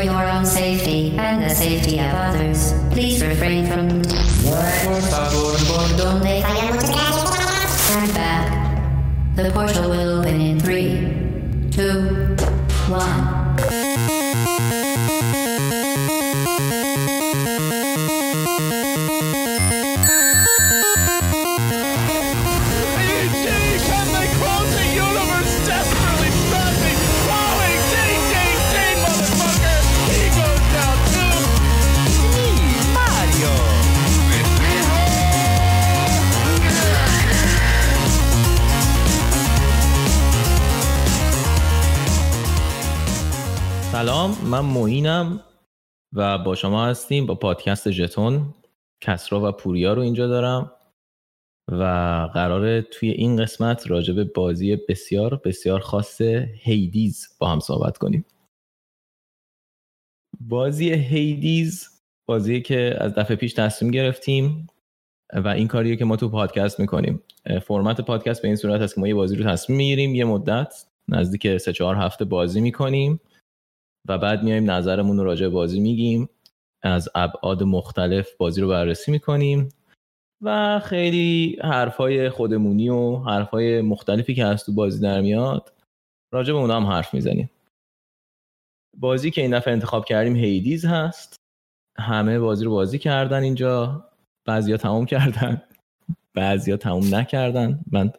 For 0.00 0.06
your 0.06 0.30
own 0.30 0.46
safety 0.46 1.14
and 1.18 1.42
the 1.42 1.50
safety 1.50 1.98
of 1.98 2.14
others, 2.14 2.72
please 2.90 3.22
refrain 3.22 3.66
from. 3.66 4.00
Turn 4.00 4.02
back. 8.14 8.48
The 9.36 9.50
portal 9.52 9.90
will 9.90 10.20
open 10.20 10.40
in 10.40 10.58
three, 10.58 11.00
two, 11.70 12.34
one. 12.88 13.19
من 44.50 44.60
معینم 44.60 45.40
و 46.12 46.38
با 46.38 46.54
شما 46.54 46.86
هستیم 46.86 47.26
با 47.26 47.34
پادکست 47.34 47.90
ژتون. 47.90 48.54
کسرا 49.00 49.48
و 49.48 49.52
پوریا 49.52 49.92
رو 49.92 50.02
اینجا 50.02 50.26
دارم 50.26 50.72
و 51.72 51.84
قراره 52.34 52.82
توی 52.82 53.10
این 53.10 53.36
قسمت 53.36 53.90
راجع 53.90 54.14
به 54.14 54.24
بازی 54.24 54.76
بسیار 54.76 55.40
بسیار 55.44 55.80
خاص 55.80 56.20
هیدیز 56.60 57.28
با 57.38 57.48
هم 57.48 57.60
صحبت 57.60 57.98
کنیم. 57.98 58.24
بازی 60.40 60.90
هیدیز 60.92 62.02
بازی 62.28 62.62
که 62.62 62.96
از 63.00 63.14
دفعه 63.14 63.36
پیش 63.36 63.54
تصمیم 63.54 63.90
گرفتیم 63.90 64.66
و 65.32 65.48
این 65.48 65.68
کاریه 65.68 65.96
که 65.96 66.04
ما 66.04 66.16
تو 66.16 66.28
پادکست 66.28 66.80
می‌کنیم. 66.80 67.22
فرمت 67.62 68.00
پادکست 68.00 68.42
به 68.42 68.48
این 68.48 68.56
صورت 68.56 68.80
هست 68.80 68.94
که 68.94 69.00
ما 69.00 69.08
یه 69.08 69.14
بازی 69.14 69.36
رو 69.36 69.50
تصمیم 69.50 69.76
می‌گیریم 69.76 70.14
یه 70.14 70.24
مدت 70.24 70.86
نزدیک 71.08 71.56
سه 71.56 71.72
چهار 71.72 71.96
هفته 71.96 72.24
بازی 72.24 72.60
می‌کنیم. 72.60 73.20
و 74.08 74.18
بعد 74.18 74.42
میایم 74.42 74.70
نظرمون 74.70 75.16
رو 75.16 75.24
راجع 75.24 75.48
بازی 75.48 75.80
میگیم. 75.80 76.28
از 76.82 77.08
ابعاد 77.14 77.62
مختلف 77.62 78.36
بازی 78.36 78.60
رو 78.60 78.68
بررسی 78.68 79.10
می‌کنیم 79.10 79.68
و 80.42 80.80
خیلی 80.84 81.58
حرفای 81.62 82.30
خودمونی 82.30 82.88
و 82.88 83.16
حرفای 83.16 83.80
مختلفی 83.80 84.34
که 84.34 84.44
از 84.44 84.64
تو 84.64 84.72
بازی 84.72 85.00
در 85.00 85.20
میاد 85.20 85.72
راجع 86.32 86.52
به 86.52 86.58
اونا 86.58 86.76
هم 86.76 86.86
حرف 86.86 87.14
می‌زنیم. 87.14 87.50
بازی 88.96 89.30
که 89.30 89.42
این 89.42 89.58
دفعه 89.58 89.72
انتخاب 89.72 90.04
کردیم 90.04 90.36
هیدیز 90.36 90.84
هست. 90.84 91.36
همه 91.98 92.38
بازی 92.38 92.64
رو 92.64 92.70
بازی 92.70 92.98
کردن 92.98 93.42
اینجا. 93.42 94.04
بعضیا 94.46 94.76
تمام 94.76 95.06
کردن. 95.06 95.62
بعضیا 96.34 96.76
تمام 96.76 97.14
نکردن. 97.14 97.84
من 97.92 98.12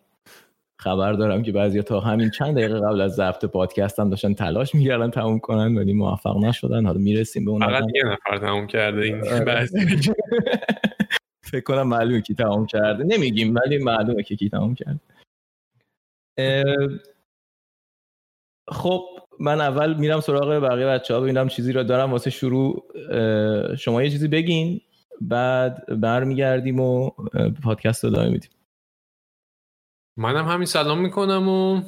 خبر 0.82 1.14
دارم 1.14 1.44
که 1.44 1.52
بعضیا 1.52 1.82
تا 1.82 2.00
همین 2.00 2.30
چند 2.30 2.56
دقیقه 2.56 2.80
قبل 2.80 3.02
از 3.02 3.12
ضبط 3.12 3.46
پادکست 3.46 4.00
هم 4.00 4.10
داشتن 4.10 4.34
تلاش 4.34 4.76
می‌کردن 4.76 5.10
تموم 5.10 5.40
کنن 5.40 5.78
ولی 5.78 5.94
موفق 5.94 6.38
نشدن. 6.38 6.86
حالا 6.86 7.00
می‌رسیم 7.00 7.46
به 7.46 7.52
اون 7.52 7.60
فقط. 7.60 7.84
یه 7.96 8.04
نفر 8.06 8.38
تموم 8.38 8.68
کرده 8.68 9.02
این 9.02 9.28
آره. 9.28 9.46
بعضی 9.46 9.80
فکر 11.52 11.64
کنم 11.64 11.88
معلومه 11.88 12.22
کی 12.22 12.34
تمام 12.34 12.66
کرده. 12.66 13.04
نمیگیم 13.04 13.56
ولی 13.56 13.78
معلومه 13.78 14.23
که 14.23 14.36
کی 14.36 14.50
تمام 14.50 14.76
کرده. 14.76 15.00
خب 18.68 19.02
من 19.40 19.62
اول 19.62 19.94
میرم 19.94 20.20
سراغ 20.20 20.64
بقیه 20.64 20.86
بچه 20.86 21.14
ها 21.14 21.20
ببینم 21.22 21.48
چیزی 21.48 21.73
رو 21.73 21.84
دارم 21.84 22.11
واسه 22.11 22.30
شروع. 22.30 22.84
شما 23.76 24.04
یه 24.04 24.10
چیزی 24.10 24.28
بگین 24.28 24.82
بعد 25.22 26.02
برمیگردیم 26.02 26.80
و 26.80 27.10
پادکست 27.64 28.04
رو 28.04 28.10
ادامه 28.10 28.30
میدیم. 28.30 28.50
منم 30.21 30.45
همین 30.48 30.65
سلام 30.65 31.02
می‌کنم 31.02 31.49
و 31.49 31.82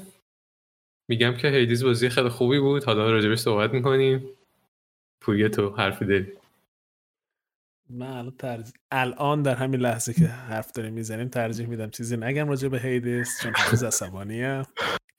میگم 1.10 1.34
که 1.38 1.48
هیدیز 1.48 1.84
بازی 1.84 2.10
خیلی 2.10 2.30
خوبی 2.30 2.60
بود. 2.60 2.84
حالا 2.84 3.12
راجبش 3.12 3.40
صحبت 3.40 3.74
می‌کنیم. 3.74 4.30
پویه 5.22 5.50
تو 5.50 5.70
حرفی 5.70 6.06
داری. 6.06 6.28
من 7.90 8.08
الان 8.08 8.32
ترجیح 8.38 8.74
الان 8.92 9.42
در 9.42 9.56
همین 9.56 9.80
لحظه 9.80 10.14
که 10.14 10.28
حرف 10.28 10.72
داریم 10.72 10.94
می‌زنیم 10.94 11.28
ترجیح 11.28 11.68
میدم 11.68 11.90
چیزی 11.90 12.18
نگم 12.18 12.50
راجع 12.50 12.68
به 12.68 12.80
هیدس 12.80 13.42
چون 13.44 13.54
هنوز 13.56 13.84
عصبانیه. 13.84 14.64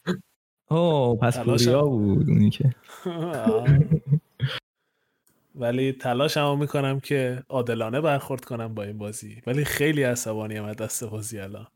اوه 0.70 1.19
پس 1.19 1.34
تلاشم. 1.34 1.64
پوریا 1.64 1.82
بود 1.82 2.28
اونی 2.28 2.50
که. 2.50 2.74
ولی 5.54 5.92
تلاش 5.92 6.36
هم 6.36 6.58
می‌کنم 6.58 7.00
که 7.00 7.42
عادلانه 7.48 8.00
برخورد 8.00 8.44
کنم 8.44 8.74
با 8.74 8.82
این 8.82 8.98
بازی. 8.98 9.42
ولی 9.47 9.64
خیلی 9.64 10.03
عصبانی 10.03 10.58
از 10.58 10.76
دست 10.76 11.04
بازی 11.04 11.38
الان. 11.41 11.66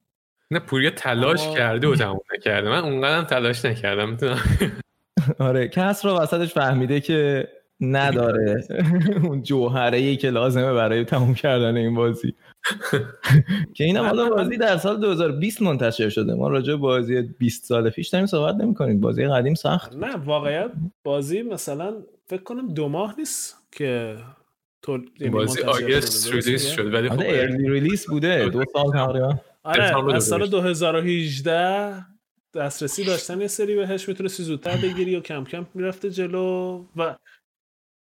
نه 0.51 0.59
پویه 0.59 0.91
تلاش 0.91 1.43
اما- 1.47 1.55
کرده 1.55 1.89
و 1.89 1.95
تموم 1.97 2.21
نکرده. 2.35 2.69
من 2.71 2.79
اونقدرم 2.79 3.25
تلاش 3.25 3.65
نکردم 3.65 4.09
می‌تونم. 4.11 4.39
آره 5.39 5.69
کس 5.69 6.05
رو 6.05 6.13
وسطش 6.19 6.55
فهمیده 6.55 7.01
که 7.01 7.49
نداره. 7.81 8.65
اون 9.25 9.43
جوهره 9.43 9.99
ای 9.99 10.17
که 10.17 10.31
لازمه 10.31 10.73
برای 10.73 11.05
تموم 11.05 11.35
کردن 11.35 11.77
این 11.77 11.95
بازی. 11.95 12.35
که 13.75 13.85
این 13.85 13.97
هم 13.97 14.05
حالا 14.05 14.29
بازی 14.29 14.57
در 14.57 14.77
سال 14.77 15.01
2020 15.01 15.63
منتشر 15.63 16.09
شده. 16.09 16.35
ما 16.35 16.49
راجع 16.49 16.73
به 16.73 16.77
بازی 16.77 17.23
20 17.23 17.65
سال 17.65 17.91
پیش 17.91 18.09
داریم 18.09 18.27
صحبت 18.27 18.55
نمی 18.55 18.75
کنیم 18.75 19.01
بازی 19.01 19.27
قدیم 19.27 19.55
سخت 19.55 19.97
نه 19.97 20.17
واقعیت 20.17 20.71
بازی 21.05 21.43
مثلا 21.43 21.95
فکر 22.27 22.43
کنم 22.43 22.69
دو 22.69 22.89
ماه 22.89 23.15
نیست 23.19 23.57
که 23.73 24.17
تو 24.83 24.99
یعنی 25.21 25.33
بازی 25.33 25.63
آگست 25.63 26.33
ریلیز 26.33 26.65
میگم؟ 26.65 26.77
شد 26.77 26.95
ولی 26.95 27.09
خب 27.09 27.19
آره 27.19 27.29
ارلی 27.29 27.69
ریلیس 27.71 28.07
بوده 28.07 28.49
دو 28.49 28.65
سال 28.73 28.93
تقریبا. 28.93 29.39
آره 29.69 30.15
از 30.15 30.25
سال 30.25 30.47
2018. 30.47 30.51
2018 30.51 32.05
دسترسی 32.55 33.05
داشتن 33.05 33.41
یه 33.41 33.47
سری 33.47 33.77
بهش 33.77 34.09
می‌تونستی 34.09 34.43
زودتر 34.43 34.77
بگیری 34.77 35.17
و 35.17 35.21
کم 35.21 35.45
کم 35.45 35.67
می‌رفته 35.75 36.11
جلو. 36.11 36.85
و 36.97 37.17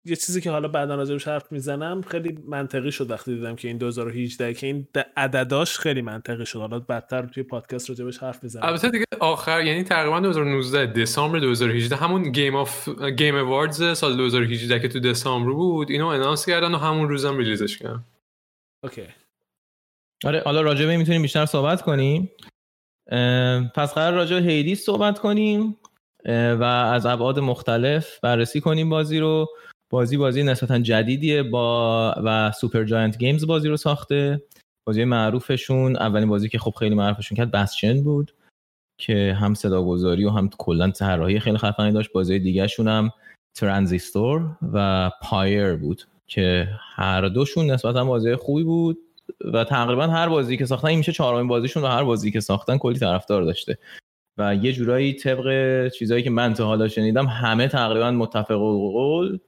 یه 0.07 0.15
چیزی 0.15 0.41
که 0.41 0.51
حالا 0.51 0.67
بعدا 0.67 0.95
راجبش 0.95 1.27
حرف 1.27 1.51
می‌زنم 1.51 2.01
خیلی 2.01 2.39
منطقی 2.47 2.91
شد 2.91 3.11
وقتی 3.11 3.35
دیدم 3.35 3.55
که 3.55 3.67
این 3.67 3.77
2018 3.77 4.53
که 4.53 4.67
این 4.67 4.87
عدداش 5.17 5.77
خیلی 5.77 6.01
منطقی 6.01 6.45
شد. 6.45 6.59
حالا 6.59 6.79
بدتر 6.79 7.25
توی 7.25 7.43
پادکست 7.43 7.89
راجبش 7.89 8.17
حرف 8.17 8.43
می‌زنم. 8.43 8.63
البته 8.65 8.89
دیگه 8.89 9.05
آخر 9.19 9.65
یعنی 9.65 9.83
تقریبا 9.83 10.19
2019 10.19 10.85
دسامبر 11.01 11.39
2018 11.39 11.95
همون 11.95 12.31
Game 12.31 12.55
of 12.55 12.89
Game 13.17 13.35
Awards 13.35 13.97
سال 13.97 14.17
2018 14.17 14.79
که 14.79 14.87
تو 14.87 14.99
دسامبر 14.99 15.51
بود 15.51 15.91
اینو 15.91 16.07
announce 16.07 16.45
کردن 16.45 16.73
و 16.73 16.77
همون 16.77 17.09
روزم 17.09 17.37
release 17.37 17.69
ش 17.69 17.77
کردن. 17.77 18.03
OK. 18.83 19.07
آره 20.23 20.41
حالا 20.45 20.61
راجع 20.61 20.85
به 20.85 20.91
این 20.91 20.99
می‌تونیم 20.99 21.21
بیشتر 21.21 21.45
صحبت 21.45 21.81
کنیم. 21.81 22.31
پس 23.75 23.93
قرار 23.93 24.13
راجع 24.13 24.39
Hades 24.39 24.85
صحبت 24.85 25.19
کنیم 25.19 25.77
و 26.59 26.63
از 26.63 27.05
ابعاد 27.05 27.39
مختلف 27.39 28.19
بررسی 28.19 28.61
کنیم 28.61 28.89
بازی 28.89 29.19
رو. 29.19 29.47
بازی 29.89 30.17
بازی 30.17 30.43
نسبتا 30.43 30.79
جدیدیه 30.79 31.43
با 31.43 32.13
و 32.23 32.51
Supergiant 32.51 33.17
Games 33.17 33.47
بازی 33.47 33.67
رو 33.67 33.77
ساخته. 33.77 34.41
بازی 34.87 35.03
معروفشون 35.03 35.95
اولین 35.95 36.29
بازی 36.29 36.49
که 36.49 36.59
خب 36.59 36.71
خیلی 36.79 36.95
معروفشون 36.95 37.37
کرد 37.37 37.51
بسچن 37.51 38.03
بود 38.03 38.33
که 38.99 39.37
هم 39.39 39.53
صداگذاری 39.53 40.25
و 40.25 40.29
هم 40.29 40.49
کلا 40.57 40.91
طراحی 40.91 41.39
خیلی 41.39 41.57
خفنی 41.57 41.91
داشت. 41.91 42.11
بازی 42.11 42.39
دیگهشون 42.39 42.87
هم 42.87 43.11
ترانزیستور 43.55 44.57
و 44.73 45.11
پایر 45.21 45.75
بود 45.75 46.01
که 46.27 46.67
هر 46.95 47.21
دوشون 47.27 47.71
نسبتا 47.71 48.05
بازی 48.05 48.35
خوبی 48.35 48.63
بود. 48.63 48.97
و 49.53 49.63
تقریبا 49.63 50.07
هر 50.07 50.29
بازی 50.29 50.57
که 50.57 50.65
ساختن 50.65 50.87
این 50.87 50.97
میشه 50.97 51.11
چهارمین 51.11 51.47
بازیشون 51.47 51.83
و 51.83 51.87
هر 51.87 52.03
بازی 52.03 52.31
که 52.31 52.39
ساختن 52.39 52.77
کلی 52.77 52.99
طرفدار 52.99 53.43
داشته. 53.43 53.77
و 54.37 54.55
یه 54.55 54.73
جورایی 54.73 55.13
طبق 55.13 55.87
چیزایی 55.89 56.23
که 56.23 56.29
من 56.29 56.53
تا 56.53 56.65
حالا 56.65 56.87
شنیدم 56.87 57.25
همه 57.25 57.67
تقریبا 57.67 58.11
متفق 58.11 58.55
قول 58.55 59.39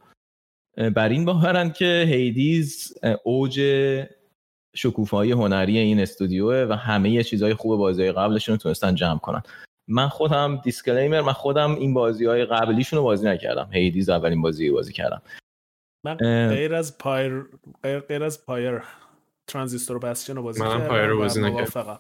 بر 0.96 1.10
این 1.10 1.26
باورند 1.26 1.74
که 1.74 2.06
Hades 2.08 2.94
اوج 3.24 3.62
شکوفایی 4.76 5.32
هنری 5.32 5.78
این 5.78 6.00
استودیوه 6.00 6.68
و 6.70 6.74
همه 6.74 7.10
یه 7.10 7.24
چیزای 7.24 7.54
خوب 7.54 7.78
بازی 7.78 8.12
قبلشون 8.12 8.56
رو 8.56 8.62
تونستن 8.62 8.96
جمع 8.96 9.20
کنن. 9.20 9.42
من 9.88 10.08
خودم 10.08 10.62
disclaimer 10.64 11.22
من 11.22 11.34
خودم 11.34 11.76
این 11.76 11.94
بازی 11.94 12.26
های 12.26 12.46
قبلیشون 12.46 12.98
رو 12.98 13.04
بازی 13.04 13.28
نکردم. 13.28 13.70
Hades 13.72 14.10
اولین 14.10 14.42
بازی 14.42 14.72
بازی 14.72 14.94
کردم. 14.94 15.22
من. 16.06 16.16
غیر 16.50 16.74
از 16.74 16.98
Pyre 16.98 17.46
غیر, 17.84 18.00
غیر 18.00 18.24
از 18.24 18.46
Pyre. 18.46 18.82
Transistor 19.48 19.98
و 19.98 20.00
Bastion 20.00 20.36
رو 20.36 20.44
بازی 20.44 20.62
منم 20.62 20.72
کردم 20.72 20.88
Pyre 20.88 21.06
رو 21.06 21.18
بازی 21.18 21.42
نکردم. 21.42 22.00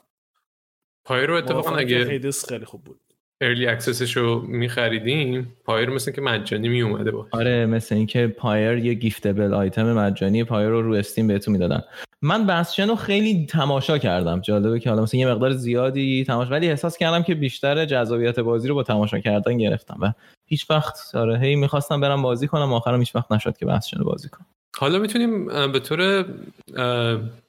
Pyre 1.05 1.25
رو 1.25 1.35
اتفاقا 1.35 1.75
اگه 1.75 2.05
Hades 2.05 2.49
خیلی 2.49 2.65
خوب 2.65 2.83
بود. 2.83 2.99
early 3.41 3.67
access 3.67 4.05
ش 4.05 4.17
رو 4.17 4.41
میخریدیم 4.41 5.57
Pyre 5.63 5.89
مثل 5.89 6.11
که 6.11 6.21
مجانی 6.21 6.69
میومده 6.69 7.11
با. 7.11 7.27
آره 7.31 7.65
مثل 7.65 7.95
اینکه 7.95 8.27
Pyre 8.27 8.77
یه 8.77 8.93
giftable 8.93 9.53
item 9.53 9.93
مجانی 9.93 10.43
Pyre 10.43 10.69
رو 10.69 10.81
رو 10.81 10.93
Steam 10.93 11.27
بهتون 11.27 11.51
می‌دادن. 11.51 11.83
من 12.21 12.47
Bastion 12.47 12.87
رو 12.87 12.95
خیلی 12.95 13.45
تماشا 13.45 13.97
کردم. 13.97 14.41
جالبه 14.41 14.79
که 14.79 14.89
حالا 14.89 15.01
مثلا 15.01 15.19
یه 15.19 15.27
مقدار 15.27 15.51
زیادی 15.51 16.23
تماشا 16.27 16.51
ولی 16.51 16.69
احساس 16.69 16.97
کردم 16.97 17.23
که 17.23 17.35
بیشتر 17.35 17.85
جذابیت 17.85 18.39
بازی 18.39 18.67
رو 18.67 18.75
با 18.75 18.83
تماشا 18.83 19.19
کردن 19.19 19.57
گرفتم 19.57 19.97
و 20.01 20.13
هیچ 20.45 20.69
وقت 20.69 21.15
آره 21.15 21.39
هی 21.39 21.55
می‌خواستم 21.55 22.01
برم 22.01 22.21
بازی 22.21 22.47
کنم 22.47 22.73
آخرم 22.73 22.99
هیچ 22.99 23.15
وقت 23.15 23.31
نشد 23.31 23.57
که 23.57 23.65
Bastion 23.65 23.97
رو 23.97 24.05
بازی 24.05 24.29
کنم. 24.29 24.45
حالا 24.77 24.99
می‌تونیم 24.99 25.45
به 25.71 25.79
طور 25.79 26.25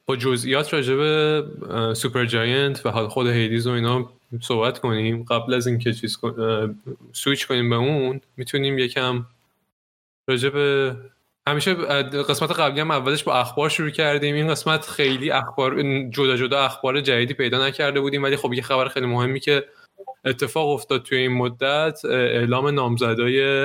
با 0.07 0.17
جزئیات 0.17 0.75
راجع 0.75 0.95
به 0.95 1.45
Supergiant 1.95 2.87
و 2.87 2.91
حال 2.91 3.09
خود 3.09 3.27
Hades 3.27 3.67
و 3.67 3.71
اینا 3.71 4.11
صحبت 4.41 4.79
کنیم. 4.79 5.23
قبل 5.23 5.55
از 5.55 5.67
اینکه 5.67 5.93
چیز 5.93 6.19
سویچ 7.13 7.47
کنیم 7.47 7.71
به 7.71 7.77
اون 7.77 8.21
می‌تونیم 8.37 8.79
یکم 8.79 9.27
راجع 10.29 10.49
به 10.49 10.97
همیشه 11.49 11.75
قسمت 11.75 12.51
قبلی 12.51 12.81
هم 12.81 12.91
اولش 12.91 13.25
با 13.25 13.35
اخبار 13.35 13.69
شروع 13.69 13.91
کردیم. 13.91 14.35
این 14.35 14.49
قسمت 14.49 14.87
خیلی 14.87 15.31
اخبار 15.31 15.83
جدا 16.11 16.37
جدا 16.37 16.59
اخبار 16.61 17.01
جدیدی 17.01 17.35
پیدا 17.35 17.67
نکرده 17.67 18.01
بودیم 18.01 18.23
ولی 18.23 18.37
خب 18.37 18.53
یه 18.53 18.63
خبر 18.63 18.89
خیلی 18.89 19.07
مهمی 19.07 19.41
که 19.41 19.65
اتفاق 20.25 20.69
افتاد 20.69 21.03
توی 21.03 21.19
این 21.19 21.33
مدت 21.33 22.05
اعلام 22.05 22.69
نامزدای 22.69 23.65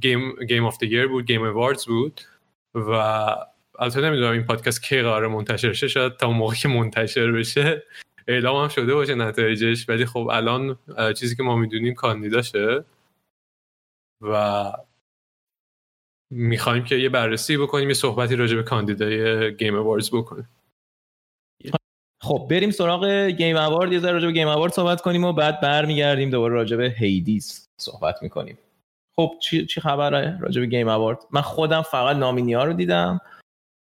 Game 0.00 0.44
Game 0.48 0.64
of 0.64 0.78
the 0.78 1.06
بود 1.06 1.26
Game 1.26 1.42
Awards 1.42 1.86
بود 1.86 2.20
و 2.74 2.90
البته 3.78 4.00
نمی‌دونم 4.00 4.32
این 4.32 4.44
پادکست 4.44 4.82
کی 4.82 5.02
قرار 5.02 5.26
منتشر 5.26 5.72
شه 5.72 5.88
شاید 5.88 6.16
تا 6.16 6.26
اون 6.26 6.36
موقع 6.36 6.54
که 6.54 6.68
منتشر 6.68 7.32
بشه 7.32 7.82
اعلام 8.28 8.62
هم 8.62 8.68
شده 8.68 8.94
باشه 8.94 9.14
نتایجش. 9.14 9.88
ولی 9.88 10.06
خب 10.06 10.28
الان 10.32 10.78
چیزی 11.16 11.36
که 11.36 11.42
ما 11.42 11.56
می‌دونیم 11.56 11.94
کاندیداشه 11.94 12.84
و 14.20 14.72
می‌خوایم 16.30 16.84
که 16.84 16.96
یه 16.96 17.08
بررسی 17.08 17.56
بکنیم 17.56 17.88
یه 17.88 17.94
صحبتی 17.94 18.36
راجع 18.36 18.56
به 18.56 18.62
کاندیدای 18.62 19.54
Game 19.56 19.74
Awards 19.74 20.10
بکنیم. 20.10 20.48
خب 22.22 22.46
بریم 22.50 22.70
سراغ 22.70 23.26
Game 23.26 23.56
Award 23.56 23.92
یه 23.92 23.98
ذره 23.98 24.12
راجع 24.12 24.26
به 24.26 24.32
Game 24.32 24.48
Award 24.48 24.72
صحبت 24.72 25.00
کنیم 25.00 25.24
و 25.24 25.32
بعد 25.32 25.60
برمیگردیم 25.60 26.30
دوباره 26.30 26.54
راجع 26.54 26.76
به 26.76 26.94
Hades 26.98 27.68
صحبت 27.80 28.22
می‌کنیم. 28.22 28.58
خب 29.20 29.34
چی 29.40 29.66
چی 29.66 29.80
خبره 29.80 30.38
راجع 30.40 30.60
به 30.60 30.66
Game 30.66 30.88
Award 30.88 31.18
من 31.30 31.40
خودم 31.40 31.82
فقط 31.82 32.16
nominee 32.16 32.54
ها 32.54 32.64
رو 32.64 32.72
دیدم 32.72 33.20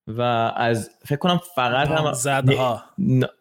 و 0.06 0.22
از 0.56 0.90
فکر 1.06 1.18
کنم 1.18 1.40
فقط 1.54 1.88
هم 1.88 2.04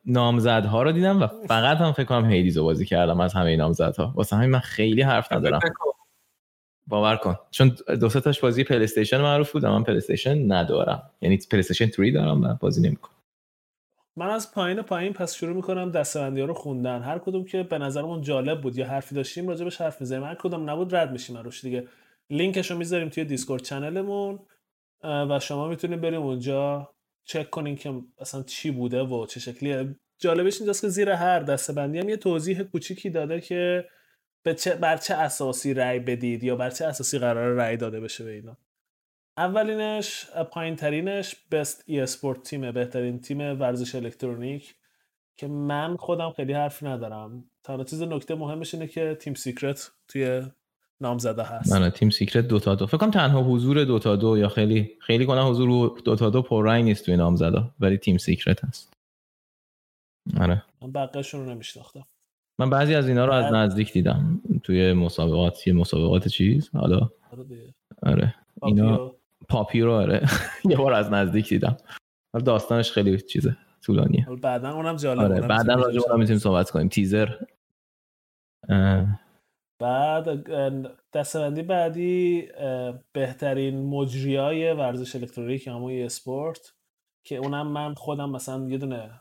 نامزدها. 0.06 0.84
رو 0.84 0.92
دیدم 0.92 1.22
و 1.22 1.28
فقط 1.28 1.78
هم 1.78 1.92
فکر 1.92 2.04
کنم 2.06 2.30
Hades 2.30 2.58
رو 2.58 2.64
بازی 2.64 2.86
کردم 2.86 3.20
از 3.20 3.34
همه 3.34 3.56
نامزدها. 3.56 4.14
واسه 4.16 4.36
همین 4.36 4.50
من 4.50 4.60
خیلی 4.60 5.02
حرف 5.02 5.34
ندارم. 5.34 5.60
باور 6.88 7.16
کن. 7.16 7.36
چون 7.52 7.76
دو 8.00 8.10
سه 8.10 8.20
تاش 8.20 8.40
بازی 8.40 8.64
PlayStation 8.64 9.22
معروف 9.22 9.52
بود 9.52 9.64
و 9.64 9.70
من 9.70 9.84
PlayStation 9.84 10.52
ندارم. 10.52 11.04
یعنی 11.22 11.40
PlayStation 11.52 11.90
3 11.90 12.12
دارم 12.12 12.42
و 12.42 12.54
بازی 12.54 12.82
نمی‌کنم. 12.82 13.17
من 14.18 14.30
از 14.30 14.52
پایین 14.52 14.82
پایین 14.82 15.14
پس 15.14 15.36
شروع 15.36 15.56
می‌کنم 15.56 15.92
دسته‌بندی 15.92 16.40
ها 16.42 16.46
رو 16.48 16.54
خوندن. 16.54 17.02
هر 17.02 17.20
کدوم 17.20 17.46
که 17.46 17.64
به 17.64 17.78
نظرمون 17.78 18.22
جالب 18.22 18.62
بود 18.62 18.78
یا 18.78 18.88
حرفی 18.88 19.16
داشتیم 19.16 19.48
راجبش 19.48 19.82
حرف 19.82 20.02
می‌زنیم. 20.02 20.24
هر 20.24 20.36
کدوم 20.36 20.70
نبود 20.70 20.96
رد 20.96 21.12
میشیم 21.12 21.38
روش 21.38 21.62
دیگه. 21.62 21.88
لینکش 22.30 22.72
رو 22.72 22.78
می‌ذاریم 22.78 23.10
توی 23.10 23.26
Discord 23.26 23.62
channel 23.62 24.17
مون 24.17 24.40
و 25.04 25.40
شما 25.40 25.68
می‌تونید 25.68 26.02
بریم 26.02 26.22
اونجا 26.22 26.90
چک 27.26 27.50
کنین 27.50 27.76
که 27.76 28.02
اصلا 28.20 28.44
چی 28.44 28.72
بوده 28.72 29.02
و 29.04 29.26
چه 29.26 29.40
شکلیه. 29.40 29.96
جالبش 30.20 30.58
اینجاست 30.58 30.82
که 30.82 30.88
زیر 30.88 31.10
هر 31.10 31.40
دسته‌بندی 31.40 32.00
هم 32.00 32.10
یه 32.10 32.18
توضیح 32.18 32.64
کوچیکی 32.64 33.10
داده 33.10 33.42
که 33.42 33.86
به 34.44 34.54
چه 34.54 34.76
بر 34.76 34.98
چه 34.98 35.14
اساسی 35.14 35.74
رأی 35.74 36.00
بدید 36.00 36.44
یا 36.44 36.56
بر 36.56 36.70
چه 36.70 36.86
اساسی 36.86 37.20
قرار 37.20 37.54
رأی 37.54 37.78
داده 37.78 38.00
بشه 38.00 38.24
به 38.24 38.32
اینا. 38.32 38.58
اولینش 39.38 40.26
پایین 40.52 40.76
ترینش 40.76 41.36
best 41.52 41.84
esports 41.88 42.00
team 42.00 42.44
ه 42.44 42.72
بهترین 42.72 43.20
تیم 43.20 43.40
ورزش 43.40 43.96
الکترونیک 43.96 44.76
که 45.38 45.48
من 45.48 45.96
خودم 45.98 46.32
خیلی 46.32 46.54
حرف 46.54 46.84
ندارم. 46.84 47.44
تنها 47.64 47.84
چیز 47.84 48.02
نکته 48.02 48.36
مهمش 48.36 48.74
اینه 48.74 48.88
که 48.88 49.18
Team 49.20 49.34
Secret 49.34 49.92
توی 50.08 50.42
نامزده 51.02 51.44
هست. 51.44 51.74
من 51.74 51.90
Team 51.90 52.10
Secret 52.10 52.48
Dota 52.48 52.76
دو. 52.76 52.86
فکر 52.88 52.98
کنم 52.98 53.12
تنها 53.12 53.44
حضور 53.44 53.84
Dota 53.84 54.00
دو 54.00 54.38
یا 54.38 54.50
خیلی 54.50 54.92
خیلی 55.02 55.26
کنم 55.26 55.50
حضور 55.50 56.00
Dota 56.06 56.16
دو 56.16 56.42
پررنگ 56.42 56.84
نیست 56.84 57.06
توی 57.06 57.18
نامزدا 57.18 57.72
ولی 57.80 57.98
Team 57.98 58.18
Secret 58.18 58.66
هست. 58.66 58.94
آره. 60.40 60.64
من 60.82 60.92
بقیهشون 60.92 61.46
رو 61.46 61.54
نمیشناختم. 61.54 62.06
من 62.60 62.70
بعضی 62.70 62.96
از 62.96 63.08
اینا 63.08 63.26
رو 63.26 63.34
از 63.34 63.54
نزدیک 63.54 63.94
دیدم. 63.94 64.42
توی 64.64 64.94
مسابقات 64.94 65.68
یه 65.68 65.74
مسابقات 65.74 66.28
چیز 66.28 66.70
حالا؟ 66.74 67.10
آره. 67.32 67.74
آره. 68.04 68.36
اینا 68.64 69.17
Puppey 69.50 69.82
رو 69.82 69.92
آره. 69.94 70.26
یه 70.70 70.78
بار 70.78 70.94
از 70.94 71.12
نزدیک 71.12 71.50
دیدم. 71.50 71.78
داستانش 72.46 72.92
خیلی 72.92 73.22
چیزه 73.22 73.58
طولانیه. 73.86 74.28
بعدا 74.42 74.72
اونم 74.74 74.96
جالبه 74.96 75.24
آره 75.24 75.48
بعدا 75.48 75.74
راجع. 75.74 76.00
اونم 76.00 76.20
می‌تونیم 76.20 76.40
صحبت 76.40 76.72
کنیم. 76.72 76.88
تیزر. 76.88 77.30
بعد 79.82 80.50
دستبندی 81.14 81.62
بعدی 81.62 82.48
بهترین 83.14 83.86
مجریای 83.86 84.74
ورزش 84.74 85.16
الکترونیک 85.16 85.68
همون 85.68 85.92
اسپورت 85.92 86.74
که 87.24 87.36
اونم 87.36 87.68
من 87.68 87.94
خودم 87.94 88.30
مثلا 88.30 88.68
یه 88.70 88.78
دونه 88.78 89.12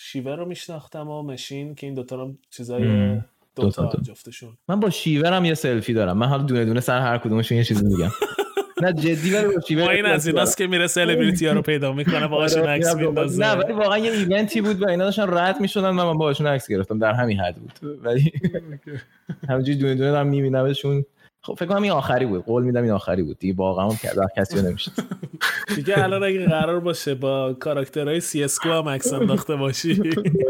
شیوه 0.00 0.34
رو 0.34 0.44
میشناختم 0.44 1.08
و 1.08 1.22
مشین 1.22 1.74
که 1.74 1.86
این 1.86 1.94
دوتا 1.94 2.16
رو 2.16 2.34
چیزای. 2.50 3.20
دوتا 3.56 3.86
دو. 3.86 4.00
جفتشون. 4.00 4.58
من 4.68 4.80
با 4.80 4.90
شیورم 4.90 5.44
یه 5.44 5.54
سلفی 5.54 5.94
دارم. 5.94 6.18
من 6.18 6.26
حالا 6.26 6.42
دونه 6.42 6.64
دونه 6.64 6.80
سر 6.80 7.00
هر 7.00 7.18
کدومشون 7.18 7.58
یه 7.58 7.64
چیزی 7.64 7.86
میگم. 7.86 8.10
نه 8.82 8.92
جدی 8.92 9.34
ولی 9.34 9.76
با 9.76 9.90
این 9.90 10.06
از 10.06 10.26
ایناست 10.26 10.56
که 10.56 10.66
میره 10.66 10.86
سلبریتی 10.86 11.46
ها 11.46 11.52
رو 11.52 11.62
پیدا 11.62 11.92
می‌کنه 11.92 12.26
باهاشون 12.26 12.62
آره، 12.62 12.70
عکس 12.70 12.86
نه 12.86 12.94
میندازه. 12.94 13.52
ولی 13.52 13.72
واقعا 13.72 13.98
یه 13.98 14.12
ایونتی 14.12 14.60
بود 14.60 14.82
و 14.82 14.88
اینا 14.88 15.04
داشتن 15.04 15.38
رد 15.38 15.60
می‌شدن 15.60 15.90
من 15.90 16.18
باهاشون 16.18 16.46
عکس 16.46 16.68
گرفتم. 16.68 16.98
در 16.98 17.12
همین 17.12 17.40
حد 17.40 17.56
بود. 17.56 18.00
ولی 18.02 18.32
همینجوری 19.48 19.78
دونه 19.78 19.94
دونه 19.94 20.10
دارم 20.10 20.26
میبینمشون. 20.26 21.04
خب 21.42 21.54
فکر 21.54 21.66
کنم 21.66 21.82
این 21.82 21.92
آخری 21.92 22.26
بود. 22.26 22.44
قول 22.44 22.62
میدم 22.62 22.82
این 22.82 22.92
آخری 22.92 23.22
بود. 23.22 23.38
دیگه 23.38 23.54
واقعا 23.54 23.88
کرد 23.88 24.32
کسی 24.36 24.62
نمیشه 24.62 24.92
دیگه 25.76 26.04
الان 26.04 26.24
اگه 26.24 26.46
قرار 26.46 26.80
باشه 26.80 27.14
با 27.14 27.52
کاراکترهای 27.60 28.20
سی 28.20 28.44
اس 28.44 28.66
هم 28.66 28.88
عکس 28.88 29.12
انداخته 29.12 29.56
باشی. 29.56 30.00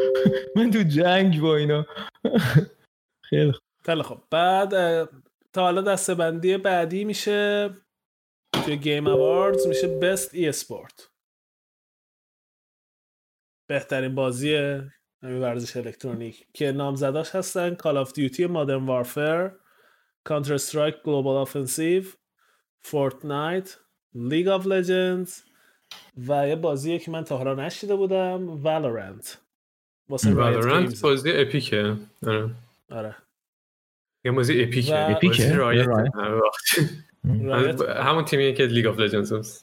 من 0.56 0.70
تو 0.70 0.82
جنگ 0.82 1.40
با 1.40 1.56
اینا. 1.56 1.86
خیلی 3.22 3.52
خوب. 3.52 3.62
خیلی 3.86 4.02
خب 4.02 4.18
بعد 4.30 4.70
تا 5.52 5.62
حالا 5.62 5.80
دسته 5.80 6.14
بندی 6.14 6.56
بعدی 6.56 7.04
میشه. 7.04 7.70
توی 8.52 8.76
Game 8.76 9.06
Awards 9.06 9.66
میشه 9.66 9.98
best 9.98 10.34
esport 10.34 11.10
بهترین 13.68 14.14
بازی 14.14 14.54
همین 15.22 15.40
ورزش 15.42 15.76
الکترونیک. 15.76 16.46
که 16.54 16.72
نامزداش 16.72 17.34
هستن 17.34 17.74
Call 17.74 17.96
of 17.96 18.12
Duty 18.12 18.46
Modern 18.46 18.86
Warfare 18.86 19.52
Counter-Strike 20.24 21.02
Global 21.02 21.36
Offensive 21.36 22.04
Fortnite 22.80 23.78
League 24.14 24.48
of 24.48 24.66
Legends 24.66 25.42
و 26.28 26.48
یه 26.48 26.56
بازی 26.56 26.98
که 26.98 27.10
من 27.10 27.24
تا 27.24 27.36
حالا 27.36 27.54
نشیده 27.54 27.96
بودم 27.96 28.62
Valorant 28.62 29.38
Games 30.88 31.02
بازی 31.02 31.32
Epic 31.32 31.75
ه. 31.75 31.96
آره. 32.26 32.50
آره. 32.90 33.16
یه 34.24 34.32
بازی 34.32 34.62
Epic 34.62 34.84
ه. 34.84 34.94
و- 34.94 35.10
Epic 35.16 35.35
ه؟ 35.35 35.44
آره، 37.52 37.76
همون 38.02 38.24
تیمیه 38.24 38.52
که 38.52 38.62
League 38.66 38.86
of 38.86 38.98
Legends. 39.00 39.62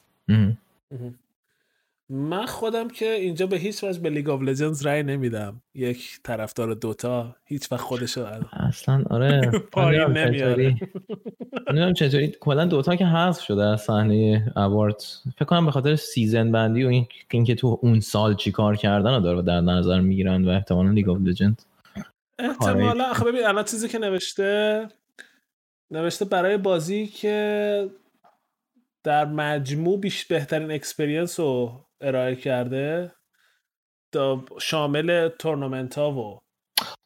من 2.10 2.46
خودم 2.46 2.88
که 2.88 3.10
اینجا 3.12 3.46
به 3.46 3.56
هیچ 3.56 3.84
وجه 3.84 4.00
به 4.00 4.10
League 4.10 4.28
of 4.28 4.42
Legends 4.42 4.86
رأی 4.86 5.02
نمیدم. 5.02 5.62
یک 5.74 6.20
طرفدار 6.24 6.74
Dota 6.74 7.36
هیچ 7.44 7.72
وقت 7.72 7.80
خودشو 7.80 8.26
اصلا 8.52 9.04
آره. 9.10 9.40
پایین 9.72 10.00
نمی‌دونم 10.00 10.26
نمیاره. 10.26 10.72
چطوری- 10.72 10.88
نمی‌دونم 11.68 11.94
چطوری. 11.94 12.32
کلا 12.40 12.64
Dota 12.64 12.96
که 12.96 13.06
حذف 13.06 13.42
شده 13.42 13.64
از 13.64 13.80
صحنه 13.80 14.52
award 14.56 15.02
فکر 15.36 15.44
کنم 15.44 15.64
به 15.66 15.70
خاطر 15.72 15.96
season 15.96 16.52
بندی 16.52 16.84
و 16.84 16.88
این 16.88 17.06
اینکه 17.30 17.54
تو 17.54 17.78
اون 17.82 18.00
سال 18.00 18.34
چی 18.34 18.52
کار 18.52 18.76
کردن 18.76 19.14
رو 19.14 19.20
داره 19.20 19.42
در 19.42 19.60
نظر 19.60 20.00
می‌گیرن 20.00 20.44
و 20.44 20.48
احتمالا 20.48 20.90
League 20.90 21.08
of 21.08 21.18
Legend 21.20 21.62
احتمالا. 22.38 23.04
آخه 23.04 23.24
ببین 23.24 23.46
الان 23.46 23.64
چیزی 23.64 23.88
که 23.88 23.98
نوشته 23.98 24.88
نوشته 25.90 26.24
برای 26.24 26.56
بازی 26.56 27.06
که 27.06 27.90
در 29.04 29.24
مجموع 29.24 30.00
بیش 30.00 30.24
بهترین 30.24 30.70
experience 30.70 31.40
رو 31.40 31.86
ارائه 32.00 32.36
کرده 32.36 33.12
دا 34.12 34.44
شامل 34.60 35.28
تورنمنت 35.28 35.98
ها 35.98 36.12
و 36.12 36.38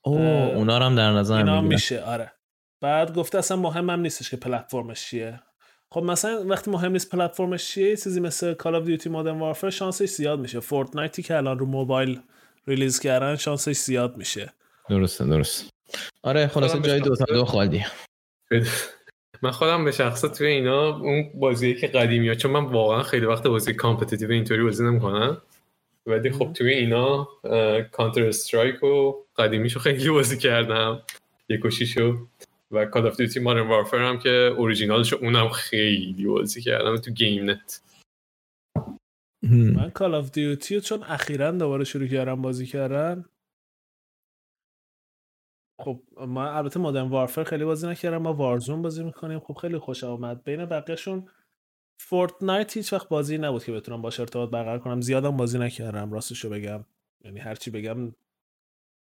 اوه 0.05 0.21
اه، 0.21 0.57
اونا 0.57 0.79
رو 0.79 0.85
هم 0.85 0.95
در 0.95 1.11
نظر 1.11 1.37
اینا 1.37 1.61
میشه 1.61 2.03
آره. 2.03 2.33
بعد 2.81 3.15
گفته 3.15 3.39
اصلا 3.39 3.57
مهمم 3.57 4.01
نیستش 4.01 4.31
که 4.31 4.37
پلتفرمش 4.37 5.07
چیه. 5.07 5.41
خب 5.93 6.03
مثلا 6.03 6.45
وقتی 6.47 6.71
مهم 6.71 6.93
نیست 6.93 7.11
پلتفرمش 7.11 7.69
چیه 7.69 7.89
یه 7.89 7.97
چیزی 7.97 8.21
مثل 8.21 8.55
Call 8.55 8.75
of 8.75 8.85
Duty 8.85 9.09
Modern 9.09 9.38
Warfare 9.38 9.71
شانسش 9.71 10.09
زیاد 10.09 10.39
میشه. 10.41 10.61
Fortnite 10.61 11.16
ی 11.16 11.23
که 11.23 11.37
الان 11.37 11.59
رو 11.59 11.67
موبایل 11.67 12.21
release 12.67 13.00
کردن 13.01 13.37
شانسش 13.37 13.77
زیاد 13.77 14.17
میشه. 14.17 14.53
درسته 14.89 15.25
درست 15.25 15.71
آره 16.23 16.47
خلاصه 16.47 16.81
جای 16.81 17.01
بشناسه. 17.01 17.25
Dota 17.25 17.35
دو 17.35 17.45
خالی 17.45 17.85
من 19.42 19.50
خودم 19.50 19.85
به 19.85 19.92
شخصا 19.92 20.28
توی 20.28 20.47
اینا 20.47 20.97
اون 20.97 21.30
بازی 21.35 21.75
که 21.75 21.87
قدیمی 21.87 22.28
ها 22.28 22.35
چون 22.35 22.50
من 22.50 22.64
واقعا 22.64 23.02
خیلی 23.02 23.26
وقت 23.26 23.47
بازی 23.47 23.75
competitive 23.75 24.31
اینطوری 24.30 24.62
بازی 24.62 24.85
نمی‌کنم. 24.85 25.42
ولی 26.07 26.30
خب 26.30 26.52
توی 26.52 26.73
اینا 26.73 27.28
Counter-Strike 27.93 28.83
و 28.83 29.12
قدیمیشو 29.37 29.80
خیلی 29.80 30.11
بازی 30.11 30.38
کردم. 30.38 31.02
یک 31.49 31.64
و 31.64 31.71
شیشو 31.71 32.26
و 32.71 32.85
Call 32.85 33.07
of 33.07 33.17
Duty 33.17 33.40
Modern 33.40 33.69
Warfare 33.69 33.99
هم 33.99 34.19
که 34.19 34.30
اوریجینالشو 34.30 35.16
اونم 35.16 35.49
خیلی 35.49 36.26
بازی 36.26 36.62
کردم. 36.62 36.97
تو 36.97 37.11
گیم 37.11 37.50
نت 37.50 37.80
من 39.42 39.90
Call 39.90 40.14
of 40.14 40.31
Duty 40.31 40.81
چون 40.80 41.02
اخیرا 41.02 41.50
دوباره 41.50 41.85
شروع 41.85 42.07
کردم 42.07 42.42
بازی 42.42 42.66
کردن 42.66 43.25
خب 45.81 46.01
ما 46.17 46.51
البته 46.51 46.81
Modern 46.81 47.09
Warfare 47.09 47.45
خیلی 47.45 47.65
بازی 47.65 47.87
نکردم 47.87 48.19
ما 48.19 48.33
Warzone 48.33 48.83
بازی 48.83 49.05
می‌کنیم. 49.05 49.41
خب 49.41 49.55
خیلی 49.55 49.79
خوشم 49.79 50.05
اومد. 50.05 50.45
بین 50.45 50.65
بقیهشون 50.65 51.29
Fortnite 51.99 52.76
هیچ 52.77 52.93
وقت 52.93 53.09
بازی 53.09 53.39
نبود 53.39 53.65
که 53.65 53.73
بتونم 53.73 54.03
باش 54.03 54.21
ارتباط 54.21 54.51
برقرار 54.51 54.79
کنم. 54.79 55.01
زیادم 55.01 55.37
بازی 55.37 55.59
نکردم 55.59 56.13
راستشو 56.13 56.51
بگم. 56.51 56.85
یعنی 57.25 57.41
هرچی 57.41 57.71
بگم 57.71 58.13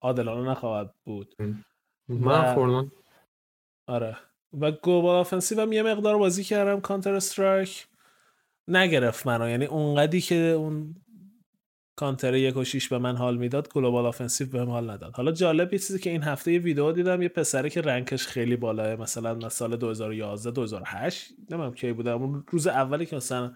عادلانه 0.00 0.50
نخواهد 0.50 0.95
بود. 1.05 1.35
من 2.09 2.55
Fortnite 2.54 2.88
آره. 3.87 4.17
و 4.61 4.71
Global 4.70 5.16
Offensive 5.16 5.61
هم 5.61 5.73
یه 5.73 5.83
مقدار 5.83 6.19
بازی 6.19 6.45
کردم. 6.45 6.81
Counter-Strike 6.80 7.87
نگرفت 8.69 9.26
منو. 9.26 9.49
یعنی 9.49 9.64
اونقدی 9.64 10.21
که 10.21 10.35
اون 10.35 10.95
کانتر 12.00 12.35
یک 12.35 12.57
و 12.57 12.64
شیش 12.64 12.88
به 12.88 12.99
من 12.99 13.16
حال 13.16 13.37
می‌داد 13.37 13.73
Global 13.73 14.06
Offensive 14.06 14.49
بهم 14.49 14.71
حال 14.71 14.90
نداد. 14.90 15.14
حالا 15.14 15.33
جالب 15.33 15.73
یه 15.73 15.78
چیزی 15.78 15.99
که 15.99 16.11
این 16.11 16.23
هفته 16.23 16.52
یه 16.52 16.59
ویدیو 16.59 16.92
دیدم 16.92 17.23
یه 17.23 17.28
پسره 17.28 17.71
که 17.71 17.80
rank 17.80 18.11
ش 18.11 18.26
خیلی 18.26 18.57
بالاه 18.57 18.97
مثلا 18.97 19.49
سال 19.49 19.76
2011 19.76 20.50
2008 20.50 21.30
نمی‌دونم 21.50 21.75
کی 21.75 21.92
بودم 21.92 22.23
اون 22.23 22.45
روز 22.50 22.66
اولی 22.66 23.07
که 23.07 23.16
مثلا 23.16 23.52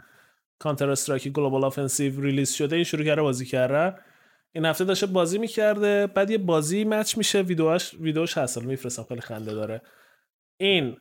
Counter-Strike 0.58 1.28
Global 1.28 1.64
Offensive 1.64 2.20
release 2.20 2.52
شده 2.52 2.76
این 2.76 2.84
شروع 2.84 3.04
کرده 3.04 3.22
بازی 3.22 3.46
کردن 3.46 3.94
این 4.52 4.64
هفته 4.64 4.84
داشته 4.84 5.06
بازی 5.06 5.38
می‌کرده 5.38 6.06
بعد 6.06 6.30
یه 6.30 6.38
بازی 6.38 6.84
match 6.84 7.18
میشه 7.18 7.42
ویدیوش 7.42 7.94
ویدیوش 7.94 8.38
هست 8.38 8.62
میفرستم 8.62 9.02
خیلی 9.02 9.20
خنده 9.20 9.54
داره. 9.54 9.82
این 10.56 10.96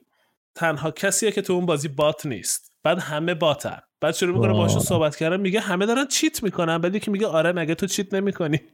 تنها 0.55 0.91
کسیه 0.91 1.31
که 1.31 1.41
تو 1.41 1.53
اون 1.53 1.65
بازی 1.65 1.87
بات 1.87 2.25
نیست. 2.25 2.73
بعد 2.83 2.99
همه 2.99 3.33
باتن. 3.33 3.79
بعد 4.03 4.13
شروع 4.13 4.35
می‌کنه 4.35 4.53
باشون 4.53 4.79
صحبت 4.79 5.15
کردن 5.15 5.39
میگه 5.39 5.59
همه 5.59 5.85
دارن 5.85 6.07
چیت 6.07 6.43
می‌کنن 6.43 6.77
بعد 6.77 6.97
که 6.97 7.11
میگه 7.11 7.27
آره 7.27 7.51
مگه 7.51 7.75
تو 7.75 7.87
چیت 7.87 8.13
نمی‌کنی؟ 8.13 8.61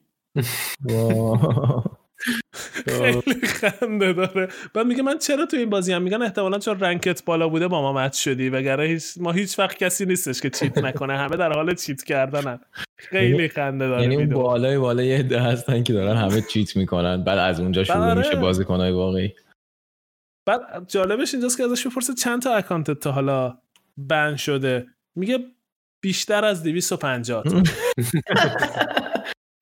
خیلی 2.88 3.48
خنده 3.48 4.14
داره. 4.14 4.48
بعد 4.74 4.86
میگه 4.86 5.04
من 5.04 5.18
چرا 5.18 5.46
تو 5.46 5.58
این 5.58 5.70
بازی 5.70 5.94
هم؟ 5.94 6.02
میگن 6.02 6.22
احتمالا 6.22 6.60
چون 6.60 6.80
رنکت 6.80 7.26
بالا 7.26 7.50
بوده 7.50 7.68
با 7.68 7.82
ما 7.82 7.94
مت 7.94 8.14
شدی 8.14 8.50
وگرنه 8.50 8.84
هیچ 8.84 9.04
ما 9.20 9.32
هیچ 9.32 9.60
وقت 9.60 9.78
کسی 9.78 10.06
نیستش 10.06 10.42
که 10.42 10.50
چیت 10.50 10.78
نکنه. 10.78 11.18
همه 11.18 11.38
در 11.38 11.54
حال 11.54 11.76
چیت 11.76 12.04
کردنن. 12.04 12.60
خیلی 12.98 13.48
خنده 13.48 13.88
داره 13.88 14.02
یعنی 14.02 14.16
اون. 14.16 14.30
بالای 14.30 14.78
بالای 14.78 15.08
یه 15.08 15.18
عده 15.18 15.42
هستن 15.42 15.84
که 15.84 15.94
دارن 15.94 16.18
همه 16.18 16.42
چیت 16.42 16.76
می‌کنن 16.76 17.24
بعد 17.24 17.38
از 17.38 17.60
اونجا 17.60 17.84
شروع 17.84 17.98
آره. 17.98 18.18
میشه 18.18 18.36
بازیکنهای 18.36 18.92
واقعی. 18.92 19.34
بعد 20.46 20.62
جالبش 20.88 21.34
اینجاست 21.34 21.58
که 21.58 21.64
ازش 21.64 21.88
بپرسه 21.88 22.14
چند 22.14 22.42
تا 22.42 22.54
اکانتت 22.54 23.00
تا 23.00 23.12
حالا 23.12 23.58
بن 23.98 24.36
شده. 24.36 24.88
میگه 25.20 25.40
بیشتر 26.02 26.46
از 26.46 26.64
250 26.64 27.44
تا 27.44 27.64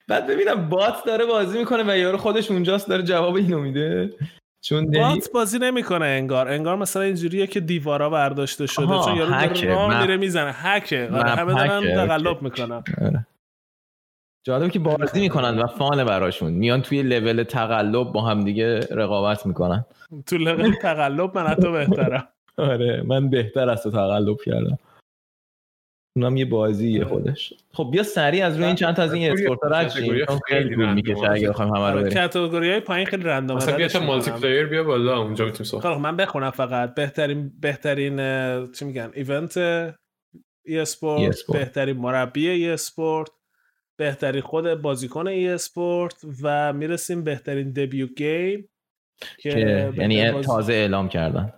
بعد 0.09 0.27
ببینم 0.27 0.69
بات 0.69 1.05
داره 1.05 1.25
بازی 1.25 1.59
می‌کنه 1.59 1.83
و 1.87 1.97
یارو 1.97 2.17
خودش 2.17 2.51
اونجاست 2.51 2.89
داره 2.89 3.03
جواب 3.03 3.35
اینو 3.35 3.59
میده. 3.59 4.13
چون. 4.61 4.91
بات 4.91 5.31
بازی 5.33 5.59
نمی‌کنه 5.59 6.05
انگار. 6.05 6.47
انگار 6.47 6.75
مثلا 6.75 7.03
اینجوریه 7.03 7.47
که 7.47 7.59
دیوارا 7.59 8.09
برداشته 8.09 8.65
شده 8.65 8.85
چون 8.85 9.15
یارو 9.17 9.31
داره 9.31 9.99
میره 10.01 10.17
می‌زنه. 10.17 10.51
هکه. 10.51 11.09
آره 11.13 11.29
همه 11.29 11.53
دارن 11.53 12.07
تقلب. 12.07 12.41
می‌کنن. 12.41 12.83
جالبه 14.43 14.69
که 14.69 14.79
بازی 14.79 15.19
می‌کنن 15.19 15.59
و 15.59 15.67
فانه 15.67 16.03
براشون. 16.03 16.53
میان 16.53 16.81
توی 16.81 17.03
لول 17.03 17.43
تقلب 17.43 18.11
با 18.11 18.21
هم 18.21 18.43
دیگه 18.43 18.79
رقابت 18.79 19.45
می‌کنن. 19.45 19.85
تو 20.25 20.37
لول 20.37 20.75
تقلب 20.81 21.37
من 21.37 21.47
حتی 21.47 21.71
بهترم. 21.71 22.27
آره 22.57 23.03
من 23.05 23.29
بهتر 23.29 23.69
از 23.69 23.83
تو 23.83 23.91
تقلب 23.91 24.37
کردم. 24.45 24.79
اونم 26.17 26.37
یه 26.37 26.45
بازیه 26.45 26.99
آره. 26.99 27.09
خودش 27.09 27.53
خب 27.73 27.89
بیا 27.91 28.03
سریع 28.03 28.45
از 28.45 28.55
روی 28.55 28.65
این 28.65 28.75
چند 28.75 28.95
تا 28.95 29.03
از 29.03 29.13
این 29.13 29.31
esport 29.31 29.59
رد 29.63 29.89
شیم 29.89 30.25
خیلی 30.47 30.75
طول 30.75 30.93
می‌کشه. 30.93 31.31
اگه 31.31 31.49
بخوایم 31.49 31.75
همه 31.75 31.79
رو 31.79 31.85
آره 31.85 32.01
بریم 32.01 32.13
category 32.13 32.71
های 32.71 32.79
پایین 32.79 33.05
خیلی 33.05 33.23
random 33.23 33.52
ه 33.52 33.57
مثلا 33.57 33.77
بیا. 33.77 33.99
multi 33.99 34.31
player 34.31 34.65
بیا 34.65 34.83
بالا 34.83 35.17
اونجا 35.17 35.45
می‌تونیم 35.45 35.63
صحبت 35.63 35.83
خب 35.83 35.99
من 35.99 36.17
بخونم 36.17 36.49
فقط 36.49 36.95
بهترین 36.95 37.51
بهترین 37.61 38.15
چی 38.71 38.85
میگن 38.85 39.11
event 39.13 39.57
esport. 40.65 41.37
بهترین 41.53 41.97
مربی 41.97 42.49
esport 42.49 43.29
بهترین 43.97 44.41
خود 44.41 44.73
بازیکن 44.73 45.27
esport 45.27 46.15
و 46.43 46.73
می‌رسیم 46.73 47.23
بهترین 47.23 47.71
debut 47.71 48.07
game 48.07 48.69
که 49.39 49.49
یعنی 49.97 50.41
تازه 50.41 50.73
اعلام 50.73 51.09
کردن 51.09 51.53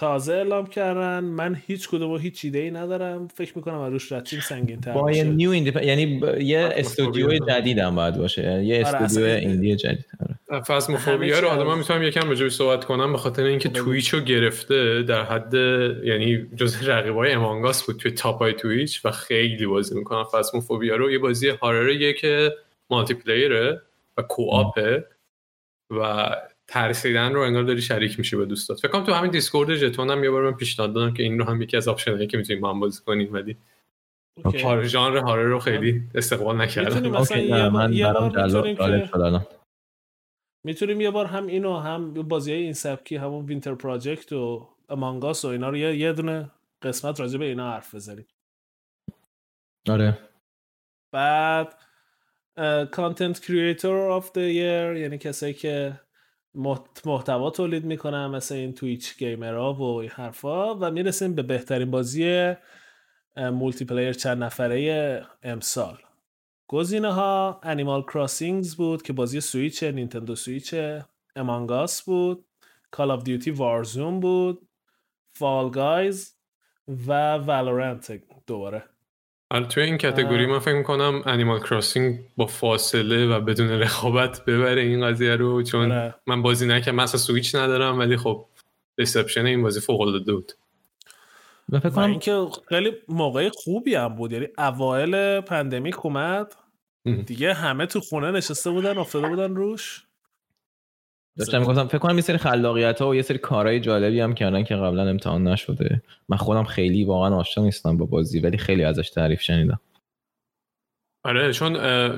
تازه 0.00 0.32
اعلام 0.32 0.66
کردن 0.66 1.24
من 1.24 1.62
هیچ 1.66 1.88
کدوم 1.88 2.10
و 2.10 2.16
هیچ 2.16 2.44
ایده 2.44 2.58
ای 2.58 2.70
ندارم 2.70 3.28
فکر 3.28 3.52
می‌کنم 3.56 3.80
از 3.80 3.92
روش 3.92 4.12
رد 4.12 4.21
شیم 4.21 4.40
سنگین 4.40 4.80
تر 4.80 4.92
با 4.92 5.12
یه. 5.12 5.24
new 5.24 5.50
indep... 5.50 5.82
یعنی 5.82 6.20
ب- 6.20 6.40
یه 6.40 6.64
آره، 6.64 6.74
استودیو. 6.76 7.38
جدید 7.38 7.78
هم 7.78 7.94
باید 7.94 8.16
باشه 8.16 8.42
یعنی 8.42 8.66
یه 8.66 8.86
استودیو 8.86 9.26
indie 9.26 9.76
جدید 9.76 10.04
آره. 10.50 10.62
Phasmophobia 10.62 11.40
رو 11.40 11.48
حالا 11.48 11.64
من 11.64 11.78
می‌تونم 11.78 12.02
یکم 12.02 12.28
راجعش 12.28 12.52
صحبت 12.52 12.84
کنم 12.84 13.12
به 13.12 13.18
خاطر 13.18 13.44
اینکه. 13.44 13.68
Twitch 13.68 14.08
رو 14.08 14.20
گرفته 14.20 15.02
در 15.02 15.22
حد 15.22 15.54
یعنی 16.04 16.46
جز 16.56 16.88
رقیبای 16.88 17.32
Among 17.32 17.71
Us 17.71 17.86
بود 17.86 17.96
توی 17.96 18.10
top 18.10 18.38
های 18.38 18.52
Twitch 18.52 19.04
و 19.04 19.10
خیلی 19.10 19.66
بازی 19.66 19.98
می‌کنم 19.98 20.24
Phasmophobia 20.24 20.96
رو 20.96 21.10
یه 21.10 21.18
بازی 21.18 21.48
horror 21.48 22.03
ه 22.03 22.12
که 22.12 22.52
multiplayer 22.90 23.14
ه 23.14 23.82
و 24.16 24.22
co-op 24.22 24.90
ه 24.90 25.04
و 25.90 26.30
ترسیدن 26.70 27.32
رو 27.32 27.40
انگار 27.40 27.62
داری 27.62 27.82
شریک 27.82 28.18
میشی 28.18 28.36
با 28.36 28.44
دوستات. 28.44 28.80
فکر 28.80 28.88
کنم 28.88 29.04
تو 29.04 29.12
همین 29.12 29.30
Discord 29.30 29.74
ژتون 29.74 30.10
هم 30.10 30.24
یه 30.24 30.30
بار 30.30 30.50
من 30.50 30.56
پیشنهاد 30.56 30.94
دادم 30.94 31.14
که 31.14 31.22
این 31.22 31.38
رو 31.38 31.44
هم 31.44 31.62
یکی 31.62 31.76
از 31.76 31.88
option 31.88 32.16
ایی 32.16 32.26
که 32.26 32.36
می‌تونیم 32.36 32.62
با 32.62 32.70
هم 32.70 32.80
بازی 32.80 33.02
کنیم 33.02 33.32
ولی 33.32 33.56
okay. 34.44 34.62
horror 34.62 34.84
ژانر 34.84 35.18
horror 35.18 35.42
رو 35.42 35.58
خیلی 35.58 36.02
استقبال 36.14 36.60
نکردم. 36.60 36.94
می‌تونیم 36.94 37.12
مثلا 37.12 37.38
یه 37.38 37.70
بار, 37.70 37.92
یه 37.92 38.12
می‌تونیم 40.64 41.00
یه 41.00 41.10
هم 41.10 41.46
اینو 41.46 41.78
هم 41.78 42.14
بازی 42.14 42.52
های 42.52 42.62
این 42.62 42.72
سبکی 42.72 43.16
همون 43.16 43.44
Winter 43.44 43.74
Project 43.74 44.32
و 44.32 44.68
Among 44.88 45.28
Us 45.28 45.44
و 45.44 45.48
اینا 45.48 45.68
رو 45.68 45.76
یه, 45.76 45.96
یه 45.96 46.12
دونه 46.12 46.50
قسمت 46.82 47.20
راجع 47.20 47.38
به 47.38 47.44
اینا 47.44 47.72
حرف 47.72 47.94
بزنیم. 47.94 48.26
آره. 49.88 50.18
بعد 51.12 51.74
content 52.90 53.40
creator 53.40 54.10
of 54.10 54.32
the 54.32 54.54
year 54.54 54.96
یعنی 54.96 55.18
کسایی 55.18 55.54
که 55.54 56.00
محتوا 56.54 57.50
تولید 57.50 57.84
می‌کنن 57.84 58.26
مثل 58.26 58.54
این 58.54 58.74
Twitch 58.74 59.18
gamer 59.18 59.65
ها 59.65 59.74
و 59.74 59.82
این 59.82 60.10
حرفا 60.10 60.74
و 60.74 60.90
می‌رسیم 60.90 61.34
به 61.34 61.42
بهترین 61.42 61.90
بازی 61.90 62.54
multiplayer 63.36 64.12
چند 64.12 64.42
نفره 64.42 65.26
امسال. 65.42 65.98
گزینه 66.68 67.12
ها 67.12 67.60
Animal 67.62 68.02
Crossings 68.02 68.76
بود 68.76 69.02
که 69.02 69.12
بازی 69.12 69.40
Switch 69.40 69.82
Nintendo 69.82 70.36
Switch 70.36 70.74
Among 71.36 71.83
Us 71.83 72.02
بود 72.02 72.44
Call 72.90 73.10
of 73.10 73.22
Duty 73.22 73.50
Warzone 73.50 74.20
بود 74.20 74.68
Fall 75.32 75.70
Guys 75.70 76.36
و 76.88 77.34
Valorant 77.34 78.22
دوباره. 78.46 78.84
توی 79.70 79.82
این 79.82 79.98
category. 79.98 80.46
من 80.46 80.58
فکر 80.58 80.74
می‌کنم 80.74 81.22
Animal 81.26 81.60
Crossing 81.60 82.18
با 82.36 82.46
فاصله 82.46 83.26
و 83.26 83.40
بدون 83.40 83.68
رقابت 83.68 84.44
ببره 84.44 84.82
این 84.82 85.06
قضیه 85.06 85.36
رو 85.36 85.62
چون 85.62 85.92
آره. 85.92 86.14
من 86.26 86.42
بازی 86.42 86.66
نکردم 86.66 86.96
من 86.96 87.02
اصلا 87.02 87.20
سویچ 87.20 87.54
ندارم 87.54 87.98
ولی 87.98 88.16
خب 88.16 88.46
reception 88.98 89.46
این 89.46 89.62
بازی 89.62 89.80
فوق 89.80 90.00
العاده 90.00 90.32
بود 90.32 90.52
و 91.68 91.80
فکر 91.80 91.90
کنم 91.90 92.10
اینکه 92.10 92.46
خیلی 92.68 92.92
موقع 93.08 93.48
خوبی 93.48 93.94
هم 93.94 94.08
بود 94.08 94.32
یعنی 94.32 94.48
اوایل 94.58 95.40
pandemic 95.40 96.06
اومد. 96.06 96.54
دیگه 97.26 97.54
همه 97.54 97.86
تو 97.86 98.00
خونه 98.00 98.30
نشسته 98.30 98.70
بودن 98.70 98.98
افتاده 98.98 99.28
بودن 99.28 99.54
روش 99.54 100.02
داشتم 101.38 101.58
می‌گفتم 101.58 101.86
فکر 101.86 101.98
کنم 101.98 102.16
یه 102.16 102.22
سری 102.22 102.38
خلاقیت 102.38 103.02
ها 103.02 103.08
و 103.08 103.14
یه 103.14 103.22
سری 103.22 103.38
کارهای 103.38 103.80
جالبی 103.80 104.20
هم 104.20 104.34
کردن 104.34 104.64
که 104.64 104.76
قبلا 104.76 105.08
امتحان 105.08 105.48
نشده. 105.48 106.02
من 106.28 106.36
خودم 106.36 106.64
خیلی 106.64 107.04
واقعا 107.04 107.36
آشنا 107.36 107.64
نیستم 107.64 107.96
با 107.96 108.06
بازی 108.06 108.40
ولی 108.40 108.58
خیلی 108.58 108.84
ازش 108.84 109.10
تعریف 109.10 109.40
شنیدم. 109.40 109.80
آره 111.24 111.52
چون 111.52 111.72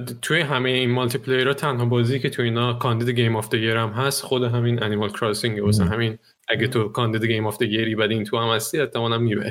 توی 0.04 0.40
همه 0.40 0.71
این 0.71 0.90
multiplayer 0.91 1.49
ها 1.49 1.54
تنها 1.54 1.85
بازی 1.85 2.21
که 2.21 2.31
توی 2.31 2.45
اینا 2.45 2.73
کاندید 2.73 3.09
game 3.09 3.37
of 3.37 3.49
the 3.49 3.58
year 3.58 3.71
هم 3.71 3.88
هست 3.88 4.23
خود 4.23 4.42
همین 4.42 4.83
Animal 4.83 5.11
Crossing 5.11 5.64
واسه. 5.64 5.85
همین 5.85 6.19
اگه 6.49 6.69
تو 6.69 6.88
کاندید 6.88 7.25
game 7.25 7.47
of 7.47 7.59
the 7.59 7.74
year 7.74 7.95
بعد 7.95 8.11
این 8.11 8.25
تو 8.25 8.38
هم 8.38 8.54
هستی 8.54 8.81
احتمالاً 8.81 9.19
می‌بری. 9.19 9.50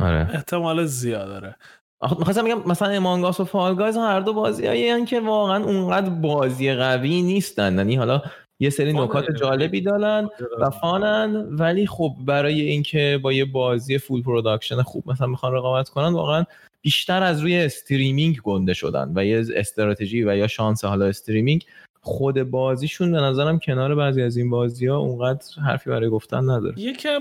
آره. 0.00 0.30
احتمال 0.34 0.84
زیاد 0.84 1.28
داره. 1.28 1.56
می‌خواستم 2.02 2.44
بگم 2.44 2.62
مثلا 2.66 2.88
Among 2.88 3.25
Us 3.25 3.40
و 3.40 3.44
Fall 3.44 3.70
Guys 3.70 3.96
هر 3.96 4.20
دو 4.20 4.32
بازی 4.32 5.04
که 5.04 5.20
واقعا 5.20 5.64
اونقدر 5.64 6.10
بازی 6.10 6.72
قوی 6.72 7.22
نیستن. 7.22 7.76
یعنی 7.76 7.96
حالا 7.96 8.22
یه 8.60 8.70
سری. 8.70 8.92
نکات 8.92 9.24
جالبی 9.40 9.80
دارن 9.80 10.28
و 10.60 10.70
fun 10.70 11.16
ن. 11.16 11.46
ولی 11.50 11.86
خب 11.86 12.14
برای 12.26 12.60
اینکه 12.60 13.20
با 13.22 13.32
یه 13.32 13.44
بازی 13.44 13.98
full 13.98 14.22
production 14.22 14.82
خوب 14.82 15.10
مثلا 15.10 15.26
می‌خوان 15.26 15.52
رقابت 15.52 15.88
کنن 15.88 16.12
واقعا 16.12 16.44
بیشتر 16.82 17.22
از 17.22 17.40
روی 17.40 17.58
streaming 17.58 18.40
گنده 18.40 18.74
شدن 18.74 19.12
و 19.14 19.24
یه 19.24 19.44
استراتژی 19.54 20.24
و 20.24 20.36
یا 20.36 20.46
شانس 20.46 20.84
حالا 20.84 21.06
streaming 21.06 21.64
خود 22.00 22.42
بازیشون 22.42 23.12
به 23.12 23.20
نظرم 23.20 23.58
کنار 23.58 23.94
بعضی 23.94 24.22
از 24.22 24.36
این 24.36 24.50
بازی 24.50 24.86
ها 24.86 24.96
اونقدر 24.96 25.44
حرفی 25.66 25.90
برای 25.90 26.08
گفتن 26.08 26.50
نداره. 26.50 26.80
یکم 26.80 27.20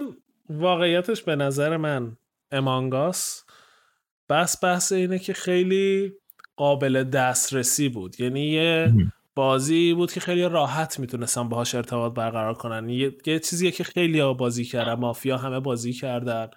واقعیتش 0.50 1.22
به 1.22 1.36
نظر 1.36 1.78
من 1.78 2.12
Among 2.52 3.17
Us 3.17 3.44
بس 4.32 4.64
بحث 4.64 4.92
اینه 4.92 5.20
که 5.20 5.34
خیلی 5.34 6.14
قابل 6.56 7.04
دسترسی 7.04 7.90
بود. 7.90 8.20
یعنی 8.20 8.48
یه 8.48 8.94
بازی 9.36 9.94
بود 9.94 10.12
که 10.12 10.20
خیلی 10.20 10.44
راحت 10.44 11.00
می‌تونستن 11.00 11.50
باهاش 11.50 11.76
ارتباط 11.76 12.14
برقرار 12.14 12.54
کنن. 12.54 12.90
یه, 12.90 13.18
یه 13.26 13.40
چیزیه 13.40 13.72
که 13.72 13.84
خیلی 13.84 14.20
ها 14.20 14.34
بازی 14.34 14.66
کردن 14.66 14.94
مافیا 14.94 15.38
همه 15.38 15.60
بازی 15.60 15.94
کردن. 15.94 16.50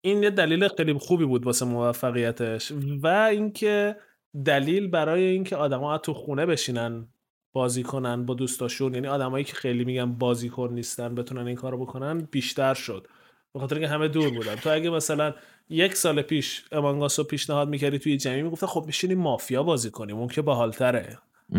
این 0.00 0.22
یه 0.22 0.30
دلیل 0.30 0.68
خیلی 0.68 0.92
خوبی 0.92 1.24
بود 1.24 1.46
واسه 1.46 1.64
موفقیتش. 1.64 2.72
و 3.02 3.06
اینکه 3.06 3.96
دلیل 4.44 4.88
برای 4.88 5.24
اینکه 5.24 5.56
آدما 5.56 5.98
تو 5.98 6.14
خونه 6.14 6.46
بشینن 6.46 7.08
بازی 7.52 7.82
کنن 7.82 8.26
با 8.26 8.34
دوستاشون 8.34 8.94
یعنی 8.94 9.06
آدمایی 9.06 9.44
که 9.44 9.54
خیلی 9.54 9.84
میگن 9.84 10.12
بازیکن 10.12 10.72
نیستن 10.72 11.14
بتونن 11.14 11.46
این 11.46 11.56
کارو 11.56 11.78
بکنن 11.78 12.28
بیشتر 12.30 12.74
شد. 12.74 13.06
به 13.54 13.60
خاطر 13.60 13.74
اینکه 13.74 13.88
همه 13.88 14.08
دور 14.08 14.30
بودن. 14.30 14.54
تو 14.54 14.70
اگه 14.72 14.90
مثلا 14.90 15.34
یک 15.68 15.94
سال 15.94 16.22
پیش 16.22 16.64
Among 16.72 17.05
Us 17.05 17.18
رو 17.18 17.24
پیشنهاد 17.24 17.68
می‌کردی 17.68 17.98
توی 17.98 18.16
جمعی 18.16 18.42
می‌گفتن 18.42 18.66
خب 18.66 18.84
میشینیم 18.86 19.18
مافیا 19.18 19.62
بازی 19.62 19.90
کنیم. 19.90 20.16
اون 20.16 20.28
که 20.28 20.42
باحالتره. 20.42 21.18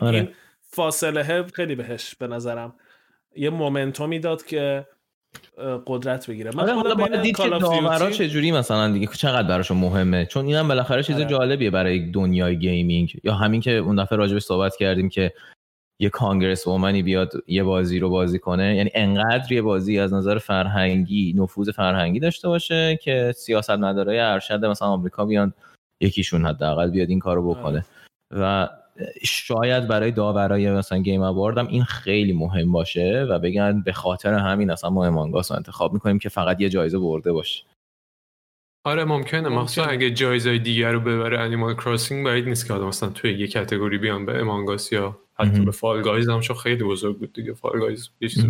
آره. 0.00 0.18
این 0.18 0.28
فاصله 0.60 1.42
خیلی 1.42 1.74
بهش 1.74 2.14
به 2.14 2.26
نظرم 2.26 2.74
یه 3.36 3.50
momentum 3.50 4.10
ی 4.10 4.18
داد 4.18 4.44
که 4.44 4.86
قدرت 5.86 6.30
بگیره. 6.30 6.50
من 6.54 6.62
آره 6.62 6.74
حالا 6.74 6.94
باید 6.94 7.22
دید 7.22 7.36
که 7.36 7.48
داورا 7.48 8.10
چجوری 8.10 8.52
مثلا 8.52 8.92
دیگه 8.92 9.06
چقدر 9.06 9.48
براشون 9.48 9.76
مهمه. 9.76 10.26
چون 10.26 10.46
اینم 10.46 10.68
بالاخره 10.68 11.02
چیز 11.02 11.16
آره. 11.16 11.24
جالبیه 11.24 11.70
برای 11.70 12.10
دنیای 12.10 12.58
gaming. 12.58 13.20
یا 13.24 13.34
همین 13.34 13.60
که 13.60 13.70
اون 13.70 14.02
دفعه 14.02 14.18
راجبش 14.18 14.42
صحبت 14.42 14.76
کردیم 14.76 15.08
که 15.08 15.32
یه 16.00 16.08
congresswoman 16.08 16.66
ی 16.66 17.02
بیاد 17.02 17.32
یه 17.46 17.62
بازی 17.62 17.98
رو 17.98 18.10
بازی 18.10 18.38
کنه 18.38 18.76
یعنی 18.76 18.90
انقدر 18.94 19.52
یه 19.52 19.62
بازی 19.62 19.98
از 19.98 20.14
نظر 20.14 20.38
فرهنگی 20.38 21.34
نفوذ 21.36 21.70
فرهنگی 21.70 22.20
داشته 22.20 22.48
باشه 22.48 22.98
که 23.02 23.32
سیاست 23.36 23.70
مدارای 23.70 24.18
ارشد 24.18 24.64
مثلا 24.64 24.88
آمریکا 24.88 25.24
بیان 25.24 25.52
یکیشون 26.00 26.46
حداقل 26.46 26.90
بیاد 26.90 27.08
این 27.08 27.18
کارو 27.18 27.54
بکنه. 27.54 27.84
و 28.30 28.68
شاید 29.22 29.88
برای 29.88 30.10
داورای 30.10 30.70
مثلا 30.70 30.98
Game 30.98 31.22
Award 31.22 31.58
هم 31.58 31.66
این 31.66 31.84
خیلی 31.84 32.32
مهم 32.32 32.72
باشه 32.72 33.26
و 33.30 33.38
بگن 33.38 33.82
به 33.82 33.92
خاطر 33.92 34.34
همین 34.34 34.70
اصلا 34.70 34.90
ما 34.90 35.06
Among 35.06 35.37
Us 35.37 35.50
رو 35.50 35.56
انتخاب 35.56 35.92
می‌کنیم 35.92 36.18
که 36.18 36.28
فقط 36.28 36.60
یه 36.60 36.68
جایزه 36.68 36.98
برده 36.98 37.32
باشه. 37.32 37.64
آره 38.84 39.04
ممکنه. 39.04 39.48
مخصوصا. 39.48 39.84
اگه 39.84 40.10
جایزهای 40.10 40.58
دیگر 40.58 40.92
رو 40.92 41.00
ببره 41.00 41.40
Animal 41.40 41.74
Crossing 41.74 42.26
بعید 42.26 42.48
نیست 42.48 42.66
که 42.66 42.74
آدم 42.74 42.86
مثلا 42.86 43.08
توی 43.08 43.38
یه 43.38 43.46
category 43.46 43.98
بیان 43.98 44.26
به 44.26 44.40
Among 44.40 44.77
Us 44.77 44.92
یا 44.92 45.18
حتی. 45.42 45.64
به 45.64 45.70
Fall 45.70 46.02
Guys 46.02 46.28
هم 46.28 46.40
چون 46.40 46.56
خیلی 46.56 46.84
بزرگ 46.84 47.18
بود 47.18 47.32
دیگه. 47.32 47.54
Fall 47.54 47.80
Guys 47.80 48.10
یه 48.20 48.28
چیز. 48.28 48.44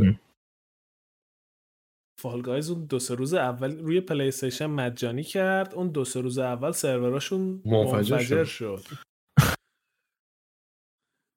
Fall 2.20 2.42
Guys 2.42 2.70
اون 2.70 2.84
دو 2.84 2.98
سه 2.98 3.14
روز 3.14 3.34
اول 3.34 3.78
روی 3.78 4.00
PlayStation 4.00 4.66
مجانی 4.66 5.22
کرد. 5.22 5.74
اون 5.74 5.88
دو 5.88 6.04
سه 6.04 6.20
روز 6.20 6.38
اول 6.38 6.72
سروراشون 6.72 7.62
منفجر 7.64 8.16
منفجر 8.16 8.44
شد. 8.44 8.78
شد. 8.78 8.96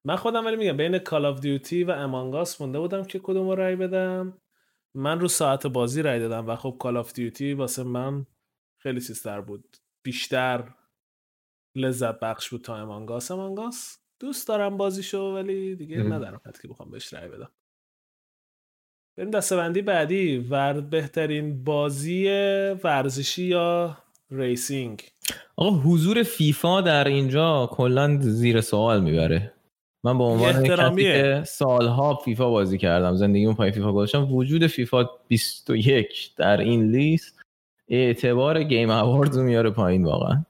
من 0.08 0.16
خودم 0.16 0.46
ولی 0.46 0.56
میگم 0.56 0.78
بین 0.78 1.00
Call 1.00 1.26
of 1.26 1.40
Duty 1.40 1.84
و 1.84 1.92
Among 1.92 2.42
Us 2.42 2.62
مونده 2.62 2.80
بودم 2.80 3.04
که 3.04 3.20
کدوم 3.24 3.50
رو 3.50 3.56
رای 3.56 3.76
بدم. 3.76 4.42
من 4.96 5.20
رو 5.20 5.28
ساعت 5.28 5.68
بازی 5.68 6.02
رای 6.02 6.20
دادم 6.20 6.50
و 6.50 6.56
خب 6.56 6.78
Call 6.80 6.98
of 6.98 7.14
Duty 7.14 7.54
واسه 7.54 7.84
من 7.84 8.26
خیلی 8.82 9.02
چیزتر 9.02 9.42
بود. 9.42 9.78
بیشتر 10.06 10.74
لذت 11.76 12.20
بخش 12.20 12.50
بود 12.50 12.62
تا 12.62 12.78
Among 12.78 13.16
Us 13.16 13.32
Among 13.32 13.84
Us 13.84 14.05
دوست 14.20 14.48
دارم 14.48 14.78
بازیشو 14.78 15.34
ولی 15.36 15.76
دیگه. 15.76 15.98
نه 15.98 16.12
در 16.12 16.27
اون 16.27 16.42
حد 16.46 16.62
که 16.62 16.68
بخوام 16.68 16.92
بهش 16.92 17.14
رای 17.14 17.28
بدم. 17.30 17.52
بریم 19.18 19.32
دستبندی 19.32 19.82
بعدی. 19.82 20.38
ور 20.38 20.82
بهترین 20.82 21.64
بازی 21.64 22.28
ورزشی 22.84 23.44
یا 23.44 23.98
racing؟ 24.32 25.04
آقا 25.56 25.78
حضور 25.78 26.24
فیفا 26.24 26.82
در 26.82 27.08
اینجا 27.08 27.70
کلا 27.72 28.18
زیر 28.22 28.62
سوال 28.62 29.04
می‌بره. 29.04 29.54
من 30.04 30.18
به 30.18 30.24
عنوان 30.24 30.64
کسی. 30.64 31.04
که 31.04 31.44
سالها 31.46 32.16
فیفا 32.16 32.50
بازی 32.50 32.78
کردم 32.78 33.16
زندگیمو 33.16 33.54
پای 33.54 33.72
فیفا 33.72 33.94
گذاشتم 33.94 34.34
وجود 34.34 34.68
فیفا 34.68 35.10
21 35.28 36.36
در 36.38 36.58
این 36.58 36.92
لیست 36.92 37.42
اعتبار 37.88 38.64
Game 38.64 38.90
Award 38.90 39.36
رو 39.36 39.44
میاره 39.44 39.70
پایین 39.70 40.06
واقعا. 40.06 40.46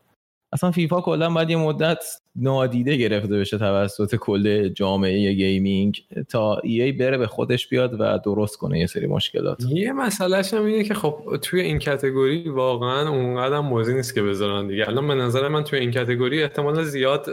اصلا 0.53 0.71
فیفا 0.71 1.01
کلا 1.01 1.29
باید 1.29 1.49
یه 1.49 1.57
مدت 1.57 2.03
نادیده 2.35 2.95
گرفته 2.95 3.39
بشه 3.39 3.57
توسط 3.57 4.15
کل 4.15 4.69
جامعه 4.69 5.33
gaming 5.33 6.03
تا 6.29 6.57
EA 6.57 6.91
بره 6.91 7.17
به 7.17 7.27
خودش 7.27 7.67
بیاد 7.67 7.95
و 7.99 8.19
درست 8.25 8.57
کنه 8.57 8.79
یه 8.79 8.85
سری 8.85 9.07
مشکلات. 9.07 9.63
یه 9.69 9.93
مسئلهش 9.93 10.53
هم 10.53 10.65
اینه 10.65 10.83
که 10.83 10.93
خب 10.93 11.37
توی 11.41 11.61
این 11.61 11.79
category 11.79 12.49
واقعا 12.49 13.09
اونقدر 13.09 13.55
هم 13.55 13.69
بازی 13.69 13.93
نیست 13.93 14.15
که 14.15 14.21
بذارن 14.21 14.67
دیگه. 14.67 14.87
الان 14.87 15.07
به 15.07 15.15
نظر 15.15 15.47
من 15.47 15.63
توی 15.63 15.79
این 15.79 15.91
category 15.91 16.43
احتمال 16.43 16.83
زیاد 16.83 17.25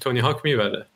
Tony 0.00 0.20
Hawk 0.20 0.36
می‌بره. 0.44 0.86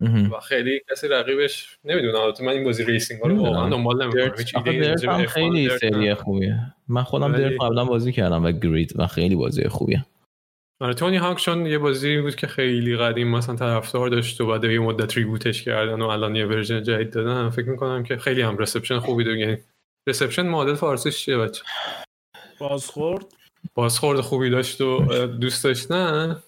و 0.00 0.40
خیلی 0.40 0.80
کسی 0.90 1.08
رقیبش 1.08 1.78
نمی‌دونم 1.84 2.20
البته 2.20 2.44
من 2.44 2.52
این 2.52 2.64
بازی 2.64 2.84
racing 2.84 3.20
ها 3.20 3.28
رو. 3.28 3.36
واقعا 3.36 3.68
دنبال 3.68 4.02
نمی‌کنم. 4.02 5.26
خیلی 5.26 5.68
سری 5.68 6.14
خوبیه. 6.14 6.60
من 6.88 7.02
خودم 7.02 7.32
Dirt 7.32 7.52
قبلا 7.60 7.84
بازی 7.84 8.12
کردم 8.12 8.44
و 8.44 8.52
Grid 8.52 8.92
و 8.96 9.06
خیلی 9.06 9.36
بازی 9.36 9.68
خوبیه. 9.68 10.04
آره 10.80 10.94
Tony 10.94 11.16
Hawk 11.16 11.38
چون 11.38 11.66
یه 11.66 11.78
بازی 11.78 12.20
بود 12.20 12.36
که 12.36 12.46
خیلی 12.46 12.96
قدیم 12.96 13.28
مثلا 13.28 13.56
طرفدار 13.56 14.08
داشت 14.08 14.40
و 14.40 14.46
بعد 14.46 14.64
یه 14.64 14.78
مدت 14.80 15.16
reboot 15.16 15.51
ش 15.51 15.62
کردن 15.62 16.02
و 16.02 16.06
الان 16.06 16.36
یه 16.36 16.46
version 16.46 16.82
جدید 16.82 17.10
دادن 17.10 17.50
فکر 17.50 17.68
می‌کنم 17.68 18.02
که 18.02 18.16
خیلی 18.16 18.42
هم 18.42 18.58
reception 18.58 18.98
خوبی 18.98 19.24
داره. 19.24 19.38
یعنی 19.38 19.58
رسپشن 20.08 20.46
معادل 20.46 20.74
فارسیش 20.74 21.18
چیه 21.18 21.38
بچه؟ 21.38 21.62
بازخورد؟ 22.58 23.26
بازخورد 23.74 24.20
خوبی 24.20 24.50
داشت 24.50 24.80
و 24.80 25.26
دوست 25.26 25.64
داشتن 25.64 26.42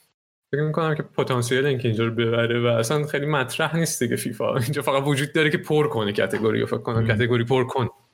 فکر 0.53 0.63
می‌کنم 0.63 0.95
که 0.95 1.03
پتانسیل 1.03 1.67
اینکه 1.67 1.89
اینجا 1.89 2.05
رو 2.05 2.11
ببره 2.11 2.61
و 2.61 2.67
اصلا 2.67 3.07
خیلی 3.07 3.27
مطرح 3.27 3.77
نیست 3.77 4.03
دیگه 4.03 4.17
فیفا. 4.17 4.57
اینجا 4.57 4.83
فقط 4.83 5.03
وجود 5.07 5.33
داره 5.33 5.51
که 5.51 5.59
پر 5.59 5.89
کنه 5.89 6.13
کتگوری 6.13 6.61
رو 6.61 6.67
فکر 6.67 6.79
کنم 6.79 7.01
مم. 7.01 7.09
کتگوری 7.09 7.45
پر 7.45 7.65
کن 7.65 7.83
اما 7.83 7.91
واقعاً 7.91 8.08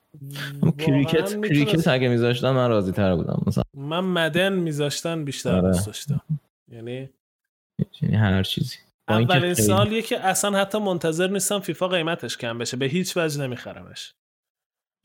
کریکت 0.78 1.46
کریکت 1.46 1.88
اگه 1.88 2.08
میذاشتن 2.08 2.50
من 2.50 2.68
راضی 2.68 2.92
تر 2.92 3.16
بودم 3.16 3.42
مثلا. 3.46 3.64
من 3.74 4.00
مدن 4.00 4.52
میذاشتن 4.52 5.24
بیشتر 5.24 5.56
آره. 5.56 5.62
دوست 5.62 5.86
داشتم. 5.86 6.20
یعنی 6.72 7.08
یعنی 8.02 8.16
هر 8.16 8.42
چیزی. 8.42 8.76
اولین 9.08 9.54
سالیه 9.54 10.02
که 10.02 10.20
اصلا 10.20 10.58
حتی 10.58 10.78
منتظر 10.78 11.30
نیستم 11.30 11.58
فیفا 11.58 11.88
قیمتش 11.88 12.36
کم 12.36 12.58
بشه. 12.58 12.76
به 12.76 12.86
هیچ 12.86 13.16
وجه 13.16 13.42
نمیخرمش. 13.42 14.14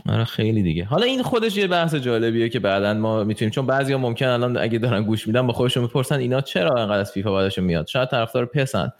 آره 0.10 0.24
خیلی 0.24 0.64
دیگه. 0.64 0.86
حالا 0.86 1.06
این 1.06 1.24
خودش 1.24 1.58
یه 1.58 1.68
بحث 1.68 1.96
جالبیه 1.96 2.50
که 2.50 2.60
بعدا 2.60 2.94
ما 2.94 3.24
می‌تونیم 3.24 3.52
چون 3.52 3.66
بعضیا 3.66 3.98
ممکن 3.98 4.26
الان 4.26 4.58
اگه 4.58 4.80
دارن 4.80 5.04
گوش 5.04 5.28
میدن 5.28 5.48
با 5.48 5.54
خودشون 5.54 5.84
می‌پرسن 5.84 6.20
اینا 6.20 6.42
چرا 6.42 6.82
انقدر 6.82 7.00
از 7.00 7.12
فیفا 7.12 7.34
بعدشون 7.34 7.64
میاد؟ 7.64 7.88
شاید 7.88 8.10
طرفدار 8.10 8.46
پسن. 8.46 8.92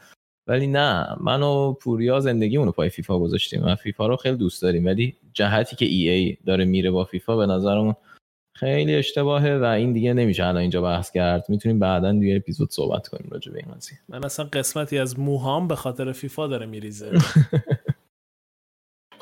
ولی 0.48 0.68
نه 0.68 1.08
من 1.22 1.44
و 1.44 1.74
پوریا 1.74 2.20
زندگیمون 2.20 2.66
رو 2.66 2.72
پای 2.72 2.90
فیفا 2.90 3.20
گذاشتیم 3.20 3.64
و 3.64 3.76
فیفا 3.76 4.08
رو 4.08 4.16
خیلی 4.16 4.38
دوست 4.38 4.62
داریم. 4.62 4.86
ولی 4.86 5.16
جهتی 5.40 5.76
که 5.76 5.86
ای 5.86 6.10
ای 6.10 6.38
داره 6.46 6.66
میره 6.66 6.92
با 6.92 7.04
فیفا 7.04 7.38
به 7.38 7.46
نظرمون 7.46 7.96
خیلی 8.56 8.96
اشتباهه 8.96 9.58
و 9.58 9.64
این 9.64 9.94
دیگه 9.94 10.14
نمیشه 10.14 10.46
الان 10.46 10.58
اینجا 10.58 10.82
بحث 10.82 11.12
کرد. 11.12 11.46
می‌تونیم 11.50 11.80
بعدا 11.80 12.12
توی 12.12 12.36
اپیزود 12.36 12.72
صحبت 12.72 13.08
کنیم 13.08 13.30
راجع 13.32 13.52
به 13.52 13.60
این 13.60 13.76
قضیه 13.76 14.00
من 14.10 14.26
اصلا 14.26 14.46
قسمتی 14.46 15.00
از 15.00 15.20
موهام 15.20 15.68
به 15.68 15.76
خاطر 15.76 16.12
فیفا 16.12 16.48
داره 16.48 16.66
میریزه. 16.66 17.12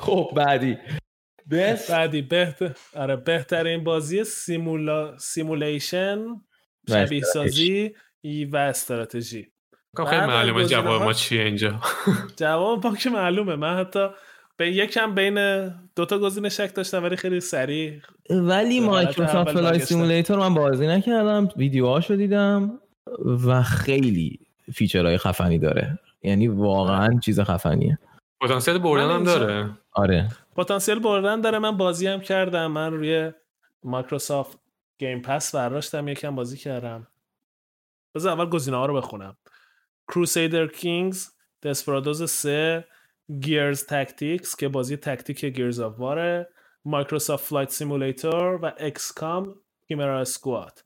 خب 0.04 0.30
بعدی. 0.36 0.78
best. 1.50 1.90
بعدی 1.90 2.22
بهتر 2.22 2.74
آره 2.96 3.16
بهترین 3.16 3.84
بازی 3.84 4.24
simula 4.24 5.18
simulation 5.18 6.18
شبیه 6.88 7.22
سازی 7.22 7.94
و 8.52 8.56
استراتژی. 8.56 9.52
کنم 9.96 10.06
خیلی 10.06 10.26
معلومه 10.26 10.64
جواب 10.64 11.02
ما 11.02 11.12
چیه 11.12 11.42
اینجا. 11.42 11.80
جواب 12.36 12.86
ما 12.86 12.96
که 12.96 13.10
معلومه. 13.10 13.56
من 13.56 13.78
حتی 13.78 14.08
به 14.58 14.72
یکم 14.72 15.14
بین 15.14 15.68
دوتا 15.96 16.18
گزینه 16.18 16.48
شک 16.48 16.74
داشتم 16.74 17.02
ولی 17.02 17.16
خیلی 17.16 17.40
سریع 17.40 18.00
ولی 18.30 18.80
Microsoft 18.80 19.52
Flight. 19.52 19.78
Simulator 19.78 20.38
من 20.38 20.54
بازی 20.54 20.86
نکردم 20.86 21.48
ویدیوهاشو 21.56 22.16
دیدم 22.16 22.80
و 23.46 23.62
خیلی 23.62 24.38
feature 24.74 25.08
های 25.08 25.18
خفنی 25.18 25.58
داره. 25.58 25.98
یعنی 26.22 26.48
واقعا 26.48 27.18
چیز 27.24 27.40
خفنیه. 27.40 27.98
پتانسیل 28.40 28.78
بردن 28.78 29.10
هم 29.10 29.24
داره. 29.24 29.70
آره. 29.92 30.28
پتانسیل 30.56 30.98
بردن 30.98 31.40
داره. 31.40 31.58
من 31.58 31.76
بازی 31.76 32.06
هم 32.06 32.20
کردم. 32.20 32.66
من 32.66 32.92
روی 32.92 33.32
Microsoft 33.84 34.58
Game 34.98 35.22
Pass 35.22 35.54
برداشتم. 35.54 36.08
یکم 36.08 36.34
بازی 36.34 36.56
کردم. 36.56 37.06
بذار 38.14 38.32
اول 38.32 38.48
گزینه 38.48 38.76
ها 38.76 38.86
رو 38.86 38.94
بخونم. 38.94 39.36
Crusader 40.08 40.66
Kings 40.66 41.28
Desperados 41.62 42.30
3 42.30 42.84
Gears 43.40 43.86
Tactics 43.86 44.56
که 44.56 44.68
بازی 44.68 44.96
tactic 44.96 45.44
Gears 45.44 45.80
of 45.80 45.98
War 45.98 46.48
ه 46.84 46.90
Microsoft 46.90 47.44
Flight 47.44 47.70
Simulator 47.70 48.58
و 48.62 48.72
XCOM 48.78 49.54
Chimera 49.88 50.20
Squad 50.20 50.84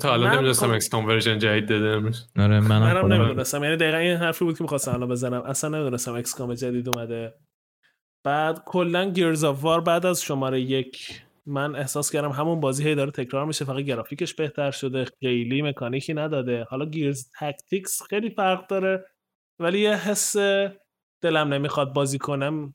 تا 0.00 0.12
الان 0.12 0.28
من 0.28 0.34
نمی‌دونستم 0.34 0.66
خب- 0.66 0.72
XCOM 0.72 1.06
version 1.06 1.38
جدید 1.38 1.68
داده 1.68 1.94
آره 2.38 2.60
منم 2.60 2.82
منم 2.82 3.12
نمی‌دونستم. 3.12 3.64
یعنی 3.64 3.76
دقیقا 3.76 3.96
این 3.96 4.16
حرفی 4.16 4.44
بود 4.44 4.58
که 4.58 4.64
می‌خواستم 4.64 4.94
الان 4.94 5.08
بزنم. 5.08 5.42
اصلا 5.42 5.70
نمی‌دونستم 5.70 6.14
XCOM 6.14 6.54
جدید 6.54 6.88
اومده. 6.88 7.34
بعد 8.24 8.62
کلا 8.66 9.10
Gears 9.10 9.44
of 9.44 9.64
War 9.64 9.80
بعد 9.80 10.06
از 10.06 10.22
شماره 10.22 10.60
یک 10.60 11.22
من 11.46 11.76
احساس 11.76 12.10
کردم 12.12 12.30
همون 12.30 12.60
بازی 12.60 12.84
هی 12.84 12.94
داره 12.94 13.10
تکرار 13.10 13.46
میشه. 13.46 13.64
فقط 13.64 13.82
گرافیکش 13.84 14.34
بهتر 14.34 14.70
شده 14.70 15.04
خیلی 15.04 15.62
مکانیکی 15.62 16.14
نداده. 16.14 16.64
حالا 16.70 16.84
Gears 16.84 17.30
Tactics 17.40 18.02
خیلی 18.02 18.30
فرق 18.30 18.66
داره 18.66 19.04
ولی 19.60 19.80
یه 19.80 19.96
حس 19.96 20.36
دلم 21.20 21.54
نمی‌خواد 21.54 21.92
بازی 21.92 22.18
کنم 22.18 22.74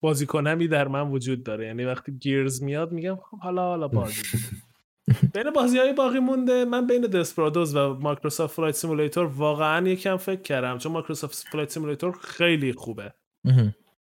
بازی 0.00 0.26
کنمی 0.26 0.68
در 0.68 0.88
من 0.88 1.10
وجود 1.10 1.42
داره. 1.42 1.66
یعنی 1.66 1.84
وقتی 1.84 2.12
Gears 2.12 2.62
میاد 2.62 2.92
میگم 2.92 3.16
خب 3.16 3.38
حالا 3.38 3.62
حالا 3.62 3.88
بازی 3.88 4.22
بین 5.34 5.50
بازی 5.50 5.78
های 5.78 5.92
باقی 5.92 6.18
مونده. 6.18 6.64
من 6.64 6.86
بین 6.86 7.00
Desperados 7.00 7.76
و 7.76 7.94
Microsoft 7.94 8.54
Flight 8.54 8.74
Simulator 8.74 9.26
واقعا 9.26 9.88
یکم 9.88 10.16
فکر 10.16 10.42
کردم 10.42 10.78
چون 10.78 10.92
Microsoft 10.92 11.48
Flight 11.52 11.70
Simulator 11.70 12.18
خیلی 12.20 12.72
خوبه. 12.72 13.14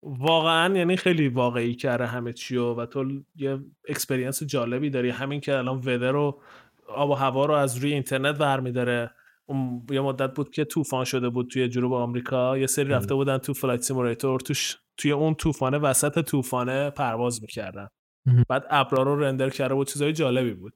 واقعا 0.04 0.78
یعنی 0.78 0.98
خیلی 0.98 1.28
واقعی 1.28 1.76
کرده 1.76 2.06
همه 2.06 2.34
چی 2.34 2.58
و, 2.58 2.86
تو 2.86 3.06
یه 3.36 3.60
experience 3.88 4.44
جالبی 4.44 4.90
داری. 4.90 5.10
همین 5.10 5.42
که 5.42 5.58
الان 5.58 5.78
وده 5.78 6.12
رو 6.12 6.42
آب 6.88 7.10
و 7.10 7.14
هوا 7.14 7.46
رو 7.46 7.54
از 7.54 7.78
روی 7.78 7.94
اینترنت 7.94 8.38
برمیداره 8.38 9.12
اون 9.50 9.84
یه 9.92 10.02
مدت 10.02 10.34
بود 10.34 10.50
که 10.50 10.66
طوفان 10.66 11.04
شده 11.04 11.30
بود 11.30 11.48
توی 11.48 11.70
جنوب 11.70 11.94
آمریکا. 11.94 12.58
یه 12.58 12.68
سری 12.68 12.90
رفته 12.90 13.16
بودن 13.16 13.38
تو 13.38 13.54
Flight 13.54 13.82
Simulator 13.82 14.40
توش 14.40 14.78
توی 14.98 15.12
اون 15.12 15.36
طوفانه 15.36 15.78
وسط 15.78 16.26
طوفانه 16.26 16.90
پرواز 16.90 17.42
می‌کردن. 17.42 17.88
بعد 18.50 18.66
ابرا 18.70 19.04
رو 19.04 19.20
render 19.20 19.50
کرده 19.50 19.76
بود 19.76 19.88
چیزای 19.88 20.14
جالبی 20.14 20.54
بود. 20.54 20.74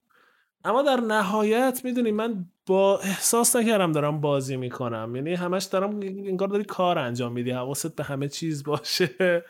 اما 0.64 0.82
در 0.82 0.96
نهایت 0.96 1.82
می‌دونی 1.84 2.12
من 2.12 2.46
با 2.66 3.00
احساس 3.00 3.56
نکردم 3.56 3.92
دارم 3.92 4.22
بازی 4.22 4.58
می‌کنم. 4.58 5.16
یعنی 5.16 5.34
همش 5.34 5.64
دارم 5.64 6.00
انگار 6.00 6.48
داری 6.48 6.64
کار 6.64 7.00
انجام 7.00 7.32
میدی 7.32 7.52
حواست 7.52 7.96
به 7.96 8.04
همه 8.04 8.28
چیز 8.28 8.64
باشه. 8.64 9.44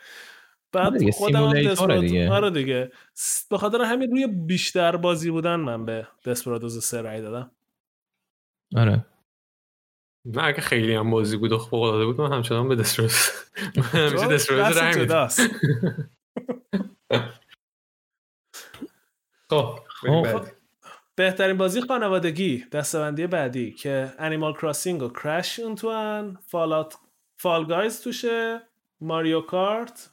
بعد 0.72 0.94
آره 0.94 1.10
خودم 1.10 1.52
دیگه. 1.52 2.30
آره 2.30 2.50
دیگه. 2.50 2.92
به 3.50 3.58
خاطر 3.58 3.82
همین 3.82 4.10
روی 4.10 4.26
بیشتر 4.26 4.96
بازی 4.96 5.30
بودن 5.30 5.56
من 5.56 5.84
به 5.84 6.06
دسپرادوز 6.24 6.84
سه 6.84 7.00
رای 7.00 7.20
دادم. 7.20 7.50
آره. 8.76 9.06
نه 10.24 10.44
اگه 10.44 10.60
خیلی 10.60 10.94
هم 10.94 11.10
بازی 11.10 11.36
بود 11.36 11.52
و 11.52 11.58
فوق 11.58 11.82
العاده 11.82 12.06
بود 12.06 12.20
من 12.20 12.32
همچنان 12.32 12.68
به 12.68 12.76
دستروز 12.76 13.14
همیشه 13.74 14.16
چون 14.16 14.28
دستروز 14.28 14.60
دست 14.60 14.78
رنگ 14.78 14.98
میدم. 14.98 15.28
خب 19.50 19.78
خب. 20.00 20.46
بهترین 21.14 21.56
بازی 21.58 21.80
خانوادگی 21.80 22.64
دستبندی 22.72 23.26
بعدی 23.26 23.72
که 23.72 24.12
انیمال 24.18 24.52
کراسینگ 24.52 25.02
و 25.02 25.08
کرش 25.08 25.60
اون 25.60 25.74
تو 25.74 26.34
فالات 26.40 26.98
Fall 27.36 27.64
Guys 27.66 28.00
توشه 28.00 28.60
Mario 29.00 29.40
Kart 29.40 30.10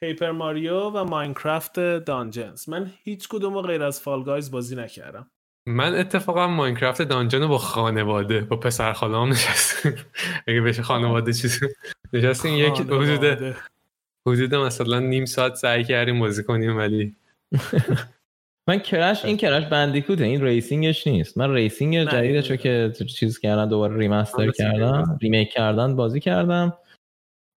Paper 0.00 0.30
Mario 0.30 0.80
و 0.80 1.04
Minecraft 1.04 1.80
Dungeons 1.80 2.68
من 2.68 2.92
هیچ 3.02 3.28
کدوم 3.28 3.60
غیر 3.60 3.82
از 3.82 4.00
Fall 4.00 4.24
Guys 4.24 4.50
بازی 4.50 4.76
نکردم. 4.76 5.30
من 5.70 5.94
اتفاقا 5.94 6.46
Minecraft 6.46 7.02
Dungeon 7.02 7.42
رو 7.42 7.48
با 7.48 7.58
خانواده 7.58 8.40
با 8.40 8.56
پسر 8.56 8.92
خالام 8.92 9.28
نشستیم. 9.28 9.94
اگه 10.46 10.60
بشه 10.60 10.82
خانواده 10.82 11.32
چیزی 11.32 11.66
نشستیم. 12.12 12.54
یک 12.54 12.80
حدود. 12.80 13.56
حدود 14.28 14.54
مثلا 14.54 14.98
نیم 14.98 15.24
ساعت 15.24 15.54
سعی 15.54 15.84
کردیم 15.84 16.20
بازی 16.20 16.44
کنیم 16.44 16.76
ولی 16.76 17.16
من 18.68 18.78
Crash 18.78 19.24
این 19.24 19.36
Crash 19.36 19.64
Bandicoot 19.64 20.18
ه 20.18 20.24
این 20.24 20.42
racing 20.42 20.90
ش 20.90 21.06
نیست. 21.06 21.38
من 21.38 21.52
racing 21.54 22.04
جدیدشو 22.04 22.56
که 22.56 22.92
چیز 23.16 23.38
کردن 23.38 23.68
دوباره 23.68 23.96
remaster 23.96 24.42
آره، 24.42 24.52
کردم 24.52 25.18
remake 25.22 25.52
کردن 25.52 25.96
بازی 25.96 26.20
کردم. 26.20 26.72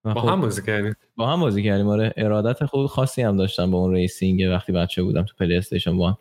و 0.05 0.13
با 0.13 0.21
خب 0.21 0.27
هم 0.27 0.41
بازی 0.41 0.61
کردیم. 0.61 0.95
با 1.15 1.27
هم 1.27 1.39
بازی 1.39 1.63
کردیم. 1.63 1.87
آره 1.87 2.13
ارادت 2.17 2.65
خوب 2.65 2.85
خاصی 2.85 3.21
هم 3.21 3.37
داشتم 3.37 3.71
با 3.71 3.77
اون 3.77 3.93
racing 3.93 4.41
وقتی 4.49 4.71
بچه 4.71 5.03
بودم 5.03 5.23
تو 5.23 5.35
PlayStation 5.39 5.97
One. 5.97 6.17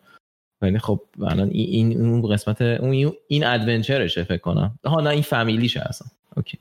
ولی 0.62 0.79
خب 0.79 1.01
الان 1.22 1.48
این 1.48 1.90
این 1.90 2.07
اون 2.07 2.33
قسمت 2.33 2.62
اون 2.62 3.12
این 3.29 3.46
adventure 3.46 4.05
شه 4.05 4.24
فکر 4.25 4.40
کنم. 4.40 4.79
ها 4.85 5.01
نه 5.01 5.11
این 5.11 5.22
family 5.22 5.61
شه 5.61 5.81
اصلا. 5.81 6.09
Okay. 6.37 6.59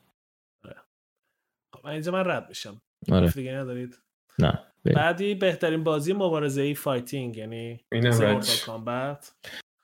خب 1.74 1.86
من 1.86 1.92
اینجا 1.92 2.12
من 2.12 2.26
رد 2.26 2.50
میشم. 2.50 2.82
آره. 3.12 3.30
دیگه 3.30 3.52
ندارید؟ 3.52 3.98
نه 4.40 4.60
بریم. 4.86 4.96
بعدی 4.96 5.36
بهترین 5.36 5.84
بازی 5.84 6.14
مبارزه 6.14 6.62
ای 6.62 6.76
fighting 6.76 7.38
یعنی 7.38 7.80
اینم. 7.92 8.42
combat 8.65 9.34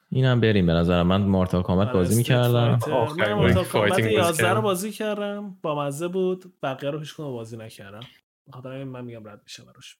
اینم 0.09 0.39
بریم 0.41 0.65
به 0.65 0.73
نظرم 0.73 1.07
من. 1.07 1.21
Mortal 1.21 1.63
Kombat 1.63 1.93
بازی 1.93 2.17
می‌کردم. 2.17 2.51
من 2.51 2.77
بازی 2.77 3.21
Mortal 3.21 3.53
Kombat 3.53 3.61
fighting 3.63 4.03
بازی 4.03 4.13
11 4.13 4.43
رو 4.43 4.47
کردم. 4.47 4.61
بازی 4.61 4.91
کردم. 4.91 5.57
با 5.61 5.85
مزه 5.85 6.07
بود. 6.07 6.53
بقیه 6.63 6.89
رو 6.89 6.99
هیچ 6.99 7.15
بازی 7.17 7.57
نکردم. 7.57 8.03
بخاطر 8.47 8.73
همین 8.73 8.87
من 8.87 9.05
میگم 9.05 9.27
رد 9.27 9.41
میشه 9.43 9.63
براش. 9.63 9.97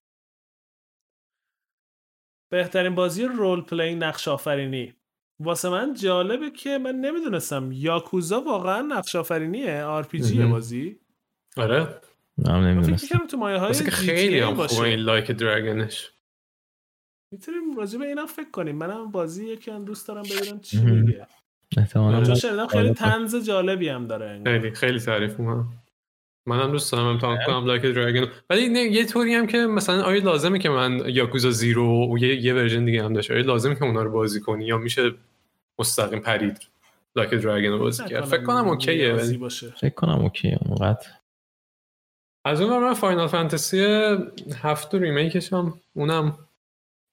بهترین 2.49 2.95
بازی 2.95 3.23
role 3.23 3.61
play 3.61 3.95
نقش 3.95 4.27
آفرینی 4.27 4.93
واسه 5.39 5.69
من 5.69 5.93
جالبه 5.93 6.51
که 6.51 6.77
من 6.77 6.95
نمی‌دونستم 6.95 7.71
Yakuza 7.71 8.41
واقعا 8.41 8.81
نقش 8.81 9.15
آفرینیه 9.15 9.83
RPG. 9.83 10.45
بازی. 10.45 10.99
آره. 11.57 11.87
من 12.37 12.63
نمی‌دونستم. 12.63 13.27
تو 13.27 13.37
مایه 13.37 13.57
های 13.57 13.67
واسه 13.67 13.85
که 13.85 13.91
خیلی 13.91 14.39
هم 14.39 14.67
خوبه 14.67 14.87
این 14.87 14.99
Like 14.99 15.31
a 15.31 15.40
Dragon 15.40 15.93
ش 15.93 16.11
می‌تونیم 17.33 17.77
راجع 17.77 17.99
به 17.99 18.05
اینم 18.05 18.25
فکر 18.25 18.51
کنیم. 18.51 18.75
منم 18.75 19.11
بازی 19.11 19.47
یکم 19.47 19.85
دوست 19.85 20.07
دارم 20.07 20.23
ببینم 20.23 20.59
چی. 20.59 20.77
میگه. 20.77 21.27
احتمالاً 21.77 22.67
خیلی 22.67 22.93
تنز 22.93 23.35
جالبی 23.35 23.89
هم 23.89 24.07
داره. 24.07 24.41
خیلی 24.45 24.71
خیلی 24.71 24.99
تعریف 24.99 25.39
می‌کنم. 25.39 25.73
منم 26.47 26.71
دوست 26.71 26.91
دارم 26.91 27.05
امتحان 27.05 27.37
کنم 27.47 27.65
Like 27.65 27.81
a 27.81 27.88
Dragon 27.88 28.27
ولی 28.49 28.69
نه 28.69 28.79
یه 28.79 29.05
طوری 29.05 29.33
هم 29.33 29.47
که 29.47 29.57
مثلا 29.57 30.03
آیا 30.03 30.23
لازمه 30.23 30.59
که 30.59 30.69
من 30.69 31.01
Yakuza 31.05 31.51
Zero 31.51 32.13
و 32.13 32.17
یه, 32.17 32.45
یه 32.45 32.53
version 32.53 32.85
دیگه 32.85 33.03
هم 33.03 33.13
داشته 33.13 33.33
آیا 33.33 33.43
لازمه 33.43 33.75
که 33.75 33.83
اونا 33.83 34.03
رو 34.03 34.11
بازی 34.11 34.39
کنی 34.39 34.65
یا 34.65 34.77
میشه 34.77 35.13
مستقیم 35.79 36.19
پرید 36.19 36.57
Like 37.15 37.29
a 37.29 37.35
Dragon 37.35 37.71
رو 37.71 37.79
بازی 37.79 38.03
کرد؟ 38.05 38.25
فکر 38.25 38.43
کنم 38.43 38.67
okay 38.67 39.04
ه 39.04 39.13
ولی 39.13 39.49
فکر 39.81 39.93
کنم 39.95 40.19
okay 40.19 40.55
اونقدر. 40.65 41.07
از 42.45 42.61
اون 42.61 42.83
من 42.83 42.93
Final 42.93 43.27
Fantasy 43.27 43.85
هفت 44.61 44.95
remake 44.95 45.39
ش 45.39 45.53
هم 45.53 45.73
اونم 45.93 46.37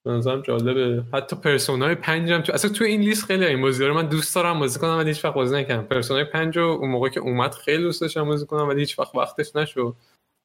به 0.05 0.11
نظرم 0.11 0.41
جالبه. 0.41 1.03
حتی 1.13 1.35
Persona 1.35 1.88
ی 1.88 1.95
پنجم 1.95 2.41
تو 2.41 2.53
اصلا 2.53 2.71
تو 2.71 2.83
این 2.83 3.01
لیست 3.01 3.25
خیلی 3.25 3.45
این 3.45 3.61
بازی 3.61 3.87
من 3.87 4.07
دوست 4.07 4.35
دارم 4.35 4.59
بازی 4.59 4.79
کنم 4.79 4.97
ولی 4.97 5.09
هیچ 5.09 5.25
وقت 5.25 5.33
بازی 5.33 5.55
نکردم. 5.55 5.83
Persona 5.83 6.18
ی 6.18 6.23
پنج 6.23 6.57
رو 6.57 6.63
اون 6.63 6.89
موقع 6.89 7.09
که 7.09 7.19
اومد 7.19 7.53
خیلی 7.53 7.83
دوست 7.83 8.01
داشتم 8.01 8.25
بازی 8.25 8.45
کنم 8.45 8.67
ولی 8.67 8.79
هیچ 8.79 8.99
وقت 8.99 9.15
وقتش 9.15 9.55
نشد. 9.55 9.95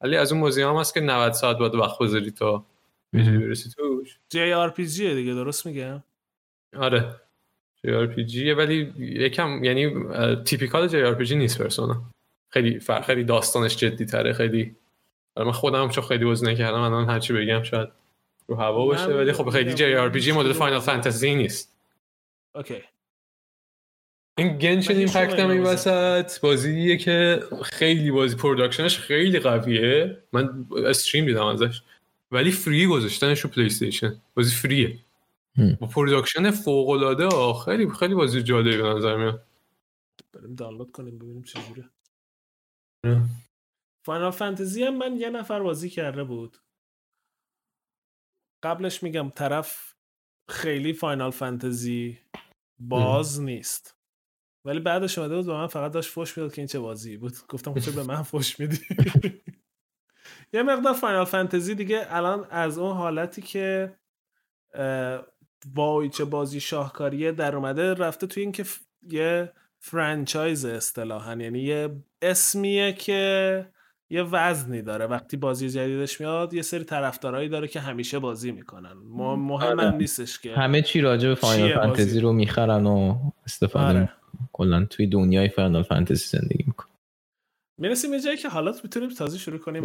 ولی 0.01 0.17
از 0.17 0.31
اون 0.31 0.41
بازی 0.41 0.61
هم 0.61 0.75
هست 0.75 0.93
که 0.93 1.01
90 1.01 1.31
ساعت 1.33 1.57
باید 1.57 1.75
وقت 1.75 1.99
بذاری 1.99 2.31
تا 2.31 2.65
برسی 3.13 3.69
توش. 3.69 4.17
JRPG 4.29 5.15
دیگه 5.15 5.33
درست 5.33 5.65
میگم 5.65 6.03
آره. 6.77 7.15
JRPG 7.83 8.51
ولی 8.51 8.93
یکم 8.97 9.63
یعنی 9.63 9.91
typical 10.43 10.87
JRPG 10.87 11.35
نیست 11.35 11.61
Persona. 11.61 12.01
خیلی 12.49 12.79
فرق 12.79 13.05
خیلی 13.05 13.23
داستانش 13.23 13.77
جدی 13.77 14.05
تره 14.05 14.33
خیلی 14.33 14.75
آره 15.35 15.45
من 15.45 15.51
خودم 15.53 15.89
چون 15.89 16.03
خیلی 16.03 16.25
بازی 16.25 16.45
نکردم 16.45 16.79
الان 16.81 17.09
هرچی 17.09 17.33
بگم 17.33 17.63
شاید. 17.63 18.00
رو 18.47 18.55
هوا 18.55 18.85
باشه 18.85 19.05
ولی 19.05 19.33
خب 19.33 19.49
خیلی 19.49 19.73
JRPG 19.73 20.31
مدل 20.31 20.53
فاینال 20.53 20.79
فانتزی 20.79 21.35
نیست. 21.35 21.75
okay. 22.55 22.81
این 24.37 24.57
گنشن 24.57 24.95
ایمپکت 24.95 25.39
هم 25.39 25.49
این 25.49 25.63
بازی 25.63 25.89
وسط 25.89 26.39
بازیه 26.39 26.97
که 26.97 27.43
خیلی 27.63 28.11
بازی 28.11 28.35
production 28.35 28.88
ش 28.88 28.99
خیلی 28.99 29.39
قویه. 29.39 30.23
من 30.33 30.65
stream 30.85 31.25
دیدم 31.25 31.45
ازش. 31.45 31.81
ولی 32.31 32.51
free 32.51 32.87
گذاشتنش 32.87 33.39
رو 33.39 33.49
پلی 33.49 33.65
استیشن 33.65 34.21
بازی 34.35 34.55
free 34.55 34.79
یه. 34.79 34.97
با 35.79 35.87
production 35.87 36.51
فوق 36.51 36.89
العاده 36.89 37.29
خیلی 37.65 37.89
خیلی 37.89 38.15
بازی 38.15 38.43
جالبی 38.43 38.77
به 38.77 38.83
نظر 38.83 39.17
میاد. 39.17 39.43
بریم 40.33 40.55
دانلود 40.55 40.91
کنیم 40.91 41.19
ببینیم 41.19 41.43
چجوره 41.43 41.89
آره. 43.03 43.21
فاینال 44.05 44.31
فانتزی 44.31 44.83
هم 44.83 44.97
من 44.97 45.17
یه 45.17 45.29
نفر 45.29 45.59
بازی 45.59 45.89
کرده 45.89 46.23
بود. 46.23 46.57
قبلش 48.63 49.03
میگم 49.03 49.29
طرف 49.29 49.93
خیلی 50.49 50.93
فاینال 50.93 51.31
فانتزی 51.31 52.19
باز 52.79 53.41
نیست. 53.41 53.97
ولی 54.65 54.79
بعدش 54.79 55.17
اومده 55.17 55.35
بود 55.35 55.45
به 55.45 55.53
من 55.53 55.67
فقط 55.67 55.91
داشت 55.91 56.09
فوش 56.09 56.37
می‌داد 56.37 56.53
که 56.53 56.61
این 56.61 56.67
چه 56.67 56.79
بازی 56.79 57.17
بود. 57.17 57.33
گفتم 57.49 57.73
چه 57.79 57.91
به 57.91 58.03
من 58.03 58.21
فوش 58.21 58.59
میدی؟ 58.59 58.79
یه 60.53 60.63
مقدار 60.63 60.93
فاینال 60.93 61.25
فانتزی 61.25 61.75
دیگه 61.75 62.05
الان 62.09 62.47
از 62.49 62.77
اون 62.77 62.97
حالتی 62.97 63.41
که 63.41 63.95
وای 65.75 66.09
چه 66.09 66.25
بازی 66.25 66.59
شاهکاریه 66.59 67.31
در 67.31 67.55
اومده 67.55 67.93
رفته 67.93 68.27
توی 68.27 68.43
این 68.43 68.51
که 68.51 68.63
ف- 68.63 68.79
یه 69.01 69.53
franchise 69.79 70.65
اصطلاحا. 70.65 71.35
یعنی 71.35 71.59
یه 71.59 72.03
اسمیه 72.21 72.93
که 72.93 73.71
یه 74.11 74.23
وزنی 74.23 74.81
داره 74.81 75.05
وقتی 75.05 75.37
بازی 75.37 75.69
جدیدش 75.69 76.21
میاد 76.21 76.53
یه 76.53 76.61
سری 76.61 76.83
طرفدارایی 76.83 77.49
داره 77.49 77.67
که 77.67 77.79
همیشه 77.79 78.19
بازی 78.19 78.51
می‌کنن 78.51 78.93
مهم 78.93 79.79
آره. 79.79 79.91
نیستش 79.91 80.39
که 80.39 80.55
همه 80.55 80.81
چی 80.81 81.01
راجع 81.01 81.29
به 81.29 81.35
فاینال؟ 81.35 81.73
فانتزی 81.73 82.19
رو 82.19 82.33
می‌خرن 82.33 82.85
و 82.85 83.15
استفاده 83.45 83.85
آره. 83.85 84.11
کلا 84.53 84.85
توی 84.85 85.07
دنیای 85.07 85.49
فاینال 85.49 85.83
فانتزی 85.83 86.39
زندگی 86.39 86.63
می‌کنن 86.67 86.91
می‌رسیم 87.77 88.13
یه 88.13 88.19
جایی 88.19 88.37
که 88.37 88.49
حالا 88.49 88.73
می‌تونیم 88.83 89.09
تازه 89.09 89.37
شروع 89.37 89.59
کنیم. 89.59 89.83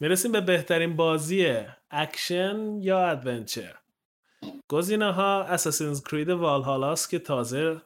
می‌رسیم 0.00 0.32
به 0.32 0.40
بهترین 0.40 0.96
بازی 0.96 1.56
اکشن 1.90 2.78
یا 2.80 3.08
adventure 3.08 3.74
گزینه 4.68 5.12
ها 5.12 5.42
Assassin's 5.42 6.02
Creed 6.02 6.30
Valhalla 6.30 6.94
ست 6.94 7.10
که 7.10 7.18
تازه 7.18 7.76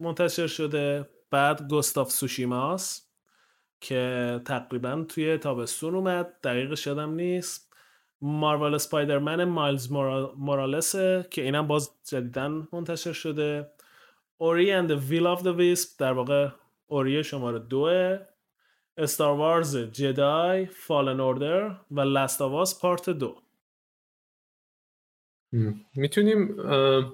منتشر 0.00 0.46
شده 0.46 1.08
بعد 1.30 1.68
Ghost 1.68 1.98
of 1.98 2.10
Tsushima 2.10 2.94
س 2.94 3.04
که 3.84 4.40
تقریبا 4.44 5.04
توی 5.08 5.38
تابستون 5.38 5.94
اومد 5.94 6.40
دقیقش 6.44 6.86
یادم 6.86 7.14
نیست. 7.14 7.72
Marvel 8.20 8.78
Spider-Man 8.78 9.44
Miles 9.44 9.92
Mora- 9.92 10.34
Morales 10.36 11.15
ه 11.15 11.26
که 11.30 11.42
اینم 11.42 11.66
باز 11.66 11.90
جدیدن 12.08 12.68
منتشر 12.72 13.12
شده. 13.12 13.70
Ori 14.38 14.72
and 14.72 14.90
Will 14.90 15.26
of 15.26 15.42
the 15.42 15.46
Wisp 15.46 16.00
در 16.00 16.12
واقع 16.12 16.48
Ori 16.86 17.24
شماره 17.24 17.58
دوه. 17.58 18.18
Star 18.96 19.36
Wars 19.36 19.76
Jedi 19.76 20.66
Fallen 20.66 21.20
Order 21.20 21.76
و 21.90 22.00
Last 22.00 22.42
of 22.42 22.61
Us 22.61 22.80
Part 22.80 23.10
دو. 23.10 23.36
می‌تونیم 25.94 26.56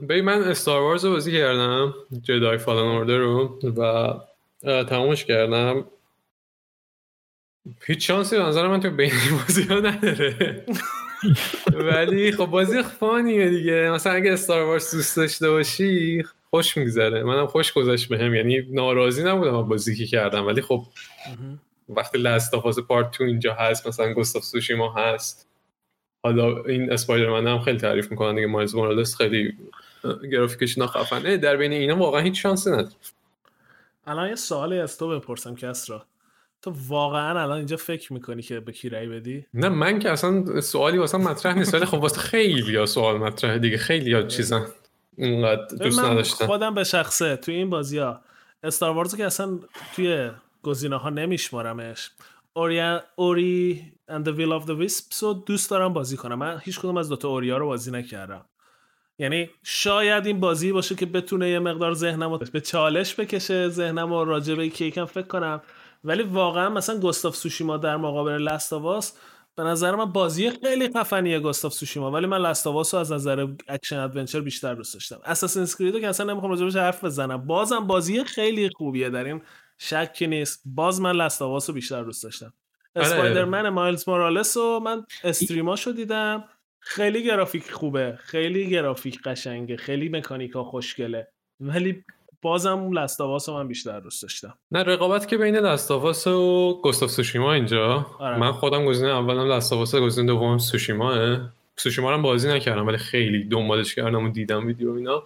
ببین 0.09 0.25
من 0.25 0.43
استار 0.43 0.83
وارز 0.83 1.05
رو 1.05 1.11
بازی 1.11 1.33
کردم 1.33 1.95
جدای 2.23 2.59
فالن 2.59 2.97
اوردر 2.97 3.19
رو 3.19 3.59
و 3.77 4.15
تمومش 4.85 5.25
کردم. 5.25 5.85
هیچ 7.87 8.07
شانسی 8.07 8.37
به 8.37 8.42
نظر 8.42 8.68
من 8.68 8.81
تو 8.81 8.90
بین 8.90 9.12
بازی 9.38 9.62
ها 9.62 9.75
نداره. 9.75 10.64
ولی 11.75 12.33
خب 12.33 12.46
بازی 12.46 12.83
فانیه 12.83 13.51
دیگه. 13.51 13.90
مثلا 13.90 14.12
اگه 14.12 14.33
استار 14.33 14.62
وارز 14.62 14.94
دوست 14.94 15.16
داشته 15.16 15.51
باشی 15.51 16.23
خوش 16.51 16.77
میگذره. 16.77 17.23
منم 17.23 17.46
خوش 17.46 17.73
گذشت 17.73 18.09
بهم. 18.09 18.35
یعنی 18.35 18.61
ناراضی 18.70 19.25
نبودم 19.25 19.55
از 19.55 19.68
بازی 19.68 19.96
که 19.96 20.07
کردم. 20.07 20.46
ولی 20.46 20.62
خب 20.62 20.87
وقتی 21.88 22.18
لاست 22.18 22.55
آف 22.55 22.79
پارت 22.79 23.11
تو 23.11 23.25
اینجا 23.25 23.55
هست 23.55 23.87
مثلا 23.87 24.12
گستاف 24.12 24.44
سوشیما 24.44 24.92
هست. 24.92 25.49
حالا 26.23 26.62
این 26.62 26.92
اسپایدرمن 26.92 27.46
هم 27.46 27.61
خیلی 27.61 27.79
تعریف 27.79 28.11
می‌کنن 28.11 28.35
دیگه. 28.35 28.46
مایلز 28.46 28.75
مورالس 28.75 29.16
خیلی 29.16 29.57
گرافیکش 30.33 30.79
اینا 30.79 30.87
خفنه. 30.87 31.37
در 31.37 31.57
بین 31.57 31.73
اینا 31.73 31.96
واقعا 31.96 32.20
هیچ 32.20 32.42
شانسی 32.42 32.70
نداره. 32.70 32.88
الان 34.07 34.29
یه 34.29 34.35
سوالی 34.35 34.79
از 34.79 34.99
تو 34.99 35.09
بپرسم 35.09 35.55
کسرا. 35.55 36.07
تو 36.62 36.75
واقعا 36.88 37.42
الان 37.42 37.57
اینجا 37.57 37.77
فکر 37.77 38.12
می‌کنی 38.12 38.42
که 38.42 38.61
به 38.61 38.73
کی 38.73 38.88
رأی 38.88 39.07
بدی؟ 39.07 39.46
نه 39.55 39.68
من 39.68 39.99
که 39.99 40.11
اصلا 40.11 40.61
سوالی 40.61 40.99
واسه 40.99 41.18
مطرح 41.18 41.59
نیست 41.59 41.75
ولی 41.75 41.85
خب 41.85 41.99
واسه 41.99 42.20
خیلی 42.20 42.77
ها 42.77 42.87
سوال 42.87 43.16
مطرحه 43.16 43.59
دیگه. 43.59 43.77
خیلی 43.77 44.12
ها 44.12 44.23
چیزن 44.23 44.66
اینقدر 45.16 45.77
دوست 45.77 45.99
من 45.99 46.11
نداشتن. 46.11 46.46
خودم 46.46 46.75
به 46.75 46.85
شخصه 46.85 47.37
توی 47.37 47.55
این 47.55 47.70
بازی 47.70 47.99
ها 47.99 48.20
استار 48.62 48.90
وارز 48.90 49.16
که 49.16 49.27
اصلا 49.27 49.59
توی 49.96 50.31
گزینه 50.62 50.96
ها 50.96 51.11
نمیشمارمش. 51.11 52.11
Ori 52.53 52.99
Ori 53.16 53.93
and 54.11 54.25
the 54.25 54.31
Will 54.31 54.62
of 54.62 54.66
the 54.66 54.88
Wisps 54.88 55.23
رو 55.23 55.35
دوست 55.46 55.70
دارم 55.70 55.92
بازی 55.92 56.16
کنم. 56.16 56.38
من 56.38 56.61
هیچ 56.62 56.79
کدوم 56.79 56.96
از 56.96 57.09
دوتا 57.09 57.29
Ori 57.29 57.50
ا 57.50 57.57
رو 57.57 57.66
بازی 57.66 57.90
نکردم. 57.90 58.44
یعنی 59.18 59.51
شاید 59.62 60.27
این 60.27 60.40
بازی 60.40 60.73
باشه 60.73 60.94
که 60.94 61.07
بتونه 61.07 61.51
یه 61.51 61.59
مقدار 61.59 61.94
ذهنم 61.94 62.33
رو 62.33 62.38
به 62.53 62.61
چالش 62.61 63.20
بکشه 63.20 63.68
ذهنم 63.68 64.12
رو 64.12 64.25
راجع 64.25 64.55
به 64.55 64.68
کیکم 64.68 65.05
فکر 65.05 65.27
کنم. 65.27 65.62
ولی 66.05 66.23
واقعا 66.23 66.69
مثلا 66.69 67.01
Ghost 67.01 67.26
of 67.26 67.37
Tsushima 67.37 67.77
در 67.77 67.97
مقابل 67.97 68.33
Last 68.33 68.76
of 68.76 68.97
Us 68.97 69.19
به 69.57 69.63
نظر 69.63 69.95
من 69.95 70.05
بازی 70.05 70.51
خیلی 70.51 70.89
خفنیه 70.89 71.41
Ghost 71.40 71.63
of 71.63 71.73
Tsushima 71.73 72.11
ولی 72.11 72.27
من 72.27 72.39
Last 72.38 72.66
of 72.66 72.81
Us 72.81 72.95
رو 72.95 73.01
از 73.01 73.13
نظر 73.13 73.47
action 73.69 73.99
adventure 73.99 74.40
بیشتر 74.41 74.75
دوست 74.75 74.95
داشتم. 74.95 75.21
Assassin's 75.25 75.77
Creed 75.77 75.97
و 75.97 76.01
که 76.01 76.09
اصلا 76.09 76.33
نمی‌خوام 76.33 76.51
راجبش 76.51 76.77
حرف 76.77 77.05
بزنم. 77.05 77.47
بازم 77.47 77.87
بازی 77.87 78.25
خیلی 78.25 78.71
خوبیه 78.77 79.11
در 79.11 79.25
این 79.25 79.43
شکی 79.79 80.27
نیست. 80.27 80.63
باز 80.65 81.01
من 81.01 81.13
لاستاواس 81.13 81.69
رو 81.69 81.75
بیشتر 81.75 82.03
دوست 82.03 82.23
داشتم. 82.23 82.53
اسپایدرمن 82.97 83.69
مایلز 83.69 84.09
مورالس 84.09 84.57
رو 84.57 84.81
من 84.85 85.07
استریماشو 85.25 85.93
دیدم. 85.93 86.45
خیلی 86.79 87.25
گرافیک 87.25 87.71
خوبه. 87.71 88.19
خیلی 88.21 88.71
گرافیک 88.71 89.23
قشنگه. 89.23 89.77
خیلی 89.77 90.09
مکانیکا 90.09 90.65
خوشگله. 90.65 91.29
ولی 91.61 92.05
بازم 92.42 92.92
لاستاواس 92.92 93.48
رو 93.48 93.55
من 93.55 93.68
بیشتر 93.68 94.00
دوست 94.00 94.22
داشتم. 94.22 94.55
نه 94.72 94.83
رقابت 94.83 95.29
که 95.29 95.38
بین 95.38 95.57
لاستاواس 95.57 96.26
و 96.26 96.81
گستاف 96.83 97.11
سوشیما 97.11 97.53
اینجا. 97.53 98.07
آره. 98.18 98.38
من 98.38 98.53
خودم 98.53 98.85
گزینه 98.85 99.11
اولم 99.11 99.48
لاستاواس 99.48 99.94
گزینه 99.94 100.26
دومم 100.26 100.59
سوشیماه 100.59 101.40
سوشیما 101.76 102.11
رو 102.11 102.16
هم 102.16 102.22
بازی 102.22 102.48
نکردم 102.48 102.87
ولی 102.87 102.96
خیلی 102.96 103.44
دنبالش 103.44 103.94
کردم 103.94 104.24
و 104.24 104.29
دیدم 104.29 104.66
ویدیو 104.66 104.92
اینا. 104.92 105.22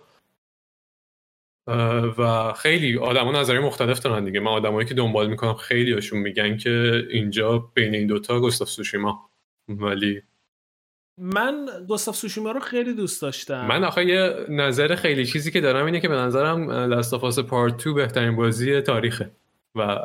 و 2.18 2.52
خیلی 2.52 2.98
آدما 2.98 3.32
نظری 3.32 3.58
مختلف 3.58 4.00
دارن 4.00 4.24
دیگه. 4.24 4.40
من 4.40 4.50
آدمایی 4.50 4.88
که 4.88 4.94
دنبال 4.94 5.30
می‌کنم 5.30 5.54
خیلی 5.54 5.92
هاشون 5.92 6.18
میگن 6.18 6.56
که 6.56 7.02
اینجا 7.10 7.58
بین 7.58 7.94
این 7.94 8.06
دوتا 8.06 8.40
گستاف 8.40 8.68
سوشیما 8.68 9.30
ولی 9.68 10.22
من 11.18 11.66
گستاف 11.88 12.16
سوشیما 12.16 12.50
رو 12.50 12.60
خیلی 12.60 12.94
دوست 12.94 13.22
داشتم. 13.22 13.66
من 13.66 13.84
آخه 13.84 14.04
یه 14.04 14.46
نظر 14.48 14.94
خیلی 14.94 15.26
چیزی 15.26 15.50
که 15.50 15.60
دارم 15.60 15.86
اینه 15.86 16.00
که 16.00 16.08
به 16.08 16.14
نظرم 16.14 16.70
لاستافاس 16.70 17.38
پارت 17.38 17.84
2 17.84 17.94
بهترین 17.94 18.36
بازی 18.36 18.80
تاریخه. 18.80 19.30
و 19.74 19.98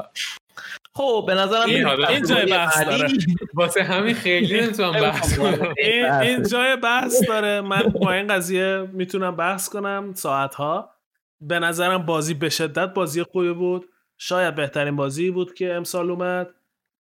خب 0.93 1.23
به 1.27 1.35
نظرم 1.35 1.69
این 1.69 1.87
این 1.87 2.25
جای 2.25 2.45
بحث 2.45 2.83
داره. 2.83 3.07
واسه 3.53 3.83
همین 3.83 4.13
خیلی 4.13 4.61
نمی‌تونم 4.61 4.91
بحث 4.91 5.37
کنم. 5.37 5.73
این, 5.77 6.43
جای 6.43 6.75
بحث 6.75 7.27
داره. 7.27 7.61
من 7.61 7.81
با 7.81 8.13
این 8.13 8.27
قضیه 8.27 8.87
می‌تونم 8.93 9.35
بحث 9.35 9.69
کنم 9.69 10.13
ساعتها. 10.15 10.91
به 11.41 11.59
نظرم 11.59 12.05
بازی 12.05 12.33
به 12.33 12.49
شدت 12.49 12.93
بازی 12.93 13.23
خوبی 13.23 13.53
بود. 13.53 13.89
شاید 14.17 14.55
بهترین 14.55 14.95
بازی 14.95 15.31
بود 15.31 15.53
که 15.53 15.73
امسال 15.73 16.11
اومد. 16.11 16.49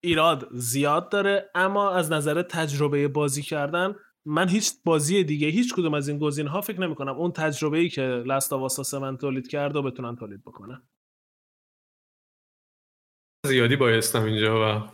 ایراد 0.00 0.48
زیاد 0.52 1.08
داره 1.08 1.50
اما 1.54 1.90
از 1.90 2.12
نظر 2.12 2.42
تجربه 2.42 3.08
بازی 3.08 3.42
کردن 3.42 3.94
من 4.24 4.48
هیچ 4.48 4.72
بازی 4.84 5.24
دیگه 5.24 5.48
هیچ 5.48 5.74
کدوم 5.74 5.94
از 5.94 6.08
این 6.08 6.18
گزینه 6.18 6.50
ها 6.50 6.60
فکر 6.60 6.80
نمی 6.80 6.94
کنم 6.94 7.18
اون 7.18 7.32
تجربه 7.32 7.78
ای 7.78 7.88
که 7.88 8.02
لست 8.02 8.52
آف 8.52 8.94
من 8.94 9.16
تولید 9.16 9.48
کرد 9.48 9.76
و 9.76 9.82
بتونن 9.82 10.16
تولید 10.16 10.40
بکنن. 10.42 10.82
زیادی 13.46 13.76
بایستم 13.76 14.24
اینجا 14.24 14.60
و 14.60 14.88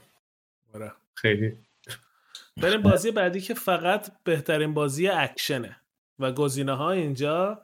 آره. 0.75 0.93
خیلی. 1.15 1.59
بریم 2.57 2.83
بازی 2.83 3.11
بعدی 3.11 3.41
که 3.41 3.55
فقط 3.55 4.11
بهترین 4.25 4.75
بازی 4.75 5.09
اکشنه 5.09 5.77
و 6.19 6.33
گزینه 6.33 6.73
ها 6.73 6.91
اینجا 6.91 7.63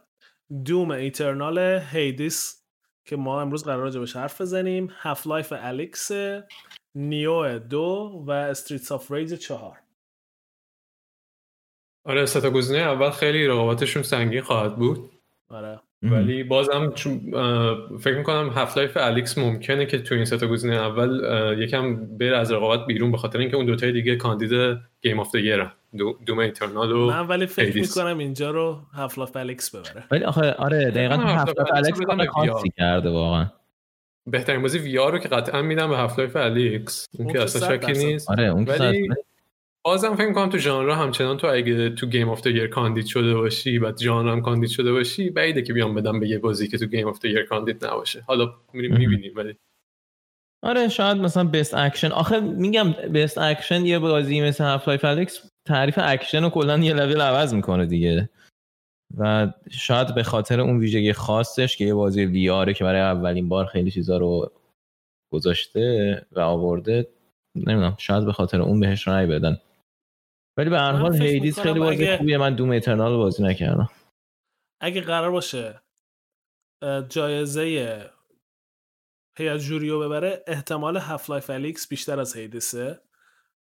Doom 0.65 0.91
Eternal 0.91 1.59
Hades 1.93 2.65
که 3.05 3.17
ما 3.17 3.41
امروز 3.41 3.65
قرار 3.65 3.79
راجبش 3.79 4.17
حرف 4.17 4.41
بزنیم. 4.41 4.93
Half-Life 4.99 5.53
Alyx 5.57 6.11
Nioh 6.95 7.59
دو 7.59 8.23
و 8.27 8.31
Streets 8.31 8.93
of 8.93 9.13
Rage 9.13 9.35
چهار. 9.35 9.77
آره 12.05 12.27
سه 12.27 12.41
تا 12.41 12.51
گزینه. 12.51 12.79
اول 12.79 13.11
خیلی 13.11 13.47
رقابتشون 13.47 14.03
سنگین 14.03 14.41
خواهد 14.41 14.77
بود. 14.77 15.11
آره. 15.49 15.81
ولی 16.03 16.45
بازم 16.45 16.91
فکر 18.01 18.19
می‌کنم 18.19 18.53
Half-Life 18.57 18.97
Alyx 18.97 19.39
ممکنه 19.39 19.87
که 19.87 19.99
تو 19.99 20.15
این 20.15 20.25
سه 20.25 20.37
تا 20.39 20.47
گزینه 20.47 20.77
اول 20.77 21.21
یکم 21.59 22.17
بره 22.19 22.37
از 22.37 22.53
رقابت 22.53 22.87
بیرون 22.87 23.11
به 23.11 23.19
خاطر 23.19 23.39
اینکه 23.39 23.57
اون 23.57 23.67
دوتای 23.67 23.93
دیگه 23.93 24.17
کاندید 24.17 24.79
game 25.03 25.21
of 25.21 25.37
the 25.37 25.57
Doom 26.27 26.39
Eternal 26.39 26.93
و 26.93 27.07
من 27.07 27.27
ولی 27.27 27.47
فکر 27.47 27.67
Hades. 27.67 27.97
می‌کنم 27.97 28.19
اینجا 28.19 28.51
رو 28.51 28.81
Half-Life 28.95 29.37
Alyx 29.37 29.75
ببره. 29.75 30.05
ولی 30.11 30.25
آخه 30.25 30.53
آره 30.53 30.91
دقیقا 30.91 31.17
به 32.17 32.27
کانسی 32.27 32.69
VR. 32.69 32.73
کرده 32.77 33.11
واقعا. 33.11 33.47
بهترین 34.31 34.63
بازی 34.63 34.79
VR 34.79 35.13
رو 35.13 35.19
که 35.19 35.29
قطعا 35.29 35.63
میدم 35.63 35.89
به 35.89 35.99
Half-Life 35.99 36.37
Alyx 36.37 37.09
اون 37.19 37.27
اون 37.27 37.35
که 37.35 37.43
اصلا 37.43 37.79
شکی. 37.79 37.93
نیست. 37.93 38.31
آره 38.31 38.45
اون 38.45 38.65
ولی 38.65 39.09
بازم 39.85 40.15
فکر 40.15 40.29
می‌کنم 40.29 40.51
تو 40.51 40.59
ژانر 40.59 40.91
همچنان 40.91 41.37
تو 41.37 41.47
اگه 41.47 41.91
تو 41.91 42.07
game 42.07 42.29
of 42.29 42.47
year 42.47 42.67
کاندید 42.67 43.07
شده 43.07 43.35
باشی 43.35 43.79
و 43.79 43.93
ژانر 43.97 44.33
هم 44.33 44.43
کاندید 44.43 44.71
شده 44.71 44.93
باشی 44.93 45.31
بعیده 45.31 45.63
که 45.63 45.73
بیام 45.73 45.95
بدم 45.95 46.21
به 46.21 46.29
یه 46.29 46.39
بازی 46.39 46.69
که 46.69 46.79
تو 46.79 46.87
game 46.87 47.09
of 47.09 47.25
year 47.25 47.43
کاندید 47.43 47.87
نباشه. 47.87 48.25
حالا 48.27 48.55
میریم. 48.73 48.99
می‌بینیم 48.99 49.33
ولی 49.37 49.57
آره 50.63 50.89
شاید 50.89 51.17
مثلا 51.17 51.45
best 51.45 51.75
action 51.75 52.13
آخه 52.13 52.41
میگم 52.41 52.93
best 52.93 53.39
action 53.39 53.87
یه 53.87 53.99
بازی 53.99 54.41
مثل 54.41 54.65
Half-Life 54.65 55.05
Alyx 55.05 55.51
تعریف 55.67 55.99
اکشن 56.03 56.43
رو 56.43 56.51
کلا 56.51 56.79
یه 56.79 56.95
لول 56.95 57.21
عوض 57.21 57.55
می‌کنه 57.55 57.87
دیگه. 57.87 58.29
و 59.19 59.53
شاید 59.71 60.15
به 60.15 60.23
خاطر 60.23 60.61
اون 60.61 60.79
ویژگی 60.79 61.13
خاصش 61.13 61.77
که 61.77 61.85
یه 61.85 61.95
بازی 61.95 62.25
VR 62.25 62.58
ه 62.58 62.75
که 62.75 62.85
برای 62.85 63.01
اولین 63.01 63.49
بار 63.49 63.67
خیلی 63.67 63.91
چیزا 63.91 64.17
رو 64.17 64.53
گذاشته 65.33 66.27
و 66.33 66.41
آورده 66.41 67.09
نمی‌دونم 67.55 67.97
شاید 67.99 68.25
به 68.25 68.33
خاطر 68.33 68.61
اون 68.63 68.81
بهش 68.81 69.09
رای 69.09 69.27
بدن. 69.27 69.61
ولی 70.57 70.71
به 70.71 70.79
هر 70.79 70.93
حال 70.93 71.13
می‌کنم 71.13 71.27
خیلی 71.27 71.51
بازی 71.51 72.05
اگه- 72.05 72.17
خوبیه. 72.17 72.39
من 72.39 72.55
Doom 72.55 72.71
Eternal 72.71 73.17
بازی 73.17 73.43
نکردم. 73.43 73.91
اگه 74.81 75.01
قرار 75.01 75.31
باشه 75.31 75.81
جایزه 77.09 78.11
هیئت 79.39 79.59
جوریو 79.61 80.01
ببره 80.01 80.45
احتمال 80.47 80.97
Half-Life 80.97 81.51
Alyx 81.51 81.89
بیشتر 81.89 82.21
از 82.21 82.37
Hades 82.37 82.90
ه 82.90 83.01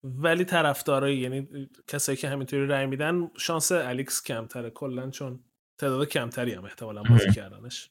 ولی 0.04 0.46
طرفدارایی 0.46 1.18
یعنی 1.18 1.48
کسایی 1.88 2.18
که 2.18 2.30
همینطوری 2.30 2.68
رای 2.68 2.86
میدن 2.86 3.28
شانس 3.38 3.72
Alyx 3.72 4.24
کمتره. 4.24 4.70
کلا 4.70 5.10
چون 5.10 5.40
تعداد 5.78 6.08
کمتری 6.08 6.54
هم 6.54 6.66
احتمالا 6.66 7.04
بازی 7.04 7.32
کردنش. 7.32 7.90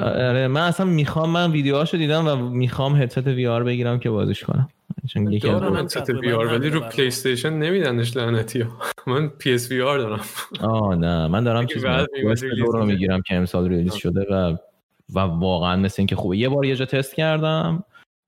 آره 0.00 0.48
من 0.48 0.60
اصلا 0.60 0.86
می‌خوام 0.86 1.30
من 1.30 1.50
ویدیوهاشو 1.50 1.96
دیدم 1.96 2.28
و 2.28 2.36
می‌خوام 2.36 2.96
headset 2.96 3.26
VR 3.26 3.64
بگیرم 3.64 3.98
که 3.98 4.10
بازیش 4.10 4.44
کنم. 4.44 4.68
چون 5.08 5.32
یکی 5.32 5.48
از 5.48 5.62
VR 6.10 6.46
ولی 6.46 6.70
رو. 6.70 6.80
پلی 6.80 7.06
استیشن 7.06 7.52
نمیدنش 7.52 8.16
لعنتی 8.16 8.60
ها. 8.60 8.78
من 9.12 9.28
PS 9.28 9.70
VR 9.70 9.98
دارم. 9.98 10.20
آه 10.60 10.94
نه. 10.94 11.26
من 11.26 11.44
دارم 11.44 11.66
چیز 11.66 11.84
رو. 11.84 12.84
می‌گیرم 12.84 13.22
که 13.22 13.34
امسال 13.34 13.68
release. 13.68 13.94
شده 13.94 14.26
و 14.30 14.56
و 15.14 15.18
واقعا 15.18 15.76
مثل 15.76 15.94
اینکه 15.98 16.16
خوبه 16.16 16.36
یه 16.36 16.48
بار 16.48 16.64
یه 16.64 16.76
جا 16.76 16.84
تست 16.84 17.14
کردم. 17.14 17.84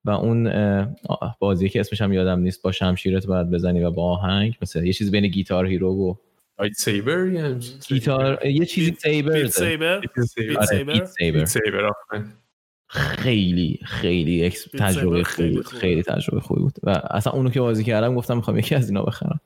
و 0.09 0.11
اون 0.11 0.97
بازی 1.39 1.69
که 1.69 1.81
اسمش 1.81 2.03
هم 2.03 2.13
یادم 2.13 2.41
نیست 2.41 2.63
با 2.63 2.73
شمشیرت 2.73 3.27
باید 3.27 3.51
بزنی 3.51 3.85
و 3.85 3.91
با 3.91 4.11
آهنگ 4.11 4.55
مثل 4.63 4.85
یه 4.85 4.93
چیز 4.93 5.11
بین 5.11 5.29
Guitar 5.29 5.67
Hero 5.67 5.95
و 5.95 6.15
lightsaber 6.59 7.59
گیتار 7.89 8.47
یه 8.47 8.67
چیزی 8.67 8.97
Saber 8.99 9.33
آره 9.33 11.05
Saber؟ 11.07 11.45
خیلی 12.91 13.81
خیلی 13.85 14.51
تجربه 14.51 15.25
خوبی 15.25 15.25
خیلی 15.25 15.57
بود. 15.57 15.67
خیلی 15.67 16.03
تجربه 16.03 16.41
خوبی 16.41 16.61
بود. 16.61 16.75
و 16.83 16.91
اصلا 17.11 17.33
اونو 17.33 17.51
که 17.51 17.61
بازی 17.61 17.85
کردم 17.85 18.15
گفتم 18.15 18.37
می‌خوام 18.37 18.59
یکی 18.59 18.75
از 18.75 18.89
اینا 18.89 19.03
بخرم. 19.03 19.41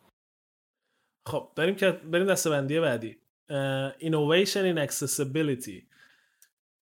خب 1.27 1.49
بریم 1.57 1.75
که 1.75 1.91
بریم 1.91 2.27
دستبندی 2.27 2.81
بعدی. 2.81 3.17
Innovation 4.01 4.75
in 4.75 4.89
Accessibility. 4.89 5.83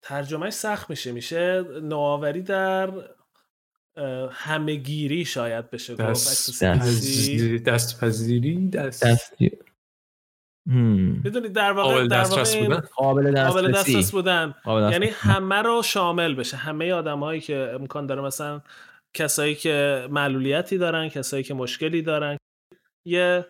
ترجمهش 0.03 0.53
سخت 0.53 0.91
میشه 0.91 1.13
میشه 1.13 1.65
نوآوری 1.83 2.43
در 2.43 2.91
اه، 3.97 4.31
همهگیری 4.33 5.25
شاید 5.25 5.71
بشه 5.71 5.95
دست 5.95 6.65
دست 6.65 8.01
پذیری 8.01 8.69
دست 8.69 9.05
دست 9.05 9.35
هم. 10.67 11.23
می‌دونید 11.25 11.53
در 11.53 11.73
واقع 11.73 11.95
قابل 11.95 12.09
در 12.09 12.25
واقع 12.25 12.39
دسترس 12.43 12.57
بودن؟ 12.57 12.81
قابل 12.97 13.73
دسترس 13.73 14.11
بودن. 14.11 14.55
قابل 14.65 14.93
یعنی. 14.93 15.07
همه 15.07 15.63
رو 15.63 15.83
شامل 15.83 16.35
بشه. 16.35 16.57
همه 16.57 16.93
آدمایی 16.93 17.41
که 17.41 17.71
امکان 17.75 18.07
داره 18.07 18.23
مثلا 18.23 18.61
کسایی 19.15 19.55
که 19.55 20.07
معلولیتی 20.11 20.79
دارن 20.79 21.09
کسایی 21.09 21.43
که 21.43 21.55
مشکلی 21.55 22.03
دارن. 22.03 22.37
یه 23.07 23.47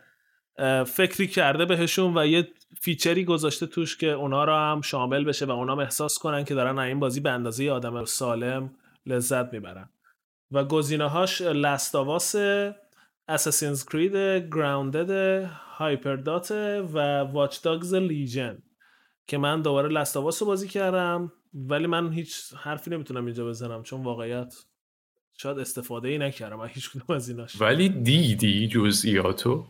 فکری 0.86 1.26
کرده 1.26 1.64
بهشون 1.64 2.18
و 2.18 2.26
یه 2.26 2.48
feature 2.80 3.19
ی 3.19 3.24
گذاشته 3.24 3.66
توش 3.66 3.96
که 3.96 4.06
اونا 4.06 4.44
رو 4.44 4.52
هم 4.52 4.80
شامل 4.80 5.24
بشه 5.24 5.46
و 5.46 5.50
اونا 5.50 5.72
هم 5.72 5.78
احساس 5.78 6.18
کنن 6.18 6.44
که 6.44 6.54
دارن 6.54 6.78
از 6.78 6.86
این 6.86 7.00
بازی 7.00 7.20
به 7.20 7.30
اندازه 7.30 7.70
آدم 7.70 8.04
سالم 8.04 8.74
لذت 9.06 9.52
می‌برن. 9.52 9.88
و 10.52 10.64
گزینه 10.64 11.08
هاش 11.08 11.40
Last 11.40 12.03
of 12.03 12.34
Us 13.28 13.38
Assassin's 13.38 13.84
Creed 13.84 14.16
Grounded 14.54 15.42
HyperDot 15.78 16.50
و 16.92 17.20
Watch 17.20 17.62
Dogs 17.62 17.94
Legion 17.94 18.62
که 19.26 19.38
من 19.38 19.62
دوباره 19.62 19.88
لستاواس 19.88 20.42
رو 20.42 20.48
بازی 20.48 20.68
کردم 20.68 21.32
ولی 21.54 21.86
من 21.86 22.12
هیچ 22.12 22.36
حرفی 22.56 22.90
نمی‌تونم 22.90 23.24
اینجا 23.24 23.46
بزنم 23.46 23.82
چون 23.82 24.02
واقعیت 24.02 24.54
شاید 25.36 25.58
استفاده 25.58 26.08
ای 26.08 26.18
نکردم 26.18 26.60
از 26.60 26.70
هیچ 26.70 26.90
کدوم 26.90 27.16
از 27.16 27.28
ایناش. 27.28 27.60
ولی 27.60 27.88
دیدی 27.88 28.68
جزئیاتو؟ 28.68 29.66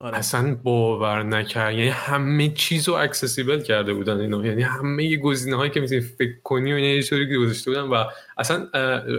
آره. 0.00 0.18
اصلا 0.18 0.54
باور 0.62 1.22
نکرد. 1.22 1.74
یعنی 1.74 1.88
همه 1.88 2.48
چیز 2.48 2.88
رو 2.88 2.94
accessible 2.94 3.60
کرده 3.62 3.94
بودن 3.94 4.20
اینا 4.20 4.46
یعنی 4.46 4.62
همه 4.62 5.16
گزینه 5.16 5.56
هایی 5.56 5.70
که 5.70 5.80
می‌تونی 5.80 6.00
فکر 6.00 6.40
کنی 6.44 6.72
و 6.72 6.78
یه 6.78 7.02
که 7.02 7.36
گذاشته 7.40 7.70
بودن 7.70 7.82
و 7.82 8.04
اصلا 8.38 8.68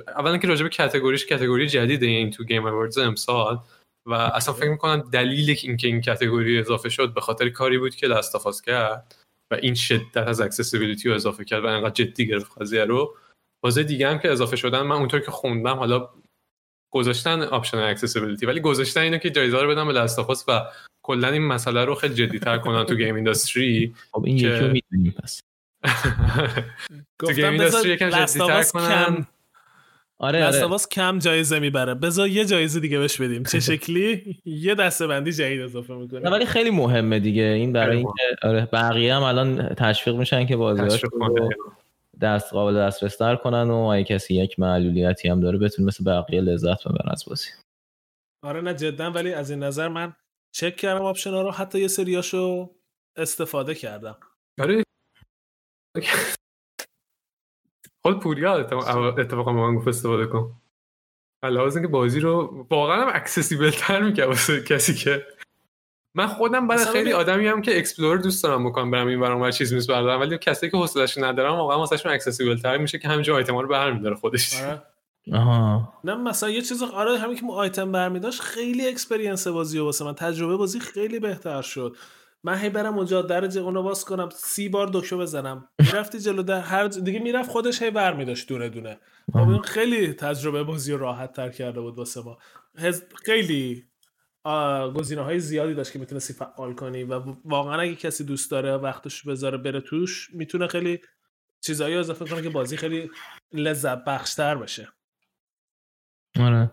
اولا 0.07 0.37
که 0.37 0.47
راجع 0.47 0.63
به 0.63 0.69
category 0.69 1.14
ش 1.14 1.25
category 1.25 1.67
جدیده 1.67 2.05
این 2.05 2.31
تو 2.31 2.43
Game 2.43 2.65
Awards 2.65 2.97
امسال 2.97 3.59
و 4.05 4.13
اصلا 4.13 4.53
فکر 4.53 4.69
می‌کنم 4.69 5.09
دلیل 5.11 5.57
اینکه 5.63 5.87
این 5.87 6.01
category 6.01 6.59
اضافه 6.59 6.89
شد 6.89 7.13
به 7.13 7.21
خاطر 7.21 7.49
کاری 7.49 7.77
بود 7.77 7.95
که 7.95 8.07
Last 8.07 8.34
of 8.34 8.48
Us 8.48 8.61
کرد 8.61 9.15
و 9.51 9.55
این 9.55 9.73
شدت 9.73 10.17
از 10.27 10.41
accessibility 10.41 11.09
رو 11.09 11.15
اضافه 11.15 11.45
کرد 11.45 11.63
و 11.63 11.67
انقدر 11.67 11.89
جدی 11.89 12.27
گرفت 12.27 12.61
قضیه 12.61 12.85
رو. 12.85 13.15
بازه 13.63 13.83
دیگه 13.83 14.09
هم 14.09 14.19
که 14.19 14.31
اضافه 14.31 14.55
شدن 14.55 14.81
من 14.81 14.95
اونطور 14.95 15.19
که 15.19 15.31
خوندم 15.31 15.75
حالا 15.75 16.09
گذاشتن 16.91 17.41
option 17.41 17.77
accessibility 17.77 18.45
ولی 18.45 18.59
گذاشتن 18.59 19.01
اینو 19.01 19.17
که 19.17 19.29
جایزه 19.29 19.61
رو 19.61 19.69
بدن 19.69 19.87
به 19.87 19.93
Last 19.93 20.19
of 20.19 20.32
Us 20.32 20.45
و 20.47 20.61
کلا 21.01 21.27
این 21.27 21.41
مسئله 21.41 21.85
رو 21.85 21.95
خیلی 21.95 22.13
جدی 22.13 22.39
تر 22.39 22.57
کنن 22.57 22.85
تو 22.85 22.95
game 22.95 23.15
industry 23.15 23.95
خب 24.11 24.23
این 24.25 24.35
یکی 24.35 24.47
رو 24.47 24.67
می‌دونیم 24.67 25.15
پس. 25.23 25.41
تو 27.19 27.27
game 27.27 27.35
گفتم 27.35 27.49
industry 27.49 27.91
یکم 27.91 28.07
بذار 28.07 28.25
جدی‌تر 28.25 28.63
کنن. 28.63 29.05
کم 29.05 29.25
آره 30.19 30.39
آره. 30.43 30.47
Last 30.47 30.68
of 30.68 30.79
Us 30.79 30.89
کم 30.89 31.19
جایزه 31.19 31.59
می‌بره. 31.59 31.93
بذار 31.93 32.27
یه 32.27 32.45
جایزه 32.45 32.79
دیگه 32.79 32.99
بهش 32.99 33.21
بدیم. 33.21 33.43
چه 33.43 33.59
شکلی؟ 33.71 34.37
یه 34.45 34.75
دسته 34.75 35.07
بندی 35.07 35.31
جدید 35.31 35.61
اضافه 35.61 35.93
نه 35.93 35.99
می‌کنه 35.99 36.29
ولی 36.29 36.45
خیلی 36.45 36.69
مهمه 36.69 37.19
دیگه. 37.19 37.43
این 37.43 37.73
برای 37.73 37.97
اینکه 37.97 38.23
آره 38.43 38.65
بقیه 38.73 39.15
هم 39.15 39.23
الان 39.23 39.69
تشویق 39.69 40.15
میشن 40.15 40.45
که 40.45 40.55
بازیاش 40.55 41.01
کنه. 41.01 41.49
دست 42.21 42.53
قابل 42.53 42.77
دسترس 42.77 43.17
تر 43.17 43.35
کنن 43.35 43.69
و 43.69 43.75
اگه 43.75 44.03
کسی 44.03 44.33
یک 44.33 44.59
معلولیتی 44.59 45.29
هم 45.29 45.39
داره 45.39 45.57
بتونه 45.57 45.87
مثل 45.87 46.03
بقیه 46.03 46.41
لذت 46.41 46.87
ببره 46.87 47.11
از 47.11 47.25
بازی. 47.27 47.49
آره 48.43 48.61
نه 48.61 48.73
جدا 48.73 49.11
ولی 49.11 49.33
از 49.33 49.51
این 49.51 49.63
نظر 49.63 49.87
من 49.87 50.13
چک 50.55 50.75
کردم 50.75 51.01
option 51.01 51.29
ها 51.29 51.41
رو 51.41 51.51
حتی 51.51 51.79
یه 51.79 51.87
سریاشو 51.87 52.75
استفاده 53.17 53.75
کردم. 53.75 54.17
آره. 54.61 54.83
خود 58.05 58.19
پوریا 58.19 58.53
اتفاقا 58.53 59.51
من 59.51 59.75
گفت 59.75 59.87
استفاده 59.87 60.25
کن. 60.25 60.61
علاوه 61.43 61.73
اینکه 61.73 61.87
بازی 61.87 62.19
رو 62.19 62.65
واقعا 62.71 63.01
هم 63.01 63.11
accessible 63.15 63.69
تر 63.69 64.01
می‌کنه 64.01 64.25
واسه 64.25 64.63
کسی 64.63 64.95
که 64.95 65.25
من 66.17 66.27
خودم 66.27 66.67
بعد 66.67 66.79
خیلی 66.79 67.13
آدمی 67.13 67.47
هم 67.47 67.61
که 67.61 67.77
explore 67.77 68.17
دوست 68.17 68.43
دارم 68.43 68.69
بکنم 68.69 68.91
برم 68.91 69.07
این 69.07 69.19
برام 69.19 69.51
چیز 69.51 69.73
میز 69.73 69.87
بردارم 69.87 70.19
ولی 70.19 70.37
کسی 70.37 70.69
که 70.69 70.77
حوصله‌اش 70.77 71.17
ندارم 71.17 71.53
واقعا 71.55 71.77
واسه‌شون 71.77 72.11
accessible 72.11 72.57
تر 72.57 72.77
میشه 72.77 72.99
که 72.99 73.07
همینجا 73.07 73.35
آیتما 73.35 73.61
رو 73.61 73.67
برمی‌داره 73.67 74.15
خودش. 74.15 74.61
آره. 74.61 74.81
آها. 75.33 75.93
نه 76.03 76.15
مثلا 76.15 76.49
یه 76.49 76.61
چیز 76.61 76.83
آره 76.83 77.17
همین 77.17 77.35
که 77.35 77.45
ما 77.45 77.53
آیتم 77.55 77.91
برمیداشت 77.91 78.41
خیلی 78.41 78.87
experience 78.87 79.47
بازی 79.47 79.79
واسه 79.79 80.05
من. 80.05 80.13
تجربه 80.13 80.57
بازی 80.57 80.79
خیلی 80.79 81.19
بهتر 81.19 81.61
شد. 81.61 81.95
من 82.43 82.57
هی 82.57 82.69
برم 82.69 82.97
اونجا 82.97 83.21
درجه 83.21 83.61
اونو 83.61 83.83
باز 83.83 84.05
کنم 84.05 84.29
سی 84.35 84.69
بار 84.69 84.89
دکمه 84.93 85.19
بزنم. 85.19 85.67
می‌رفتی 85.79 86.19
جلو 86.19 86.43
در 86.43 86.59
هر 86.59 86.89
ج- 86.89 86.99
دیگه 86.99 87.19
می‌رفت 87.19 87.49
خودش 87.49 87.81
هی 87.81 87.91
برمیداشت 87.91 88.47
دونه 88.49 88.69
دونه. 88.69 88.99
خب 89.33 89.57
خیلی 89.61 90.13
تجربه 90.13 90.63
بازی 90.63 90.91
رو 90.91 90.97
راحت 90.97 91.33
تر 91.33 91.49
کرده 91.49 91.81
بود 91.81 91.97
واسه 91.97 92.21
ما. 92.21 92.37
هز- 92.77 93.03
خیلی 93.25 93.83
گزینه 94.95 95.21
های 95.21 95.39
زیادی 95.39 95.73
داشت 95.73 95.91
که 95.91 95.99
می‌تونستی 95.99 96.33
فعال 96.33 96.73
کنی 96.73 97.03
و 97.03 97.35
واقعا 97.45 97.81
اگه 97.81 97.95
کسی 97.95 98.23
دوست 98.23 98.51
داره 98.51 98.77
وقتش 98.77 99.23
بذاره 99.23 99.57
بره 99.57 99.81
توش 99.81 100.29
می‌تونه 100.33 100.67
خیلی 100.67 101.01
چیزایی 101.61 101.95
اضافه 101.95 102.25
کنه 102.25 102.41
که 102.41 102.49
بازی 102.49 102.77
خیلی 102.77 103.09
لذت 103.53 104.03
بخشتر 104.03 104.55
بشه 104.55 104.89
آره. 106.39 106.71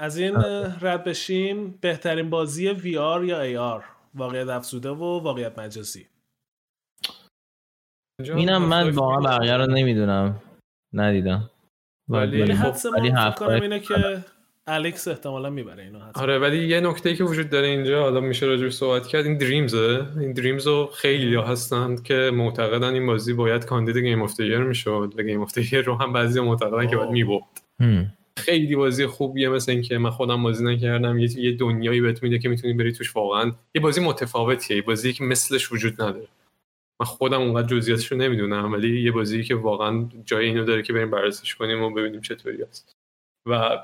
از 0.00 0.16
این 0.16 0.36
اه، 0.36 0.78
رد 0.80 1.04
بشیم 1.04 1.70
بهترین 1.70 2.30
بازی 2.30 2.74
VR 2.74 3.24
یا 3.24 3.78
AR 3.80 3.84
واقعیت 4.14 4.48
افزوده 4.48 4.90
و 4.90 5.20
واقعیت 5.20 5.58
مجازی. 5.58 6.08
اینم 8.20 8.62
من 8.62 8.90
واقعا 8.90 9.38
بقیه 9.38 9.56
رو 9.56 9.66
نمی‌دونم. 9.66 10.42
ندیدم. 10.92 11.50
ولی 12.08 12.42
ولی 12.42 12.52
حدس 12.52 12.86
فکر 12.86 13.30
کنم 13.30 13.62
اینه 13.62 13.80
که 13.80 14.24
Alyx 14.70 15.08
احتمالا 15.08 15.50
می‌بره 15.50 15.82
اینو 15.82 15.98
حتما. 15.98 16.22
آره 16.22 16.38
ولی 16.38 16.66
یه 16.66 16.80
نکته 16.80 17.14
که 17.14 17.24
وجود 17.24 17.50
داره 17.50 17.66
اینجا 17.66 18.02
حالا 18.02 18.20
میشه 18.20 18.46
راجعش 18.46 18.72
صحبت 18.72 19.06
کرد 19.06 19.26
این 19.26 19.38
Dreams 19.38 19.96
ه 19.96 20.06
این 20.20 20.32
Dreams 20.32 20.66
رو 20.66 20.90
خیلی 20.94 21.34
ها 21.34 21.42
هستند 21.42 22.02
که 22.02 22.30
معتقدن 22.34 22.94
این 22.94 23.06
بازی 23.06 23.32
باید 23.32 23.64
کاندید 23.64 23.96
game 23.96 24.22
of 24.22 24.40
the 24.40 24.47
year 24.47 24.56
می‌شد 24.56 25.14
و 25.16 25.22
game 25.22 25.40
of 25.40 25.58
the 25.58 25.66
year 25.66 25.76
رو 25.76 25.94
هم 25.96 26.12
بعضی 26.12 26.40
معتقدن 26.40 26.86
که 26.86 26.96
باید. 26.96 27.10
می‌برد. 27.10 27.62
خیلی 28.36 28.76
بازی 28.76 29.06
خوبیه 29.06 29.48
مثل 29.48 29.72
اینکه 29.72 29.98
من 29.98 30.10
خودم 30.10 30.42
بازی 30.42 30.64
نکردم. 30.64 31.18
یه 31.18 31.38
یه 31.38 31.56
دنیایی 31.56 32.00
بهت 32.00 32.22
میده 32.22 32.38
که 32.38 32.48
می‌تونی 32.48 32.72
بری 32.72 32.92
توش 32.92 33.16
واقعا. 33.16 33.52
یه 33.74 33.82
بازی 33.82 34.00
متفاوتیه 34.00 34.76
یه 34.76 34.82
بازی 34.82 35.12
که 35.12 35.24
مثلش 35.24 35.72
وجود 35.72 36.02
نداره. 36.02 36.28
من 37.00 37.06
خودم 37.06 37.40
اونقدر 37.40 37.66
جزئیاتش 37.66 38.12
رو 38.12 38.18
نمی‌دونم 38.18 38.72
ولی 38.72 39.00
یه 39.00 39.12
بازی 39.12 39.44
که 39.44 39.54
واقعا 39.54 40.08
جای 40.24 40.46
اینو 40.46 40.64
داره 40.64 40.82
که 40.82 40.92
بریم 40.92 41.10
بررسیش 41.10 41.54
کنیم 41.54 41.82
و 41.82 41.90
ببینیم 41.90 42.20
چطوری 42.20 42.62
است 42.62 42.92
و 43.48 43.78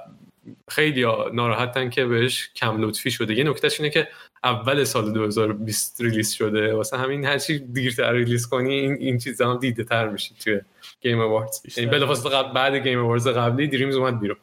خیلی 0.69 1.03
ناراحتن 1.33 1.91
که 1.91 2.05
بهش 2.05 2.51
کم 2.57 2.83
لطفی 2.83 3.11
شده. 3.11 3.35
یه 3.35 3.45
نکتهش 3.45 3.81
اینه 3.81 3.91
که 3.91 4.09
اول 4.45 4.85
سال 4.85 5.13
2020 5.13 6.01
release 6.01 6.33
شده. 6.33 6.75
واسه 6.75 6.97
همین 6.97 7.25
هرچی 7.25 7.59
دیرتر 7.59 8.13
release 8.13 8.47
کنی 8.47 8.75
این 8.75 8.93
این 8.93 9.19
چیزا 9.19 9.51
هم 9.51 9.59
دیده 9.59 9.85
تر 9.85 10.09
میشه 10.09 10.35
توی 10.35 10.61
گیم 11.01 11.21
اواردز. 11.21 11.79
یعنی 11.79 11.91
بلافاصله 11.91 12.33
قبل 12.33 12.53
بعد 12.53 12.75
گیم 12.75 12.99
اواردز 12.99 13.29
قبلی 13.29 13.69
دریمز 13.69 13.97
اومد 13.97 14.21
بیرون. 14.21 14.39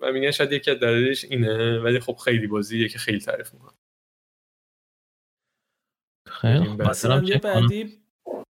و 0.00 0.12
میگن 0.12 0.30
شاید 0.30 0.52
یکی 0.52 0.70
از 0.70 0.80
دلایلش 0.80 1.24
اینه 1.24 1.78
ولی 1.78 2.00
خب 2.00 2.16
خیلی 2.24 2.46
بازیه 2.46 2.88
که 2.88 2.98
خیلی 2.98 3.20
تعریف 3.20 3.54
می‌کنم. 3.54 3.74
خیلی. 6.28 7.38
بعدی 7.38 7.98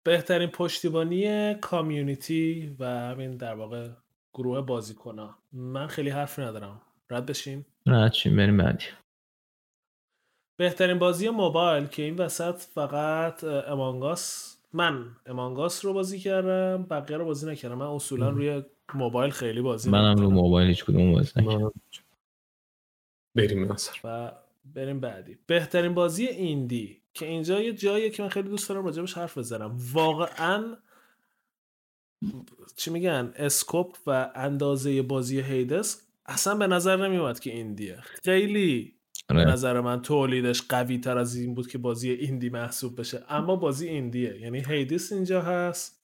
بهترین 0.04 0.50
پشتیبانی 0.50 1.56
کامیونیتی 1.56 2.76
و 2.80 2.86
همین 2.86 3.38
در 3.38 3.54
واقع 3.54 3.90
گروه 4.34 4.62
بازیکن 4.62 5.30
من 5.52 5.88
خیلی 5.88 6.10
حرف 6.10 6.40
ندارم. 6.40 6.82
رد 7.10 7.26
بشیم؟ 7.26 7.66
رد 7.86 8.14
شیم 8.14 8.36
بریم 8.36 8.58
بعدی. 8.58 8.86
بهترین 10.58 11.00
بازی 11.00 11.30
موبایل 11.30 11.88
که 11.88 12.04
این 12.04 12.16
وسط 12.16 12.56
فقط 12.56 13.44
امانگاس 13.44 14.54
من 14.74 15.06
امانگاس 15.26 15.86
رو 15.86 15.94
بازی 15.94 16.20
کردم 16.20 16.84
بقیه 16.84 17.18
رو 17.18 17.26
بازی 17.26 17.52
نکردم. 17.52 17.76
من 17.76 17.86
اصولا 17.86 18.30
روی 18.30 18.64
موبایل 18.94 19.32
خیلی 19.32 19.62
بازی 19.62 19.90
منم 19.90 20.16
رو. 20.16 20.30
موبایل 20.30 20.68
هیچ 20.68 20.86
کدوم 20.86 21.14
بازی 21.14 21.32
نکردم. 21.36 21.72
بریم 23.36 23.76
و 24.04 24.32
بریم 24.66 25.00
بعدی. 25.00 25.38
بهترین 25.48 25.94
بازی 25.94 26.26
ایندی 26.26 27.02
که 27.14 27.26
اینجا 27.26 27.62
یه 27.62 27.74
جاییه 27.74 28.10
که 28.10 28.24
من 28.24 28.30
خیلی 28.30 28.50
دوست 28.50 28.70
دارم 28.70 28.86
راجبش 28.86 29.14
حرف 29.14 29.38
بزنم. 29.38 29.78
واقعا 29.94 30.78
چی 32.76 32.92
میگن؟ 32.92 33.34
اسکوپ 33.36 33.98
و 34.08 34.32
اندازه 34.36 35.02
بازی 35.02 35.42
هیدس 35.42 36.08
اصلا 36.26 36.56
به 36.56 36.68
نظر 36.68 37.08
نمیومد 37.08 37.40
که 37.40 37.52
ایندیه. 37.52 37.98
خیلی 38.24 38.94
به 39.28 39.36
آره. 39.36 39.52
نظر 39.52 39.82
من 39.82 40.02
تولیدش 40.02 40.62
قوی 40.70 40.98
تر 40.98 41.18
از 41.18 41.36
این 41.36 41.54
بود 41.54 41.68
که 41.68 41.78
بازی 41.78 42.12
ایندی 42.12 42.50
محسوب 42.50 43.00
بشه. 43.00 43.24
اما 43.30 43.56
بازی 43.56 43.88
ایندیه. 43.88 44.42
یعنی 44.42 44.64
هیدس 44.68 45.12
اینجا 45.12 45.42
هست. 45.42 46.04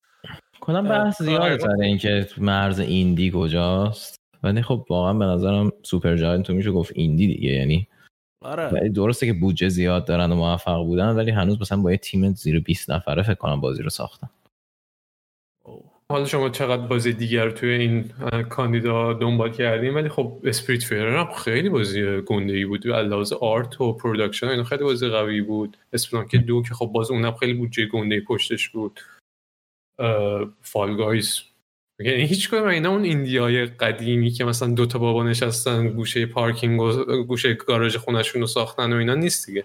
کلا 0.61 0.81
بحث 0.81 1.21
زیاده 1.21 1.57
سر 1.57 1.81
اینکه 1.81 2.27
مرز 2.37 2.79
indie 2.79 3.31
کجاست. 3.35 4.15
ولی 4.43 4.61
خب 4.61 4.85
واقعا 4.89 5.13
به 5.13 5.25
نظرم 5.25 5.71
Supergiant 5.83 6.45
رو 6.45 6.53
میشه 6.53 6.71
گفت 6.71 6.91
indie 6.95 7.27
دیگه. 7.27 7.51
یعنی 7.51 7.87
آره. 8.41 8.67
ولی 8.67 8.89
درسته 8.89 9.25
که 9.25 9.33
بودجه 9.33 9.69
زیاد 9.69 10.05
دارن 10.05 10.31
و 10.31 10.35
موفق 10.35 10.83
بودن 10.83 11.09
ولی 11.09 11.31
هنوز 11.31 11.61
مثلا 11.61 11.81
با 11.81 11.91
یه 11.91 11.97
تیم 11.97 12.33
زیر 12.33 12.59
20 12.59 12.91
نفره 12.91 13.23
فکر 13.23 13.33
کنم 13.33 13.61
بازی 13.61 13.83
رو 13.83 13.89
ساختن. 13.89 14.29
حالا 16.09 16.25
شما 16.25 16.49
چقدر 16.49 16.87
بازی 16.87 17.13
دیگر 17.13 17.49
توی 17.49 17.69
این 17.69 18.09
کاندیدا 18.49 19.13
دنبال 19.13 19.51
کردیم 19.51 19.95
ولی 19.95 20.09
خب 20.09 20.41
Spiritfarer 20.43 21.07
هم 21.07 21.33
خیلی 21.33 21.69
بازی 21.69 22.21
گنده 22.21 22.53
ای 22.53 22.65
بود 22.65 22.87
لحاظ 22.87 23.33
art 23.33 23.81
و 23.81 23.93
production 23.93 24.47
اینا 24.47 24.63
خیلی 24.63 24.83
بازی 24.83 25.07
قوی 25.07 25.41
بود. 25.41 25.77
Spelunky 25.93 26.35
دو 26.35 26.63
که 26.63 26.73
خب 26.73 26.85
باز 26.85 27.11
اونم 27.11 27.31
خیلی 27.31 27.53
بودجه 27.53 27.85
گنده 27.85 28.21
پشتش 28.21 28.69
بود. 28.69 28.99
Fall 30.61 30.95
Guys 30.97 31.41
یعنی 31.99 32.25
هیچ 32.25 32.49
کدوم 32.49 32.67
اینا 32.67 32.89
اون 32.89 33.03
indie 33.03 33.48
های 33.48 33.65
قدیمی 33.65 34.31
که 34.31 34.45
مثلا 34.45 34.73
دوتا 34.73 34.99
بابا 34.99 35.23
نشستن 35.23 35.87
گوشه 35.87 36.25
پارکینگ 36.25 36.81
و 36.81 37.23
گوشه 37.23 37.53
گاراژ 37.53 37.95
خونشون 37.95 38.41
رو 38.41 38.47
ساختن 38.47 38.93
و 38.93 38.95
اینا 38.95 39.15
نیست 39.15 39.47
دیگه. 39.47 39.63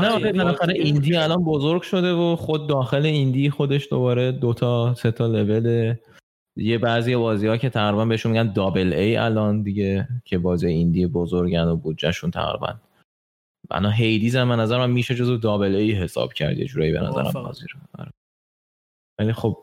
نه 0.00 0.10
آره، 0.10 0.32
بالاخره 0.32 0.74
indie 0.74 1.16
الان 1.16 1.44
بزرگ 1.44 1.82
شده 1.82 2.12
و 2.12 2.36
خود 2.36 2.68
داخل 2.68 3.06
indie 3.06 3.50
خودش 3.50 3.88
دوباره 3.90 4.32
دوتا 4.32 4.94
سه 4.94 5.10
تا 5.10 5.26
لول 5.26 5.94
یه 6.56 6.78
بعضی 6.78 7.16
بازی 7.16 7.46
ها 7.46 7.56
که 7.56 7.70
تقریبا 7.70 8.04
بهشون 8.04 8.32
میگن 8.32 8.52
double 8.52 8.92
A 8.92 9.16
الان 9.16 9.62
دیگه 9.62 10.08
که 10.24 10.38
بازی 10.38 10.66
indie 10.66 11.06
بزرگن 11.06 11.64
و 11.64 11.76
بودجهشون 11.76 12.30
تقریبا 12.30 12.74
بنا 13.70 13.90
Hades 13.90 14.36
هم 14.36 14.48
به 14.48 14.56
نظر 14.56 14.78
من 14.78 14.90
میشه 14.90 15.14
جزو 15.14 15.36
double 15.36 15.74
A 15.74 15.92
حساب 15.92 16.32
کرد 16.32 16.58
یه 16.58 16.64
جورایی 16.64 16.92
به 16.92 17.00
نظرم. 17.00 17.32
بازی 17.32 17.66
رو 17.74 17.80
آره. 17.98 18.10
ولی 19.18 19.32
خب 19.32 19.58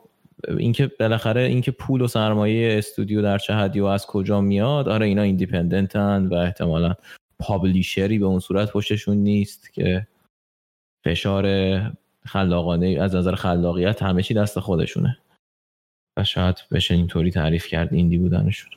اینکه 0.48 0.90
بالاخره 1.00 1.40
اینکه 1.40 1.70
پول 1.70 2.00
و 2.00 2.06
سرمایه 2.06 2.78
استودیو 2.78 3.22
در 3.22 3.38
چه 3.38 3.54
حدی 3.54 3.80
و 3.80 3.84
از 3.84 4.06
کجا 4.06 4.40
میاد 4.40 4.88
آره 4.88 5.06
اینا 5.06 5.22
independent 5.22 6.17
ن 6.17 6.26
و 6.26 6.34
احتمالا 6.34 6.94
publisher 7.38 8.10
ی 8.10 8.18
به 8.18 8.26
اون 8.26 8.38
صورت 8.38 8.72
پشتشون 8.72 9.16
نیست 9.16 9.72
که 9.72 10.06
فشار 11.04 11.46
خلاقانه 12.24 12.98
از 13.00 13.14
نظر 13.14 13.34
خلاقیت 13.34 14.02
همه 14.02 14.22
چی 14.22 14.34
دست 14.34 14.60
خودشونه. 14.60 15.18
و 16.18 16.24
شاید 16.24 16.56
بشه 16.70 16.94
اینطوری 16.94 17.30
تعریف 17.30 17.66
کرد 17.66 17.94
indie 17.94 18.18
بودنشون. 18.18 18.70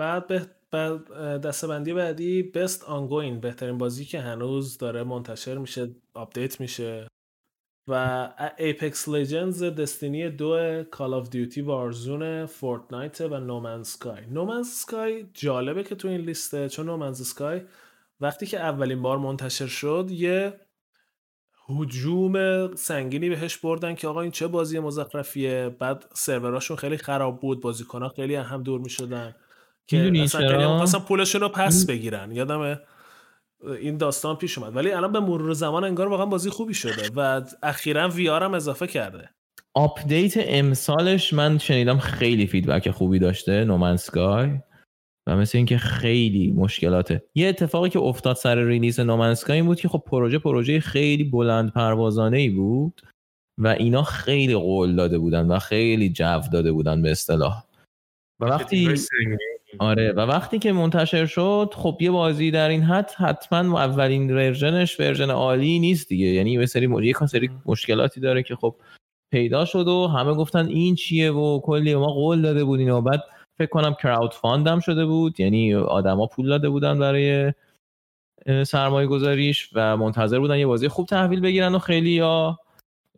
بعد 0.00 0.26
به 0.26 0.46
بعد 0.70 1.10
دستبندی 1.40 1.92
بعدی 1.92 2.42
best 2.42 2.84
ongoing 2.84 3.40
بهترین 3.40 3.78
بازی 3.78 4.04
که 4.04 4.20
هنوز 4.20 4.78
داره 4.78 5.02
منتشر 5.02 5.58
میشه 5.58 5.90
update 6.14 6.60
میشه. 6.60 7.08
و 7.88 8.28
Apex 8.58 9.08
Legends 9.08 9.62
Destiny 9.62 10.30
دو 10.30 10.84
Call 10.90 11.14
of 11.14 11.30
Duty 11.30 11.60
Warzone 11.60 12.46
Fortnite 12.46 13.20
و 13.20 13.40
No 13.40 13.52
Man's 13.52 13.82
Sky 13.82 14.26
No 14.26 14.36
Man's 14.36 14.62
Sky 14.62 15.26
جالبه 15.34 15.84
که 15.84 15.94
تو 15.94 16.08
این 16.08 16.20
لیسته 16.20 16.68
چون 16.68 16.86
No 16.86 16.93
Man's 16.93 17.12
Sky 17.12 17.60
وقتی 18.20 18.46
که 18.46 18.60
اولین 18.60 19.02
بار 19.02 19.18
منتشر 19.18 19.66
شد 19.66 20.08
یه 20.10 20.60
هجوم 21.68 22.74
سنگینی 22.74 23.28
بهش 23.28 23.56
بردن 23.56 23.94
که 23.94 24.08
آقا 24.08 24.20
این 24.20 24.30
چه 24.30 24.46
بازی 24.46 24.78
مزخرفیه. 24.78 25.76
بعد 25.78 26.04
سروراشون 26.12 26.76
خیلی 26.76 26.96
خراب 26.96 27.40
بود 27.40 27.60
بازیکنها 27.60 28.08
خیلی 28.08 28.34
هم 28.34 28.62
دور 28.62 28.80
می‌شدن 28.80 29.34
که 29.86 30.12
اصلا؟ 30.22 30.48
خیلی 30.48 31.04
پولشون 31.08 31.40
رو 31.40 31.48
پس 31.48 31.86
بگیرن. 31.86 32.32
یادم 32.32 32.80
این 33.80 33.96
داستان 33.96 34.36
پیش 34.36 34.58
اومد. 34.58 34.76
ولی 34.76 34.92
الان 34.92 35.12
به 35.12 35.20
مرور 35.20 35.52
زمان 35.52 35.84
انگار 35.84 36.08
واقعا 36.08 36.26
بازی 36.26 36.50
خوبی 36.50 36.74
شده 36.74 37.10
و 37.16 37.42
اخیرا 37.62 38.08
VR 38.08 38.28
هم 38.28 38.54
اضافه 38.54 38.86
کرده. 38.86 39.30
update 39.74 40.34
امسالش 40.36 41.32
من 41.32 41.58
شنیدم 41.58 41.98
خیلی 41.98 42.46
feedback 42.46 42.90
خوبی 42.90 43.18
داشته 43.18 43.64
No 43.64 43.73
Man's 43.73 43.96
Sky 43.96 44.50
و 45.26 45.36
مثل 45.36 45.58
اینکه 45.58 45.78
خیلی 45.78 46.52
مشکلاته. 46.52 47.22
یه 47.34 47.48
اتفاقی 47.48 47.90
که 47.90 47.98
افتاد 47.98 48.36
سر 48.36 48.64
release 48.64 49.00
No 49.00 49.10
Man's 49.10 49.34
Sky 49.34 49.56
این 49.56 49.66
بود 49.66 49.80
که 49.80 49.88
خب 49.88 50.02
پروژه 50.06 50.38
پروژه 50.38 50.80
خیلی 50.80 51.24
بلند 51.24 51.72
پروازانه 51.72 52.36
ای 52.38 52.48
بود 52.48 53.02
و 53.58 53.68
اینا 53.68 54.02
خیلی 54.02 54.54
قول 54.54 54.96
داده 54.96 55.18
بودن 55.18 55.46
و 55.46 55.58
خیلی 55.58 56.10
جو 56.10 56.40
داده 56.52 56.72
بودن 56.72 57.02
به 57.02 57.10
اصطلاح. 57.10 57.64
و 58.40 58.44
وقتی 58.44 58.94
آره 59.78 60.12
و 60.12 60.20
وقتی 60.20 60.58
که 60.58 60.72
منتشر 60.72 61.26
شد 61.26 61.70
خب 61.76 61.98
یه 62.00 62.10
بازی 62.10 62.50
در 62.50 62.68
این 62.68 62.82
حد 62.82 63.10
حتما 63.10 63.80
اولین 63.80 64.30
version 64.34 64.85
ش 64.85 65.00
version 65.00 65.30
عالی 65.30 65.78
نیست 65.78 66.08
دیگه. 66.08 66.26
یعنی 66.26 66.52
یه 66.52 66.66
سری 66.66 66.86
مج... 66.86 67.04
یه 67.04 67.26
سری 67.26 67.50
مشکلاتی 67.66 68.20
داره 68.20 68.42
که 68.42 68.56
خب 68.56 68.76
پیدا 69.32 69.64
شد 69.64 69.88
و 69.88 70.06
همه 70.06 70.34
گفتن 70.34 70.66
این 70.66 70.94
چیه 70.94 71.32
و 71.32 71.60
کلی 71.60 71.94
ما 71.94 72.06
قول 72.06 72.42
داده 72.42 72.64
بودین 72.64 72.90
و 72.90 73.00
بعد 73.00 73.22
فکر 73.58 73.68
کنم 73.68 73.94
crowdfund 73.94 74.68
هم 74.68 74.80
شده 74.80 75.06
بود. 75.06 75.40
یعنی 75.40 75.74
آدما 75.74 76.26
پول 76.26 76.48
داده 76.48 76.68
بودن 76.68 76.98
برای 76.98 77.52
سرمایه 78.66 79.06
گذاریش 79.06 79.70
و 79.74 79.96
منتظر 79.96 80.38
بودن 80.38 80.58
یه 80.58 80.66
بازی 80.66 80.88
خوب 80.88 81.06
تحویل 81.06 81.40
بگیرن 81.40 81.74
و 81.74 81.78
خیلی 81.78 82.10
یا 82.10 82.58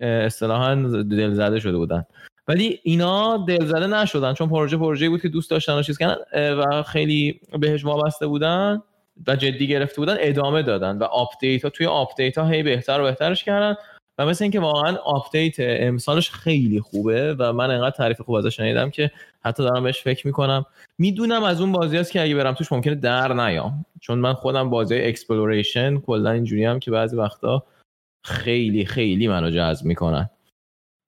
اصطلاحا 0.01 0.75
دل 1.03 1.35
زده 1.35 1.61
شده 1.61 1.77
بودن. 1.77 2.05
ولی 2.49 2.81
اینا 2.83 3.37
دلزده 3.37 3.87
نشدن 3.87 4.35
چون 4.35 4.49
پروژه 4.49 4.77
پروژه 4.77 5.09
بود 5.09 5.23
که 5.23 5.29
دوست 5.29 5.51
داشتن 5.51 5.73
و 5.73 5.83
چیز 5.83 5.99
کردن 5.99 6.17
و 6.55 6.83
خیلی 6.83 7.41
بهش 7.61 7.85
وابسته 7.85 8.27
بودن 8.27 8.83
و 9.27 9.37
جدی 9.37 9.67
گرفته 9.67 9.97
بودن 9.97 10.17
ادامه 10.21 10.63
دادن 10.63 10.99
و 10.99 11.05
update 11.05 11.65
ها 11.65 11.71
توی 11.71 11.87
update 11.87 12.39
ها 12.39 12.49
هی 12.49 12.63
بهتر 12.63 13.01
و 13.01 13.05
بهترش 13.05 13.45
کردن 13.45 13.77
و 14.19 14.27
مثل 14.27 14.45
اینکه 14.45 14.61
واقعا 14.61 14.97
update 14.97 15.55
امسالش 15.59 16.31
خیلی 16.31 16.81
خوبه 16.81 17.35
و 17.39 17.53
من 17.53 17.71
انقدر 17.71 17.97
تعریف 17.97 18.21
خوب 18.21 18.35
ازش 18.35 18.57
شنیدم 18.57 18.91
که 18.91 19.11
حتی 19.45 19.63
دارم 19.63 19.83
بهش 19.83 20.03
فکر 20.03 20.27
می‌کنم. 20.27 20.67
می‌دونم 20.99 21.43
از 21.43 21.61
اون 21.61 21.73
بازی 21.73 21.97
هست 21.97 22.13
که 22.13 22.23
اگه 22.23 22.35
برم 22.35 22.55
توش 22.55 22.73
ممکنه 22.73 22.95
در 22.95 23.33
نیام. 23.33 23.87
چون 24.01 24.19
من 24.19 24.33
خودم 24.33 24.71
بازی 24.71 24.95
exploration 24.95 26.01
کلا 26.01 26.31
اینجوری 26.31 26.65
هم 26.65 26.79
که 26.79 26.91
بعضی 26.91 27.17
وقتا 27.17 27.67
خیلی 28.25 28.85
خیلی 28.85 29.29
منو 29.29 29.51
جذب 29.51 29.87
می‌کنن. 29.87 30.31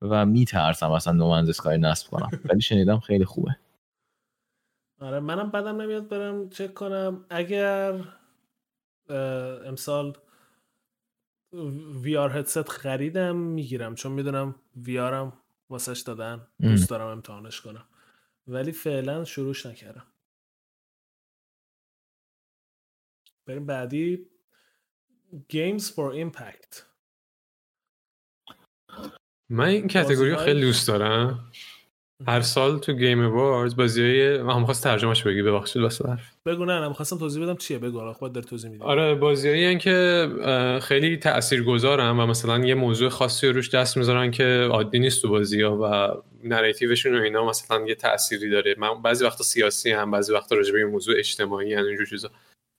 و 0.01 0.25
میترسم 0.25 0.91
اصلا 0.91 1.13
نومنز 1.13 1.49
اسکای 1.49 1.77
نصب 1.77 2.11
کنم. 2.11 2.29
ولی 2.45 2.61
شنیدم 2.61 2.99
خیلی 2.99 3.25
خوبه. 3.25 3.55
آره 5.01 5.19
منم 5.19 5.51
بدم 5.51 5.81
نمیاد 5.81 6.07
برم 6.07 6.49
چک 6.49 6.73
کنم. 6.73 7.25
اگر 7.29 7.99
امسال 9.65 10.17
وی 12.01 12.17
آر 12.17 12.37
هدست 12.37 12.69
خریدم 12.69 13.35
می‌گیرم. 13.35 13.95
چون 13.95 14.11
می‌دونم 14.11 14.55
وی 14.75 14.99
آرم 14.99 15.33
واسش 15.69 15.99
دادن. 15.99 16.47
دوست 16.61 16.89
دارم 16.89 17.07
امتحانش 17.07 17.61
کنم. 17.61 17.85
ولی 18.51 18.71
فعلا 18.71 19.25
شروعش 19.25 19.65
نکردم. 19.65 20.07
بریم 23.47 23.65
بعدی. 23.65 24.27
Games 25.53 25.83
for 25.83 26.13
Impact. 26.25 26.81
من 29.49 29.65
این 29.65 29.87
کتگوری 29.87 30.31
رو 30.31 30.37
خیلی 30.37 30.61
دوست 30.61 30.87
دارم. 30.87 31.51
هر 32.27 32.41
سال 32.41 32.79
تو 32.79 32.93
گیم 32.93 33.19
اواردز 33.19 33.75
بازی 33.75 34.01
های 34.01 34.41
من 34.41 34.65
خواست 34.65 34.83
ترجمهش 34.83 35.23
بگی 35.23 35.41
ببخشید 35.41 35.81
واسه 35.81 36.09
حرف. 36.09 36.35
بگو 36.45 36.65
نه 36.65 36.79
نه 36.79 36.93
خواستم 36.93 37.17
توضیح 37.17 37.43
بدم 37.43 37.55
چیه. 37.55 37.79
بگو 37.79 37.97
الان 37.97 38.13
خودت 38.13 38.33
داری 38.33 38.47
توضیح 38.47 38.71
میدی. 38.71 38.83
آره 38.83 39.15
بازیایی 39.15 39.77
که 39.77 40.29
خیلی 40.81 41.17
تاثیرگذارن 41.17 42.19
و 42.19 42.25
مثلا 42.25 42.65
یه 42.65 42.75
موضوع 42.75 43.09
خاصی 43.09 43.47
روش 43.47 43.69
دست 43.69 43.97
می‌ذارن 43.97 44.31
که 44.31 44.67
عادی 44.71 44.99
نیست 44.99 45.21
تو 45.21 45.29
بازی 45.29 45.61
ها 45.61 45.77
و 45.81 46.15
نریتیوشون 46.43 47.19
و 47.19 47.21
اینا 47.21 47.45
مثلا 47.45 47.85
یه 47.87 47.95
تأثیری 47.95 48.49
داره. 48.49 48.75
من 48.77 49.01
بعضی 49.01 49.25
وقتا 49.25 49.43
سیاسی 49.43 49.91
هم 49.91 50.11
بعضی 50.11 50.33
وقتا 50.33 50.55
راجع 50.55 50.73
به 50.73 50.79
یه 50.79 50.85
موضوع 50.85 51.15
اجتماعی 51.17 51.73
هم 51.73 51.85
اینجور 51.85 52.05
چیزا. 52.05 52.31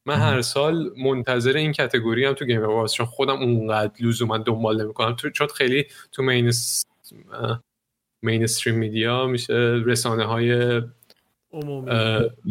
من 0.07 0.15
هر 0.15 0.43
سال 0.43 0.91
منتظر 0.97 1.57
این 1.57 1.73
کتگوری 1.73 2.25
هم 2.25 2.33
تو 2.33 2.45
گیم 2.45 2.63
اواردز 2.63 2.93
چون 2.93 3.07
خودم 3.07 3.37
اونقدر 3.37 3.93
لزوما 4.01 4.39
دنبال 4.39 4.85
نمی‌کنم. 4.85 5.17
تو 5.17 5.31
چون 5.31 5.47
خیلی 5.47 5.87
تو 6.13 6.23
مین 6.23 6.53
مینستریم 8.23 8.79
میدیا 8.79 9.27
میشه 9.27 9.83
رسانه 9.87 10.25
های 10.25 10.83
عمومی. 11.53 11.91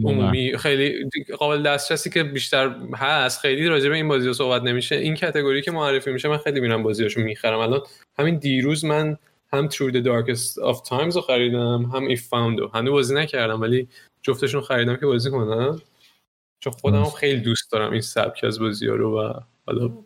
عمومی. 0.04 0.58
خیلی 0.58 1.06
قابل 1.38 1.64
دسترسی 1.64 2.10
که 2.10 2.24
بیشتر 2.24 2.76
هست. 2.96 3.42
خیلی 3.42 3.68
راجع 3.68 3.90
به 3.90 3.96
این 3.96 4.08
بازی 4.08 4.28
ها 4.28 4.34
صحبت 4.34 4.62
نمیشه. 4.62 4.96
این 4.96 5.16
کتگوری 5.16 5.62
که 5.62 5.72
معرفی 5.72 6.12
میشه 6.12 6.28
من 6.28 6.38
خیلی 6.38 6.60
میرم 6.60 6.84
بازیاشو 6.84 7.22
می‌خرم. 7.22 7.60
الان 7.60 7.82
همین 8.20 8.38
دیروز 8.38 8.86
من 8.86 9.18
هم 9.54 9.70
Through 9.70 9.92
the 9.94 10.04
Darkest 10.04 10.64
of 10.64 10.88
Times 10.90 11.16
رو 11.16 11.22
خریدم 11.22 11.92
هم 11.94 12.16
If 12.16 12.20
Found 12.20 12.60
رو. 12.60 12.68
هنوز 12.74 12.92
بازی 12.92 13.16
نکردم 13.16 13.62
ولی 13.62 13.88
جفتشون 14.22 14.62
خریدم 14.62 14.96
که 14.96 15.06
بازی 15.06 15.32
کنم. 15.32 15.82
چون 16.60 16.74
خودم 16.74 17.04
خیلی 17.04 17.42
دوست 17.42 17.72
دارم 17.72 17.92
این 17.92 18.02
سبک 18.02 18.44
از 18.44 18.60
بازی 18.60 18.88
ها 18.88 18.96
رو 18.96 19.20
و 19.20 19.40
حالا 19.66 20.04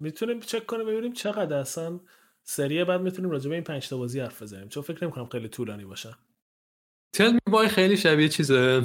می‌تونیم 0.00 0.40
چک 0.40 0.66
کنیم 0.66 0.86
ببینیم 0.86 1.12
چقدر 1.12 1.56
اصلا 1.56 2.00
سری 2.42 2.84
بعد 2.84 3.00
می‌تونیم 3.00 3.30
راجع 3.30 3.48
به 3.48 3.54
این 3.54 3.64
پنج 3.64 3.88
تا 3.88 3.96
بازی 3.96 4.20
حرف 4.20 4.42
بزنیم. 4.42 4.68
چون 4.68 4.82
فکر 4.82 5.04
نمی‌کنم 5.04 5.26
خیلی 5.26 5.48
طولانی 5.48 5.84
باشه. 5.84 6.16
تل 7.14 7.32
می 7.32 7.38
بای 7.50 7.68
خیلی 7.68 7.96
شبیه 7.96 8.28
چیزه؟ 8.28 8.84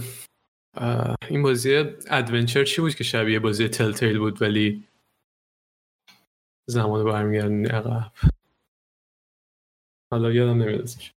این 1.29 1.43
بازی 1.43 1.75
ادونچر 2.09 2.63
چی 2.63 2.81
بود 2.81 2.95
که 2.95 3.03
شبیه 3.03 3.39
بازی 3.39 3.67
تل 3.67 3.91
تیل 3.91 4.19
بود 4.19 4.41
ولی 4.41 4.83
زمان 6.69 7.05
برمیگردن 7.05 7.65
عقب؟ 7.65 8.11
حالا 10.11 10.31
یادم 10.31 10.61
نمیاد 10.61 10.81
اسمش. 10.81 11.11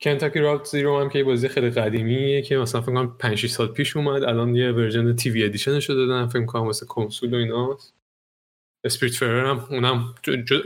Kentucky 0.00 0.38
Route 0.38 0.64
Zero 0.64 1.00
هم 1.00 1.08
که 1.08 1.24
بازی 1.24 1.48
خیلی 1.48 1.70
قدیمیه 1.70 2.42
که 2.42 2.56
مثلا 2.56 2.80
فکر 2.80 2.92
کنم 2.92 3.16
5 3.18 3.38
6 3.38 3.50
سال 3.50 3.66
پیش 3.66 3.96
اومد 3.96 4.22
الان 4.22 4.54
یه 4.54 4.72
version 4.72 5.16
TV 5.16 5.30
edition 5.30 5.44
ش 5.44 5.90
رو 5.90 5.94
دادن 5.94 6.26
فکر 6.26 6.44
کنم 6.44 6.62
واسه 6.62 6.86
کنسول 6.86 7.34
و 7.34 7.36
ایناست 7.36 7.94
Spiritfarer 8.84 9.46
هم 9.46 9.66
اونم 9.70 10.14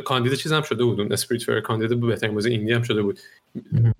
کاندید 0.04 0.34
چیز 0.34 0.52
هم 0.52 0.62
شده 0.62 0.84
بود. 0.84 1.00
اون 1.00 1.12
Spiritfarer 1.12 1.60
کاندید 1.60 2.00
بهترین 2.00 2.34
بازی 2.34 2.50
indie 2.50 2.72
هم 2.72 2.82
شده 2.82 3.02
بود. 3.02 3.18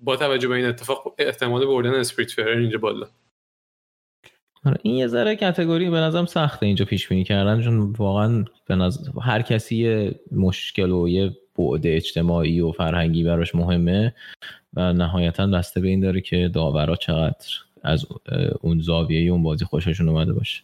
با 0.01 0.15
توجه 0.15 0.47
به 0.47 0.55
این 0.55 0.65
اتفاق 0.65 1.15
احتمال 1.17 1.65
بردن 1.65 1.93
Spiritfarer 1.93 2.57
اینجا 2.57 2.77
بالا. 2.77 3.07
آره، 4.65 4.77
این 4.83 4.95
یه 4.95 5.07
ذره 5.07 5.35
category 5.35 5.89
به 5.89 5.97
نظرم 5.97 6.25
سخته 6.25 6.65
اینجا 6.65 6.85
پیش 6.85 7.07
بینی 7.07 7.23
کردن 7.23 7.61
چون 7.61 7.91
واقعا 7.91 8.45
به 8.67 8.75
نظر 8.75 9.11
هر 9.21 9.41
کسی 9.41 9.75
یه 9.75 10.19
مشکل 10.31 10.91
و 10.91 11.07
یه 11.07 11.31
بعد 11.59 11.87
اجتماعی 11.87 12.59
و 12.59 12.71
فرهنگی 12.71 13.23
براش 13.23 13.55
مهمه 13.55 14.13
و 14.73 14.93
نهایتا 14.93 15.47
بسته 15.47 15.81
به 15.81 15.87
این 15.87 15.99
داره 15.99 16.21
که 16.21 16.49
داورا 16.53 16.95
چقدر 16.95 17.47
از 17.83 18.05
اون 18.61 18.79
زاویه 18.79 19.31
اون 19.31 19.43
بازی 19.43 19.65
خوششون 19.65 20.09
اومده 20.09 20.33
باشه. 20.33 20.63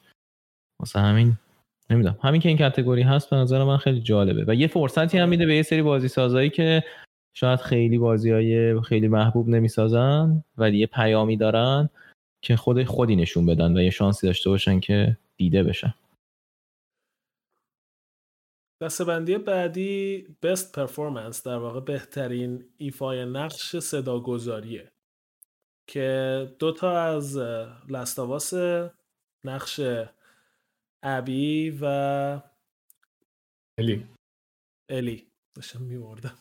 واسه 0.79 0.99
همین 0.99 1.33
نمی‌دونم. 1.89 2.17
همین 2.21 2.41
که 2.41 2.49
این 2.49 2.57
کتگوری 2.57 3.01
هست 3.01 3.29
به 3.29 3.35
نظر 3.35 3.63
من 3.63 3.77
خیلی 3.77 4.01
جالبه 4.01 4.45
و 4.47 4.55
یه 4.55 4.67
فرصتی 4.67 5.17
هم 5.17 5.29
میده 5.29 5.45
به 5.45 5.55
یه 5.55 5.61
سری 5.61 5.81
بازی 5.81 6.07
سازایی 6.07 6.49
که 6.49 6.83
شاید 7.37 7.59
خیلی 7.59 7.97
بازی 7.97 8.31
های 8.31 8.81
خیلی 8.81 9.07
محبوب 9.07 9.49
نمی‌سازن 9.49 10.43
ولی 10.57 10.77
یه 10.77 10.87
پیامی 10.87 11.37
دارن 11.37 11.89
که 12.41 12.55
خود 12.55 12.83
خودی 12.83 13.15
نشون 13.15 13.45
بدن 13.45 13.77
و 13.77 13.81
یه 13.81 13.89
شانسی 13.89 14.27
داشته 14.27 14.49
باشن 14.49 14.79
که 14.79 15.17
دیده 15.37 15.63
بشن. 15.63 15.93
دسته‌بندی 18.81 19.37
بعدی 19.37 20.25
Best 20.45 20.65
Performance 20.77 21.41
در 21.45 21.57
واقع 21.57 21.79
بهترین 21.79 22.65
ایفای 22.77 23.25
نقش 23.25 23.75
صداگذاریه 23.75 24.91
که 25.87 26.55
دوتا 26.59 27.01
از 27.01 27.37
Last 27.89 28.21
of 28.21 28.37
Us 28.37 28.53
نقش 29.43 29.79
ابی 31.03 31.77
و 31.81 31.85
الی 33.77 34.07
الی 34.89 35.27
داشتم 35.55 35.81
میوردم 35.81 36.37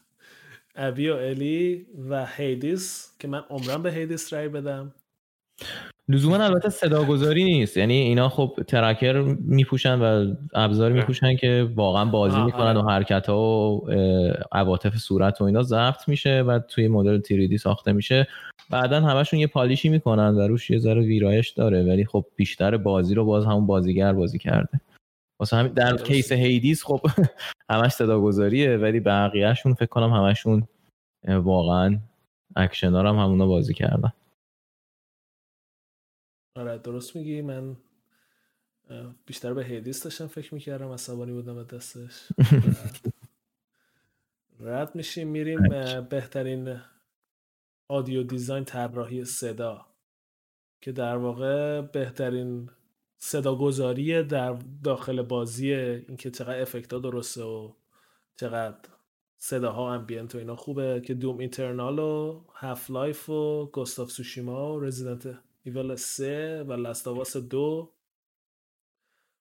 ابی 0.75 1.09
و 1.09 1.15
الی 1.15 1.87
و 2.09 2.27
هیدیس 2.27 3.17
که 3.19 3.29
من 3.29 3.39
عمرم 3.39 3.83
به 3.83 3.93
هیدیس 3.93 4.33
رای 4.33 4.49
بدم. 4.49 4.95
لزوما 6.09 6.37
البته 6.37 6.69
صداگذاری 6.69 7.45
نیست. 7.45 7.77
یعنی 7.77 7.95
اینا 7.95 8.29
خب 8.29 8.59
tracker 8.69 9.37
میپوشن 9.41 9.99
و 10.01 10.35
ابزاری 10.55 10.95
میپوشن 10.95 11.37
که 11.37 11.69
واقعا 11.75 12.05
بازی 12.05 12.41
می‌کنن 12.41 12.77
و 12.77 12.79
آره. 12.79 12.93
حرکت 12.93 13.27
ها 13.27 13.39
و 13.39 13.91
عواطف 14.53 14.97
صورت 14.97 15.41
و 15.41 15.45
اینا 15.45 15.63
ضبط 15.63 16.09
میشه 16.09 16.43
و 16.43 16.59
توی 16.59 16.89
مدل 16.89 17.21
3D 17.21 17.59
ساخته 17.59 17.93
میشه. 17.93 18.29
بعدا 18.71 19.01
همشون 19.01 19.41
یه 19.41 19.47
polish 19.47 19.83
ی 19.83 19.89
می‌کنن 19.89 20.35
و 20.35 20.41
روش 20.49 20.71
یه 20.71 20.79
ذره 20.79 21.03
ویرایش 21.03 21.51
داره 21.51 21.83
ولی 21.83 22.05
خب 22.05 22.25
بیشتر 22.37 22.77
بازی 22.77 23.15
رو 23.15 23.25
باز 23.25 23.45
همون 23.45 23.67
بازیگر 23.67 24.13
بازی 24.13 24.39
کرده. 24.39 24.81
واسه 25.41 25.57
همین 25.57 25.73
در 25.73 25.97
case 25.97 26.33
هیدیس 26.33 26.85
خب 26.85 27.01
همش 27.71 27.93
صداگذاریه 27.93 28.77
ولی 28.77 29.01
بقیهشون 29.01 29.75
فکر 29.75 29.87
کنم 29.87 30.13
همشون 30.13 30.69
واقعا 31.29 31.99
اکشنار 32.57 33.07
هم 33.07 33.17
همونا 33.17 33.47
بازی 33.47 33.75
کردن. 33.75 34.13
آره 36.57 36.79
درست 36.79 37.17
میگی. 37.17 37.43
من 37.43 37.77
بیشتر 39.27 39.55
به 39.55 39.65
هیدیس 39.65 40.03
داشتم 40.03 40.27
فکر 40.27 40.55
می‌کردم 40.55 40.93
عصبانی 40.93 41.33
بودم 41.33 41.55
به 41.55 41.77
دستش. 41.77 42.29
رد 44.61 44.95
میشیم 44.95 45.29
میریم 45.29 45.69
بهترین 46.11 46.81
audio 47.89 48.23
design 48.23 48.65
طراحی 48.65 49.25
صدا 49.25 49.87
که 50.81 50.93
در 50.93 51.17
واقع 51.17 51.81
بهترین 51.81 52.71
صدا 53.19 53.57
گذاری 53.57 54.23
در 54.23 54.59
داخل 54.85 55.23
بازی 55.23 55.75
اینکه 55.75 56.31
چقدر 56.31 56.61
effect 56.61 56.93
ها 56.93 56.99
درسته 56.99 57.43
و 57.43 57.73
چقدر 58.37 58.89
صداها 59.39 59.95
ambient 59.95 60.35
و 60.35 60.39
اینا 60.39 60.57
خوبه 60.57 61.03
که 61.07 61.15
Doom 61.15 61.39
Eternal 61.39 61.99
و 61.99 62.45
Half-Life 62.55 63.29
و 63.29 63.67
Ghost 63.67 63.98
of 63.98 64.11
Tsushima 64.11 64.75
و 64.75 64.81
Resident 64.81 65.39
Evil 65.65 65.97
3 65.97 66.65
و 66.69 66.73
Last 66.73 67.05
of 67.05 67.21
Us 67.21 67.37
دو. 67.37 67.93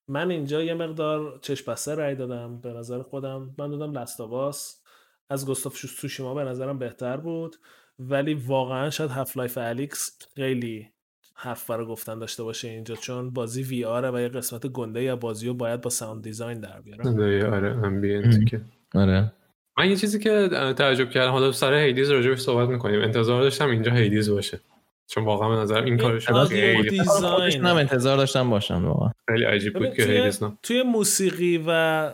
من 0.07 0.31
اینجا 0.31 0.63
یه 0.63 0.73
مقدار 0.73 1.39
چشم 1.41 1.71
بسته 1.71 1.95
رای 1.95 2.15
دادم 2.15 2.61
به 2.61 2.73
نظر 2.73 3.01
خودم. 3.01 3.55
من 3.57 3.69
دادم 3.69 3.97
Last 3.97 4.39
of 4.39 4.60
Us 4.60 4.81
از 5.29 5.47
Ghost 5.47 5.69
of 5.69 5.77
Tsushima 5.77 6.33
به 6.33 6.43
نظرم 6.43 6.79
بهتر 6.79 7.17
بود. 7.17 7.55
ولی 7.99 8.33
واقعا 8.33 8.89
شاید 8.89 9.11
Half-Life: 9.11 9.57
Alyx 9.57 10.17
خیلی 10.35 10.89
حرف 11.35 11.69
برای 11.69 11.85
گفتن 11.85 12.19
داشته 12.19 12.43
باشه 12.43 12.67
اینجا 12.67 12.95
چون 12.95 13.29
بازی 13.29 13.63
وی 13.63 13.85
آره 13.85 14.11
و 14.11 14.19
یه 14.19 14.27
قسمت 14.27 14.67
گنده‌ای 14.67 15.15
بازی 15.15 15.47
رو 15.47 15.53
باید 15.53 15.81
با 15.81 15.89
sound 15.89 16.23
design 16.23 16.59
در 16.59 16.81
بیاره 16.81 17.09
آره, 17.09 17.51
آره، 17.51 17.69
ambient 17.85 18.49
که. 18.49 18.61
آره. 18.95 19.33
من 19.77 19.89
یه 19.89 19.95
چیزی 19.95 20.19
که 20.19 20.49
تعجب 20.77 21.09
کردم 21.09 21.31
حالا 21.31 21.51
سر 21.51 21.73
هیدیز 21.73 22.11
راجبش 22.11 22.39
صحبت 22.39 22.69
می‌کنیم. 22.69 23.01
انتظار 23.01 23.41
داشتم 23.41 23.69
اینجا 23.69 23.91
هیدیز 23.91 24.29
باشه. 24.29 24.59
چون 25.07 25.25
واقعا 25.25 25.49
به 25.49 25.55
نظر 25.55 25.83
این 25.83 25.97
کارش 25.97 26.29
خیلی 26.29 26.89
design 26.89 27.65
انتظار 27.65 28.17
داشتم 28.17 28.49
باشم 28.49 28.85
واقعا. 28.85 29.11
خیلی 29.29 29.45
عجیب 29.45 29.73
بود 29.73 29.93
که 29.93 30.03
هیدیز 30.03 30.43
توی 30.63 30.83
موسیقی 30.83 31.63
و 31.67 32.11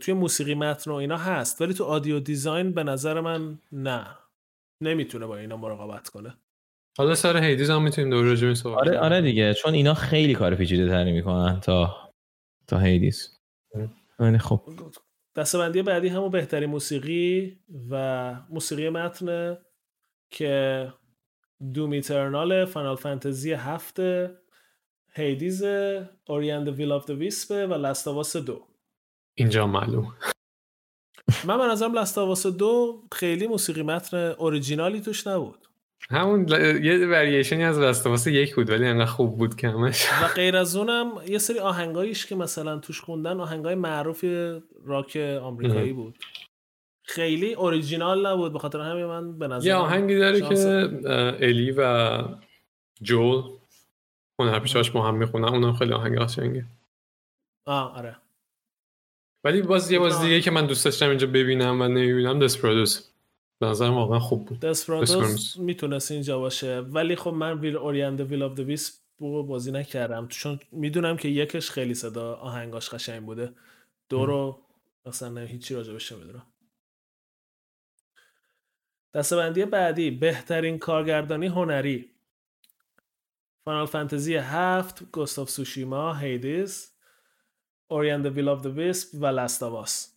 توی 0.00 0.14
موسیقی 0.14 0.54
متن 0.54 0.90
و 0.90 0.94
اینا 0.94 1.16
هست 1.16 1.60
ولی 1.60 1.74
تو 1.74 1.84
audio 1.84 2.20
design 2.20 2.72
به 2.72 2.82
نظر 2.82 3.20
من 3.20 3.58
نه. 3.72 4.06
نمی‌تونه 4.80 5.26
با 5.26 5.36
اینا 5.36 5.56
رقابت 5.56 6.08
کنه. 6.08 6.34
حالا 6.98 7.14
سر 7.14 7.36
هیدیز 7.36 7.70
هم 7.70 7.82
می‌تونیم 7.82 8.10
دور 8.10 8.24
راجع 8.24 8.54
صحبت 8.54 8.78
آره 8.78 8.98
آره 8.98 9.20
دیگه 9.20 9.54
چون 9.54 9.74
اینا 9.74 9.94
خیلی 9.94 10.34
کار 10.34 10.54
پیچیده 10.54 10.88
تری 10.88 11.12
می‌کنن 11.12 11.60
تا 11.60 11.96
تا 12.66 12.78
هیدیز 12.78 13.38
یعنی 14.20 14.38
خب. 14.38 14.60
دسته‌بندی 15.36 15.82
بعدی 15.82 16.08
همون 16.08 16.30
بهترین 16.30 16.70
موسیقی 16.70 17.58
و 17.90 18.34
موسیقی 18.50 18.88
متن 18.88 19.56
که 20.30 20.86
Doom 21.74 21.90
Eternal 21.90 22.64
Final 22.64 22.96
Fantasy 22.96 23.52
هفته 23.52 24.38
هیدیز 25.14 25.64
اوریاند 26.28 26.68
ویل 26.68 26.92
آف 26.92 27.10
ویسپه 27.10 27.66
و 27.66 27.74
Last 27.74 28.05
of 28.05 28.20
Us 28.20 28.36
دو. 28.36 28.66
اینجا 29.34 29.66
معلوم. 29.66 30.14
من 31.44 31.58
به 31.58 31.64
نظرم 31.64 31.98
Last 31.98 32.22
of 32.22 32.34
Us 32.34 32.46
دو 32.46 33.02
خیلی 33.12 33.46
موسیقی 33.46 33.82
متن 33.82 34.16
اوریجینالی 34.16 35.00
توش 35.00 35.26
نبود. 35.26 35.68
همون 36.10 36.48
یه 36.82 37.06
وریشنی 37.06 37.64
از 37.64 37.78
Last 37.78 38.02
of 38.02 38.14
Us 38.14 38.26
یک 38.26 38.54
بود 38.54 38.70
ولی 38.70 38.86
انقدر 38.86 39.06
خوب 39.06 39.38
بود 39.38 39.56
کمش 39.56 40.06
و 40.22 40.26
غیر 40.26 40.56
از 40.56 40.76
اونم 40.76 41.12
یه 41.28 41.38
سری 41.38 41.58
آهنگاییش 41.58 42.26
که 42.26 42.34
مثلا 42.34 42.78
توش 42.78 43.00
خوندن 43.00 43.40
آهنگای 43.40 43.74
معروف 43.74 44.24
راک 44.84 45.16
آمریکایی 45.42 45.92
بود. 45.92 46.18
خیلی 47.02 47.54
اوریجینال 47.54 48.26
نبود. 48.26 48.52
به 48.52 48.58
خاطر 48.58 48.80
همین 48.80 49.04
من 49.04 49.38
به 49.38 49.48
نظر 49.48 49.66
یه 49.66 49.74
آهنگی 49.74 50.18
داره 50.18 50.40
که 50.40 50.54
الی 51.40 51.74
و 51.76 52.22
جول 53.02 53.42
پیش‌آش 54.62 54.90
با 54.90 55.02
هم 55.02 55.14
می‌خونن. 55.14 55.48
اونم 55.48 55.72
خیلی 55.72 55.92
آهنگ 55.92 56.18
قشنگه. 56.18 56.64
آه 57.66 57.96
آره. 57.96 58.16
ولی 59.44 59.62
باز 59.62 59.90
یه 59.90 59.98
باز 59.98 60.20
دیگه 60.20 60.40
که 60.40 60.50
من 60.50 60.66
دوست 60.66 60.84
داشتم 60.84 61.08
اینجا 61.08 61.26
ببینم 61.26 61.80
و 61.80 61.88
نمی‌بینم 61.88 62.38
Desperados 62.38 63.08
به 63.60 63.66
نظرم 63.66 63.94
واقعا 63.94 64.18
خوب 64.18 64.44
بود. 64.44 64.60
Desperados 64.60 65.56
می‌تونست 65.56 66.10
اینجا 66.10 66.38
باشه. 66.38 66.80
ولی 66.80 67.16
خب 67.16 67.30
من 67.30 67.58
Will 67.60 67.76
Ori 67.76 67.91
and 67.91 68.05
the 68.05 68.20
Will 68.20 68.42
of 68.42 68.58
the 68.58 68.72
Wisps 68.72 68.94
رو 69.20 69.42
بازی 69.42 69.72
نکردم. 69.72 70.28
چون 70.28 70.60
می‌دونم 70.72 71.16
که 71.16 71.28
یکش 71.28 71.70
خیلی 71.70 71.94
صدا 71.94 72.34
آهنگاش 72.34 72.90
قشنگ 72.90 73.22
بوده. 73.22 73.52
دو 74.08 74.26
رو 74.26 74.58
اصلا 75.06 75.40
هیچی 75.40 75.74
راجبش 75.74 76.12
نمی‌دونم. 76.12 76.46
دسته‌بندی 79.14 79.64
بعدی 79.64 80.10
بهترین 80.10 80.78
کارگردانی 80.78 81.46
هنری. 81.46 82.12
Final 83.64 83.86
Fantasy 83.86 84.34
هفت 84.34 85.10
Ghost 85.10 85.39
of 85.39 85.50
Tsushima 85.50 86.14
هیدیز 86.14 86.92
Ori 87.90 88.02
and 88.02 88.14
the 88.14 88.26
Will 88.26 88.48
of 88.48 88.66
the 88.66 88.70
Wisp 88.70 89.14
و 89.14 89.26
Last 89.26 89.70
of 89.70 89.92
Us 89.92 90.14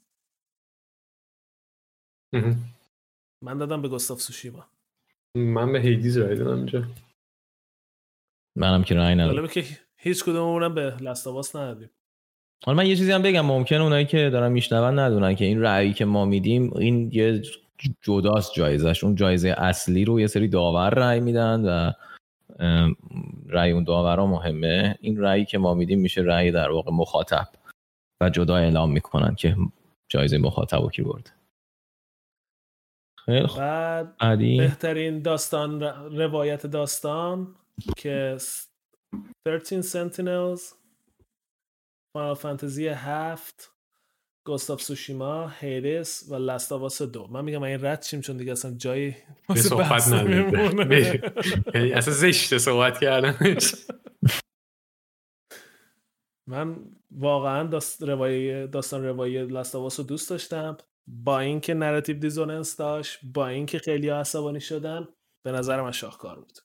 من 3.41 3.58
دادم 3.58 3.82
به 3.82 3.88
گستاف 3.88 4.22
سوشیما 4.22 4.66
من 5.36 5.74
به 5.74 5.80
هیدیز 5.80 6.18
رای 6.18 6.36
دادم 6.36 6.58
اینجا. 6.58 6.84
منم 8.56 8.84
که 8.84 8.96
رای 8.96 9.16
ندادم. 9.16 9.48
که 9.48 9.66
هیچ 9.98 10.24
کدوممون 10.24 10.76
به 10.76 10.96
Last 11.02 11.29
of 11.29 11.42
Us 11.42 11.56
ندادیم. 11.56 11.89
حالا 12.66 12.78
من 12.78 12.86
یه 12.86 12.96
چیزی 12.96 13.12
هم 13.12 13.22
بگم 13.22 13.46
ممکنه 13.46 13.84
اونایی 13.84 14.06
که 14.06 14.30
دارن 14.30 14.52
میشنون 14.52 15.00
ندونن 15.00 15.36
که 15.36 15.46
این 15.46 15.62
رأیی 15.62 15.93
که 15.93 16.06
ما 16.06 16.26
میدیم 16.26 16.74
این 16.74 17.12
یه 17.14 17.41
جداست 18.02 18.54
جایزش 18.54 19.04
اون 19.04 19.16
جایزه 19.16 19.50
اصلی 19.58 20.06
رو 20.06 20.20
یه 20.20 20.28
سری 20.28 20.48
داور 20.48 20.90
رأی 20.90 21.20
میدن 21.20 21.66
و 21.66 21.92
رأی 23.48 23.72
اون 23.72 23.84
داورا 23.84 24.26
مهمه. 24.28 24.98
این 25.02 25.18
رأیی 25.22 25.46
که 25.46 25.58
ما 25.58 25.74
میدیم 25.74 26.00
میشه 26.00 26.22
رأی 26.22 26.52
در 26.52 26.72
واقع 26.72 26.92
مخاطب 26.92 27.48
و 28.22 28.30
جدا 28.30 28.58
اعلام 28.58 28.92
می‌کنن 28.92 29.36
که 29.36 29.56
جایزه 30.12 30.38
مخاطب 30.38 30.82
رو 30.82 30.90
کی 30.90 31.02
برده. 31.02 31.32
خیلی 33.26 33.48
خب 33.48 34.04
بعدی 34.20 34.58
بهترین 34.58 35.22
داستان 35.22 35.82
روایت 36.18 36.66
داستان 36.68 37.56
که 37.98 38.38
س- 38.40 38.68
13 39.48 40.10
Sentinels 40.10 40.62
فانال 42.18 42.34
فانتزی 42.36 42.88
7 42.88 43.75
Ghost 44.46 44.71
of 44.71 44.82
Tsushima 44.82 45.48
هیدیس 45.48 46.28
و 46.30 46.36
Last 46.36 46.68
of 46.68 46.85
Us 46.85 47.02
دو. 47.02 47.28
من 47.28 47.43
میگم 47.46 47.64
این 47.64 47.86
رد 47.86 48.02
شیم 48.02 48.22
چون 48.22 48.38
دیگه 48.38 48.52
اصلا 48.52 48.72
جایی 48.78 49.16
به 49.48 49.56
صحبت. 49.56 50.08
نداره 50.08 51.22
یعنی 51.76 51.93
اصلا 51.93 52.14
زشته 52.14 52.58
صحبت 52.58 53.00
کردنش. 53.00 53.76
من 56.50 56.76
واقعا 57.12 57.64
داست 57.64 58.04
روایی 58.04 58.68
داستان 58.68 59.04
روایی 59.04 59.46
Last 59.46 59.73
of 59.73 59.86
Us 59.86 60.00
رو 60.00 60.06
دوست 60.06 60.30
داشتم. 60.30 60.78
با 61.08 61.39
اینکه 61.39 61.74
narrative 61.74 62.20
dissonance 62.20 62.78
داشت 62.78 63.20
با 63.34 63.48
اینکه 63.48 63.80
خیلی 63.80 64.10
عصبانی 64.10 64.62
شدن 64.62 65.08
به 65.46 65.52
نظر 65.52 65.82
من 65.82 65.91
شاهکار 65.91 66.39
بود. 66.39 66.58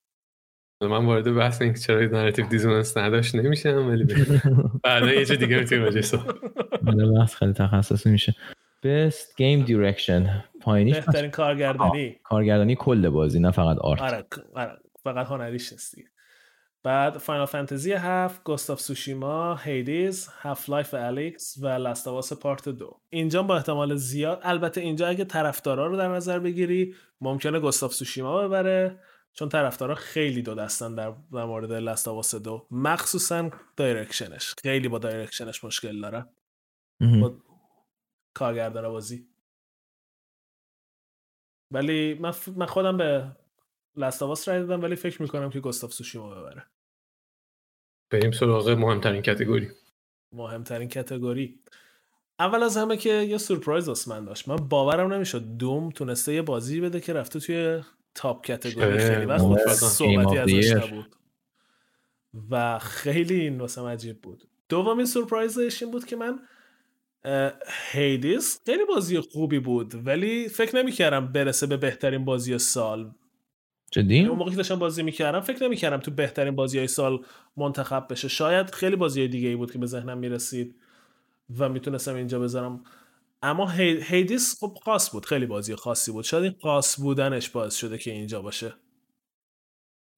من 0.82 1.06
وارد 1.06 1.34
بحث 1.34 1.62
اینکه 1.62 1.78
چرا 1.78 2.00
narrative 2.00 2.46
dissonance 2.46 2.96
نداشت 2.96 3.34
نمیشم 3.34 3.88
ولی 3.88 4.04
بعدا 4.84 5.12
یه 5.12 5.24
جا 5.24 5.34
دیگه 5.34 5.58
می‌تونیم 5.58 6.00
صحبت 6.00 6.59
بحث 6.84 7.34
خیلی 7.34 7.52
تخصصی 7.52 8.10
میشه. 8.10 8.34
Best 8.82 9.26
Game 9.40 9.68
Direction. 9.68 10.28
پایینیش 10.60 10.96
بهترین 10.96 11.30
کارگردانی. 11.30 12.16
کارگردانی 12.22 12.76
کل 12.76 13.08
بازی 13.08 13.40
نه 13.40 13.50
فقط 13.50 13.78
art 13.78 14.02
آره 14.02 14.24
آره 14.54 14.78
فقط 15.04 15.26
هنریش 15.26 15.72
نیست 15.72 15.94
دیگه. 15.94 16.08
بعد 16.82 17.18
Final 17.18 17.46
Fantasy 17.46 17.92
7 17.92 18.44
Ghost 18.44 18.70
of 18.70 18.80
Tsushima 18.80 19.54
هیدیز 19.54 20.26
Half-Life: 20.26 20.94
Alyx 20.94 21.58
و 21.62 21.66
Last 21.66 21.99
of 21.99 22.16
Us 22.16 22.32
Part 22.32 22.68
دو. 22.68 23.00
اینجا 23.10 23.42
با 23.42 23.56
احتمال 23.56 23.96
زیاد 23.96 24.40
البته 24.42 24.80
اینجا 24.80 25.08
اگه 25.08 25.24
طرفدارا 25.24 25.86
رو 25.86 25.96
در 25.96 26.08
نظر 26.08 26.38
بگیری 26.38 26.94
ممکنه 27.20 27.60
Ghost 27.60 27.84
of 27.84 27.94
Tsushima 27.94 28.48
ببره 28.48 28.98
چون 29.32 29.48
طرفدارا 29.48 29.94
خیلی 29.94 30.42
دو 30.42 30.54
دستن 30.54 30.94
در, 30.94 31.12
در 31.32 31.44
مورد 31.44 31.72
Last 31.72 32.03
of 32.03 32.19
Us 32.19 32.34
دو. 32.34 32.66
مخصوصا 32.70 33.50
direction 33.76 34.40
ش 34.40 34.54
خیلی 34.62 34.88
با 34.88 34.98
direction 34.98 35.52
ش 35.52 35.64
مشکل 35.64 36.00
داره. 36.00 36.26
با 37.00 37.34
کارگردان 38.34 38.88
بازی. 38.88 39.26
ولی 41.70 42.14
من, 42.14 42.32
ف- 42.32 42.48
من 42.48 42.66
خودم 42.66 42.96
به 42.96 43.36
Last 43.96 44.22
of 44.22 44.35
Us 44.35 44.48
رای 44.48 44.60
دادم 44.60 44.82
ولی 44.82 44.96
فکر 44.96 45.22
می‌کنم 45.22 45.50
که 45.50 45.60
Ghost 45.60 45.83
of 45.83 45.92
Tsushima 45.92 46.30
ببره. 46.30 46.66
بریم 48.10 48.30
سراغ 48.30 48.68
مهمترین 48.70 49.22
کتگوری 49.22 49.70
مهمترین 50.32 50.88
category 50.88 51.60
اول 52.38 52.62
از 52.62 52.76
همه 52.76 52.96
که 52.96 53.10
یه 53.10 53.38
سورپرایز 53.38 53.88
واسه 53.88 54.10
من 54.10 54.24
داشت. 54.24 54.48
من 54.48 54.56
باورم 54.56 55.12
نمی‌شد 55.12 55.44
Doom 55.44 55.90
تونسته 55.90 56.34
یه 56.34 56.42
بازی 56.42 56.80
بده 56.80 57.00
که 57.00 57.12
رفته 57.12 57.40
توی 57.40 57.82
تاپ 58.14 58.46
کتگوری 58.46 58.98
خیلی 58.98 59.24
وقت 59.24 59.40
آره. 59.40 59.64
بود 59.64 59.72
صحبتی 59.72 60.38
ازش. 60.38 60.72
نبود. 60.72 61.16
و 62.50 62.78
خیلی 62.78 63.40
این 63.40 63.60
واسه 63.60 63.82
عجیب 63.82 64.20
بود. 64.20 64.48
دومین 64.68 65.06
سورپرایزش 65.06 65.82
این 65.82 65.92
بود 65.92 66.04
که 66.04 66.16
من 66.16 66.40
هیدیس 67.92 68.60
خیلی 68.66 68.84
بازی 68.84 69.20
خوبی 69.20 69.58
بود 69.58 70.06
ولی 70.06 70.48
فکر 70.48 70.76
نمی‌کردم 70.76 71.32
برسه 71.32 71.66
به 71.66 71.76
بهترین 71.76 72.24
بازی 72.24 72.58
سال. 72.58 73.10
جدی؟ 73.90 74.24
اون 74.24 74.38
موقعی 74.38 74.50
که 74.50 74.56
داشتم 74.56 74.78
بازی 74.78 75.02
می‌کردم 75.02 75.40
فکر 75.40 75.62
نمی‌کردم 75.62 75.96
تو 75.96 76.10
بهترین 76.10 76.56
بازی 76.56 76.78
های 76.78 76.86
سال 76.86 77.24
منتخب 77.56 78.06
بشه. 78.10 78.28
شاید 78.28 78.70
خیلی 78.70 78.96
بازی 78.96 79.28
دیگه 79.28 79.48
ای 79.48 79.56
بود 79.56 79.72
که 79.72 79.78
به 79.78 79.86
ذهنم 79.86 80.18
می‌رسید 80.18 80.74
و 81.58 81.68
می‌تونستم 81.68 82.14
اینجا 82.14 82.40
بذارم. 82.40 82.84
اما 83.42 83.70
هی- 83.70 84.02
Hades 84.02 84.56
خب 84.60 84.78
خاص 84.84 85.10
بود 85.10 85.26
خیلی 85.26 85.46
بازی 85.46 85.74
خاصی 85.74 86.12
بود. 86.12 86.24
شاید 86.24 86.44
این 86.44 86.54
خاص 86.62 87.00
بودنش 87.00 87.48
باعث 87.48 87.76
شده 87.76 87.98
که 87.98 88.10
اینجا 88.10 88.42
باشه. 88.42 88.72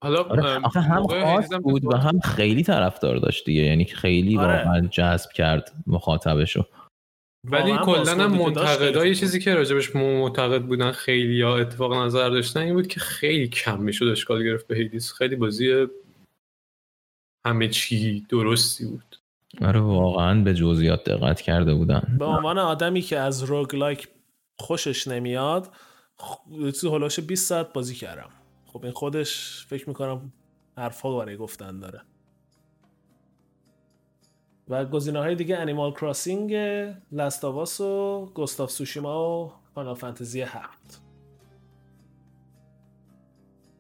حالا 0.02 0.22
آره 0.22 0.60
هم 0.74 1.02
خاص 1.06 1.48
بود 1.62 1.84
و 1.84 1.96
هم 1.96 2.20
خیلی 2.20 2.62
طرفدار 2.62 3.16
داشت 3.16 3.44
دیگه. 3.44 3.62
یعنی 3.62 3.84
خیلی 3.84 4.38
آره. 4.38 4.64
واقعا 4.64 4.86
جذب 4.86 5.30
کرد 5.32 5.72
مخاطبشو. 5.86 6.66
ولی 7.44 7.78
کلا 7.84 8.24
هم 8.24 8.38
که 8.38 8.50
داشت 8.50 8.78
خیلی 8.78 8.84
منتقدا 8.84 9.06
یه 9.06 9.14
خوب 9.14 9.20
چیزی 9.20 9.40
که 9.40 9.54
راجبش 9.54 9.96
معتقد 9.96 10.62
بودن 10.62 10.92
خیلی 10.92 11.34
یا 11.34 11.56
اتفاق 11.56 11.94
نظر 11.94 12.30
داشتن 12.30 12.60
این 12.60 12.74
بود 12.74 12.86
که 12.86 13.00
خیلی 13.00 13.48
کم 13.48 13.80
می‌شد 13.80 14.06
اشکال 14.06 14.44
گرفت 14.44 14.66
به 14.66 14.76
Hades. 14.76 15.12
خیلی 15.12 15.36
بازی 15.36 15.86
همه 17.46 17.68
چی 17.68 18.26
درستی 18.28 18.86
بود. 18.86 19.16
آره 19.60 19.80
واقعا 19.80 20.42
به 20.44 20.54
جزئیات 20.54 21.04
دقت 21.04 21.40
کرده 21.40 21.74
بودن. 21.74 22.00
بود. 22.08 22.18
به 22.18 22.24
عنوان 22.24 22.58
آدمی 22.58 23.02
که 23.02 23.18
از 23.18 23.42
روگلایک 23.42 24.08
خوشش 24.58 25.08
نمیاد 25.08 25.72
تو 26.80 26.90
هلاش 26.90 27.20
20 27.20 27.48
ساعت 27.48 27.72
بازی 27.72 27.94
کردم. 27.94 28.30
خب 28.66 28.84
این 28.84 28.92
خودش 28.92 29.64
فکر 29.68 29.88
می‌کنم 29.88 30.32
حرفا 30.76 31.18
برای 31.18 31.36
گفتن 31.36 31.80
داره. 31.80 32.00
و 34.72 34.84
گزینه 34.84 35.18
های 35.18 35.34
دیگه 35.34 35.56
انیمال 35.56 35.92
کراسینگ 35.92 36.54
لستاواس 37.12 37.80
و 37.80 38.26
گستاف 38.34 38.70
سوشیما 38.70 39.44
و 39.44 39.52
فانال 39.74 39.94
فانتزی 39.94 40.40
هفت. 40.40 41.02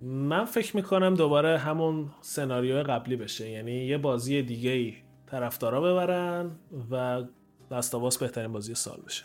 من 0.02 0.44
فکر 0.44 0.76
می‌کنم 0.76 1.14
دوباره 1.14 1.58
همون 1.58 2.10
سناریو 2.20 2.82
قبلی 2.82 3.16
بشه. 3.16 3.50
یعنی 3.50 3.72
یه 3.72 3.98
بازی 3.98 4.42
دیگه 4.42 4.70
ای 4.70 4.94
طرفدارا 5.26 5.80
ببرن 5.80 6.50
و 6.90 7.24
لستاواس 7.70 8.18
بهترین 8.18 8.52
بازی 8.52 8.74
سال 8.74 9.00
بشه. 9.06 9.24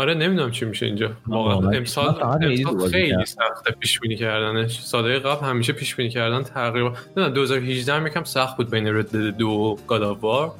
آره 0.00 0.14
نمی‌دونم 0.14 0.50
چی 0.50 0.64
میشه 0.64 0.86
اینجا 0.86 1.10
واقعا. 1.26 1.70
امسال, 1.70 2.22
امسال 2.22 2.90
خیلی. 2.90 3.26
سخته 3.26 3.72
پیش 3.80 4.00
بینی 4.00 4.16
کردنش 4.16 4.80
سالهای 4.80 5.18
قبل 5.18 5.46
همیشه 5.46 5.72
پیش 5.72 5.94
بینی 5.94 6.10
کردن 6.10 6.42
تقریبا 6.42 6.92
نه 7.16 7.28
2018 7.28 7.94
هم 7.94 8.06
یکم 8.06 8.24
سخت 8.24 8.56
بود 8.56 8.70
بین 8.70 8.96
رد 8.96 9.16
دو 9.16 9.78
گاد 9.86 10.20
بله. 10.20 10.50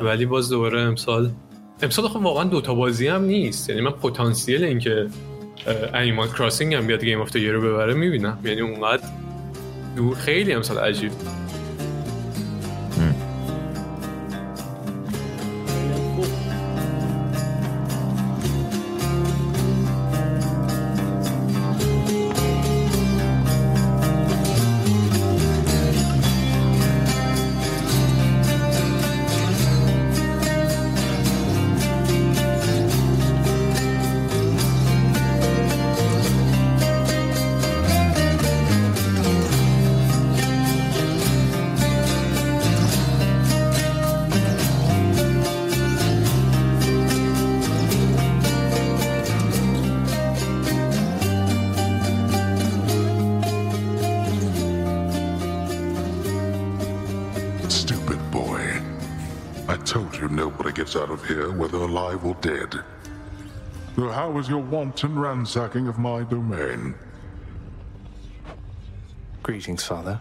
ولی 0.00 0.26
باز 0.26 0.50
دوباره 0.50 0.80
امسال 0.80 1.30
امسال 1.82 2.08
خب 2.08 2.16
واقعا 2.16 2.44
دوتا 2.44 2.74
بازی 2.74 3.08
هم 3.08 3.22
نیست 3.22 3.68
یعنی 3.68 3.80
من 3.80 3.90
پتانسیل 3.90 4.64
اینکه 4.64 5.06
Animal 5.94 6.28
Crossing 6.28 6.74
هم 6.74 6.86
بیاد 6.86 7.04
game 7.04 7.20
of 7.20 7.36
رو 7.36 7.60
ببره 7.60 7.94
می‌بینم 7.94 8.38
یعنی 8.44 8.60
اونقدر 8.60 9.08
دور 9.96 10.16
خیلی 10.16 10.52
امسال 10.52 10.78
عجیب 10.78 11.12
how 64.29 64.29
was 64.29 64.49
your 64.49 64.61
wanton 64.61 65.17
ransacking 65.17 65.87
of 65.87 65.97
my 65.97 66.23
domain? 66.23 66.95
Greetings, 69.43 69.83
Father. 69.83 70.19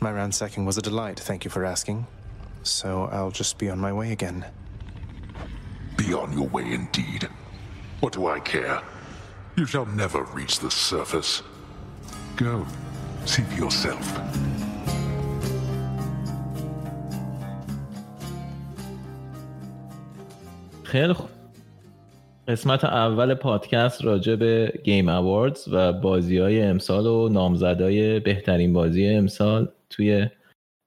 My 0.00 0.10
ransacking 0.10 0.64
was 0.64 0.76
a 0.76 0.82
delight, 0.82 1.18
thank 1.18 1.44
you 1.44 1.50
for 1.50 1.64
asking. 1.64 2.06
So 2.62 3.08
I'll 3.12 3.30
just 3.30 3.58
be 3.58 3.70
on 3.70 3.78
my 3.78 3.92
way 3.92 4.12
again. 4.12 4.44
Be 5.96 6.12
on 6.12 6.32
your 6.32 6.48
way 6.48 6.72
indeed. 6.72 7.28
What 8.00 8.12
do 8.12 8.26
I 8.26 8.40
care? 8.40 8.82
You 9.56 9.66
shall 9.66 9.86
never 9.86 10.24
reach 10.24 10.58
the 10.58 10.70
surface. 10.70 11.42
Go, 12.36 12.66
see 13.24 13.42
for 13.42 13.54
yourself. 13.54 14.20
خیلی 20.86 21.12
خوب 21.12 21.30
قسمت 22.47 22.83
اول 22.83 23.33
پادکست 23.33 24.05
راجع 24.05 24.35
به 24.35 24.73
گیم 24.83 25.09
اواردز 25.09 25.67
و 25.71 25.93
بازی 25.93 26.37
های 26.37 26.61
امسال 26.61 27.05
و 27.05 27.29
نامزدهای 27.29 28.19
بهترین 28.19 28.73
بازی 28.73 29.07
امسال 29.07 29.71
توی 29.89 30.27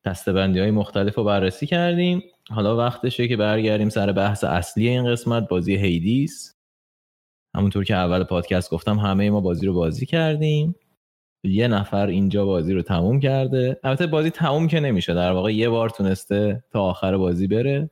دستبندی 0.04 0.60
های 0.60 0.70
مختلف 0.70 1.14
رو 1.14 1.24
بررسی 1.24 1.66
کردیم. 1.66 2.22
حالا 2.50 2.76
وقتشه 2.76 3.28
که 3.28 3.36
برگردیم 3.36 3.88
سر 3.88 4.12
بحث 4.12 4.44
اصلی 4.44 4.88
این 4.88 5.12
قسمت 5.12 5.48
بازی 5.48 5.76
هیدیس 5.76 6.54
همونطور 7.56 7.84
که 7.84 7.94
اول 7.94 8.24
پادکست 8.24 8.70
گفتم 8.70 8.98
همه 8.98 9.30
ما 9.30 9.40
بازی 9.40 9.66
رو 9.66 9.74
بازی 9.74 10.06
کردیم. 10.06 10.74
یه 11.44 11.68
نفر 11.68 12.06
اینجا 12.06 12.46
بازی 12.46 12.74
رو 12.74 12.82
تموم 12.82 13.20
کرده. 13.20 13.80
البته 13.84 14.06
بازی 14.06 14.30
تموم 14.30 14.68
که 14.68 14.80
نمیشه 14.80 15.14
در 15.14 15.32
واقع 15.32 15.54
یه 15.54 15.68
بار 15.68 15.90
تونسته 15.90 16.64
تا 16.70 16.82
آخر 16.82 17.16
بازی 17.16 17.46
بره. 17.46 17.90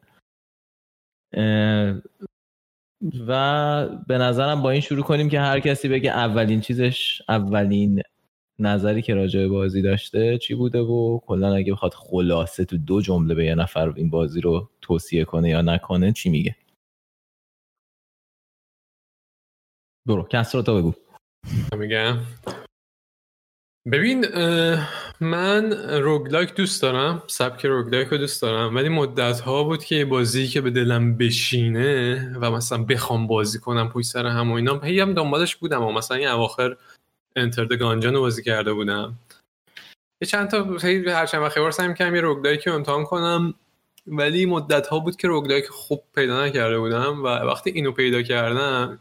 و 3.28 3.88
به 4.07 4.18
نظرم 4.18 4.62
با 4.62 4.70
این 4.70 4.80
شروع 4.80 5.03
کنیم 5.03 5.28
که 5.28 5.40
هر 5.40 5.61
کسی 5.61 5.88
بگه 5.88 6.11
اولین 6.11 6.61
چیزش 6.61 7.22
اولین 7.28 8.03
نظری 8.59 9.03
که 9.03 9.14
راجع 9.14 9.40
به 9.40 9.48
بازی 9.48 9.82
داشته 9.82 10.38
چی 10.38 10.55
بوده 10.55 10.80
و 10.80 11.18
کلا 11.26 11.55
اگه 11.55 11.72
بخواد 11.72 11.94
خلاصه 11.94 12.64
تو 12.64 12.78
دو 12.78 13.00
جمله 13.00 13.34
به 13.34 13.44
یه 13.44 13.55
نفر 13.55 13.92
این 13.96 14.11
بازی 14.11 14.40
رو 14.40 14.70
توصیه 14.80 15.24
کنه 15.24 15.48
یا 15.48 15.62
نکنه 15.62 16.12
چی 16.12 16.30
میگه؟ 16.30 16.57
برو 20.07 20.22
کس 20.22 20.55
رو 20.55 20.62
تا 20.62 20.74
بگو. 20.74 20.92
میگم. 21.78 22.18
ببین 23.91 24.26
من 25.20 25.72
روگلایک 25.91 26.55
دوست 26.55 26.83
دارم 26.83 27.22
سبک 27.26 27.66
روگلایک 27.66 28.09
رو 28.09 28.16
دوست 28.16 28.43
دارم 28.43 28.74
ولی 28.74 28.89
مدت 28.89 29.41
ها 29.41 29.64
بود 29.64 29.85
که 29.85 30.05
بازی 30.05 30.49
که 30.49 30.61
به 30.61 30.70
دلم 30.70 31.16
بشینه 31.16 32.39
و 32.39 32.51
مثلا 32.51 32.78
بخوام 32.78 33.26
بازی 33.26 33.59
کنم 33.59 33.89
پشت 33.89 34.07
سر 34.07 34.26
هم 34.26 34.51
و 34.51 34.55
اینا 34.55 34.80
هی 34.80 35.01
هم 35.01 35.14
دنبالش 35.14 35.57
بودم 35.57 35.83
و 35.83 35.93
مثلا 35.93 36.16
این 36.16 36.28
اواخر 36.28 36.76
انترد 37.37 37.72
گانجان 37.72 38.14
رو 38.14 38.20
بازی 38.20 38.43
کرده 38.43 38.72
بودم. 38.72 39.14
یه 40.20 40.28
چند 40.28 40.49
تا 40.51 40.64
هر 41.12 41.26
چند 41.26 41.43
وقت 41.43 41.70
سعی 41.70 41.95
کنم 41.95 42.14
یه 42.14 42.20
روگلایک 42.20 42.68
رو 42.68 42.74
امتحان 42.74 43.05
کنم 43.05 43.55
ولی 44.07 44.47
مدت 44.47 44.87
ها 44.87 44.99
بود 44.99 45.16
که 45.16 45.28
روگلایک 45.28 45.66
خوب 45.66 46.03
پیدا 46.14 46.47
نکرده 46.47 46.78
بودم 46.78 47.22
و 47.22 47.26
وقتی 47.26 47.70
اینو 47.70 47.93
پیدا 47.93 48.22
کردم 48.22 48.99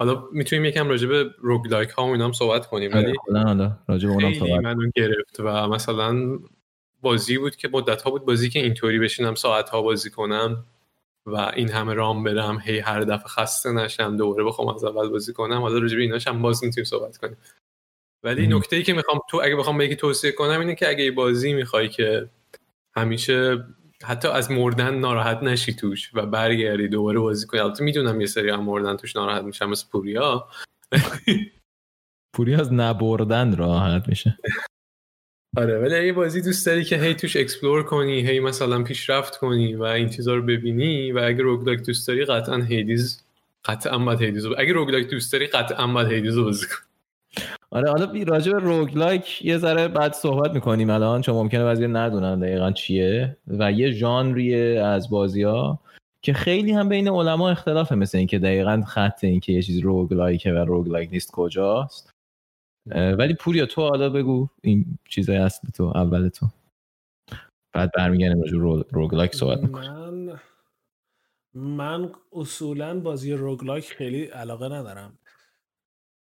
حالا 0.00 0.28
می‌تونیم 0.32 0.64
یکم 0.64 0.88
راجع 0.88 1.08
به 1.08 1.30
روگلایک 1.38 1.90
ها 1.90 2.06
و 2.06 2.10
اینا 2.10 2.24
هم 2.24 2.32
صحبت 2.32 2.66
کنیم 2.66 2.92
ولی 2.94 3.14
حالا 3.32 3.76
راجع 3.88 4.08
به 4.08 4.14
اونم 4.14 4.34
صحبت 4.34 4.64
منو 4.64 4.90
گرفت 4.94 5.40
و 5.40 5.68
مثلا 5.68 6.38
بازی 7.00 7.38
بود 7.38 7.56
که 7.56 7.68
مدت 7.68 8.02
ها 8.02 8.10
بود 8.10 8.24
بازی 8.24 8.50
که 8.50 8.58
اینطوری 8.58 8.98
بشینم 8.98 9.34
ساعت 9.34 9.68
ها 9.68 9.82
بازی 9.82 10.10
کنم 10.10 10.64
و 11.26 11.36
این 11.36 11.68
همه 11.68 11.94
رام 11.94 12.24
برم 12.24 12.58
هی 12.64 12.78
هر 12.78 13.00
دفعه 13.00 13.28
خسته 13.28 13.72
نشم 13.72 14.16
دوباره 14.16 14.44
بخوام 14.44 14.68
از 14.68 14.84
اول 14.84 15.08
بازی 15.08 15.32
کنم. 15.32 15.60
حالا 15.60 15.78
راجع 15.78 15.96
به 15.96 16.02
ایناش 16.02 16.28
هم 16.28 16.42
باز 16.42 16.64
می‌تونیم 16.64 16.84
صحبت 16.84 17.16
کنیم. 17.16 17.36
ولی 18.22 18.46
نکته 18.46 18.76
ای 18.76 18.82
که 18.82 18.92
می‌خوام 18.92 19.20
تو 19.30 19.40
اگه 19.44 19.56
بخوام 19.56 19.78
به 19.78 19.84
یکی 19.84 19.96
توصیه 19.96 20.32
کنم 20.32 20.60
اینه 20.60 20.74
که 20.74 20.88
اگه 20.88 21.10
بازی 21.10 21.52
می‌خوای 21.52 21.88
که 21.88 22.28
همیشه 22.96 23.64
حتی 24.04 24.28
از 24.28 24.50
مردن 24.50 24.94
ناراحت 24.94 25.42
نشی 25.42 25.74
توش 25.74 26.10
و 26.14 26.26
برگردی 26.26 26.88
دوباره 26.88 27.20
بازی 27.20 27.46
کنی. 27.46 27.60
البته 27.60 27.84
می‌دونم 27.84 28.20
یه 28.20 28.26
سری 28.26 28.50
هم 28.50 28.64
مردن 28.64 28.96
توش 28.96 29.16
ناراحت 29.16 29.44
میشم 29.44 29.70
مثل 29.70 29.86
پوریا. 29.92 30.48
پوریا 32.34 32.60
از 32.60 32.72
نبردن 32.72 33.56
ناراحت 33.56 34.08
میشه. 34.08 34.38
آره 35.56 35.78
ولی 35.78 35.94
اگه 35.94 36.12
بازی 36.12 36.42
دوست 36.42 36.66
داری 36.66 36.84
که 36.84 36.96
هی 36.96 37.14
توش 37.14 37.36
explore 37.36 37.82
کنی 37.82 38.20
هی 38.20 38.40
مثلا 38.40 38.82
پیشرفت 38.82 39.36
کنی 39.36 39.74
و 39.74 39.82
این 39.82 40.08
چیزا 40.08 40.34
رو 40.34 40.42
ببینی 40.42 41.12
و 41.12 41.18
اگه 41.18 41.42
roguelike 41.42 41.82
دوست 41.82 42.08
داری 42.08 42.24
قطعا 42.24 42.56
Hades 42.56 43.24
قطعا 43.64 43.98
باید 43.98 44.22
Hades 44.22 44.46
اگه 44.46 44.72
roguelike 44.72 45.06
دوست 45.06 45.32
داری 45.32 45.46
قطعا 45.46 45.86
باید 45.86 46.12
Hades 46.12 46.36
رو 46.36 46.44
بازی 46.44 46.66
کنی. 46.66 46.89
آره 47.70 47.90
حالا 47.90 48.12
راجع 48.26 48.52
به 48.52 48.58
roguelike 48.58 49.44
یه 49.44 49.58
ذره 49.58 49.88
بعد 49.88 50.12
صحبت 50.12 50.54
می‌کنیم 50.54 50.90
الان 50.90 51.20
چون 51.20 51.34
ممکنه 51.34 51.64
بعضی 51.64 51.86
ندونن 51.86 52.40
دقیقا 52.40 52.72
چیه 52.72 53.36
و 53.46 53.72
یه 53.72 53.90
ژانریه 53.90 54.80
از 54.80 55.10
بازی 55.10 55.42
ها 55.42 55.80
که 56.22 56.32
خیلی 56.32 56.72
هم 56.72 56.88
بین 56.88 57.08
علما 57.08 57.50
اختلافه 57.50 57.94
مثل 57.94 58.18
اینکه 58.18 58.38
دقیقا 58.38 58.82
خط 58.86 59.24
این 59.24 59.40
که 59.40 59.52
یه 59.52 59.62
چیز 59.62 59.78
roguelike 59.78 60.45
ه 60.45 60.52
و 60.52 60.56
roguelike 60.56 61.10
نیست 61.12 61.30
کجاست. 61.32 62.10
ولی 62.86 63.34
پوریا 63.34 63.66
تو 63.66 63.82
حالا 63.82 64.10
بگو 64.10 64.48
این 64.62 64.98
چیزای 65.08 65.36
اصلی 65.36 65.70
تو 65.70 65.84
اول 65.84 66.28
تو. 66.28 66.46
بعد 67.72 67.92
برمیگردیم 67.92 68.42
راجع 68.42 68.56
رو 68.56 68.84
roguelike 68.90 69.34
صحبت 69.34 69.62
می‌کنیم. 69.62 69.90
من 69.90 70.40
من 71.54 72.12
اصولا 72.32 73.00
بازی 73.00 73.32
roguelike 73.32 73.84
خیلی 73.84 74.24
علاقه 74.24 74.66
ندارم. 74.66 75.18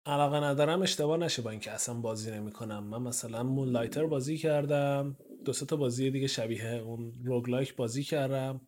علاقه 0.06 0.36
ندارم 0.36 0.82
اشتباه 0.82 1.16
نشه 1.16 1.42
با 1.42 1.50
اینکه 1.50 1.70
اصلا 1.70 1.94
بازی 1.94 2.30
نمی‌کنم. 2.30 2.84
من 2.84 3.02
مثلا 3.02 3.42
Moonlighter 3.42 4.06
بازی 4.06 4.38
کردم. 4.38 5.16
دو 5.44 5.52
تا 5.52 5.76
بازی 5.76 6.10
دیگه 6.10 6.26
شبیه 6.26 6.66
اون 6.66 7.12
roguelike 7.24 7.76
بازی 7.76 8.02
کردم. 8.02 8.60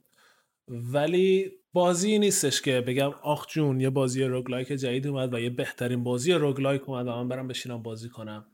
ولی 0.68 1.52
بازی 1.72 2.18
نیستش 2.18 2.62
که 2.62 2.80
بگم 2.80 3.10
آخ 3.22 3.46
جون 3.46 3.80
یه 3.80 3.90
بازی 3.90 4.24
roguelike 4.24 4.68
جدید 4.68 5.06
اومد 5.06 5.34
و 5.34 5.40
یه 5.40 5.50
بهترین 5.50 6.04
بازی 6.04 6.32
roguelike 6.32 6.88
اومد 6.88 7.06
و 7.06 7.10
من 7.10 7.28
برم 7.28 7.48
بشینم 7.48 7.82
بازی 7.82 8.08
کنم. 8.08 8.46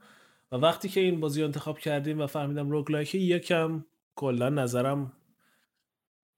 و 0.52 0.56
وقتی 0.56 0.88
که 0.88 1.00
این 1.00 1.20
بازی 1.20 1.40
رو 1.40 1.46
انتخاب 1.46 1.78
کردیم 1.78 2.20
و 2.20 2.26
فهمیدم 2.26 2.70
roguelike 2.70 3.14
یکم 3.14 3.84
کلا 4.14 4.48
نظرم 4.48 5.12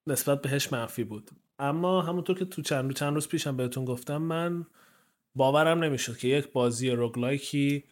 نسبت 0.06 0.42
بهش 0.42 0.72
منفی 0.72 1.04
بود. 1.04 1.30
اما 1.58 2.02
همونطور 2.02 2.38
که 2.38 2.44
تو 2.44 2.62
چند 2.62 2.84
روز 2.84 2.94
چند 2.94 3.14
روز 3.14 3.28
پیشم 3.28 3.56
بهتون 3.56 3.84
گفتم 3.84 4.16
من 4.16 4.66
باورم 5.34 5.84
نمی‌شد 5.84 6.16
که 6.16 6.28
یک 6.28 6.52
بازی 6.52 6.90
روگلایکی 6.90 7.84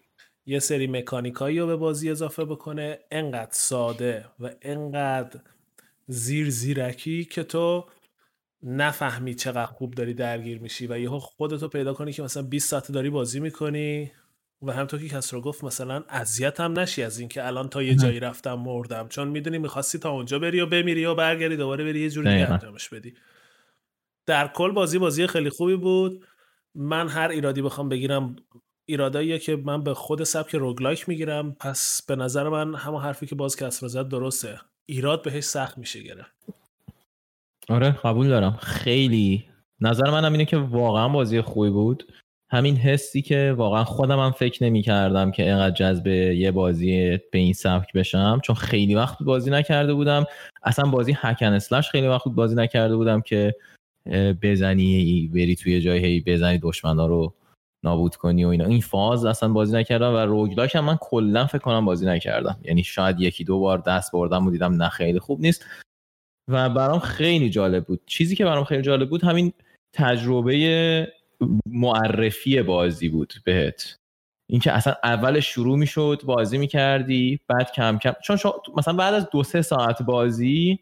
یه 0.47 0.59
سری 0.59 0.87
مکانیکایی 0.87 1.59
رو 1.59 1.67
به 1.67 1.77
بازی 1.77 2.11
اضافه 2.11 2.45
بکنه. 2.45 2.99
انقدر 3.11 3.53
ساده 3.53 4.25
و 4.41 4.51
انقدر 4.63 5.41
زیر 6.07 6.51
زیرکی 6.51 7.25
که 7.25 7.43
تو 7.43 7.87
نفهمی 8.63 9.35
چقدر 9.35 9.67
خوب 9.67 9.95
داری 9.95 10.15
درگیر 10.15 10.59
میشی 10.59 10.87
و 10.87 10.99
یهو 10.99 11.19
خودتو 11.19 11.69
پیدا 11.69 11.95
کنی 11.95 12.13
که 12.13 12.23
مثلا 12.23 12.43
20 12.43 12.69
ساعت 12.69 12.93
داری 12.93 13.11
بازی 13.11 13.41
می‌کنی. 13.41 14.13
و 14.63 14.73
همطور 14.73 15.01
که 15.01 15.09
کس 15.09 15.35
رو 15.35 15.41
گفت 15.41 15.65
مثلا 15.65 16.05
اذیت 16.09 16.61
هم 16.61 16.79
نشی 16.79 17.03
از 17.03 17.19
اینکه 17.19 17.47
الان 17.47 17.69
تا 17.69 17.83
یه 17.83 17.95
جایی 17.95 18.21
رفتم 18.21 18.55
مردم. 18.55 19.09
چون 19.09 19.29
می‌دونی 19.29 19.59
می‌خواستی 19.59 19.99
تا 19.99 20.11
اونجا 20.11 20.39
بری 20.39 20.61
و 20.61 20.67
بمیری 20.67 21.05
و 21.05 21.15
برگردی 21.15 21.57
دوباره 21.57 21.85
بری 21.85 22.01
یه 22.01 22.11
جوری 22.11 22.29
انجامش 22.29 22.89
بدی. 22.89 23.15
در 24.27 24.49
کل 24.49 24.71
بازی 24.71 24.99
بازی 24.99 25.27
خیلی 25.27 25.51
خوبی 25.51 25.77
بود. 25.77 26.27
من 26.75 27.09
هر 27.09 27.29
ایرادی 27.29 27.63
بخوام 27.63 27.89
بگیرم 27.89 28.37
ایراداییه 28.89 29.39
که 29.39 29.57
من 29.57 29.83
به 29.83 29.95
خود 29.95 30.25
سبک 30.25 30.55
روگلایک 30.55 31.09
می‌گیرم. 31.09 31.53
پس 31.61 32.03
به 32.09 32.17
نظر 32.17 32.49
من 32.49 32.75
همون 32.75 33.03
حرفی 33.03 33.27
که 33.27 33.35
باز 33.35 33.57
کسرا 33.57 33.89
زد 33.89 34.09
درسته. 34.09 34.61
ایراد 34.87 35.23
بهش 35.23 35.45
سخت 35.45 35.79
میشه 35.79 36.03
گرفت. 36.03 36.33
آره 37.69 37.91
قبول 37.91 38.29
دارم. 38.29 38.57
خیلی. 38.63 39.45
نظر 39.81 40.11
منم 40.11 40.33
اینه 40.33 40.45
که 40.45 40.57
واقعا 40.57 41.09
بازی 41.09 41.41
خوبی 41.41 41.71
بود. 41.71 42.13
همین 42.51 42.77
حسی 42.77 43.23
که 43.23 43.55
واقعا 43.57 43.85
خودم 43.85 44.19
هم 44.19 44.31
فکر 44.31 44.65
نمی 44.65 44.83
کردم 44.83 45.31
که 45.31 45.43
اینقدر 45.43 45.75
جذب 45.75 46.07
یه 46.07 46.51
بازی 46.51 47.19
به 47.33 47.39
این 47.39 47.53
سبک 47.53 47.93
بشم. 47.93 48.41
چون 48.45 48.57
خیلی 48.57 48.95
وقت 48.95 49.23
بازی 49.23 49.51
نکرده 49.51 49.95
بودم. 49.95 50.25
اصلا 50.63 50.91
بازی 50.91 51.17
هکن 51.17 51.53
اسلش 51.53 51.91
خیلی 51.91 52.07
وقت 52.07 52.29
بازی 52.29 52.55
نکرده 52.55 52.97
بودم 52.97 53.21
که 53.21 53.55
بزنی 54.43 55.31
بری 55.35 55.57
توی 55.57 55.81
جای 55.81 56.05
هی 56.05 56.21
بزنی 56.21 56.59
دشمنا 56.59 57.07
رو 57.07 57.35
نابود 57.85 58.17
کنی 58.17 58.45
و 58.45 58.49
اینا. 58.49 58.65
این 58.65 58.81
فاز 58.81 59.25
اصلا 59.25 59.49
بازی 59.49 59.77
نکردم 59.77 60.15
و 60.15 60.17
روگلاک 60.17 60.75
هم 60.75 60.85
من 60.85 60.99
کلا 61.01 61.47
فکر 61.47 61.59
کنم 61.59 61.85
بازی 61.85 62.07
نکردم. 62.07 62.61
یعنی 62.65 62.85
شاید 62.85 63.21
یکی 63.21 63.45
دو 63.45 63.59
بار 63.59 63.79
دست 63.79 64.13
بردم 64.13 64.47
و 64.47 64.51
دیدم 64.51 64.83
نه 64.83 64.89
خیلی 64.89 65.19
خوب 65.19 65.41
نیست. 65.41 65.67
و 66.51 66.71
برام 66.71 66.99
خیلی 66.99 67.51
جالب 67.51 67.85
بود. 67.85 68.01
چیزی 68.07 68.37
که 68.37 68.45
برام 68.45 68.65
خیلی 68.65 68.83
جالب 68.83 69.11
بود 69.11 69.25
همین 69.25 69.53
تجربه 69.95 71.13
معرفی 71.67 72.63
بازی 72.63 73.09
بود 73.09 73.35
بهت. 73.45 73.97
اینکه 74.51 74.73
اصلا 74.73 74.95
اول 75.05 75.41
شروع 75.41 75.79
می‌شد 75.79 76.23
بازی 76.25 76.59
می‌کردی 76.59 77.41
بعد 77.49 77.73
کم 77.73 77.99
کم. 77.99 78.13
چون 78.23 78.39
مثلا 78.77 78.95
بعد 78.95 79.15
از 79.15 79.29
دو 79.31 79.43
سه 79.43 79.63
ساعت 79.63 80.03
بازی 80.03 80.79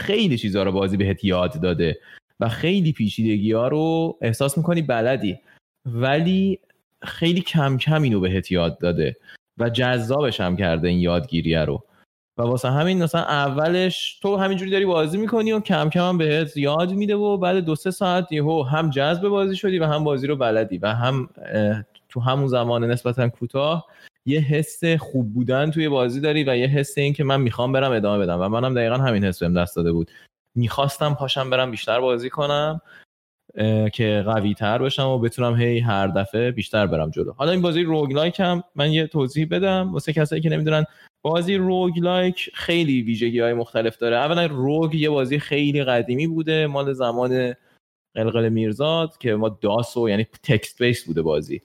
خیلی 0.00 0.38
چیزها 0.38 0.62
رو 0.62 0.72
بازی 0.72 0.96
بهت 0.96 1.24
یاد 1.24 1.60
داده. 1.60 1.98
و 2.44 2.48
خیلی 2.48 2.92
پیچیدگی 2.92 3.52
ها 3.52 3.68
رو 3.68 4.16
احساس 4.20 4.58
می‌کنی 4.58 4.82
بلدی. 4.82 5.38
ولی 5.86 6.58
خیلی 7.02 7.40
کم 7.40 7.76
کم 7.76 8.02
اینو 8.02 8.20
بهت 8.20 8.52
یاد 8.52 8.78
داده 8.78 9.16
و 9.58 9.70
جذابش 9.70 10.40
هم 10.40 10.56
کرده 10.56 10.88
این 10.88 11.00
یادگیریه 11.00 11.64
رو. 11.64 11.84
و 12.38 12.42
واسه 12.42 12.70
همین 12.70 13.02
مثلا 13.02 13.20
اولش 13.20 14.18
تو 14.22 14.36
همینجوری 14.36 14.70
داری 14.70 14.84
بازی 14.84 15.18
می‌کنی 15.18 15.52
و 15.52 15.60
کم 15.60 15.90
کم 15.90 16.08
هم 16.08 16.18
بهت 16.18 16.56
یاد 16.56 16.92
میده 16.92 17.16
و 17.16 17.36
بعد 17.36 17.56
دو 17.56 17.74
سه 17.74 17.90
ساعت 17.90 18.32
یهو 18.32 18.62
هم 18.62 18.90
جذب 18.90 19.28
بازی 19.28 19.56
شدی 19.56 19.78
و 19.78 19.86
هم 19.86 20.04
بازی 20.04 20.26
رو 20.26 20.36
بلدی 20.36 20.78
و 20.78 20.94
هم 20.94 21.28
تو 22.08 22.20
همون 22.20 22.46
زمان 22.46 22.84
نسبتا 22.84 23.28
کوتاه 23.28 23.86
یه 24.26 24.40
حس 24.40 24.84
خوب 24.84 25.32
بودن 25.34 25.70
توی 25.70 25.88
بازی 25.88 26.20
داری 26.20 26.44
و 26.44 26.56
یه 26.56 26.66
حس 26.66 26.98
این 26.98 27.12
که 27.12 27.24
من 27.24 27.40
می‌خوام 27.40 27.72
برم 27.72 27.92
ادامه 27.92 28.24
بدم. 28.24 28.40
و 28.40 28.48
منم 28.48 28.74
دقیقا 28.74 28.96
همین 28.96 29.24
حس 29.24 29.42
بهم 29.42 29.54
دست 29.54 29.76
داده 29.76 29.92
بود. 29.92 30.10
می‌خواستم 30.54 31.14
پاشم 31.14 31.50
برم 31.50 31.70
بیشتر 31.70 32.00
بازی 32.00 32.30
کنم 32.30 32.80
که 33.92 34.22
قوی 34.26 34.54
تر 34.54 34.78
بشم 34.78 35.06
و 35.08 35.18
بتونم 35.18 35.56
هی 35.56 35.78
هر 35.78 36.06
دفعه 36.06 36.50
بیشتر 36.50 36.86
برم 36.86 37.10
جلو. 37.10 37.32
حالا 37.32 37.50
این 37.50 37.62
بازی 37.62 37.82
روگلایک 37.82 38.40
هم 38.40 38.64
من 38.74 38.92
یه 38.92 39.06
توضیح 39.06 39.46
بدم. 39.50 39.92
واسه 39.92 40.12
کسایی 40.12 40.42
که 40.42 40.48
نمی‌دونن 40.48 40.84
بازی 41.24 41.56
روگلایک 41.56 42.50
خیلی 42.54 43.02
ویژگی 43.02 43.40
های 43.40 43.52
مختلف 43.54 43.96
داره. 43.96 44.16
اولا 44.16 44.46
روگ 44.46 44.94
یه 44.94 45.10
بازی 45.10 45.38
خیلی 45.38 45.84
قدیمی 45.84 46.26
بوده 46.26 46.66
مال 46.66 46.92
زمان 46.92 47.54
قلقل 48.14 48.48
میرزاد 48.48 49.18
که 49.18 49.34
ما 49.34 49.48
داسو 49.48 50.08
یعنی 50.08 50.26
تکست 50.42 50.82
بیس 50.82 51.04
بوده 51.04 51.22
بازی. 51.22 51.62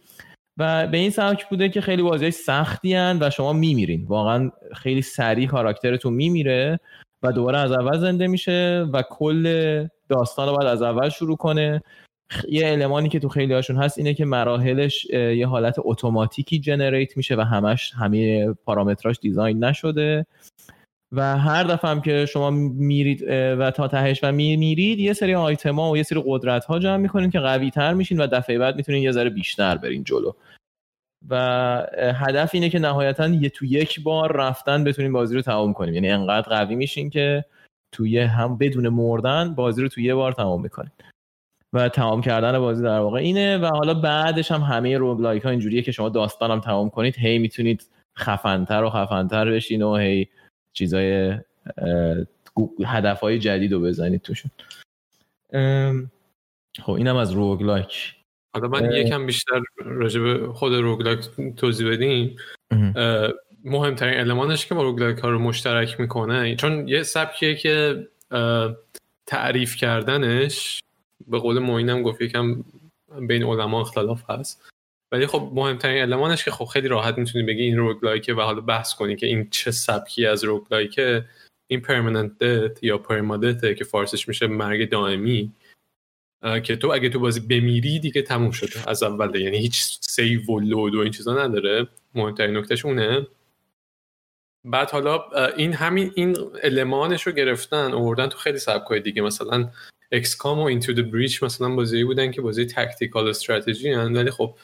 و 0.58 0.88
به 0.88 0.98
این 0.98 1.10
سبک 1.10 1.50
بوده 1.50 1.70
که 1.70 1.82
خیلی 1.82 2.02
بازی 2.02 2.32
سختی 2.32 2.94
هن 2.94 3.18
و 3.22 3.30
شما 3.30 3.54
میمیرین. 3.54 4.06
واقعا 4.06 4.52
خیلی 4.76 5.02
سریع 5.02 5.48
کاراکترتون 5.48 6.14
میمیره. 6.14 6.80
و 7.24 7.32
دوباره 7.32 7.58
از 7.58 7.72
اول 7.72 7.98
زنده 7.98 8.28
میشه 8.28 8.88
و 8.94 9.04
کل 9.10 9.88
داستان 10.10 10.50
رو 10.50 10.56
باید 10.56 10.70
از 10.70 10.82
اول 10.82 11.10
شروع 11.10 11.38
کنه. 11.38 11.82
یه 12.50 12.68
المانی 12.72 13.10
که 13.10 13.20
تو 13.20 13.30
خیلی 13.30 13.54
هاشون 13.54 13.76
هست 13.76 13.98
اینه 13.98 14.14
که 14.14 14.26
مراحلش 14.26 15.06
یه 15.10 15.48
حالت 15.48 15.76
اتوماتیکی 15.78 16.60
جنریت 16.60 17.18
میشه 17.18 17.36
و 17.36 17.42
همش 17.42 17.94
همه 17.96 18.48
پارامتراش 18.54 19.20
دیزاین 19.22 19.64
نشده. 19.64 20.26
و 21.12 21.38
هر 21.38 21.64
دفعه 21.64 21.92
هم 21.92 22.02
که 22.02 22.26
شما 22.26 22.50
میرید 22.50 23.24
و 23.30 23.72
تا 23.72 23.88
تهش 23.88 24.20
و 24.24 24.32
میرید 24.32 25.00
یه 25.00 25.14
سری 25.14 25.36
آیتما 25.36 25.92
و 25.92 25.98
یه 25.98 26.04
سری 26.04 26.24
قدرت 26.26 26.66
ها 26.66 26.80
جمع 26.80 26.98
می‌کنین 26.98 27.30
که 27.30 27.40
قوی 27.40 27.70
تر 27.70 27.94
میشین 27.94 28.22
و 28.22 28.28
دفعه 28.28 28.58
بعد 28.58 28.76
می‌تونین 28.76 29.04
یه 29.04 29.12
ذره 29.12 29.30
بیشتر 29.30 29.78
برین 29.78 30.04
جلو. 30.04 30.32
و 31.30 31.36
هدف 32.16 32.50
اینه 32.54 32.70
که 32.70 32.80
نهایتا 32.80 33.28
یه 33.28 33.50
تو 33.50 33.66
یک 33.66 34.04
بار 34.04 34.38
رفتن 34.38 34.84
بتونین 34.84 35.14
بازی 35.14 35.36
رو 35.36 35.42
تمام 35.42 35.74
کنیم. 35.74 35.94
یعنی 35.94 36.10
انقدر 36.10 36.50
قوی 36.50 36.76
میشین 36.76 37.10
که 37.10 37.46
توی 37.92 38.20
هم 38.20 38.58
بدون 38.58 38.90
مردن 38.90 39.56
بازی 39.56 39.82
رو 39.82 39.88
توی 39.88 40.04
یه 40.04 40.16
بار 40.16 40.32
تمام 40.32 40.62
می‌کنین. 40.62 40.92
و 41.74 41.90
تمام 41.90 42.22
کردن 42.22 42.60
بازی 42.60 42.84
در 42.84 43.00
واقع 43.00 43.20
اینه 43.20 43.58
و 43.58 43.66
حالا 43.66 43.94
بعدش 43.94 44.52
هم 44.52 44.62
همه 44.62 44.98
روگلایک 44.98 45.44
ها 45.44 45.50
اینجوریه 45.50 45.82
که 45.82 45.92
شما 45.92 46.10
داستان 46.10 46.52
هم 46.52 46.60
تمام 46.60 46.90
کنید. 46.90 47.16
هی 47.18 47.38
می‌تونید 47.38 47.90
خفنتر 48.18 48.84
و 48.84 48.90
خفنتر 48.90 49.52
بشین 49.52 49.82
و 49.82 49.96
هی 49.96 50.28
چیزای 50.74 51.38
هدف 52.86 53.20
های 53.20 53.40
جدید 53.40 53.74
رو 53.74 53.80
بزنید 53.80 54.22
توشون. 54.22 54.52
خب 56.82 56.92
اینم 56.92 57.16
از 57.16 57.32
roguelike 57.32 58.16
حالا 58.54 58.68
من 58.68 58.92
یکم 58.92 59.26
بیشتر 59.26 59.62
راجع 59.78 60.22
به 60.22 60.54
خود 60.54 60.74
roguelike 60.74 61.20
توضیح 61.58 61.92
بدیم. 61.92 62.36
مهمترین 63.64 64.20
المانش 64.20 64.66
که 64.66 64.76
با 64.76 64.84
roguelike 64.84 65.18
ها 65.18 65.30
رو 65.30 65.40
مشترک 65.40 66.00
می‌کنه 66.00 66.56
چون 66.56 66.88
یه 66.88 67.04
سبکیه 67.04 67.56
که 67.56 68.08
تعریف 69.28 69.76
کردنش 69.76 70.80
به 71.28 71.40
قول 71.40 71.60
معینم 71.60 72.04
گفت 72.04 72.22
یکم 72.22 72.64
بین 73.22 73.44
علما 73.44 73.82
اختلاف 73.82 74.30
هست. 74.30 74.70
ولی 75.12 75.28
خب 75.28 75.52
مهمترین 75.56 76.02
المانش 76.02 76.46
که 76.46 76.52
خب 76.52 76.66
خیلی 76.66 76.88
راحت 76.88 77.18
می‌تونی 77.18 77.46
بگی 77.46 77.64
این 77.64 77.78
roguelike 77.78 78.28
ه 78.28 78.34
و 78.34 78.42
حالا 78.42 78.62
بحث 78.62 78.94
کنی 78.94 79.16
که 79.16 79.28
این 79.28 79.50
چه 79.50 79.72
سبکی 79.72 80.26
از 80.26 80.44
roguelike 80.44 81.17
ه 81.17 81.26
این 81.68 81.82
permanent 81.82 82.38
death 82.38 82.84
یا 82.84 82.98
permadeath 82.98 83.68
ه 83.68 83.76
که 83.76 83.84
فارسش 83.84 84.28
میشه 84.28 84.48
مرگ 84.48 84.90
دائمی. 84.90 85.52
که 86.64 86.76
تو 86.76 86.92
اگه 86.92 87.10
تو 87.10 87.20
بازی 87.20 87.40
بمیری 87.40 88.00
دیگه 88.00 88.22
تموم 88.22 88.52
شده 88.52 88.90
از 88.90 89.04
اول 89.04 89.36
یعنی 89.36 89.58
هیچ 89.58 89.98
save 90.02 90.46
و 90.46 90.60
load 90.60 90.96
و 90.96 91.00
این 91.00 91.12
چیزا 91.12 91.46
نداره. 91.46 91.88
مهمترین 92.16 92.58
نکتهش 92.58 92.86
اونه. 92.86 93.28
بعد 94.66 94.92
حالا 94.92 95.24
این 95.58 95.74
همین 95.74 96.12
این 96.16 96.38
المانش 96.64 97.28
رو 97.28 97.34
گرفتن 97.34 97.94
آوردن 97.94 98.28
تو 98.28 98.38
خیلی 98.38 98.58
سبکای 98.58 99.00
دیگه. 99.00 99.22
مثلا 99.22 99.70
XCOM 100.38 100.60
و 100.60 100.64
Into 100.64 100.94
the 100.94 101.02
Breach 101.02 101.44
مثلا 101.44 101.76
بازی 101.76 102.04
بودن 102.04 102.32
که 102.32 102.42
بازی 102.42 102.66
tactical 102.66 103.28
strategy 103.28 103.90
ان 103.90 104.18
ولی 104.18 104.32
خب 104.32 104.56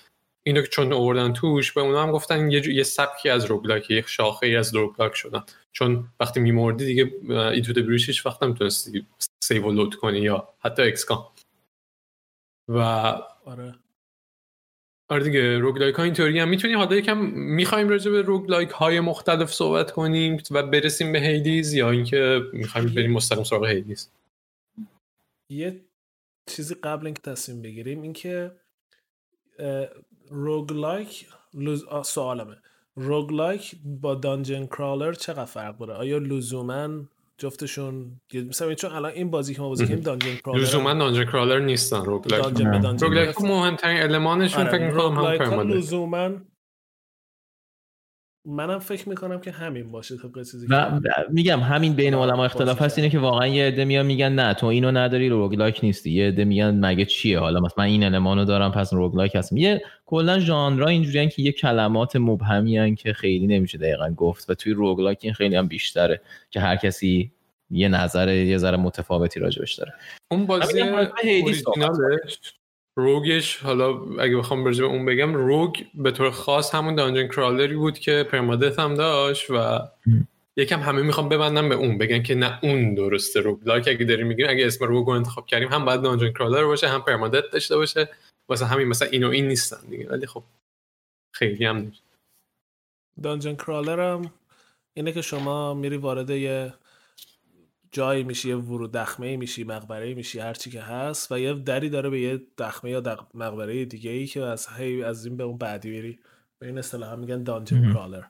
اینو 0.44 0.62
که 0.62 0.68
چون 0.68 0.94
آوردن 0.94 1.34
توش 1.34 1.72
به 1.72 1.82
اونا 1.82 2.04
هم 2.04 2.12
گفتن 2.12 2.52
یه, 2.52 2.70
یه 2.70 2.84
سبکی 2.84 3.30
از 3.30 3.46
roguelike 3.46 3.92
یه 3.92 4.04
شاخه 4.08 4.48
ای 4.48 4.56
از 4.56 4.76
roguelike 4.76 5.16
شدن. 5.16 5.44
چون 5.72 6.08
وقتی 6.20 6.40
میمردی 6.40 6.86
دیگه 6.86 7.12
Into 7.30 7.74
the 7.74 7.82
Breach 7.82 8.08
هیچ 8.08 8.26
وقت 8.26 8.44
نمی‌تونستی 8.44 9.06
save 9.44 9.72
load 9.72 9.96
کنی 9.96 10.20
یا 10.20 10.50
حتی 10.60 10.92
XCOM 10.92 11.26
و 12.68 12.80
آره. 13.46 13.76
آره 15.10 15.24
دیگه 15.24 15.58
roguelike 15.58 15.96
ها 15.96 16.04
اینطوری 16.04 16.40
هم 16.40 16.50
می‌تونیم. 16.50 16.78
حالا 16.78 16.96
یکم 16.96 17.18
می‌خوایم 17.32 17.90
راجع 17.90 18.12
به 18.12 18.22
roguelike 18.22 18.70
های 18.70 19.00
مختلف 19.00 19.54
صحبت 19.54 19.92
کنیم 19.92 20.38
و 20.52 20.64
برسیم 20.64 21.12
به 21.12 21.20
Hades 21.20 21.74
یا 21.74 21.90
اینکه 21.90 22.42
می‌خوایم 22.54 22.88
بریم 22.88 23.12
مستقیم 23.12 23.44
سراغ 23.44 23.66
Hades 23.66 24.12
یه 25.50 25.86
چیزی 26.50 26.76
قبل 26.76 27.06
اینکه 27.06 27.22
تصمیم 27.22 27.62
بگیریم 27.62 28.02
اینکه 28.02 28.52
roguelike 30.30 31.28
لز... 31.54 31.84
سوالمه. 32.06 32.58
roguelike 32.96 33.76
با 33.86 34.16
dungeon 34.16 34.66
crawler 34.66 35.14
چقدر 35.14 35.46
فرق 35.46 35.78
داره؟ 35.78 35.94
آیا 35.94 36.18
لزوما 36.18 36.90
جفتشون 37.38 38.22
مثلا 38.34 38.74
چون 38.74 38.92
الان 38.92 39.12
این 39.12 39.32
بازی 39.32 39.56
که 39.56 39.62
ما 39.62 39.70
بازی 39.70 39.88
کردیم 39.88 40.04
dungeon 40.04 40.36
crawler 40.36 40.60
لزوما 40.60 40.94
dungeon 40.94 41.26
crawler 41.26 41.60
نیستن 41.60 42.06
roguelike 42.06 42.46
roguelike 43.02 43.42
مهمترین 43.42 44.02
المانشون 44.02 44.66
فکر 44.66 44.88
می‌کنم 44.88 45.18
هم 45.18 45.72
لزوما 45.72 46.32
منم 48.46 48.80
فکر 48.80 49.10
می‌کنم 49.10 49.42
که 49.42 49.52
همین 49.52 49.92
باشه 49.92 50.18
طبق 50.18 50.38
چیزی 50.38 50.68
و 50.70 51.00
میگم 51.30 51.60
همین 51.60 51.94
بین 51.94 52.14
علما 52.14 52.46
اختلاف 52.46 52.82
هست 52.82 52.98
اینه 52.98 53.10
که 53.10 53.20
واقعا 53.20 53.48
یه 53.48 53.68
عده 53.68 53.86
میان 53.86 54.06
میگن 54.06 54.32
نه 54.32 54.54
تو 54.54 54.66
اینو 54.66 54.92
نداری 54.92 55.30
roguelike 55.30 55.80
نیستی. 55.84 56.12
یه 56.12 56.28
عده 56.28 56.46
میگن 56.46 56.86
مگه 56.86 57.06
چیه؟ 57.06 57.40
حالا 57.40 57.60
مثلا 57.60 57.84
این 57.84 58.04
المانو 58.04 58.46
دارم 58.46 58.72
پس 58.72 58.94
roguelike 58.94 59.36
هست 59.36 59.54
یه 59.54 59.82
کلا 60.06 60.40
ژانرها 60.40 60.88
اینجوریان 60.88 61.30
که 61.30 61.42
یه 61.42 61.52
کلمات 61.52 62.16
مبهمی 62.16 62.78
هن 62.78 62.96
که 62.96 63.14
خیلی 63.14 63.48
نمیشه 63.48 63.78
دقیقا 63.78 64.10
گفت 64.10 64.50
و 64.50 64.54
توی 64.54 64.74
roguelike 64.74 65.20
این 65.22 65.34
خیلی 65.34 65.56
هم 65.56 65.68
بیشتره 65.68 66.22
که 66.50 66.60
هر 66.60 66.76
کسی 66.76 67.32
یه 67.72 67.88
نظر 67.88 68.34
یه 68.34 68.58
ذره 68.58 68.78
متفاوتی 68.78 69.40
راجبش 69.40 69.74
داره. 69.74 69.94
اون 70.32 70.46
بازی 70.46 70.82
اوریجینالش 70.82 72.40
روگش 72.96 73.58
حالا 73.58 74.02
اگه 74.20 74.38
بخوام 74.38 74.64
برجه 74.64 74.82
به 74.82 74.90
اون 74.90 75.06
بگم 75.06 75.34
روگ 75.34 75.76
به 75.94 76.12
طور 76.12 76.32
خاص 76.32 76.76
همون 76.76 76.96
دانجن 76.96 77.28
کرالری 77.28 77.76
بود 77.76 78.00
که 78.00 78.28
پرمادت 78.32 78.80
هم 78.80 78.96
داشت 78.96 79.50
و 79.50 79.80
یکم 80.58 80.80
همه 80.80 81.02
می‌خوام 81.02 81.30
ببندم 81.30 81.70
به 81.70 81.76
اون 81.76 81.98
بگن 81.98 82.24
که 82.24 82.36
نه 82.36 82.60
اون 82.64 82.94
درسته 82.96 83.40
روگ 83.40 83.60
لایک 83.66 83.88
اگه 83.88 84.06
داریم 84.06 84.28
میگیم 84.28 84.46
اگه 84.50 84.66
اسم 84.66 84.86
روگ 84.86 85.08
رو 85.08 85.14
انتخاب 85.14 85.46
کردیم 85.46 85.70
هم 85.70 85.86
باید 85.86 86.02
دانجن 86.02 86.32
کرالر 86.32 86.66
باشه 86.66 86.88
هم 86.88 87.02
پرمادت 87.02 87.44
داشته 87.52 87.76
باشه. 87.76 88.10
واسه 88.50 88.66
همین 88.66 88.88
مثلا 88.88 89.08
این 89.08 89.24
و 89.24 89.30
این 89.30 89.48
نیستن 89.48 89.90
دیگه 89.90 90.10
ولی 90.10 90.28
خب 90.28 90.44
خیلی 91.32 91.66
هم 91.66 91.78
نیست. 91.78 92.02
دانجن 93.24 93.56
کرالر 93.56 94.14
هم 94.14 94.32
اینه 94.94 95.12
که 95.12 95.22
شما 95.22 95.74
میری 95.74 95.98
وارد 95.98 96.30
یه 96.30 96.74
جایی 97.96 98.24
میشی 98.24 98.50
یه 98.50 98.56
ورود 98.56 98.92
دخمه 98.92 99.38
میشی 99.38 99.64
مقبره 99.64 100.14
میشی 100.14 100.40
هر 100.40 100.54
چی 100.54 100.72
که 100.72 100.82
هست 100.82 101.32
و 101.32 101.40
یه 101.40 101.54
دری 101.54 101.90
داره 101.90 102.10
به 102.10 102.20
یه 102.20 102.42
دخمه 102.58 102.92
یا 102.92 103.00
دق... 103.00 103.22
مقبره 103.34 103.86
دیگه 103.86 104.12
ای 104.12 104.28
که 104.28 104.42
از 104.42 104.68
هی 104.68 105.04
از 105.04 105.26
این 105.26 105.38
به 105.38 105.44
اون 105.44 105.58
بعدی 105.58 105.92
بری 105.92 106.20
به 106.60 106.68
این 106.68 106.78
اصطلاح 106.78 107.12
هم 107.12 107.20
میگن 107.20 107.44
دانجن 107.44 107.94
کرالر 107.94 108.24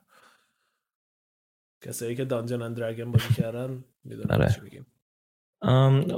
کسایی 1.85 2.15
که 2.15 2.25
دانجن 2.25 2.61
اند 2.61 2.77
درگن 2.77 3.11
بازی 3.11 3.33
کردن 3.33 3.83
می‌دونن 4.03 4.49
چی 4.49 4.61
بگیم 4.61 4.85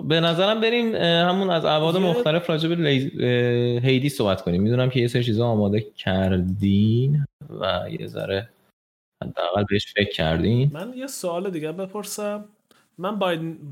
به 0.08 0.20
نظرم 0.20 0.62
بریم 0.62 0.96
همون 0.96 1.50
از 1.50 1.66
ابعاد 1.66 1.98
مختلف 1.98 2.50
راجع 2.50 2.76
به 2.76 2.90
Hades 3.84 4.10
صحبت 4.10 4.42
کنیم. 4.42 4.62
می‌دونم 4.62 4.90
که 4.90 5.00
یه 5.00 5.08
سری 5.08 5.24
چیزا 5.24 5.48
آماده 5.48 5.82
کردین 5.82 7.26
و 7.50 7.88
یه 8.00 8.08
ذره 8.08 8.50
حداقل 9.24 9.64
بهش 9.70 9.94
فکر 9.94 10.12
کردین. 10.12 10.72
من 10.74 10.94
یه 10.96 11.08
سوال 11.08 11.50
دیگه 11.50 11.72
بپرسم. 11.72 12.46
من 13.00 13.20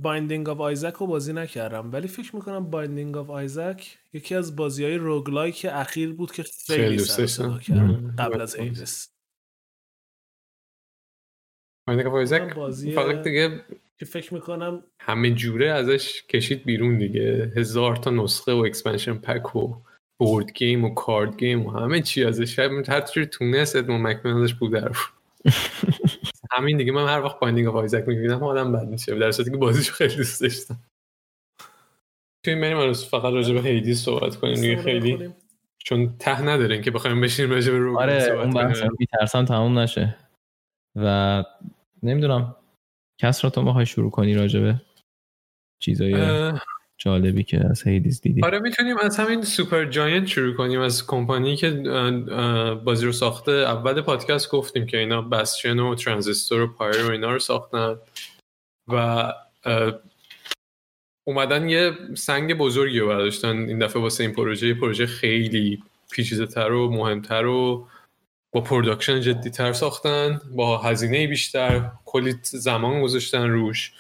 Binding 0.01 0.49
of 0.49 0.61
Isaac 0.61 0.93
رو 0.93 1.07
بازی 1.07 1.33
نکردم 1.33 1.91
ولی 1.91 2.07
فکر 2.07 2.35
می‌کنم 2.35 2.69
Binding 2.69 3.17
of 3.17 3.29
Isaac 3.29 3.97
یکی 4.13 4.35
از 4.35 4.55
بازی 4.55 4.83
های 4.83 4.95
roguelike 4.95 5.67
اخیر 5.69 6.13
بود 6.13 6.31
که 6.31 6.43
خیلی 6.67 6.99
سر 6.99 7.57
کرد. 7.57 8.15
قبل 8.17 8.41
از 8.41 8.55
Hades 8.55 9.09
Binding 11.87 12.07
of 12.07 12.13
Isaac 12.13 12.53
فقط 12.95 13.23
دیگه 13.23 13.65
که 13.97 14.05
فکر 14.05 14.33
می‌کنم 14.33 14.83
همه 14.99 15.31
جوره 15.31 15.71
ازش 15.71 16.23
کشید 16.23 16.63
بیرون 16.63 16.97
دیگه. 16.97 17.53
هزار 17.55 17.95
تا 17.95 18.11
نسخه 18.11 18.53
و 18.53 18.57
expansion 18.57 19.13
pack 19.13 19.55
و 19.55 19.81
board 20.19 20.53
game 20.53 20.85
و 20.85 20.93
card 20.93 21.37
game 21.37 21.65
و 21.65 21.69
همه 21.71 22.01
چی 22.01 22.23
ازش. 22.23 22.59
هر 22.59 23.01
جوری 23.13 23.25
تونست 23.27 23.75
Edmund 23.75 24.01
McMillen 24.01 24.41
ازش 24.41 24.53
بود. 24.53 24.75
همین 26.55 26.77
دیگه 26.77 26.91
من 26.91 27.07
هر 27.07 27.21
وقت 27.21 27.39
Binding 27.39 27.67
of 27.67 27.75
Isaac 27.75 28.07
می‌بینم 28.07 28.43
حالم 28.43 28.71
بد 28.71 28.87
میشه 28.87 29.19
در 29.19 29.31
صورتی 29.31 29.51
که 29.51 29.57
بازیشو 29.57 29.93
خیلی 29.93 30.15
دوست 30.15 30.41
داشتم. 30.41 30.77
توی 32.45 32.55
بریم 32.55 32.93
فقط 32.93 33.33
راجع 33.33 33.53
به 33.53 33.61
Hades 33.61 33.93
صحبت 33.93 34.35
کنیم 34.35 34.55
دیگه. 34.55 34.81
خیلی 34.81 35.33
چون 35.77 36.17
ته 36.17 36.41
ندارین 36.41 36.81
که 36.81 36.91
بخوایم 36.91 37.21
بشینیم 37.21 37.51
راجع 37.51 37.71
به 37.71 37.77
رو 37.77 37.99
آره 37.99 38.23
اون 38.23 38.49
بحث 38.49 38.83
میترسم 38.99 39.45
تموم 39.45 39.79
نشه. 39.79 40.15
و 40.95 41.43
نمی‌دونم 42.03 42.55
کس 43.21 43.43
را 43.43 43.49
تو 43.49 43.61
می‌خوای 43.61 43.85
شروع 43.85 44.11
کنی 44.11 44.33
راجع 44.33 44.59
به 44.59 44.81
چیزای 45.79 46.13
جالبی 46.97 47.43
که 47.43 47.65
از 47.69 47.87
Hades 47.87 48.21
دیدی 48.21 48.41
آره 48.43 48.59
می‌تونیم 48.59 48.97
از 48.97 49.17
همین 49.17 49.41
Supergiant 49.41 50.27
شروع 50.27 50.53
کنیم 50.53 50.79
از 50.79 51.07
کمپانی 51.07 51.55
که 51.55 51.71
بازی 52.83 53.05
رو 53.05 53.11
ساخته. 53.11 53.51
اول 53.51 54.01
پادکست 54.01 54.51
گفتیم 54.51 54.85
که 54.85 54.97
اینا 54.97 55.21
Bastion 55.21 55.79
و 55.79 55.95
Transistor 55.95 56.61
و 56.61 56.67
Pyre 56.67 57.05
و 57.05 57.11
اینا 57.11 57.31
رو 57.31 57.39
ساختن 57.39 57.97
و 58.87 59.33
اومدن 61.27 61.69
یه 61.69 61.91
سنگ 62.13 62.53
بزرگی 62.53 62.99
رو 62.99 63.07
برداشتن. 63.07 63.57
این 63.57 63.79
دفعه 63.79 64.01
واسه 64.01 64.23
این 64.23 64.33
پروژه 64.33 64.73
پروژه 64.73 65.05
خیلی 65.05 65.83
پیچیده 66.11 66.45
تر 66.45 66.71
و 66.71 66.91
مهمتر 66.91 67.45
و 67.45 67.87
با 68.51 68.61
production 68.61 69.21
جدی 69.21 69.49
تر 69.49 69.73
ساختن. 69.73 70.41
با 70.55 70.77
هزینه 70.77 71.27
بیشتر. 71.27 71.91
کلی 72.05 72.35
زمان 72.43 73.01
گذاشتن 73.01 73.49
روش. 73.49 73.93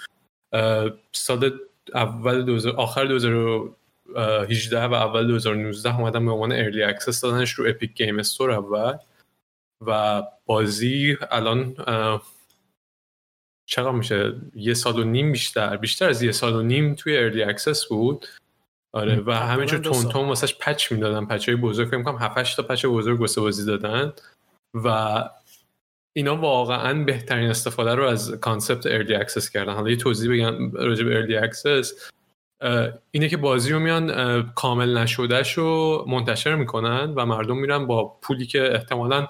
سال 1.11 1.51
اول 1.93 2.45
دو 2.45 2.57
هزار 2.57 2.75
آخر 2.75 3.05
2018 3.05 4.85
و 4.85 4.93
اول 4.93 5.27
2019 5.27 5.99
اومدن 5.99 6.25
به 6.25 6.31
عنوان 6.31 6.51
early 6.51 6.83
access 6.83 7.21
دادنش 7.21 7.51
رو 7.51 7.65
Epic 7.69 7.93
Game 7.93 8.19
Store 8.19 8.51
اول. 8.51 8.97
و 9.87 10.23
بازی 10.45 11.17
الان 11.31 11.75
چقدر 13.69 13.91
میشه؟ 13.91 14.35
یه 14.55 14.73
سال 14.73 14.99
و 14.99 15.03
نیم 15.03 15.31
بیشتر. 15.31 15.77
بیشتر 15.77 16.09
از 16.09 16.21
یه 16.21 16.31
سال 16.31 16.53
و 16.53 16.61
نیم 16.61 16.95
توی 16.95 17.17
early 17.17 17.43
access 17.43 17.85
بود. 17.85 18.25
آره 18.93 19.23
و 19.25 19.31
همینجور 19.31 19.79
تند 19.79 20.09
تند 20.09 20.27
واسش 20.27 20.57
patch 20.57 20.91
می‌دادن. 20.91 21.25
patch 21.25 21.49
های 21.49 21.57
بزرگ 21.57 21.87
فکر 21.87 22.03
کنم 22.03 22.17
7 22.17 22.55
تا 22.55 22.63
patch 22.63 22.85
بزرگ 22.85 23.21
واسه 23.21 23.41
بازی 23.41 23.65
دادن. 23.65 24.13
و 24.73 25.29
اینا 26.17 26.35
واقعا 26.35 27.03
بهترین 27.03 27.49
استفاده 27.49 27.95
رو 27.95 28.03
از 28.03 28.31
concept 28.31 28.85
early 28.85 29.15
access 29.15 29.49
کردن. 29.49 29.73
حالا 29.73 29.89
یه 29.89 29.95
توضیح 29.95 30.31
بگم 30.31 30.71
راجع 30.71 31.03
به 31.03 31.15
early 31.15 31.37
access 31.37 32.11
اینه 33.11 33.29
که 33.29 33.37
بازی 33.37 33.71
رو 33.73 33.79
میان 33.79 34.43
کامل 34.55 34.97
نشدهش 34.97 35.53
رو 35.53 36.05
منتشر 36.07 36.55
می‌کنن 36.55 37.13
و 37.15 37.25
مردم 37.25 37.57
میرن 37.57 37.85
با 37.87 38.19
پولی 38.21 38.45
که 38.45 38.73
احتمالا 38.73 39.27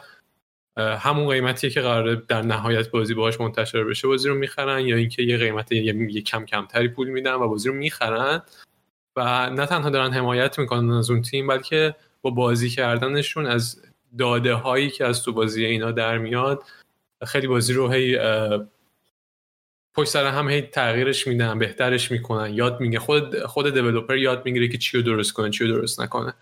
همون 0.77 1.29
قیمتی 1.29 1.69
که 1.69 1.81
قراره 1.81 2.15
در 2.27 2.41
نهایت 2.41 2.91
بازی 2.91 3.13
باهاش 3.13 3.41
منتشر 3.41 3.83
بشه 3.83 4.07
بازی 4.07 4.29
رو 4.29 4.35
می‌خرن 4.35 4.85
یا 4.85 4.95
اینکه 4.95 5.23
یه 5.23 5.37
قیمت 5.37 5.71
یه 5.71 6.21
کم 6.21 6.45
کمتری 6.45 6.87
پول 6.87 7.09
میدن 7.09 7.33
و 7.33 7.47
بازی 7.47 7.69
رو 7.69 7.75
می‌خرن. 7.75 8.41
و 9.15 9.49
نه 9.49 9.65
تنها 9.65 9.89
دارن 9.89 10.13
حمایت 10.13 10.59
می‌کنن 10.59 10.91
از 10.91 11.09
اون 11.09 11.21
تیم 11.21 11.47
بلکه 11.47 11.95
با 12.21 12.29
بازی 12.29 12.69
کردنشون 12.69 13.45
از 13.45 13.81
داده 14.17 14.53
هایی 14.53 14.89
که 14.89 15.05
از 15.05 15.23
تو 15.23 15.33
بازی 15.33 15.65
اینا 15.65 15.91
در 15.91 16.17
میاد 16.17 16.63
خیلی 17.27 17.47
بازی 17.47 17.73
رو 17.73 17.89
هی 17.89 18.19
پشت 19.95 20.09
سر 20.09 20.27
هم 20.27 20.49
هی 20.49 20.61
تغییرش 20.61 21.27
میدن 21.27 21.59
بهترش 21.59 22.11
می‌کنن 22.11 22.53
یاد 22.53 22.81
میگه 22.81 22.99
خود 22.99 23.39
خود 23.39 23.73
developer 23.73 24.17
یاد 24.17 24.45
می‌گیره 24.45 24.67
که 24.67 24.77
چی 24.77 24.97
رو 24.97 25.03
درست 25.03 25.33
کنه 25.33 25.49
چی 25.49 25.67
رو 25.67 25.75
درست 25.75 26.01
نکنه. 26.01 26.33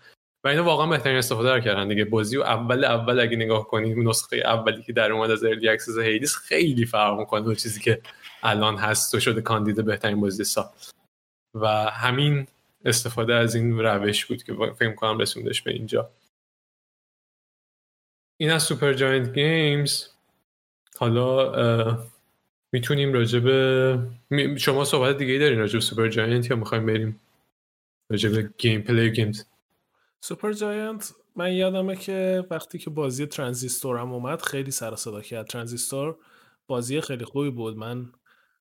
و 0.44 0.48
اینا 0.48 0.64
واقعا 0.64 0.86
بهترین 0.86 1.16
استفاده 1.16 1.54
رو 1.54 1.60
کردن 1.60 1.88
دیگه. 1.88 2.04
بازی 2.04 2.36
و 2.36 2.42
اول 2.42 2.84
اول 2.84 3.20
اگه 3.20 3.36
نگاه 3.36 3.68
کنیم 3.68 4.08
نسخه 4.08 4.36
اولی 4.36 4.82
که 4.82 4.92
در 4.92 5.12
اومد 5.12 5.30
از 5.30 5.44
early 5.44 5.68
access 5.68 5.98
Hades 5.98 6.36
خیلی 6.36 6.86
فرق 6.86 7.18
می‌کنه 7.18 7.40
با 7.40 7.54
چیزی 7.54 7.80
که 7.80 8.00
الان 8.42 8.76
هست 8.76 9.14
و 9.14 9.20
شده 9.20 9.40
کاندید 9.40 9.84
بهترین 9.84 10.20
بازی 10.20 10.44
سال. 10.44 10.64
و 11.54 11.66
همین 11.90 12.46
استفاده 12.84 13.34
از 13.34 13.54
این 13.54 13.78
روش 13.78 14.26
بود 14.26 14.42
که 14.42 14.54
فکر 14.78 14.94
کنم 14.94 15.18
رسوندش 15.18 15.62
به 15.62 15.72
اینجا. 15.72 16.10
این 18.36 18.50
از 18.50 18.62
Supergiant 18.62 19.34
Games 19.34 20.06
حالا 20.98 21.98
می‌تونیم 22.72 23.12
راجع 23.12 23.38
به 23.38 23.98
شما 24.58 24.84
صحبت 24.84 25.18
دیگه 25.18 25.32
ای 25.32 25.38
دارین 25.38 25.58
راجع 25.58 25.74
به 25.74 25.80
Supergiant 25.80 26.50
یا 26.50 26.56
می‌خوایم 26.56 26.86
بریم 26.86 27.20
راجع 28.10 28.30
به 28.30 28.50
گیم 28.58 28.82
پلی 28.82 29.10
گیمز 29.10 29.44
سوپر 30.20 30.52
جاینت 30.52 31.14
من 31.36 31.52
یادمه 31.52 31.96
که 31.96 32.46
وقتی 32.50 32.78
که 32.78 32.90
بازی 32.90 33.26
Transistor 33.26 33.98
هم 33.98 34.12
اومد 34.12 34.42
خیلی 34.42 34.70
سر 34.70 34.96
صدا 34.96 35.20
کرد. 35.20 35.46
Transistor 35.46 36.16
بازی 36.66 37.00
خیلی 37.00 37.24
خوبی 37.24 37.50
بود. 37.50 37.76
من 37.76 38.12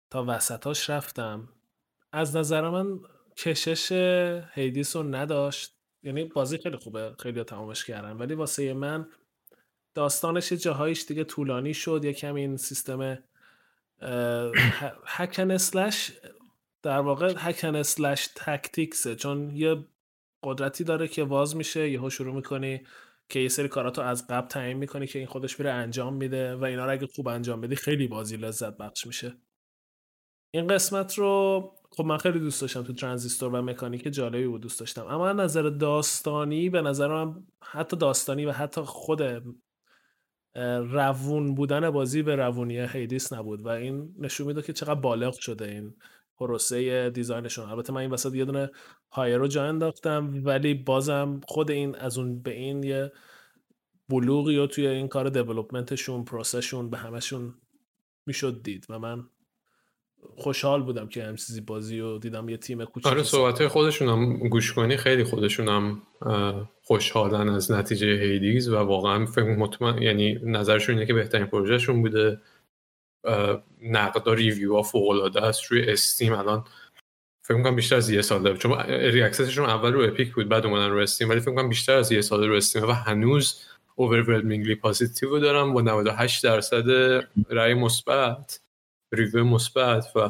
تا 0.09 0.25
وسطاش 0.27 0.89
رفتم. 0.89 1.49
از 2.11 2.35
نظر 2.35 2.69
من 2.69 2.99
کشش 3.37 3.91
هیدیس 4.53 4.95
رو 4.95 5.03
نداشت. 5.03 5.75
یعنی 6.03 6.23
بازی 6.23 6.57
خیلی 6.57 6.77
خوبه. 6.77 7.15
خیلی 7.19 7.43
تمامش 7.43 7.85
کردن. 7.85 8.11
ولی 8.11 8.33
واسه 8.33 8.73
من 8.73 9.07
داستانش 9.95 10.51
یه 10.51 10.57
جاهایش 10.57 11.05
دیگه 11.05 11.23
طولانی 11.23 11.73
شد 11.73 12.05
یه 12.05 12.13
کمی 12.13 12.41
این 12.41 12.57
سیستم 12.57 13.17
هکن 15.05 15.51
اسلش 15.51 16.11
در 16.81 16.99
واقع 16.99 17.33
هکن 17.37 17.75
اسلش 17.75 18.29
تکتیکسه 18.35 19.15
چون 19.15 19.55
یه 19.55 19.85
قدرتی 20.43 20.83
داره 20.83 21.07
که 21.07 21.23
واز 21.23 21.55
میشه 21.55 21.89
یهو 21.89 22.09
شروع 22.09 22.35
می‌کنی 22.35 22.81
که 23.29 23.39
یه 23.39 23.49
سری 23.49 23.67
کاراتو 23.67 24.01
از 24.01 24.27
قبل 24.27 24.47
تعیین 24.47 24.77
می‌کنی 24.77 25.07
که 25.07 25.19
این 25.19 25.27
خودش 25.27 25.59
میره 25.59 25.71
انجام 25.71 26.13
میده 26.13 26.55
و 26.55 26.63
اینا 26.63 26.85
رو 26.85 26.91
اگه 26.91 27.07
خوب 27.07 27.27
انجام 27.27 27.61
بدی 27.61 27.75
خیلی 27.75 28.07
بازی 28.07 28.37
لذت 28.37 28.77
بخش 28.77 29.07
میشه. 29.07 29.37
این 30.51 30.67
قسمت 30.67 31.17
رو 31.17 31.71
خب 31.91 32.05
من 32.05 32.17
خیلی 32.17 32.39
دوست 32.39 32.61
داشتم 32.61 32.83
تو 32.83 32.93
ترانزیستور 32.93 33.55
و 33.55 33.61
مکانیک 33.61 34.07
جالبی 34.07 34.47
بود 34.47 34.61
دوست 34.61 34.79
داشتم. 34.79 35.05
اما 35.05 35.33
نظر 35.33 35.61
داستانی 35.61 36.69
به 36.69 36.81
نظر 36.81 37.07
من 37.07 37.43
حتی 37.61 37.97
داستانی 37.97 38.45
و 38.45 38.51
حتی 38.51 38.81
خود 38.81 39.21
روون 40.89 41.55
بودن 41.55 41.89
بازی 41.89 42.23
به 42.23 42.35
روونی 42.35 42.79
هیدیس 42.79 43.33
نبود 43.33 43.65
و 43.65 43.67
این 43.67 44.15
نشون 44.19 44.47
میده 44.47 44.61
که 44.61 44.73
چقدر 44.73 44.99
بالغ 44.99 45.39
شده 45.39 45.65
این 45.65 45.93
پروسه 46.37 47.09
دیزاینشون. 47.09 47.69
البته 47.69 47.93
من 47.93 48.01
این 48.01 48.11
وسط 48.11 48.35
یه 48.35 48.45
دونه 48.45 48.71
Pyre 49.11 49.37
رو 49.37 49.47
جا 49.47 49.65
انداختم 49.65 50.41
ولی 50.45 50.73
بازم 50.73 51.41
خود 51.47 51.71
این 51.71 51.95
از 51.95 52.17
اون 52.17 52.41
به 52.41 52.51
این 52.51 52.83
یه 52.83 53.11
بلوغی 54.09 54.57
و 54.57 54.67
توی 54.67 54.87
این 54.87 55.07
کار 55.07 55.29
development 55.29 56.00
شون 56.00 56.25
process 56.25 56.66
شون 56.66 56.89
به 56.89 56.97
همشون 56.97 57.53
می‌شد 58.25 58.63
دید 58.63 58.85
و 58.89 58.99
من 58.99 59.23
خوشحال 60.35 60.83
بودم 60.83 61.07
که 61.07 61.23
هم 61.23 61.35
چیزی 61.35 61.61
بازی 61.61 61.99
و 61.99 62.17
دیدم. 62.17 62.49
یه 62.49 62.57
تیم 62.57 62.85
کوچیک 62.85 63.11
آره 63.11 63.23
صحبت 63.23 63.67
خودشون 63.67 64.09
هم 64.09 64.37
گوش 64.37 64.73
کنی 64.73 64.97
خیلی 64.97 65.23
خودشون 65.23 65.67
هم 65.67 66.01
خوشحالن 66.83 67.49
از 67.49 67.71
نتیجه 67.71 68.07
Hades 68.07 68.69
و 68.69 68.77
واقعا 68.77 69.25
فکر 69.25 69.55
مطمئن 69.55 70.01
یعنی 70.01 70.39
نظرشون 70.43 70.95
اینه 70.95 71.07
که 71.07 71.13
بهترین 71.13 71.45
پروژهشون 71.45 72.01
بوده. 72.01 72.41
نقد 73.81 74.29
review 74.29 74.75
ها 74.75 74.81
فوق 74.81 75.09
العاده 75.09 75.41
است. 75.41 75.71
روی 75.71 75.91
Steam 75.91 76.33
الان 76.33 76.63
فکر 77.45 77.57
می‌کنم 77.57 77.75
بیشتر 77.75 77.95
از 77.95 78.09
یه 78.09 78.21
سال 78.21 78.43
داره 78.43 78.57
چون 78.57 78.79
early 78.89 79.14
access 79.14 79.45
شون 79.45 79.65
اول 79.65 79.93
رو 79.93 80.03
Epic 80.03 80.33
بود 80.33 80.49
بعد 80.49 80.65
اومدن 80.65 80.89
رو 80.89 80.99
Steam 80.99 81.29
ولی 81.29 81.39
فکر 81.39 81.49
می‌کنم 81.49 81.69
بیشتر 81.69 81.95
از 81.95 82.11
یه 82.11 82.21
سال 82.21 82.47
رو 82.47 82.55
Steam 82.55 82.83
و 82.83 82.91
هنوز 82.91 83.61
overwhelmingly 83.95 84.75
positive 84.75 85.39
دارم 85.39 85.73
با 85.73 85.81
98 85.81 86.43
درصد 86.43 86.83
رای 87.49 87.73
مثبت. 87.73 88.59
review 89.13 89.43
مثبت 89.43 90.15
و 90.15 90.29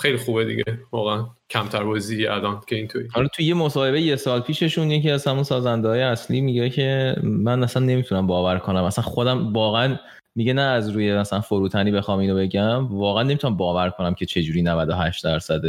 خیلی 0.00 0.16
خوبه 0.16 0.44
دیگه. 0.44 0.64
واقعا 0.92 1.26
کمتر 1.50 1.84
بازی 1.84 2.26
الان 2.26 2.60
که 2.66 2.76
اینطوری. 2.76 3.08
حالا 3.12 3.28
تو 3.28 3.42
یه 3.42 3.54
مصاحبه 3.54 4.00
یه 4.00 4.16
سال 4.16 4.40
پیششون 4.40 4.90
یکی 4.90 5.10
از 5.10 5.26
همون 5.26 5.42
سازنده 5.42 5.88
های 5.88 6.02
اصلی 6.02 6.40
میگه 6.40 6.70
که 6.70 7.16
من 7.22 7.62
اصلا 7.62 7.84
نمی‌تونم 7.84 8.26
باور 8.26 8.58
کنم. 8.58 8.84
اصلا 8.84 9.04
خودم 9.04 9.52
واقعا 9.52 9.98
میگه 10.34 10.52
نه 10.52 10.62
از 10.62 10.88
روی 10.88 11.14
مثلا 11.14 11.40
فروتنی 11.40 11.90
بخوام 11.90 12.18
اینو 12.18 12.36
بگم. 12.36 12.98
واقعا 12.98 13.22
نمی‌تونم 13.22 13.56
باور 13.56 13.90
کنم 13.90 14.14
که 14.14 14.26
چجوری 14.26 14.62
98 14.62 15.24
درصد 15.24 15.62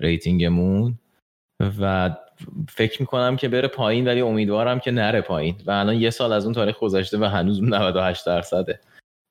ریتینگمون. 0.00 0.98
و 1.80 2.10
فکر 2.68 3.02
می‌کنم 3.02 3.36
که 3.36 3.48
بره 3.48 3.68
پایین 3.68 4.08
ولی 4.08 4.20
امیدوارم 4.20 4.80
که 4.80 4.90
نره 4.90 5.20
پایین. 5.20 5.56
و 5.66 5.70
الان 5.70 5.96
یه 5.96 6.10
سال 6.10 6.32
از 6.32 6.44
اون 6.44 6.54
تاریخ 6.54 6.78
گذشته 6.78 7.18
و 7.18 7.24
هنوز 7.24 7.62
98 7.62 8.26
درصده. 8.26 8.80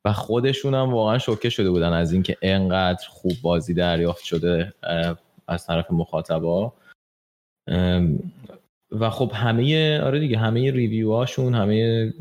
و 0.06 0.14
خودشون 0.14 0.74
هم 0.74 0.93
واقعا 0.93 1.18
شوکه 1.18 1.49
شده 1.49 1.70
بودن 1.72 1.93
از 1.93 2.14
اینکه 2.14 2.38
انقدر 2.41 3.08
خوب 3.10 3.34
بازی 3.41 3.74
دریافت 3.74 4.24
شده 4.24 4.74
از 5.47 5.68
طرف 5.68 5.91
مخاطبا. 5.91 6.74
و 8.91 9.10
خب 9.10 9.32
همه 9.34 10.02
آره 10.02 10.20
دیگه 10.20 10.38
همه 10.38 10.72
ریویوهاشون 10.72 11.56
همه 11.56 12.14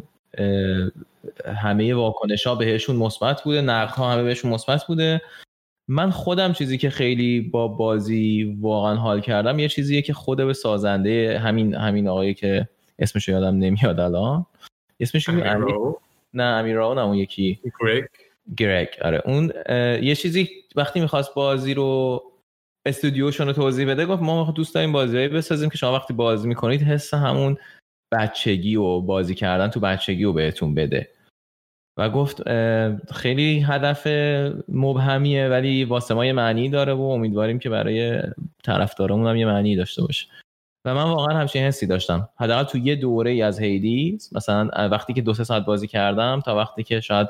همه 1.47 1.95
واکنش 1.95 2.47
ها 2.47 2.55
بهشون 2.55 2.97
مثبت 2.97 3.43
بوده 3.43 3.61
نقد 3.61 3.95
ها 3.95 4.12
همه 4.12 4.22
بهشون 4.22 4.51
مثبت 4.51 4.85
بوده. 4.87 5.20
من 5.89 6.11
خودم 6.11 6.53
چیزی 6.53 6.78
که 6.78 6.91
خیلی 6.91 7.41
با 7.41 7.68
بازی 7.68 8.57
واقعا 8.61 8.95
حال 8.95 9.20
کردم 9.20 9.59
یه 9.59 9.68
چیزیه 9.68 10.03
که 10.03 10.12
خود 10.12 10.39
به 10.39 10.53
سازنده 10.53 11.39
همین 11.39 11.74
همین 11.74 12.09
آقایی 12.09 12.35
که 12.35 12.68
اسمش 12.99 13.28
رو 13.28 13.35
یادم 13.35 13.57
نمیاد 13.59 14.01
الان 14.01 14.47
اسمش 15.01 15.28
امیر 15.28 15.74
نه 16.35 16.43
امیر 16.43 16.76
راو 16.76 16.95
نه 16.95 17.01
اون 17.01 17.14
یکی. 17.14 17.61
گرگ. 17.81 18.09
گرگ 18.57 18.89
آره. 19.03 19.22
اون 19.24 19.53
یه 20.03 20.14
چیزی 20.14 20.49
وقتی 20.76 21.01
می‌خواست 21.01 21.35
بازی 21.35 21.74
رو 21.74 22.22
استودیوشون 22.87 23.47
رو 23.47 23.53
توضیح 23.53 23.89
بده 23.89 24.07
گفت 24.07 24.22
ما 24.22 24.53
دوست 24.57 24.74
داریم 24.74 24.93
بازیهایی 24.93 25.28
بسازیم 25.28 25.70
که 25.70 25.78
شما 25.78 25.93
وقتی 25.93 26.14
بازی 26.14 26.49
می‌کنید 26.49 26.83
حس 26.83 27.14
همون 27.14 27.57
بچگی 28.12 28.76
و 28.76 29.01
بازی 29.01 29.35
کردن 29.35 29.68
تو 29.68 29.81
بچگی 29.81 30.24
رو 30.24 30.33
بهتون 30.33 30.74
بده. 30.74 31.11
و 31.99 32.11
گفت 32.11 32.43
خیلی 33.12 33.61
هدف 33.61 34.07
مبهمیه 34.68 35.49
ولی 35.49 35.85
واسه 35.85 36.14
ما 36.14 36.26
یه 36.26 36.33
معنی 36.33 36.68
داره 36.68 36.93
و 36.93 37.01
امیدواریم 37.01 37.59
که 37.59 37.70
برای 37.70 38.22
طرفدارمون 38.64 39.26
هم 39.26 39.37
یه 39.37 39.47
معنی 39.47 39.76
داشته 39.76 40.03
باشه. 40.03 40.26
و 40.85 40.95
من 40.95 41.03
واقعا 41.03 41.39
همچین 41.39 41.62
حسی 41.62 41.87
داشتم. 41.87 42.28
حداقل 42.37 42.64
تو 42.64 42.78
یه 42.78 42.97
دوره 42.97 43.31
ای 43.31 43.43
از 43.43 43.61
هیدیز 43.61 44.31
مثلا 44.33 44.89
وقتی 44.89 45.12
که 45.12 45.22
دو 45.22 45.35
سه 45.35 45.45
ساعت 45.45 45.64
بازی 45.64 45.87
کردم 45.87 46.41
تا 46.45 46.57
وقتی 46.57 46.83
که 46.83 47.01
شاید 47.01 47.28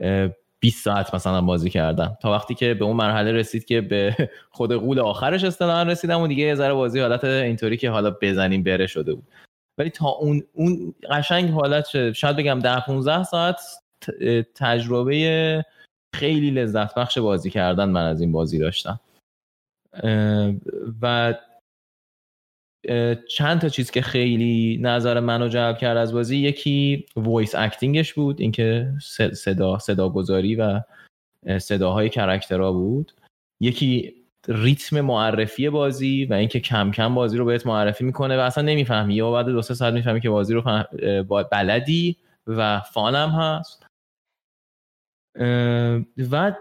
اه، 0.00 0.28
20 0.60 0.84
ساعت 0.84 1.14
مثلا 1.14 1.40
بازی 1.40 1.70
کردم. 1.70 2.18
تا 2.22 2.32
وقتی 2.32 2.54
که 2.54 2.74
به 2.74 2.84
اون 2.84 2.96
مرحله 2.96 3.32
رسید 3.32 3.64
که 3.64 3.80
به 3.80 4.16
خود 4.50 4.72
قول 4.72 4.98
آخرش 4.98 5.44
اصطلاحا 5.44 5.82
رسیدم 5.82 6.20
و 6.20 6.26
دیگه 6.26 6.44
یه 6.44 6.54
ذره 6.54 6.74
بازی 6.74 7.00
حالت 7.00 7.24
اینطوری 7.24 7.76
که 7.76 7.90
حالا 7.90 8.16
بزنیم 8.22 8.62
بره 8.62 8.86
شده 8.86 9.14
بود. 9.14 9.28
ولی 9.78 9.90
تا 9.90 10.08
اون 10.08 10.42
اون 10.52 10.94
قشنگ 11.10 11.50
حالت 11.50 11.86
شد. 11.86 12.12
شاید 12.12 12.36
بگم 12.36 12.58
10 12.58 12.80
15 12.80 13.22
ساعت 13.24 13.60
تجربه 14.54 15.64
خیلی 16.14 16.50
لذت 16.50 16.94
بخش 16.94 17.18
بازی 17.18 17.50
کردن 17.50 17.88
من 17.88 18.06
از 18.06 18.20
این 18.20 18.32
بازی 18.32 18.58
داشتم. 18.58 19.00
و 21.02 21.34
چند 23.28 23.60
تا 23.60 23.68
چیز 23.68 23.90
که 23.90 24.02
خیلی 24.02 24.78
نظر 24.82 25.20
منو 25.20 25.48
جلب 25.48 25.78
کرد 25.78 25.96
از 25.96 26.12
بازی 26.12 26.36
یکی 26.36 27.06
voice 27.16 27.54
acting 27.54 27.99
ش 27.99 28.14
بود 28.14 28.40
اینکه 28.40 28.92
صدا 29.34 29.78
صدا 29.78 30.08
گذاری 30.08 30.54
و 30.56 30.80
اه، 31.46 31.58
صداهای 31.58 32.08
character 32.08 32.66
ها 32.66 32.72
بود. 32.72 33.12
یکی 33.60 34.14
ریتم 34.48 35.00
معرفی 35.00 35.70
بازی 35.70 36.24
و 36.24 36.34
اینکه 36.34 36.60
کم 36.60 36.90
کم 36.90 37.14
بازی 37.14 37.36
رو 37.38 37.44
بهت 37.44 37.66
معرفی 37.66 38.04
می‌کنه 38.04 38.36
و 38.36 38.40
اصلا 38.40 38.64
نمی‌فهمی. 38.64 39.14
یا 39.14 39.30
بعد 39.32 39.46
دو 39.46 39.62
سه 39.62 39.74
ساعت 39.74 39.94
می‌فهمی 39.94 40.20
که 40.20 40.30
بازی 40.30 40.54
رو 40.54 40.62
فهم- 40.62 40.86
بلدی 41.52 42.16
و 42.46 42.80
فانم 42.80 43.30
هست. 43.30 43.86
و 46.30 46.54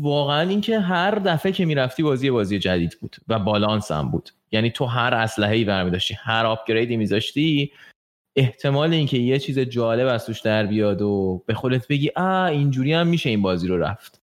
واقعا 0.00 0.48
اینکه 0.48 0.80
هر 0.80 1.10
دفعه 1.10 1.52
که 1.52 1.64
می‌رفتی 1.64 2.02
بازی 2.02 2.30
بازی 2.30 2.58
جدید 2.58 2.98
بود 3.00 3.16
و 3.28 3.38
بالانس 3.38 3.90
هم 3.92 4.10
بود. 4.10 4.30
یعنی 4.52 4.70
تو 4.70 4.84
هر 4.84 5.14
اسلحه 5.14 5.54
ای 5.54 5.64
برمی 5.64 5.90
داشتی 5.90 6.14
هر 6.14 6.46
آپگریدی 6.46 6.96
میذاشتی 6.96 7.72
احتمال 8.36 8.92
اینکه 8.92 9.18
یه 9.18 9.38
چیز 9.38 9.58
جالب 9.58 10.08
از 10.08 10.26
توش 10.26 10.40
در 10.40 10.66
بیاد 10.66 11.02
و 11.02 11.42
به 11.46 11.54
خودت 11.54 11.88
بگی 11.88 12.10
آ 12.16 12.44
اینجوری 12.44 12.92
هم 12.92 13.06
میشه 13.06 13.30
این 13.30 13.42
بازی 13.42 13.68
رو 13.68 13.78
رفت. 13.78 14.22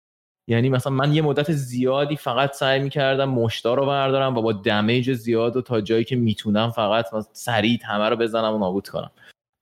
یعنی 0.50 0.68
مثلا 0.68 0.92
من 0.92 1.12
یه 1.12 1.22
مدت 1.22 1.52
زیادی 1.52 2.16
فقط 2.16 2.52
سعی 2.52 2.80
می‌کردم 2.80 3.30
مشتا 3.30 3.74
رو 3.74 3.86
بردارم 3.86 4.36
و 4.36 4.42
با 4.42 4.52
دمیج 4.52 5.12
زیاد 5.12 5.56
و 5.56 5.62
تا 5.62 5.80
جایی 5.80 6.04
که 6.04 6.16
می‌تونم 6.16 6.70
فقط 6.70 7.06
سریع 7.32 7.78
همه 7.84 8.08
رو 8.08 8.16
بزنم 8.16 8.54
و 8.54 8.58
نابود 8.58 8.88
کنم. 8.88 9.10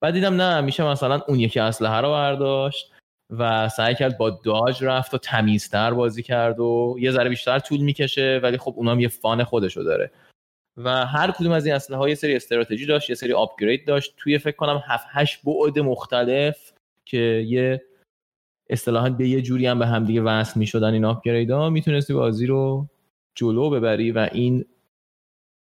بعد 0.03 0.15
دیدم 0.15 0.35
نه 0.35 0.61
میشه 0.61 0.85
مثلا 0.85 1.21
اون 1.29 1.41
یکی 1.41 1.61
اسلحه 1.61 2.01
رو 2.01 2.11
برداشت 2.11 2.93
و 3.39 3.69
سعی 3.69 3.95
کرد 3.95 4.19
با 4.19 4.31
داج 4.31 4.85
رفت 4.85 5.15
و 5.15 5.19
تمیزتر 5.19 5.95
بازی 5.95 6.23
کرد 6.23 6.61
و 6.61 6.97
یه 7.01 7.11
ذره 7.11 7.29
بیشتر 7.29 7.59
طول 7.59 7.81
می‌کشه 7.81 8.41
ولی 8.43 8.59
خب 8.59 8.75
اونام 8.77 9.01
یه 9.01 9.09
فان 9.09 9.45
خودشو 9.45 9.83
داره. 9.83 10.11
و 10.77 11.07
هر 11.07 11.31
کدوم 11.31 11.53
از 11.53 11.67
این 11.67 11.75
اسلحه 11.75 12.01
ها 12.01 12.15
سری 12.15 12.37
استراتژی 12.37 12.87
داشت 12.87 13.11
یه 13.11 13.17
سری 13.17 13.33
آپگرید 13.33 13.87
داشت. 13.87 14.15
توی 14.17 14.39
فکر 14.39 14.57
کنم 14.57 14.83
7 14.87 15.07
8 15.11 15.41
بعد 15.45 15.79
مختلف 15.79 16.73
که 17.05 17.45
یه 17.47 17.85
اصطلاحا 18.71 19.11
به 19.11 19.29
یه 19.29 19.43
جوری 19.43 19.67
هم 19.67 19.79
به 19.79 19.87
همدیگه 19.87 20.23
وصل 20.23 20.61
می‌شدن 20.61 20.93
این 20.93 21.05
آپگرید 21.05 21.51
ها 21.51 21.71
می‌تونستی 21.71 22.15
بازی 22.15 22.47
رو 22.47 22.89
جلو 23.35 23.71
ببری 23.71 24.13
و 24.13 24.29
این 24.33 24.65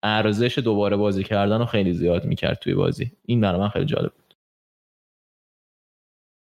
ارزش 0.02 0.58
دوباره 0.58 0.96
بازی 0.96 1.24
کردن 1.24 1.58
رو 1.58 1.64
خیلی 1.66 1.92
زیاد 1.92 2.24
می‌کرد 2.24 2.58
توی 2.58 2.74
بازی. 2.74 3.12
این 3.24 3.40
برای 3.40 3.60
من 3.60 3.68
خیلی 3.68 3.84
جالب 3.84 4.12
بود. 4.12 4.34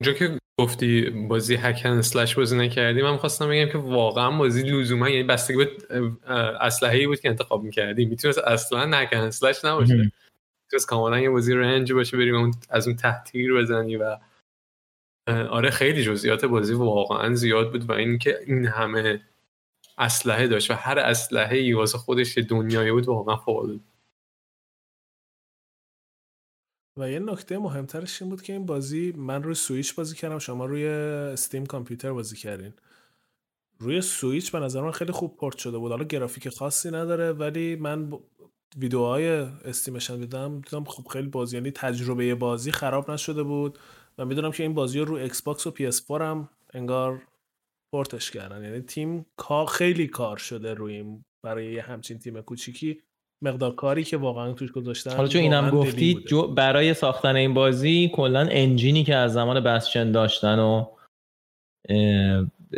اونجا 0.00 0.18
که 0.18 0.38
گفتی 0.60 1.10
بازی 1.10 1.54
هکن 1.54 1.88
اسلش 1.88 2.34
بازی 2.34 2.56
نکردی. 2.58 3.02
من 3.02 3.16
خواستم 3.16 3.48
بگم 3.48 3.68
که 3.72 3.78
واقعا 3.78 4.38
بازی 4.38 4.62
لزوما 4.62 5.08
یعنی 5.08 5.22
بستگی 5.22 5.56
به 5.56 5.70
اسلحه 6.60 6.98
ای 6.98 7.06
بود 7.06 7.20
که 7.20 7.28
انتخاب 7.28 7.62
می‌کردی. 7.64 8.04
می‌تونست 8.04 8.38
اصلا 8.38 8.98
هکن 8.98 9.16
اسلش 9.16 9.64
نباشه. 9.64 9.94
می‌تونست 10.64 10.88
کاملا 10.88 11.20
یه 11.20 11.30
بازی 11.30 11.54
رنج 11.54 11.92
باشه 11.92 12.16
بریم 12.16 12.34
اون 12.34 12.54
از 12.70 12.86
اون 12.86 12.96
تحتیر 12.96 13.54
بزنی 13.54 13.96
و 13.96 14.18
آره 15.28 15.70
خیلی 15.70 16.02
جزئیات 16.02 16.44
بازی 16.44 16.74
واقعا 16.74 17.34
زیاد 17.34 17.72
بود 17.72 17.90
و 17.90 17.92
اینکه 17.92 18.38
این 18.46 18.66
همه 18.66 19.20
اسلحه 19.98 20.46
داشت 20.46 20.70
و 20.70 20.74
هر 20.74 20.98
اسلحه 20.98 21.56
ای 21.56 21.72
واسه 21.72 21.98
خودش 21.98 22.38
دنیایی 22.38 22.92
بود 22.92 23.08
واقعا 23.08 23.36
فوق 23.36 23.78
و 26.98 27.10
یه 27.10 27.18
نکته 27.18 27.58
مهمترش 27.58 28.22
این 28.22 28.30
بود 28.30 28.42
که 28.42 28.52
این 28.52 28.66
بازی 28.66 29.12
من 29.16 29.42
روی 29.42 29.54
سویچ 29.54 29.94
بازی 29.94 30.16
کردم 30.16 30.38
شما 30.38 30.64
روی 30.66 30.86
Steam 30.86 31.66
کامپیوتر 31.66 32.12
بازی 32.12 32.36
کردین. 32.36 32.72
روی 33.78 34.00
سویچ 34.00 34.52
به 34.52 34.60
نظر 34.60 34.80
من 34.80 34.90
خیلی 34.90 35.12
خوب 35.12 35.36
پورت 35.36 35.58
شده 35.58 35.78
بود. 35.78 35.90
حالا 35.90 36.04
گرافیک 36.04 36.48
خاصی 36.48 36.90
نداره 36.90 37.32
ولی 37.32 37.76
من 37.76 38.10
ب... 38.10 38.20
ویدیوهای 38.78 39.28
Steam 39.28 39.87
ش 39.87 40.10
هم 40.10 40.16
دیدم 40.16 40.60
دیدم 40.60 40.84
خب 40.84 41.08
خیلی 41.08 41.28
بازی 41.28 41.56
یعنی 41.56 41.70
تجربه 41.70 42.34
بازی 42.34 42.72
خراب 42.72 43.10
نشده 43.10 43.42
بود 43.42 43.78
و 44.18 44.24
می‌دونم 44.24 44.52
که 44.52 44.62
این 44.62 44.74
بازی 44.74 44.98
رو 44.98 45.04
رو 45.04 45.14
Xbox 45.14 45.66
و 45.66 45.70
PS 45.70 46.06
4 46.08 46.22
هم 46.22 46.48
انگار 46.74 47.22
پورتش 47.92 48.30
کردن. 48.30 48.64
یعنی 48.64 48.80
تیم 48.80 49.26
کا 49.36 49.66
خیلی 49.66 50.06
کار 50.08 50.36
شده 50.36 50.74
روی 50.74 50.94
این 50.94 51.24
برای 51.42 51.72
یه 51.72 51.82
همچین 51.82 52.18
تیم 52.18 52.40
کوچیکی. 52.40 53.02
مقدار 53.46 53.74
کاری 53.74 54.04
که 54.04 54.16
واقعا 54.16 54.52
توش 54.52 54.72
گذاشتن 54.72 55.16
حالا 55.16 55.28
چون 55.28 55.40
اینم 55.42 55.70
گفتی 55.70 56.24
جو 56.26 56.46
برای 56.46 56.94
ساختن 56.94 57.36
این 57.36 57.54
بازی 57.54 58.10
کلا 58.14 58.48
انجینی 58.50 59.04
که 59.04 59.14
از 59.14 59.32
زمان 59.32 59.60
بسچن 59.60 60.12
داشتن 60.12 60.58
و 60.58 60.84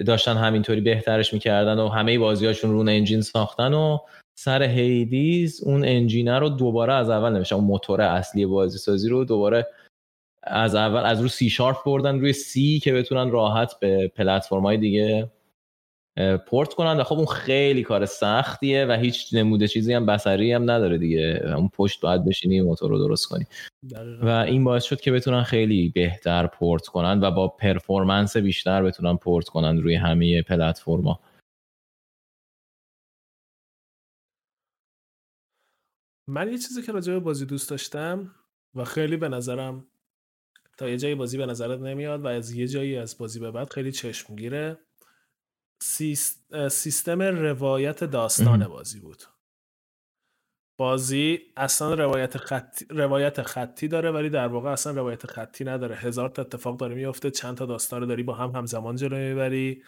داشتن 0.06 0.36
همینطوری 0.36 0.80
بهترش 0.80 1.32
می‌کردن 1.32 1.78
و 1.78 1.88
همه 1.88 2.18
بازیاشون 2.18 2.70
رون 2.70 2.88
انجین 2.88 3.20
ساختن 3.20 3.74
و 3.74 3.98
سر 4.38 4.62
هیدیز 4.62 5.62
اون 5.64 5.84
انجینه 5.84 6.38
رو 6.38 6.48
دوباره 6.48 6.92
از 6.92 7.10
اول 7.10 7.32
نمیشه 7.32 7.54
اون 7.54 7.64
موتور 7.64 8.00
اصلی 8.00 8.46
بازی 8.46 8.78
سازی 8.78 9.08
رو 9.08 9.24
دوباره 9.24 9.66
از 10.42 10.74
اول 10.74 11.00
از 11.00 11.20
رو 11.20 11.28
C 11.28 11.50
sharp 11.50 11.84
بردن 11.86 12.20
روی 12.20 12.32
C 12.32 12.78
که 12.78 12.92
بتونن 12.92 13.30
راحت 13.30 13.80
به 13.80 14.08
پلتفرم 14.08 14.62
های 14.62 14.76
دیگه 14.76 15.30
پورت 16.46 16.74
کنن 16.74 17.00
و 17.00 17.04
خب 17.04 17.16
اون 17.16 17.26
خیلی 17.26 17.82
کار 17.82 18.06
سختیه 18.06 18.86
و 18.86 18.92
هیچ 18.92 19.34
نمود 19.34 19.68
چیزی 19.68 19.92
هم 19.92 20.06
بصری 20.06 20.52
هم 20.52 20.70
نداره 20.70 20.98
دیگه. 20.98 21.42
اون 21.56 21.68
پشت 21.68 22.00
باید 22.00 22.24
بشینی 22.24 22.60
موتور 22.60 22.90
رو 22.90 22.98
درست 22.98 23.26
کنی. 23.26 23.44
دقیقا. 23.90 24.26
و 24.26 24.28
این 24.28 24.64
باعث 24.64 24.84
شد 24.84 25.00
که 25.00 25.12
بتونن 25.12 25.42
خیلی 25.42 25.88
بهتر 25.88 26.46
پورت 26.46 26.86
کنن 26.86 27.20
و 27.20 27.30
با 27.30 27.48
performance 27.48 28.36
بیشتر 28.36 28.82
بتونن 28.82 29.16
پورت 29.16 29.48
کنن 29.48 29.78
روی 29.78 29.94
همه 29.94 30.42
پلتفرما. 30.42 31.20
من 36.28 36.52
یه 36.52 36.58
چیزی 36.58 36.82
که 36.82 36.92
راجع 36.92 37.12
به 37.12 37.20
بازی 37.20 37.46
دوست 37.46 37.70
داشتم 37.70 38.34
و 38.74 38.84
خیلی 38.84 39.16
به 39.16 39.28
نظرم 39.28 39.86
تا 40.78 40.88
یه 40.88 40.96
جایی 40.96 41.14
بازی 41.14 41.38
به 41.38 41.46
نظرت 41.46 41.80
نمیاد 41.80 42.24
و 42.24 42.26
از 42.26 42.52
یه 42.52 42.68
جایی 42.68 42.96
از 42.96 43.18
بازی 43.18 43.40
به 43.40 43.50
بعد 43.50 43.72
خیلی 43.72 43.92
چشمگیره 43.92 44.78
سیستم 45.80 47.22
روایت 47.22 48.04
داستان 48.04 48.68
بازی 48.68 49.00
بود. 49.00 49.22
بازی 50.78 51.40
اصلا 51.56 51.94
روایت 51.94 52.36
خطی, 52.36 52.86
روایت 52.90 53.42
خطی 53.42 53.88
داره 53.88 54.10
ولی 54.10 54.30
در 54.30 54.46
واقع 54.46 54.70
اصلا 54.70 54.92
روایت 54.92 55.26
خطی 55.26 55.64
نداره. 55.64 55.96
هزار 55.96 56.28
تا 56.28 56.42
اتفاق 56.42 56.76
داره 56.76 56.94
میفته 56.94 57.30
چند 57.30 57.56
تا 57.56 57.66
داستان 57.66 58.00
رو 58.00 58.06
داری 58.06 58.22
با 58.22 58.34
هم 58.34 58.50
همزمان 58.50 58.96
جلو 58.96 59.16
می‌بری. 59.16 59.82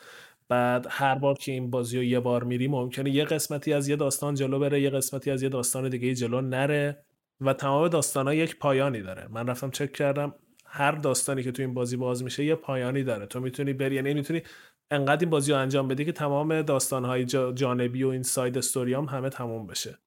بعد 0.49 0.87
هر 0.91 1.15
بار 1.15 1.35
که 1.35 1.53
این 1.53 1.71
بازی 1.71 1.97
رو 1.97 2.03
یه 2.03 2.21
بار 2.21 2.45
میری 2.45 2.69
ممکنه 2.69 3.11
یه 3.11 3.25
قسمتی 3.25 3.73
از 3.73 3.89
یه 3.89 3.97
داستان 3.97 4.35
جلو 4.35 4.59
بره 4.59 4.81
یه 4.81 4.91
قسمتی 4.91 5.31
از 5.31 5.43
یه 5.43 5.49
داستان 5.49 5.89
دیگه 5.89 6.15
جلو 6.15 6.41
نره 6.41 7.05
و 7.41 7.53
تمام 7.53 7.89
داستان 7.89 8.27
ها 8.27 8.35
یک 8.35 8.59
پایانی 8.59 9.03
داره. 9.03 9.29
من 9.31 9.47
رفتم 9.47 9.71
چک 9.71 9.93
کردم 9.93 10.35
هر 10.67 10.93
داستانی 10.93 11.43
که 11.43 11.53
تو 11.53 11.62
این 11.62 11.75
بازی 11.75 11.97
باز 11.97 12.23
میشه 12.23 12.45
یه 12.45 12.55
پایانی 12.55 13.05
داره. 13.05 13.27
تو 13.27 13.41
می‌تونی 13.41 13.73
بری 13.73 13.95
یعنی 13.95 14.15
می‌تونی 14.15 14.43
انقدر 14.91 15.21
این 15.21 15.31
بازی 15.31 15.53
رو 15.53 15.59
انجام 15.59 15.89
بدی 15.89 16.05
که 16.05 16.12
تمام 16.12 16.62
داستانهای 16.62 17.25
جانبی 17.55 18.05
و 18.05 18.09
این 18.09 18.23
ساید 18.23 18.59
استوری 18.59 18.95
هم 18.95 19.05
همه 19.05 19.29
تموم 19.29 19.67
بشه. 19.67 19.99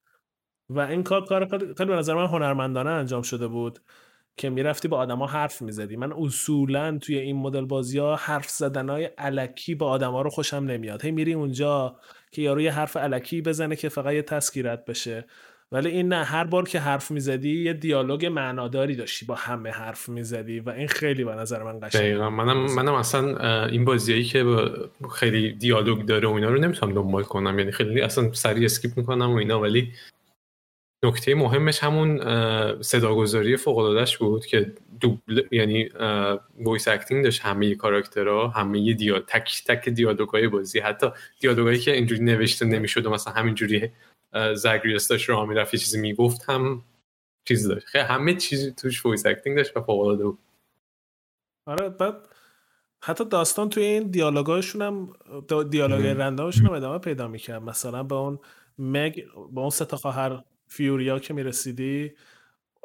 و 0.70 0.80
این 0.80 1.04
کار 1.04 1.26
کار 1.26 1.48
خیلی 1.78 1.90
به 1.90 1.96
نظر 1.96 2.14
من 2.14 2.26
هنرمندانه 2.26 2.90
انجام 2.90 3.22
شده 3.22 3.48
بود 3.48 3.80
که 4.38 4.50
می‌رفتی 4.50 4.88
با 4.88 4.98
آدما 4.98 5.28
حرف 5.28 5.62
می‌زدی. 5.62 5.96
من 5.96 6.14
اصولا 6.14 6.98
توی 6.98 7.18
این 7.18 7.36
مدل 7.36 7.66
بازی 7.66 8.00
ها 8.00 8.16
حرف 8.16 8.50
زدن 8.50 8.90
های 8.90 9.06
علکی 9.06 9.76
با 9.76 9.90
آدما 9.90 10.22
رو 10.22 10.30
خوشم 10.30 10.58
نمیاد. 10.58 11.06
هی 11.06 11.12
میری 11.12 11.34
اونجا 11.34 11.96
که 12.32 12.42
یارو 12.42 12.62
یه 12.62 12.72
حرف 12.72 12.98
علکی 12.98 13.42
بزنه 13.42 13.76
که 13.76 13.90
فقط 13.90 14.14
یه 14.14 14.22
تسکیرت 14.22 14.86
بشه. 14.86 15.26
ولی 15.74 15.90
این 15.90 16.08
نه 16.08 16.24
هر 16.24 16.44
بار 16.44 16.68
که 16.68 16.80
حرف 16.80 17.12
می‌زدی 17.12 17.64
یه 17.64 17.74
دیالوگ 17.74 18.26
معناداری 18.26 18.96
داشتی 18.96 19.26
با 19.26 19.36
همه 19.36 19.70
حرف 19.70 20.10
می‌زدی 20.10 20.60
و 20.60 20.70
این 20.70 20.88
خیلی 20.88 21.24
به 21.24 21.32
نظر 21.36 21.64
من 21.64 21.80
قشنگ 21.80 22.02
دقیقا. 22.02 22.30
منم 22.30 22.58
منم 22.76 22.94
اصلا 22.94 23.66
این 23.68 23.86
بازیایی 23.86 24.24
که 24.24 24.44
با- 24.44 24.72
خیلی 25.14 25.52
دیالوگ 25.52 26.06
داره 26.06 26.28
و 26.28 26.32
اینا 26.32 26.50
رو 26.50 26.60
نمی‌تونم 26.60 26.94
دنبال 26.94 27.24
کنم. 27.24 27.60
یعنی 27.60 27.72
خیلی 27.72 28.02
اصلا 28.02 28.34
سریع 28.34 28.66
skip 28.66 28.98
می‌کنم 28.98 29.32
و 29.32 29.36
اینا 29.36 29.60
ولی 29.60 29.92
نکته 31.06 31.36
مهمش 31.36 31.84
همون 31.84 32.22
صداگذاری 32.82 33.58
فوق 33.58 33.78
العاده‌اش 33.78 34.18
بود 34.18 34.46
که 34.46 34.74
دوبل 35.00 35.42
یعنی 35.52 35.90
voice 36.60 36.88
acting 36.88 37.24
داشت 37.24 37.42
همه 37.42 37.76
character 37.76 38.41
ها 38.41 38.48
همه 38.48 38.94
دیال 38.94 39.24
تک 39.28 39.64
تک 39.68 39.90
دیالوگای 39.90 40.48
بازی 40.48 40.80
حتی 40.80 41.08
دیالوگایی 41.40 41.80
که 41.80 41.94
اینجوری 41.94 42.24
نوشته 42.24 42.66
نمی‌شد 42.66 43.06
و 43.06 43.10
مثلا 43.10 43.34
همینجوری 43.34 43.90
Zagreus 44.56 45.08
داشت 45.08 45.30
راه 45.30 45.50
می‌رفت 45.50 45.74
یه 45.74 45.80
چیزی 45.80 46.00
می‌گفت 46.00 46.50
هم 46.50 46.84
چیز 47.48 47.68
داشت. 47.68 47.86
خیلی 47.86 48.04
همه 48.04 48.34
چیزی 48.34 48.72
توش 48.72 49.06
voice 49.06 49.26
acting 49.26 49.58
داشت 49.58 49.78
و 49.78 49.82
فوق 49.82 50.00
العاده 50.00 50.26
بود. 50.26 50.40
آره 51.68 51.90
بعد 51.90 52.16
حتی 53.04 53.26
داستان 53.26 53.70
توی 53.70 53.84
این 53.84 54.04
دیالوگاشون 54.04 54.82
هم 54.82 55.14
دیالوگ 55.70 56.06
random 56.08 56.43
شون 56.43 56.66
هم 56.66 56.74
ادامه 56.74 56.98
پیدا 56.98 57.28
می‌کرد. 57.28 57.62
مثلا 57.62 58.04
به 58.04 58.16
اون 58.16 58.40
Meg 58.78 59.24
به 59.52 59.62
اون 59.62 59.70
سه 59.70 59.86
تا 59.86 59.98
خواهر 59.98 60.44
Fury 60.68 61.09
ا 61.09 61.20
که 61.20 61.34
می‌رسیدی 61.34 62.12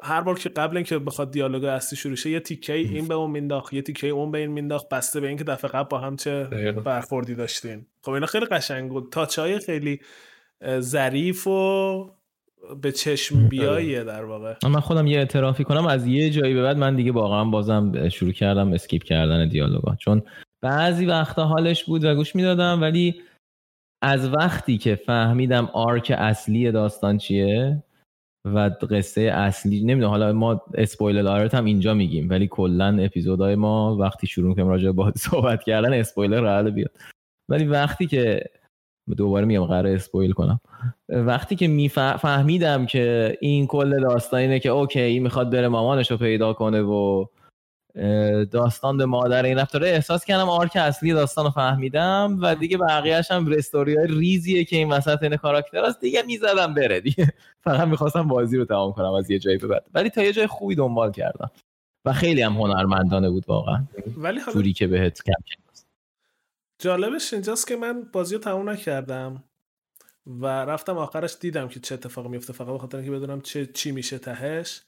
هر 0.03 0.21
بار 0.21 0.39
که 0.39 0.49
قبل 0.49 0.77
اینکه 0.77 0.99
بخواد 0.99 1.31
دیالوگ 1.31 1.63
اصلی 1.63 1.97
شروع 1.97 2.15
شه 2.15 2.29
یه 2.29 2.39
تیکه 2.39 2.73
این 2.73 3.07
به 3.07 3.13
اون 3.13 3.31
مینداخت 3.31 3.73
یه 3.73 3.81
تیکه 3.81 4.07
اون 4.07 4.31
به 4.31 4.37
این 4.37 4.51
مینداخت 4.51 4.89
بسته 4.89 5.19
به 5.19 5.27
اینکه 5.27 5.43
دفعه 5.43 5.71
قبل 5.71 5.89
با 5.89 5.97
هم 5.97 6.15
چه. 6.15 6.43
برخوردی 6.85 7.35
داشتین 7.35 7.85
خب 8.01 8.11
اینا 8.11 8.25
خیلی 8.25 8.45
قشنگ 8.45 8.89
بود. 8.89 9.11
touch 9.11 9.39
های 9.39 9.59
خیلی 9.59 10.01
ظریف 10.79 11.47
و 11.47 12.11
به 12.81 12.91
چشم 12.91 13.47
بیاییه 13.47 14.03
در 14.03 14.23
واقع. 14.23 14.55
من 14.63 14.79
خودم 14.79 15.07
یه 15.07 15.17
اعترافی 15.17 15.63
کنم 15.63 15.85
از 15.85 16.07
یه 16.07 16.29
جایی 16.29 16.53
به 16.53 16.63
بعد 16.63 16.77
من 16.77 16.95
دیگه 16.95 17.11
واقعا 17.11 17.45
بازم 17.45 18.09
شروع 18.09 18.31
کردم 18.31 18.73
skip 18.73 19.03
کردن 19.03 19.47
دیالوگا. 19.47 19.95
چون 19.95 20.21
بعضی 20.61 21.05
وقتا 21.05 21.45
حالش 21.45 21.83
بود 21.83 22.03
و 22.03 22.15
گوش 22.15 22.35
می‌دادم 22.35 22.81
ولی 22.81 23.21
از 24.03 24.29
وقتی 24.33 24.77
که 24.77 24.95
فهمیدم 24.95 25.65
arc 25.65 26.13
اصلی 26.17 26.71
داستان 26.71 27.17
چیه 27.17 27.83
و 28.45 28.57
قصه 28.89 29.21
اصلی 29.21 29.79
نمی‌دونم 29.79 30.09
حالا 30.09 30.33
ما 30.33 30.61
spoiler 30.73 31.27
alert 31.27 31.55
هم 31.55 31.65
اینجا 31.65 31.93
میگیم 31.93 32.29
ولی 32.29 32.47
کلا 32.47 32.97
اپیزودهای 32.99 33.55
ما 33.55 33.95
وقتی 33.95 34.27
شروع 34.27 34.55
کنیم 34.55 34.67
راجع 34.67 34.91
به 34.91 35.11
صحبت 35.15 35.63
کردن 35.63 35.93
اسپویلر 35.93 36.41
قرار 36.41 36.69
بیاد 36.69 36.91
ولی 37.49 37.65
وقتی 37.65 38.07
که 38.07 38.43
دوباره 39.15 39.45
میگم 39.45 39.65
قرار 39.65 39.87
spoil 39.87 40.31
کنم. 40.31 40.59
وقتی 41.09 41.55
که 41.55 41.67
میفهمیدم 41.67 42.85
که 42.85 43.37
این 43.41 43.67
کل 43.67 44.01
داستان 44.01 44.39
اینه 44.39 44.59
که 44.59 44.69
okay 44.69 45.01
این 45.01 45.23
می‌خواد 45.23 45.51
بره 45.51 45.67
مامانش 45.67 46.11
رو 46.11 46.17
پیدا 46.17 46.53
کنه 46.53 46.81
و 46.81 47.25
داستان 48.51 48.97
به 48.97 49.05
مادر 49.05 49.43
این 49.43 49.57
ربط 49.57 49.73
داره 49.73 49.87
احساس 49.87 50.25
کردم 50.25 50.49
arc 50.49 50.71
اصلی 50.75 51.13
داستان 51.13 51.45
رو 51.45 51.51
فهمیدم 51.51 52.37
و 52.41 52.55
دیگه 52.55 52.77
بقیهش 52.77 53.31
هم 53.31 53.47
استوری 53.47 53.95
های 53.95 54.07
ریزیه 54.07 54.63
که 54.63 54.75
این 54.75 54.89
وسط 54.89 55.23
این 55.23 55.35
کاراکتر 55.35 55.85
هست 55.85 56.01
دیگه 56.01 56.23
می‌زدم 56.27 56.73
بره. 56.73 56.99
دیگه 57.01 57.27
فقط 57.61 57.87
می‌خواستم 57.87 58.27
بازی 58.27 58.57
رو 58.57 58.65
تمام 58.65 58.93
کنم 58.93 59.13
از 59.13 59.31
یه 59.31 59.39
جایی 59.39 59.57
به 59.57 59.67
بعد. 59.67 59.85
ولی 59.93 60.09
تا 60.09 60.23
یه 60.23 60.33
جای 60.33 60.47
خوبی 60.47 60.75
دنبال 60.75 61.11
کردم. 61.11 61.51
و 62.05 62.13
خیلی 62.13 62.41
هم 62.41 62.53
هنرمندانه 62.53 63.29
بود 63.29 63.43
واقعا. 63.47 63.83
ولی 64.17 64.39
حالا 64.39 64.53
جوری 64.53 64.73
که 64.73 64.87
بهت 64.87 65.23
کم 65.23 65.33
کم 65.33 65.68
جالبش 66.79 67.33
اینجاست 67.33 67.67
که 67.67 67.75
من 67.75 68.01
بازی 68.01 68.35
رو 68.35 68.41
تموم 68.41 68.69
نکردم 68.69 69.43
و 70.27 70.45
رفتم 70.45 70.97
آخرش 70.97 71.37
دیدم 71.39 71.67
که 71.67 71.79
چه 71.79 71.95
اتفاقی 71.95 72.29
میفته. 72.29 72.53
فقط 72.53 72.67
به 72.67 72.77
خاطر 72.77 72.97
اینکه 72.97 73.11
بدونم 73.11 73.41
چه 73.41 73.65
چی 73.65 73.91
میشه 73.91 74.19
تهش. 74.19 74.81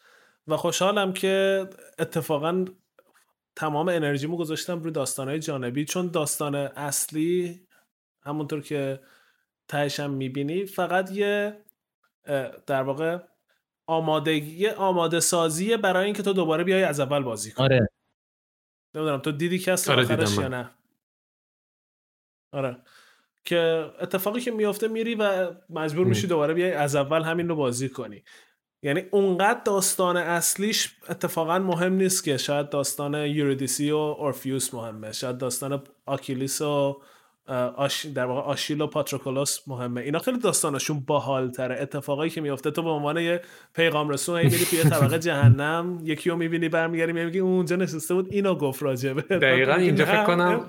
و 0.48 0.58
خوشحالم 0.58 1.14
که 1.14 1.66
اتفاقا 2.00 2.66
تمام 3.56 3.88
انرژیمو 3.88 4.38
گذاشتم 4.38 4.80
روی 4.80 4.92
داستانهای 4.92 5.40
جانبی 5.40 5.86
چون 5.86 6.08
داستان 6.08 6.56
اصلی 6.56 7.62
همونطور 8.22 8.62
که 8.62 9.00
تهش 9.68 10.00
هم 10.00 10.12
می‌بینی 10.12 10.66
فقط 10.66 11.12
یه 11.12 11.58
در 12.68 12.84
واقع 12.84 13.18
آمادگی 13.86 14.68
آماده 14.68 15.20
سازیه 15.20 15.78
برای 15.78 16.06
اینکه 16.06 16.24
تو 16.24 16.34
دوباره 16.34 16.64
بیای 16.64 16.84
از 16.84 17.00
اول 17.00 17.24
بازی 17.24 17.52
کنی. 17.52 17.66
آره. 17.66 17.90
نمی‌دونم 18.96 19.20
تو 19.20 19.32
دیدی 19.32 19.60
که 19.60 19.72
از 19.72 19.90
آره، 19.90 20.04
آخرش 20.04 20.38
یا. 20.38 20.48
نه؟ 20.48 20.70
آره. 22.52 22.78
که 23.46 23.92
اتفاقی 24.02 24.42
که 24.42 24.52
میفته 24.52 24.88
میری 24.88 25.16
و 25.16 25.52
مجبور 25.70 26.08
میشی 26.08 26.28
دوباره 26.28 26.54
بیای 26.54 26.72
از 26.72 26.96
اول 26.96 27.22
همین 27.22 27.50
رو 27.50 27.56
بازی 27.56 27.90
کنی. 27.90 28.24
یعنی 28.84 29.04
اونقدر 29.12 29.62
داستان 29.66 30.18
اصلیش 30.18 30.96
اتفاقا 31.10 31.60
مهم 31.60 31.94
نیست 31.94 32.24
که 32.24 32.38
شاید 32.38 32.70
داستان 32.70 33.14
یوریدیسی 33.14 33.92
و 33.92 33.96
اورفیوس 33.96 34.74
مهمه 34.74 35.12
شاید 35.12 35.38
داستان 35.38 35.84
آکیلیس 36.06 36.62
و 36.62 37.02
آش... 37.56 38.06
در 38.06 38.26
واقع 38.26 38.42
آشیل 38.42 38.82
و 38.82 38.88
پاتروکولوس 38.88 39.60
مهمه 39.68 40.02
اینا 40.02 40.20
خیلی 40.20 40.40
داستانشون 40.40 41.00
باحال 41.00 41.52
تره 41.52 41.82
اتفاقایی 41.82 42.32
که 42.32 42.42
میفته 42.42 42.72
تو 42.72 42.84
به 42.84 42.90
عنوان 42.90 43.18
یه 43.18 43.42
پیغام 43.76 44.10
رسون 44.10 44.40
هی 44.40 44.44
میری 44.44 44.66
توی 44.66 44.84
طبقه 44.84 45.20
جهنم 45.30 46.00
یکی 46.04 46.30
رو 46.30 46.36
می‌بینی 46.36 46.70
برمیگردی 46.70 47.14
میگی 47.14 47.40
اونجا 47.40 47.76
نشسته 47.76 48.14
بود 48.14 48.28
اینو 48.30 48.56
گفت 48.56 48.84
راجبه 48.84 49.22
دقیقاً 49.22 49.74
اینجا 49.74 50.06
فکر 50.06 50.24
کنم-. 50.24 50.66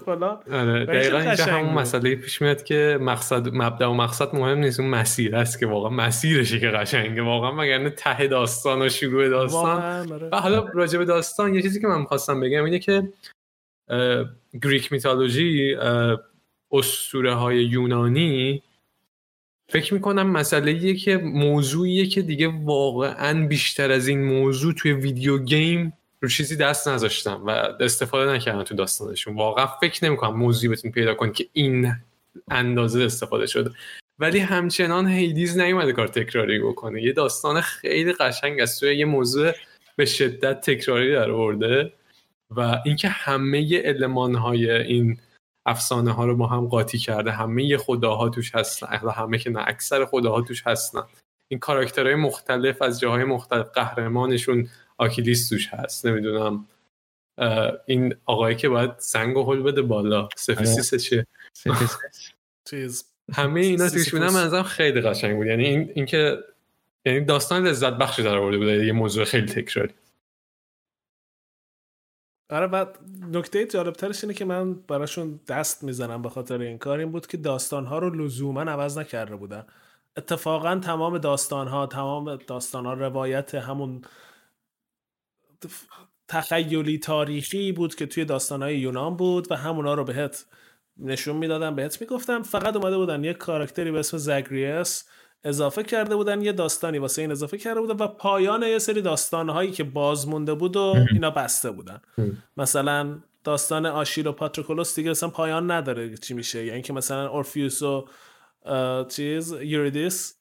آره 0.53 0.87
دقیقا 0.87 1.19
اینجا 1.19 1.45
همون. 1.45 1.75
مسئله 1.75 2.17
پیش 2.17 2.43
میاد 2.43 2.63
که 2.63 2.99
مقصد 3.01 3.55
مبدا 3.55 3.93
و 3.93 3.95
مقصد 3.95 4.35
مهم 4.35 4.59
نیست 4.59 4.81
اون 4.81 4.89
مسیر 4.89 5.37
است 5.37 5.59
که 5.59 5.67
واقعا 5.67 5.91
مسیرشه 5.91 6.61
که 6.61 6.69
قشنگه 6.69 7.23
واقعا 7.23 7.53
مگر 7.53 7.89
ته 7.89 8.27
داستان 8.27 8.83
و 8.83 8.89
شروع 8.89 9.29
داستان 9.29 9.83
آره. 10.13 10.29
و 10.33 10.37
حالا 10.37 10.65
راجع 10.75 10.99
به 10.99 11.05
داستان 11.05 11.55
یه 11.55 11.63
چیزی 11.63 11.81
که 11.81 11.87
من 11.87 12.01
می‌خواستم 12.01 12.41
بگم 12.41 12.65
اینه 12.65 12.79
که 12.79 13.09
گریک 14.63 14.93
میتالوژی 14.93 15.77
اسطوره 16.73 17.35
های 17.35 17.65
یونانی 17.65 18.63
فکر 19.69 19.95
می‌کنم 19.95 20.31
مسئله 20.31 20.95
که 20.95 21.17
موضوعیه 21.17 22.07
که 22.07 22.23
دیگه 22.23 22.49
واقعا 22.49 23.47
بیشتر 23.47 23.91
از 23.91 24.09
این 24.09 24.25
موضوع 24.25 24.75
توی 24.75 24.93
ویدیو 24.93 25.39
گیم 25.39 25.93
رو 26.21 26.29
چیزی 26.29 26.57
دست 26.57 26.89
نذاشتم 26.89 27.43
و 27.47 27.51
استفاده 27.81 28.33
نکردن 28.33 28.63
تو 28.63 28.75
داستانشون. 28.75 29.35
واقعا 29.35 29.67
فکر 29.67 30.05
نمی‌کنم 30.05 30.37
موضوعی 30.37 30.73
بتون 30.73 30.91
پیدا 30.91 31.15
کن 31.15 31.33
که 31.33 31.47
این 31.53 31.95
اندازه 32.51 33.03
استفاده 33.03 33.47
شده. 33.47 33.71
ولی 34.19 34.39
همچنان 34.39 35.09
هیدیز 35.09 35.59
نیومده 35.59 35.93
کار 35.93 36.09
تکراری 36.09 36.59
بکنه. 36.59 37.03
یه 37.03 37.13
داستان 37.13 37.61
خیلی 37.61 38.13
قشنگ 38.13 38.61
است 38.61 38.81
توی 38.81 38.97
یه 38.97 39.05
موضوع 39.05 39.53
به 39.97 40.05
شدت 40.05 40.61
تکراری 40.61 41.13
در 41.13 41.31
آورده 41.31 41.93
و 42.51 42.79
اینکه 42.85 43.09
همه 43.09 43.83
علمان 43.83 44.35
های 44.35 44.71
این 44.71 45.19
افسانه 45.67 46.13
ها 46.13 46.27
رو 46.27 46.37
با 46.37 46.47
هم 46.47 46.67
قاطی 46.67 46.99
کرده. 46.99 47.33
همه 47.33 47.77
خداها 47.77 48.29
توش 48.29 48.55
هستن. 48.55 48.87
احلا 48.91 49.11
همه 49.11 49.39
که 49.39 49.51
نه 49.51 49.65
اکثر 49.67 50.05
خداها 50.05 50.41
توش 50.41 50.67
هستن. 50.67 51.03
این 51.51 51.61
کاراکترهای 51.61 52.15
مختلف 52.15 52.83
از 52.83 53.01
جاهای 53.01 53.25
مختلف 53.25 53.67
قهرمانشون 53.75 54.69
آکیلیس 54.99 55.49
توش 55.49 55.69
هست. 55.69 56.07
نمی‌دونم 56.07 56.67
این 57.87 58.15
آقایی 58.25 58.57
که 58.57 58.69
باید 58.69 58.99
سنگ 58.99 59.37
و 59.37 59.53
هل 59.53 59.63
بده 59.63 59.83
بالا. 59.83 60.29
سفیسیس 60.37 60.95
چیه 60.95 61.27
چیز. 62.71 63.05
همه 63.33 63.61
اینا 63.61 63.89
توش. 63.89 64.11
بودن. 64.11 64.31
منظرم 64.31 64.63
خیلی 64.63 65.01
قشنگ 65.01 65.37
بود. 65.37 65.47
یعنی 65.47 65.67
این 65.67 65.93
اینکه 65.95 66.39
یعنی 67.07 67.25
داستان 67.25 67.67
لذت 67.67 67.93
بخشی 67.93 68.23
در 68.23 68.37
آورده 68.37 68.59
بود. 68.59 68.69
یه 68.69 68.93
موضوع 68.93 69.25
خیلی 69.25 69.47
تکراری. 69.47 69.95
آره 72.53 72.67
بعد 72.67 72.99
نکته 73.33 73.67
جالبترش 73.67 74.25
اینه 74.25 74.35
که 74.35 74.45
من 74.45 74.75
براشون 74.75 75.41
دست 75.49 75.85
می‌زنم 75.85 76.23
به 76.23 76.29
خاطر 76.29 76.61
این 76.61 76.79
کار. 76.79 76.99
این 76.99 77.13
بود 77.13 77.27
که 77.27 77.37
داستانها 77.37 77.99
رو 77.99 78.11
لزوما 78.11 78.63
عوض 78.63 78.99
نکرده 78.99 79.37
بودن. 79.37 79.67
اتفاقا 80.17 80.77
تمام 80.77 81.19
داستانها 81.19 81.87
تمام 81.87 82.37
داستانها 82.37 82.93
روایت 82.93 83.55
همون 83.55 84.03
تخیلی 86.29 86.99
تاریخی 86.99 87.73
بود 87.73 87.95
که 87.95 88.07
توی 88.07 88.25
داستانهای 88.25 88.79
یونان 88.79 89.17
بود 89.17 89.53
و 89.53 89.57
همونا 89.57 89.95
رو 89.95 90.05
بهت 90.05 90.47
نشون 90.97 91.37
می‌دادن 91.37 91.75
بهت 91.75 92.01
می‌گفتن. 92.01 92.43
فقط 92.43 92.77
اومده 92.77 92.97
بودن 92.97 93.25
یه 93.25 93.35
کاراکتری 93.35 93.91
به 93.91 93.99
اسم 93.99 94.17
زگریس 94.19 95.09
اضافه 95.45 95.83
کرده 95.83 96.17
بودن 96.17 96.43
یه 96.43 96.53
داستانی 96.53 96.99
واسه 96.99 97.23
این 97.23 97.31
اضافه 97.31 97.59
کرده 97.59 97.81
بودن 97.81 98.05
و 98.05 98.07
پایان 98.07 98.63
یه 98.63 98.79
سری 98.79 99.03
داستانهایی 99.03 99.71
که 99.71 99.85
باز 99.85 100.29
مونده 100.29 100.55
بود 100.55 100.77
و 100.77 100.95
اینا 101.13 101.31
بسته 101.31 101.71
بودن. 101.71 102.01
مثلا 102.57 103.19
داستان 103.45 103.87
آشیل 103.87 104.27
و 104.27 104.33
پاتروکولوس 104.33 104.97
دیگه 104.97 105.11
اصلا 105.11 105.29
پایان 105.29 105.71
نداره 105.71 106.17
چی 106.17 106.35
میشه. 106.35 106.65
یعنی 106.65 106.83
که 106.83 106.93
مثلا 106.93 107.29
اورفیوس 107.29 107.83
و 107.83 108.07
چیز 109.09 109.53
یوریدیس 109.53 110.37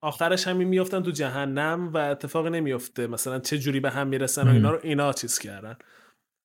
آخرش 0.00 0.48
همین 0.48 0.68
میفتن 0.68 1.02
تو 1.02 1.10
جهنم 1.10 1.90
و 1.94 1.98
اتفاقی 1.98 2.50
نمیفته 2.50 3.06
مثلا 3.06 3.38
چه 3.38 3.58
جوری 3.58 3.80
به 3.80 3.90
هم 3.90 4.06
می‌رسن 4.06 4.48
و 4.48 4.52
اینا 4.52 4.70
رو 4.70 4.78
اینا 4.82 5.12
چیز 5.12 5.38
کردن. 5.38 5.76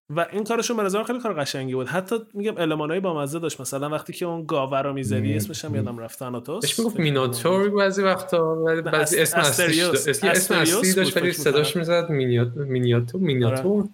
و 0.10 0.26
این 0.32 0.44
کارشون 0.44 0.78
به 0.78 0.84
نظر 0.84 1.04
خیلی 1.04 1.20
کار 1.20 1.34
قشنگی 1.34 1.76
بود. 1.76 1.88
حتی 1.88 2.16
میگم 2.34 2.58
المانایی 2.58 3.00
با 3.02 3.22
مزه 3.22 3.40
داشت. 3.40 3.62
مثلا 3.62 3.90
وقتی 3.90 4.14
که 4.14 4.26
اون 4.26 4.46
گاوه 4.46 4.82
رو 4.82 4.94
می‌زدی 4.94 5.34
اسمش 5.34 5.66
هم 5.66 5.76
یادم 5.76 5.98
رفت 5.98 6.22
آناتوس 6.22 6.62
بهش 6.62 6.80
می‌گفت 6.80 7.00
میناتور 7.00 7.70
بعضی 7.70 8.04
وقتا 8.04 8.56
بعضی 8.86 9.20
اسم 9.20 9.40
اصلیش. 9.40 9.84
اسم 9.84 10.28
اصلی 10.56 10.94
داشت 10.94 11.18
ولی 11.18 11.32
صداش. 11.32 11.76
می‌زد 11.76 12.12
مینیاتور. 12.12 12.66
مینیاتور 12.66 13.22
مینیاتور. 13.22 13.90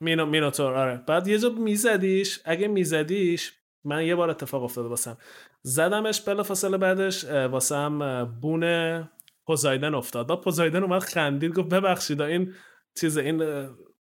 مینو 0.00 0.26
مینوتور 0.26 0.74
آره. 0.74 1.02
بعد 1.06 1.28
یه 1.28 1.38
جا 1.38 1.48
میزدیش. 1.48 2.40
اگه 2.44 2.68
میزدیش 2.68 3.52
من 3.84 4.06
یه 4.06 4.14
بار 4.14 4.30
اتفاق 4.30 4.62
افتاده 4.62 4.88
واسم. 4.88 5.16
زدمش 5.62 6.20
بلا 6.20 6.42
فاصله 6.42 6.76
بعدش 6.76 7.24
واسم 7.24 8.02
اه، 8.02 8.24
بون 8.40 9.04
پوزایدن 9.46 9.94
افتاد. 9.94 10.26
بعد 10.26 10.40
پوزایدن 10.40 10.82
اومد 10.82 11.02
خندید 11.02 11.54
گفت 11.54 11.68
ببخشید 11.68 12.20
این 12.20 12.54
چیز 13.00 13.18
این 13.18 13.66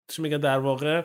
چی 0.08 0.22
میگه 0.22 0.38
در 0.38 0.58
واقع 0.58 1.02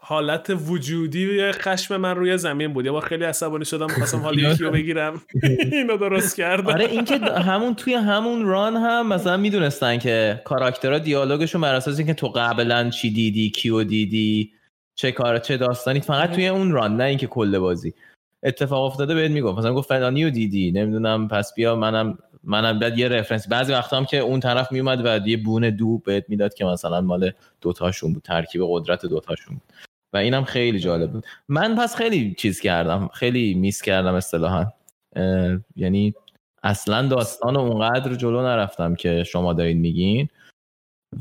حالت 0.00 0.52
وجودی 0.66 1.52
خشم 1.52 1.96
من 1.96 2.16
روی 2.16 2.38
زمین 2.38 2.72
بود. 2.72 2.84
یه 2.84 2.92
بار 2.92 3.02
خیلی 3.02 3.24
عصبانی 3.24 3.64
شدم 3.64 3.86
می‌خواستم 3.86 4.18
حال 4.18 4.38
یکی 4.38 4.64
رو 4.64 4.70
بگیرم. 4.70 5.22
اینو 5.72 5.96
درست 5.96 6.36
کردم. 6.36 6.66
آره 6.66 6.84
این 6.84 7.04
که 7.04 7.18
همون 7.18 7.74
توی 7.74 7.94
همون 7.94 8.46
ران 8.46 8.76
هم 8.76 9.06
مثلا 9.06 9.36
می‌دونستن 9.36 9.98
که 9.98 10.42
کاراکترها 10.44 10.98
دیالوگشون 10.98 11.60
بر 11.60 11.74
اساس 11.74 11.98
اینکه 11.98 12.14
تو 12.14 12.28
قبلا 12.28 12.90
چی 12.90 13.10
دیدی 13.10 13.50
کیو 13.50 13.84
دیدی 13.84 14.52
چه 14.94 15.12
کار 15.12 15.38
چه 15.38 15.56
داستانی 15.56 16.00
فقط 16.00 16.32
توی 16.32 16.48
اون 16.48 16.72
ران 16.72 16.96
نه 16.96 17.04
اینکه 17.04 17.26
کل 17.26 17.58
بازی. 17.58 17.94
اتفاق 18.42 18.84
افتاده 18.84 19.14
بهت 19.14 19.30
می‌گفت. 19.30 19.58
مثلا 19.58 19.74
گفت 19.74 19.88
فلانی 19.88 20.24
رو 20.24 20.30
دیدی 20.30 20.72
نمی‌دونم 20.72 21.28
پس 21.28 21.54
بیا 21.54 21.76
منم 21.76 22.18
منم 22.44 22.78
بعد 22.78 22.98
یه 22.98 23.08
رفرنس 23.08 23.48
بعضی 23.48 23.72
وقتا 23.72 23.96
هم 23.96 24.04
که 24.04 24.18
اون 24.18 24.40
طرف 24.40 24.72
میومد 24.72 25.02
و 25.04 25.28
یه 25.28 25.36
بونه 25.36 25.70
دو 25.70 25.98
بهت 25.98 26.24
می‌داد 26.28 26.54
که 26.54 26.64
مثلا 26.64 27.00
مال 27.00 27.32
دوتاشون 27.60 28.12
بود 28.12 28.22
ترکیب 28.22 28.62
قدرت 28.68 29.06
دوتاشون 29.06 29.54
بود. 29.54 29.72
و 30.12 30.16
اینم 30.16 30.44
خیلی 30.44 30.78
جالب 30.78 31.12
بود. 31.12 31.26
من 31.48 31.76
پس 31.76 31.96
خیلی 31.96 32.34
چیز 32.34 32.60
کردم 32.60 33.08
خیلی 33.12 33.54
میس 33.54 33.82
کردم 33.82 34.14
اصطلاحا. 34.14 34.66
یعنی 35.76 36.14
اصلا 36.62 37.08
داستان 37.08 37.56
اونقدر 37.56 38.14
جلو 38.14 38.42
نرفتم 38.42 38.94
که 38.94 39.24
شما 39.24 39.52
دارید 39.52 39.76
میگین. 39.76 40.28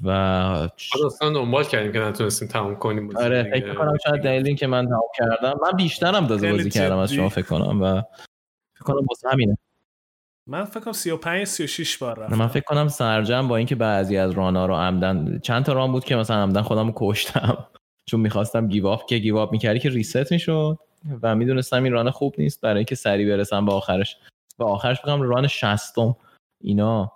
و 0.04 0.70
داستان 1.02 1.34
دنبال 1.34 1.64
کردیم 1.64 1.92
که 1.92 2.00
نتونستیم 2.00 2.48
تموم 2.48 2.76
کنیم. 2.76 3.18
آره. 3.18 3.44
فکر 3.44 3.70
می‌کنم 3.70 3.98
شاید 4.08 4.22
دلیل 4.22 4.48
این 4.48 4.56
که 4.56 4.68
من 4.68 4.88
تمام 4.88 5.02
کردم. 5.18 5.54
من 5.64 5.72
بیشترم 5.78 6.28
خیلی 6.28 6.52
بازی 6.52 6.70
کردم 6.70 6.98
از. 6.98 7.14
شما 7.14 7.30
فکر 7.30 7.46
کنم 7.46 7.82
و 7.82 8.02
فکر 8.76 8.84
کنم 8.84 9.06
واسه 9.10 9.30
همینه. 9.30 9.58
من 10.50 10.66
فکر 10.66 10.80
کنم 10.80 10.94
35 10.94 11.48
36 11.48 11.98
بار 11.98 12.20
رفتم 12.20 12.38
من 12.38 12.48
فکر 12.48 12.64
کنم 12.64 12.88
سرجم 12.88 13.48
با 13.48 13.58
اینکه 13.58 13.76
بعضی 13.76 14.18
از 14.18 14.32
run 14.32 14.57
ا 14.57 14.66
رو 14.66 14.76
عمدن 14.76 15.40
چند 15.44 15.66
تا 15.66 15.74
run 15.74 15.92
بود 15.92 16.06
که 16.06 16.16
مثلا 16.16 16.44
عمدن 16.44 16.62
خودم 16.62 16.88
رو 16.88 16.94
کشتم. 16.96 17.58
چون 18.10 18.20
می‌خواستم 18.20 18.68
give 18.68 18.93
up 18.93 19.06
که 19.06 19.18
give 19.18 19.41
up 19.41 19.52
می‌کردی 19.52 19.80
که 19.80 19.90
reset 19.90 20.32
می‌شد. 20.32 20.78
و 21.22 21.36
می‌دونستم 21.36 21.84
این 21.84 21.94
run 21.94 22.12
خوب 22.12 22.36
نیست 22.38 22.62
برای 22.62 22.78
اینکه 22.78 22.96
سریع 22.96 23.36
برسم 23.36 23.66
به 23.66 23.72
آخرش. 23.72 24.18
و 24.60 24.64
آخرش 24.64 25.02
بگم 25.02 25.22
run 25.22 25.48
شصتم 25.48 26.16
اینا. 26.62 27.12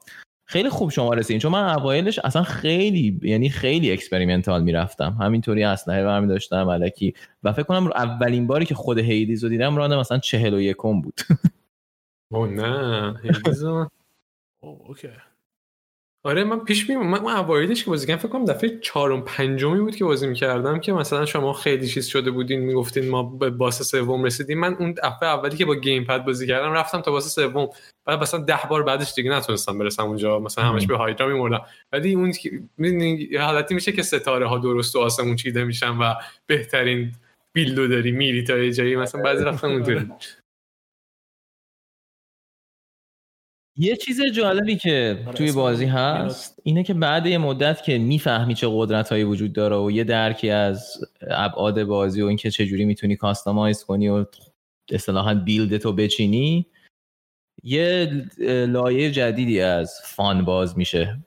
خیلی 0.45 0.69
خوب 0.69 0.89
شما 0.89 1.13
رسیدین. 1.13 1.39
چون 1.39 1.51
من 1.51 1.69
اوایلش 1.69 2.19
اصلا 2.19 2.43
خیلی 2.43 3.19
یعنی 3.23 3.49
خیلی 3.49 3.91
experimental 3.91 4.63
می‌رفتم. 4.63 5.17
همینطوری 5.21 5.63
اسلحه 5.63 6.03
برمی 6.03 6.27
داشتم 6.27 6.67
الکی 6.67 7.13
و 7.43 7.53
فکر 7.53 7.63
کنم 7.63 7.87
اولین 7.87 8.47
باری 8.47 8.65
که 8.65 8.75
خود 8.75 8.99
هیدیز 8.99 9.43
رو 9.43 9.49
دیدم 9.49 9.75
run 9.75 9.95
مثلا 9.95 10.17
چهل 10.17 10.53
و 10.53 10.61
یکم 10.61 11.01
بود. 11.01 11.21
oh 12.33 12.49
نه. 12.49 13.19
هیدیزو. 13.23 13.87
Oh، 14.63 14.81
okay 14.87 15.09
آره 16.25 16.43
من 16.43 16.59
پیش 16.59 16.89
می 16.89 16.95
من, 16.95 17.19
من 17.21 17.35
اوایلش 17.35 17.83
که 17.83 17.89
بازی 17.89 18.07
کردم 18.07 18.19
فکر 18.19 18.27
کنم 18.27 18.45
دفعه 18.45 18.79
چهارم 18.79 19.21
پنجمی 19.21 19.79
بود 19.79 19.95
که 19.95 20.05
بازی 20.05 20.27
می‌کردم 20.27 20.79
که 20.79 20.93
مثلا 20.93 21.25
شما 21.25 21.53
خیلی 21.53 21.87
چیز 21.87 22.07
شده 22.07 22.31
بودین 22.31 22.59
می‌گفتین 22.59 23.09
ما 23.09 23.23
به 23.23 23.49
boss 23.49 23.81
سوم 23.81 24.23
رسیدیم. 24.23 24.59
من 24.59 24.73
اون 24.73 24.91
دفعه 24.91 25.29
اولی 25.29 25.57
که 25.57 25.65
با 25.65 25.75
gamepad 25.75 26.25
بازی 26.25 26.47
کردم 26.47 26.71
رفتم 26.71 27.01
تا 27.01 27.11
boss 27.11 27.35
سوم. 27.35 27.69
بعد 28.05 28.21
مثلا 28.21 28.39
ده 28.39 28.59
بار 28.69 28.83
بعدش 28.83 29.13
دیگه 29.13 29.31
نتونستم 29.31 29.77
برسم 29.77 30.03
اونجا 30.03 30.39
مثلا 30.39 30.63
همش 30.63 30.87
به 30.87 30.97
هایدرا 30.97 31.27
میمردم. 31.27 31.61
ولی 31.91 32.13
اون 32.13 32.31
که- 32.31 32.61
می‌دونی، 32.77 33.35
حالتی 33.35 33.75
میشه 33.75 33.91
که 33.91 34.01
ستاره 34.01 34.47
ها 34.47 34.57
درست 34.57 34.95
و 34.95 34.99
آسمون 34.99 35.35
چیده 35.35 35.63
میشن 35.63 35.97
و 35.97 36.13
بهترین 36.47 37.11
بیلدو 37.53 37.87
داری 37.87 38.11
میری 38.11 38.43
تا 38.43 38.57
یه 38.57 38.71
جایی 38.71 38.95
مثلا 38.95 39.21
بعضی 39.21 39.43
رفتم 39.43 39.67
اونطوری 39.67 40.09
یه 43.77 43.95
چیز 43.95 44.21
جالبی 44.21 44.75
که 44.75 45.23
آره، 45.27 45.35
توی 45.37 45.51
بازی 45.51 45.85
هست 45.85 46.59
اینه 46.63 46.83
که 46.83 46.93
بعد 46.93 47.25
یه 47.25 47.37
مدت 47.37 47.83
که 47.83 47.97
می‌فهمی 47.97 48.55
چه 48.55 48.67
قدرت 48.71 49.09
هایی 49.09 49.23
وجود 49.23 49.53
داره 49.53 49.75
و 49.75 49.91
یه 49.91 50.03
درکی 50.03 50.49
از 50.49 51.05
ابعاد 51.21 51.83
بازی 51.83 52.21
و 52.21 52.25
اینکه 52.25 52.51
چجوری 52.51 52.85
می‌تونی 52.85 53.15
کاستماایز 53.15 53.83
کنی 53.83 54.09
و 54.09 54.25
اصطلاحا 54.91 55.33
build 55.33 55.77
تو 55.77 55.93
بچینی 55.93 56.65
یه 57.63 58.11
لایه 58.67 59.11
جدیدی 59.11 59.61
از 59.61 59.99
fun 60.03 60.45
باز 60.45 60.77
میشه. 60.77 61.17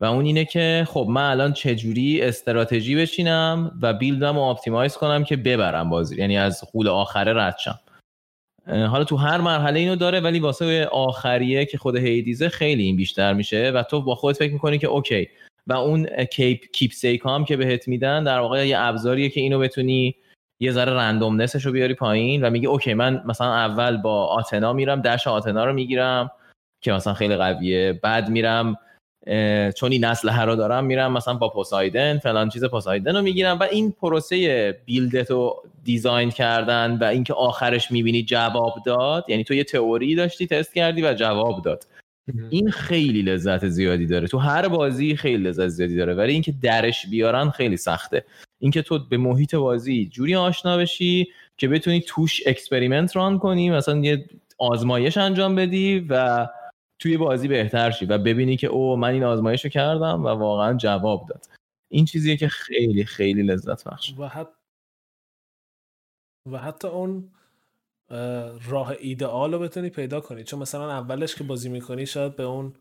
و 0.00 0.04
اون 0.04 0.24
اینه 0.24 0.44
که 0.44 0.86
خب 0.88 1.06
من 1.10 1.30
الان 1.30 1.52
چجوری 1.52 2.22
استراتژی 2.22 2.96
بچینم 2.96 3.78
و 3.82 3.94
build 3.94 4.27
م 4.27 4.34
رو 4.34 4.40
optimize 4.40 4.94
کنم 4.94 5.24
که 5.24 5.36
ببرم 5.36 5.90
بازی 5.90 6.16
یعنی 6.16 6.38
از 6.38 6.64
غول 6.72 6.88
آخره 6.88 7.32
رد 7.32 7.56
شم. 7.58 7.80
حالا 8.66 9.04
تو 9.04 9.16
هر 9.16 9.40
مرحله 9.40 9.80
اینو 9.80 9.96
داره 9.96 10.20
ولی 10.20 10.40
واسه 10.40 10.86
آخریه 10.86 11.64
که 11.64 11.78
خود 11.78 11.96
هیدیزه 11.96 12.48
خیلی 12.48 12.82
این 12.82 12.96
بیشتر 12.96 13.32
میشه 13.32 13.70
و 13.74 13.82
تو 13.82 14.02
با 14.02 14.14
خودت 14.14 14.38
فکر 14.38 14.52
می‌کنی 14.52 14.78
که 14.78 14.86
okay. 14.86 15.28
و 15.66 15.72
اون 15.72 16.06
keep 16.06 16.60
keepsake 16.72 16.92
هام 16.92 17.44
که 17.44 17.56
بهت 17.56 17.88
میدن 17.88 18.24
در 18.24 18.38
واقع 18.38 18.68
یه 18.68 18.78
ابزاریه 18.78 19.28
که 19.28 19.40
اینو 19.40 19.58
بتونی 19.58 20.14
یه 20.60 20.72
ذره 20.72 20.92
randomness 20.92 21.54
ش 21.54 21.66
رو 21.66 21.72
بیاری 21.72 21.94
پایین 21.94 22.44
و 22.44 22.50
میگی 22.50 22.66
okay 22.66 22.94
من 22.94 23.22
مثلا 23.26 23.54
اول 23.54 23.96
با 23.96 24.26
آتنا 24.26 24.72
میرم 24.72 25.00
dash 25.00 25.26
آتنا 25.26 25.64
رو 25.64 25.72
می‌گیرم 25.72 26.30
که 26.80 26.92
مثلا 26.92 27.14
خیلی 27.14 27.36
قویه. 27.36 28.00
بعد 28.02 28.28
میرم 28.28 28.76
چون 29.76 29.92
این 29.92 30.04
اسلحه 30.04 30.42
رو 30.44 30.56
دارم 30.56 30.84
میرم 30.84 31.12
مثلا 31.12 31.34
با 31.34 31.48
پوسایدن 31.48 32.18
فلان 32.18 32.48
چیز 32.48 32.64
پوسایدن 32.64 33.16
رو 33.16 33.22
می‌گیرم 33.22 33.58
و 33.58 33.62
این 33.62 33.92
پروسه 34.00 34.72
build 34.84 35.22
ت 35.22 35.30
رو 35.30 35.62
design 35.84 36.30
کردن 36.30 36.98
و 37.00 37.04
اینکه 37.04 37.34
آخرش 37.34 37.90
می‌بینی 37.90 38.22
جواب 38.22 38.74
داد 38.86 39.24
یعنی 39.28 39.44
تو 39.44 39.54
یه 39.54 39.64
تئوری 39.64 40.14
داشتی 40.14 40.46
تست 40.46 40.74
کردی 40.74 41.02
و 41.02 41.14
جواب 41.14 41.62
داد. 41.62 41.84
این 42.50 42.70
خیلی 42.70 43.22
لذت 43.22 43.68
زیادی 43.68 44.06
داره. 44.06 44.26
تو 44.26 44.38
هر 44.38 44.68
بازی 44.68 45.16
خیلی 45.16 45.44
لذت 45.44 45.68
زیادی 45.68 45.96
داره. 45.96 46.14
ولی 46.14 46.32
اینکه 46.32 46.54
درش 46.62 47.06
بیارن 47.06 47.50
خیلی 47.50 47.76
سخته. 47.76 48.24
اینکه 48.58 48.82
تو 48.82 48.98
به 49.08 49.16
محیط 49.16 49.54
بازی 49.54 50.06
جوری 50.12 50.34
آشنا 50.34 50.76
بشی 50.76 51.28
که 51.56 51.68
بتونی 51.68 52.04
توش 52.06 52.40
experiment 52.46 53.16
run 53.16 53.38
کنی 53.38 53.70
مثلا 53.70 53.96
یه 53.98 54.24
آزمایش 54.58 55.16
انجام 55.16 55.54
بدی 55.54 56.06
و 56.08 56.46
توی 56.98 57.16
بازی 57.16 57.48
بهتر 57.48 57.90
شی 57.90 58.06
و 58.06 58.18
ببینی 58.18 58.56
که 58.56 58.66
oh 58.66 58.96
من 58.96 59.08
این 59.08 59.24
آزمایش 59.24 59.64
رو 59.64 59.70
کردم 59.70 60.24
و 60.24 60.28
واقعا 60.28 60.76
جواب 60.76 61.26
داد. 61.28 61.46
این 61.92 62.04
چیزیه 62.04 62.36
که 62.36 62.48
خیلی 62.48 63.04
خیلی 63.04 63.42
لذت 63.42 63.88
بخش. 63.88 64.14
و 64.18 64.28
حتی 64.28 64.50
و 66.52 66.58
حتی 66.58 66.88
اون 66.88 67.30
اه، 68.10 68.70
راه 68.70 68.94
ایدئال 69.00 69.52
رو 69.52 69.58
بتونی 69.58 69.90
پیدا 69.90 70.20
کنی. 70.20 70.44
چون 70.44 70.60
مثلا 70.60 70.90
اولش 70.90 71.34
که 71.34 71.44
بازی 71.44 71.68
می‌کنی 71.68 72.06
شاید 72.06 72.36
به 72.36 72.42
اون 72.42 72.72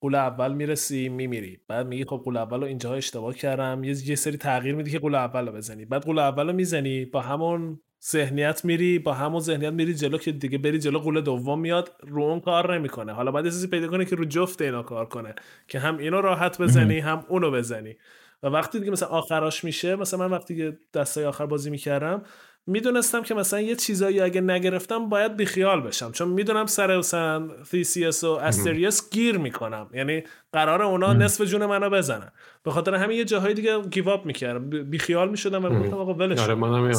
غول 0.00 0.14
اول 0.14 0.54
می‌رسی 0.54 1.08
میمیری. 1.08 1.60
بعد 1.68 1.86
میگی 1.86 2.04
خب 2.04 2.22
غول 2.24 2.36
اول 2.36 2.60
رو 2.60 2.66
اینجاها 2.66 2.94
اشتباه 2.94 3.34
کردم. 3.34 3.84
یه, 3.84 4.08
یه 4.08 4.16
سری 4.16 4.36
تغییر 4.36 4.74
میدی 4.74 4.90
که 4.90 4.98
غول 4.98 5.14
اول 5.14 5.46
رو 5.46 5.52
بزنی. 5.52 5.84
بعد 5.84 6.04
غول 6.04 6.18
اول 6.18 6.46
رو 6.46 6.52
می‌زنی 6.52 7.04
با 7.04 7.20
همون 7.20 7.80
ذهنیت 8.04 8.64
میری 8.64 8.98
با 8.98 9.12
همون 9.12 9.40
ذهنیت 9.40 9.72
میری 9.72 9.94
جلو 9.94 10.18
که 10.18 10.32
دیگه 10.32 10.58
بری 10.58 10.78
جلو 10.78 10.98
غول 10.98 11.20
دوم 11.20 11.60
میاد 11.60 11.92
رو 12.00 12.22
اون 12.22 12.40
کار 12.40 12.74
نمی‌کنه. 12.74 13.12
حالا 13.12 13.32
بعد 13.32 13.44
یه 13.44 13.50
چیزی 13.50 13.66
پیدا 13.66 13.88
کنی 13.88 14.04
که 14.04 14.16
رو 14.16 14.24
جفت 14.24 14.62
اینا 14.62 14.82
کار 14.82 15.06
کنه 15.06 15.34
که 15.68 15.78
هم 15.78 15.98
اینو 15.98 16.20
راحت 16.20 16.60
بزنی 16.60 16.98
هم 16.98 17.24
اونو 17.28 17.50
بزنی. 17.50 17.96
و 18.42 18.46
وقتی 18.46 18.78
دیگه 18.78 18.90
مثلا 18.90 19.08
آخراش 19.08 19.64
میشه 19.64 19.96
مثلا 19.96 20.28
من 20.28 20.36
وقتی 20.36 20.56
که 20.56 20.78
دستای 20.94 21.24
آخر 21.24 21.46
بازی 21.46 21.70
می‌کردم 21.70 22.22
می‌دونستم 22.66 23.22
که 23.22 23.34
مثلا 23.34 23.60
یه 23.60 23.76
چیزایی 23.76 24.20
اگه 24.20 24.40
نگرفتم 24.40 25.08
باید 25.08 25.36
بیخیال 25.36 25.80
بشم 25.80 26.12
چون 26.12 26.28
می‌دونم 26.28 26.66
سر 26.66 26.98
مثلا 26.98 27.48
تیسیس 27.70 28.24
و 28.24 28.30
استریس 28.30 29.10
گیر 29.10 29.38
می‌کنم. 29.38 29.90
یعنی 29.94 30.22
قرار 30.52 30.82
اونا 30.82 31.12
نصف 31.12 31.44
جون 31.44 31.66
منو 31.66 31.90
بزنن. 31.90 32.32
به 32.62 32.70
خاطر 32.70 32.94
همین 32.94 33.18
یه 33.18 33.24
جاهای 33.24 33.54
دیگه 33.54 33.82
گیواب 33.82 34.26
می‌کردم 34.26 34.70
بیخیال 34.90 35.30
می‌شدم 35.30 35.64
و 35.64 35.68
گفتم 35.68 35.96
آقا 35.96 36.14
ولش 36.14 36.38
آره. 36.38 36.54
منم 36.54 36.90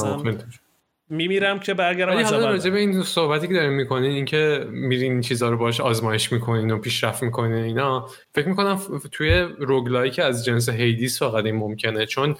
میمیرم 1.09 1.59
که 1.59 1.73
برگردم 1.73 2.11
ولی 2.11 2.23
از 2.23 2.31
حالا 2.31 2.43
اول 2.43 2.51
راجع 2.51 2.69
به 2.69 2.79
این 2.79 3.03
صحبتی 3.03 3.47
که 3.47 3.53
دارین 3.53 3.69
می‌کنین 3.69 4.11
اینکه 4.11 4.65
میرین 4.69 5.11
این 5.11 5.21
چیزا 5.21 5.49
رو 5.49 5.57
باش 5.57 5.81
آزمایش 5.81 6.31
می‌کنین 6.31 6.71
و 6.71 6.77
پیشرفت 6.77 7.23
می‌کنین 7.23 7.63
اینا 7.63 8.09
فکر 8.35 8.47
می‌کنم 8.47 8.81
توی 9.11 9.47
roguelike 9.57 9.98
هایی 9.98 10.11
که 10.11 10.23
از 10.23 10.45
جنس 10.45 10.69
هیدیس 10.69 11.19
فقط 11.19 11.45
این 11.45 11.55
ممکنه 11.55 12.05
چون 12.05 12.35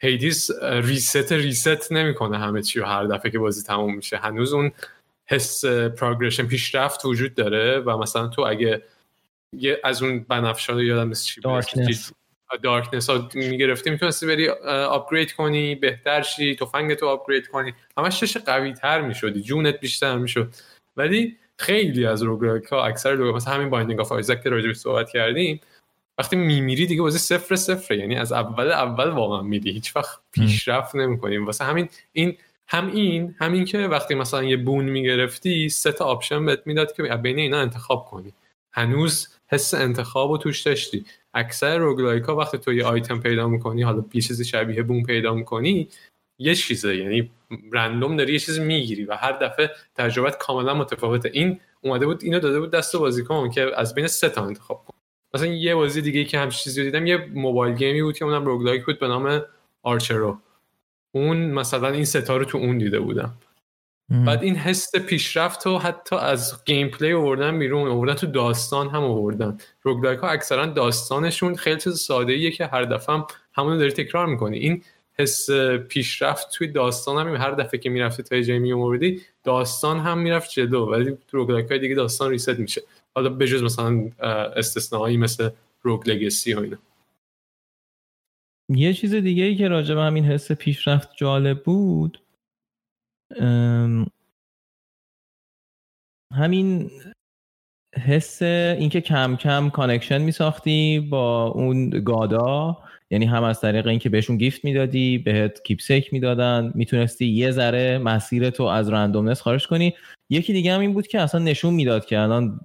هیدیس 0.00 0.50
reset 0.62 1.32
reset 1.32 1.92
نمی‌کنه 1.92 2.38
همه 2.38 2.62
چی 2.62 2.80
رو 2.80 2.86
هر 2.86 3.04
دفعه 3.04 3.30
که 3.30 3.38
بازی 3.38 3.62
تموم 3.62 3.94
میشه. 3.96 4.16
هنوز 4.16 4.52
اون 4.52 4.72
حس 5.26 5.64
progression 5.64 6.46
پیشرفت 6.46 7.04
وجود 7.04 7.34
داره 7.34 7.78
و 7.78 7.96
مثلا 7.96 8.28
تو 8.28 8.42
اگه 8.42 8.82
یه 9.52 9.80
از 9.84 10.02
اون 10.02 10.26
بنفشا 10.28 10.82
یادم 10.82 11.08
نیست 11.08 11.26
چی 11.26 11.40
بود. 11.40 11.64
Darkness. 12.56 13.10
ها 13.10 13.28
می‌گرفتی 13.34 13.90
می‌تونستی 13.90 14.26
بری 14.26 14.48
upgrade 14.88 15.32
کنی 15.32 15.74
بهتر 15.74 16.22
شی 16.22 16.56
تفنگ 16.56 16.94
تو 16.94 17.06
upgrade 17.08 17.48
کنی. 17.48 17.74
همش 17.98 18.20
چش 18.20 18.36
قوی 18.36 18.72
تر 18.72 19.00
می‌شدی 19.00 19.40
جونت 19.40 19.80
بیشتر 19.80 20.18
می‌شد. 20.18 20.54
ولی 20.96 21.36
خیلی 21.58 22.06
از 22.06 22.22
roguelike 22.22 22.64
ها 22.64 22.84
اکثر 22.84 23.12
roguelike 23.12 23.34
مثلا 23.34 23.54
همین 23.54 23.70
بایندینگ 23.70 24.00
آف 24.00 24.12
آیزک 24.12 24.42
که 24.42 24.50
راجعش 24.50 24.76
صحبت 24.76 25.10
کردیم 25.10 25.60
وقتی 26.18 26.36
میمیری 26.36 26.86
دیگه 26.86 27.02
بازی 27.02 27.18
صفر 27.18 27.56
صفر 27.56 27.94
یعنی 27.94 28.16
از 28.16 28.32
اول 28.32 28.70
اول 28.70 29.10
واقعا 29.10 29.42
میری. 29.42 29.70
هیچ 29.70 29.96
وقت 29.96 30.18
پیشرفت 30.32 30.94
نمی‌کنیم. 30.94 31.46
واسه 31.46 31.64
همین 31.64 31.88
این 32.12 32.36
هم 32.68 32.92
این 32.92 33.34
همین 33.40 33.64
که 33.64 33.78
وقتی 33.78 34.14
مثلا 34.14 34.42
یه 34.42 34.56
boon 34.56 34.84
می‌گرفتی 34.84 35.68
سه 35.68 35.92
تا 35.92 36.04
option 36.04 36.46
بهت 36.46 36.62
می‌داد 36.66 36.92
که 36.92 37.02
بین 37.02 37.38
اینا 37.38 37.60
انتخاب 37.60 38.04
کنی. 38.04 38.32
هنوز 38.72 39.28
حس 39.46 39.74
انتخاب 39.74 40.30
رو 40.30 40.38
توش 40.38 40.60
داشتی. 40.62 41.04
اکثر 41.38 41.78
roguelike 41.78 42.24
ها 42.24 42.36
وقتی 42.36 42.58
تو 42.58 42.72
یه 42.72 42.84
آیتم 42.84 43.20
پیدا 43.20 43.48
می‌کنی 43.48 43.82
حالا 43.82 44.04
یه 44.14 44.20
چیزی 44.22 44.44
شبیه 44.44 44.82
boon 44.82 45.02
پیدا 45.02 45.34
می‌کنی 45.34 45.88
یه 46.38 46.54
چیزه. 46.54 46.96
یعنی 46.96 47.30
random 47.72 48.16
داری 48.16 48.32
یه 48.32 48.38
چیز 48.38 48.58
می‌گیری 48.58 49.04
و 49.04 49.14
هر 49.14 49.32
دفعه 49.32 49.70
تجربت 49.94 50.38
کاملا 50.38 50.74
متفاوته. 50.74 51.30
این 51.32 51.60
اومده 51.80 52.06
بود 52.06 52.24
اینو 52.24 52.40
داده 52.40 52.60
بود 52.60 52.70
دست 52.70 52.96
بازیکن 52.96 53.50
که 53.50 53.70
از 53.76 53.94
بین 53.94 54.06
سه 54.06 54.28
تا 54.28 54.46
انتخاب 54.46 54.84
کن 54.84 54.94
مثلا 55.34 55.46
یه 55.46 55.74
بازی 55.74 56.02
دیگه 56.02 56.24
که 56.24 56.38
همچین 56.38 56.58
چیزی 56.58 56.84
دیدم 56.84 57.06
یه 57.06 57.26
mobile 57.34 57.74
game 57.74 57.96
ی 57.96 58.02
بود 58.02 58.18
که 58.18 58.24
اونم 58.24 58.46
roguelike 58.46 58.86
بود 58.86 58.98
به 58.98 59.08
نام 59.08 59.42
آرچرو. 59.82 60.38
اون 61.14 61.36
مثلا 61.36 61.88
این 61.88 62.04
سه 62.04 62.25
تا 62.25 62.36
رو 62.36 62.44
تو 62.44 62.58
اون 62.58 62.78
دیده 62.78 63.00
بودم. 63.00 63.34
بعد 64.10 64.42
این 64.42 64.56
حس 64.56 64.96
پیشرفت 64.96 65.66
رو 65.66 65.78
حتی 65.78 66.16
از 66.16 66.64
gameplay 66.64 67.12
آوردن 67.12 67.58
بیرون 67.58 67.88
آوردن 67.88 68.14
تو 68.14 68.26
داستان 68.26 68.88
هم 68.88 69.04
آوردن. 69.04 69.58
roguelike 69.82 70.18
ها 70.18 70.28
اکثرا 70.28 70.66
داستانشون 70.66 71.54
خیلی 71.54 71.80
چیز 71.80 71.98
ساده 71.98 72.32
ایه 72.32 72.50
که 72.50 72.66
هر 72.66 72.82
دفعه 72.82 73.14
هم 73.14 73.26
همون 73.52 73.78
داری 73.78 73.92
تکرار 73.92 74.26
می‌کنی. 74.26 74.58
این 74.58 74.82
حس 75.18 75.50
پیشرفت 75.88 76.50
توی 76.52 76.68
داستان 76.68 77.26
هم 77.26 77.36
هر 77.36 77.50
دفعه 77.50 77.80
که 77.80 77.90
می‌رفتی 77.90 78.22
تا 78.22 78.40
جایی 78.40 78.58
می‌مردی 78.58 79.22
داستان 79.44 79.98
هم 79.98 80.18
می‌رفت 80.18 80.50
جلو. 80.50 80.86
ولی 80.86 81.18
تو 81.28 81.36
roguelike 81.36 81.70
های 81.70 81.78
دیگه 81.78 81.94
داستان 81.94 82.30
reset 82.30 82.58
میشه. 82.58 82.82
حالا 83.14 83.28
بجز 83.28 83.62
مثلا 83.62 84.10
استثنایی 84.56 85.16
مثل 85.16 85.50
روگ 85.82 86.10
لگسی 86.10 86.54
و 86.54 86.60
اینا. 86.60 86.78
یه 88.68 88.92
چیز 88.94 89.14
دیگه 89.14 89.44
ای 89.44 89.56
که 89.56 89.68
راجع 89.68 89.94
به 89.94 90.00
همین 90.00 90.24
حس 90.24 90.52
پیشرفت 90.52 91.08
جالب 91.16 91.62
بود 91.62 92.20
همین 96.32 96.90
حس 98.06 98.42
اینکه 98.42 99.00
کم 99.00 99.36
کم 99.36 99.70
connection 99.70 100.22
می 100.22 100.32
ساختی 100.32 101.00
با 101.00 101.46
اون 101.46 101.90
god 101.90 102.56
ا. 102.56 102.78
یعنی 103.10 103.26
هم 103.26 103.42
از 103.44 103.60
طریق 103.60 103.86
اینکه 103.86 104.08
بهشون 104.08 104.36
gift 104.36 104.64
می‌دادی 104.64 105.18
بهت 105.18 105.62
keepsake 105.62 106.12
می‌دادن. 106.12 106.72
می‌تونستی 106.74 107.26
یه 107.26 107.50
ذره 107.50 107.98
مسیر 107.98 108.50
تو 108.50 108.62
از 108.62 108.88
randomness 108.88 109.40
خارج 109.40 109.66
کنی. 109.66 109.94
یکی 110.30 110.52
دیگه 110.52 110.74
هم 110.74 110.80
این 110.80 110.92
بود 110.92 111.06
که 111.06 111.20
اصلا 111.20 111.40
نشون 111.40 111.74
می‌داد 111.74 112.06
که 112.06 112.18
الان 112.18 112.60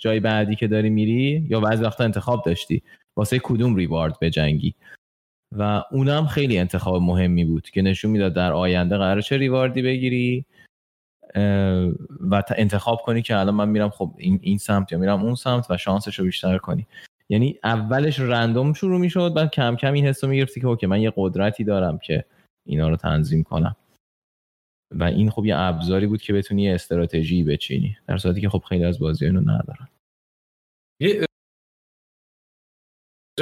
جای 0.00 0.20
بعدی 0.20 0.56
که 0.56 0.68
داری 0.68 0.90
میری 0.90 1.46
یا 1.50 1.60
بعضی 1.60 1.84
وقتا 1.84 2.04
انتخاب 2.04 2.42
داشتی 2.46 2.82
واسه 3.16 3.38
کدوم 3.38 3.76
reward 3.76 4.18
بجنگی 4.18 4.74
و 5.52 5.84
اونم 5.90 6.26
خیلی 6.26 6.58
انتخاب 6.58 7.02
مهمی 7.02 7.44
بود 7.44 7.70
که 7.70 7.82
نشون 7.82 8.10
می‌داد 8.10 8.34
در 8.34 8.52
آینده 8.52 8.96
قرار 8.96 9.20
چه 9.20 9.36
reward 9.36 9.75
ی 9.75 9.82
بگیری 9.82 10.44
و 12.20 12.42
انتخاب 12.56 13.00
کنی 13.04 13.22
که 13.22 13.36
الان 13.36 13.54
من 13.54 13.68
میرم 13.68 13.90
خب 13.90 14.14
این, 14.18 14.38
این 14.42 14.58
سمت 14.58 14.92
یا 14.92 14.98
میرم 14.98 15.22
اون 15.22 15.34
سمت 15.34 15.70
و 15.70 15.76
شانسش 15.76 16.18
رو 16.18 16.24
بیشتر 16.24 16.58
کنی. 16.58 16.86
یعنی 17.28 17.58
اولش 17.64 18.20
random 18.20 18.72
شروع 18.72 19.00
می‌شد 19.00 19.34
بعد 19.34 19.50
کم 19.50 19.76
کم 19.76 19.92
این 19.92 20.06
حس 20.06 20.24
رو 20.24 20.30
می‌گرفتی 20.30 20.60
که 20.60 20.66
okay 20.66 20.86
من 20.86 21.00
یه 21.00 21.12
قدرتی 21.16 21.64
دارم 21.64 21.98
که 21.98 22.24
اینا 22.66 22.88
رو 22.88 22.96
تنظیم 22.96 23.42
کنم. 23.42 23.76
و 24.90 25.04
این 25.04 25.30
خب 25.30 25.44
یه 25.44 25.56
ابزاری 25.56 26.06
بود 26.06 26.22
که 26.22 26.32
بتونی 26.32 26.70
استراتژی 26.70 27.44
بچینی 27.44 27.96
در 28.06 28.16
صورتی 28.16 28.40
که 28.40 28.48
خب 28.48 28.62
خیلی 28.68 28.84
از 28.84 28.98
بازی 28.98 29.24
اینو 29.24 29.40
ندارن. 29.40 29.88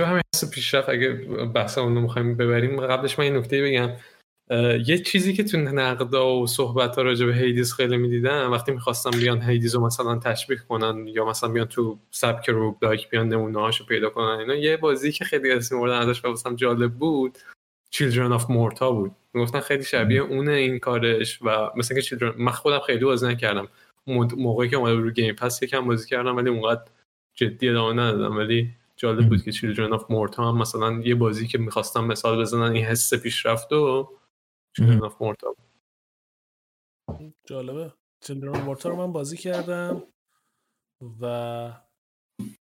همین 0.04 0.22
حس 0.34 0.50
پیشرفت 0.50 0.88
اگه 0.88 1.12
بحث 1.54 1.78
اون 1.78 1.94
رو 1.94 2.00
می‌خوایم 2.00 2.36
ببریم 2.36 2.80
قبلش 2.80 3.18
من 3.18 3.24
یه 3.24 3.30
نکته 3.30 3.62
بگم. 3.62 3.90
یه 4.86 4.98
چیزی 4.98 5.32
که 5.32 5.44
تو 5.44 5.58
نقدا 5.58 6.36
و 6.36 6.46
صحبت 6.46 6.96
ها 6.96 7.02
راجع 7.02 7.26
به 7.26 7.34
Hades 7.34 7.74
خیلی 7.74 7.96
می‌دیدم 7.96 8.52
وقتی 8.52 8.72
می‌خواستم 8.72 9.10
بیان 9.10 9.42
Hades 9.42 9.74
رو 9.74 9.86
مثلا 9.86 10.18
تشبیه 10.18 10.58
کنن 10.68 11.06
یا 11.06 11.24
مثلا 11.24 11.50
بیان 11.50 11.66
تو 11.66 11.98
سبک 12.10 12.48
roguelike 12.48 13.10
بیان 13.10 13.28
نمونه 13.28 13.60
هاشو 13.60 13.86
پیدا 13.86 14.10
کنن 14.10 14.38
اینا 14.38 14.54
یه 14.54 14.76
بازی 14.76 15.12
که 15.12 15.24
خیلی 15.24 15.52
اسم 15.52 15.76
می‌بردن 15.76 15.98
ازش 15.98 16.24
واسم 16.24 16.56
جالب 16.56 16.92
بود 16.92 17.38
Children 17.94 18.38
of 18.38 18.42
Morta 18.42 18.82
بود. 18.82 19.12
می‌گفتن 19.34 19.60
خیلی 19.60 19.84
شبیه 19.84 20.20
اونه 20.20 20.52
این 20.52 20.78
کارش 20.78 21.38
و 21.42 21.70
مثلا 21.76 22.00
که 22.00 22.16
Children 22.16 22.34
من 22.36 22.52
خودم 22.52 22.80
خیلی 22.80 23.04
بازی 23.04 23.26
نکردم. 23.26 23.68
موقعی 24.36 24.68
که 24.68 24.76
اومده 24.76 24.94
رو 24.94 25.10
گیم 25.10 25.34
پس 25.34 25.62
یکم 25.62 25.86
بازی 25.86 26.08
کردم 26.08 26.36
ولی 26.36 26.50
اونقدر 26.50 26.82
جدی 27.34 27.68
ادامه 27.68 28.02
ندادم. 28.02 28.36
ولی 28.36 28.70
جالب 28.96 29.28
بود 29.28 29.42
که 29.42 29.52
Children 29.52 29.98
of 29.98 30.02
Morta 30.02 30.38
هم 30.38 30.58
مثلا 30.58 30.92
یه 30.92 31.14
بازی 31.14 31.46
که 31.46 31.58
می‌خواستم 31.58 32.04
مثال 32.04 32.40
بزنن 32.40 32.72
این 32.72 32.84
حس 32.84 33.14
پیشرفت 33.14 33.72
و 33.72 34.16
Children 34.78 35.00
of 35.00 35.12
Morta 35.12 35.46
بود. 35.46 35.66
جالبه. 37.48 37.92
چندران 38.24 38.62
مورتا 38.62 38.88
رو 38.88 38.96
من 38.96 39.12
بازی 39.12 39.36
کردم 39.36 40.02
و 41.20 41.72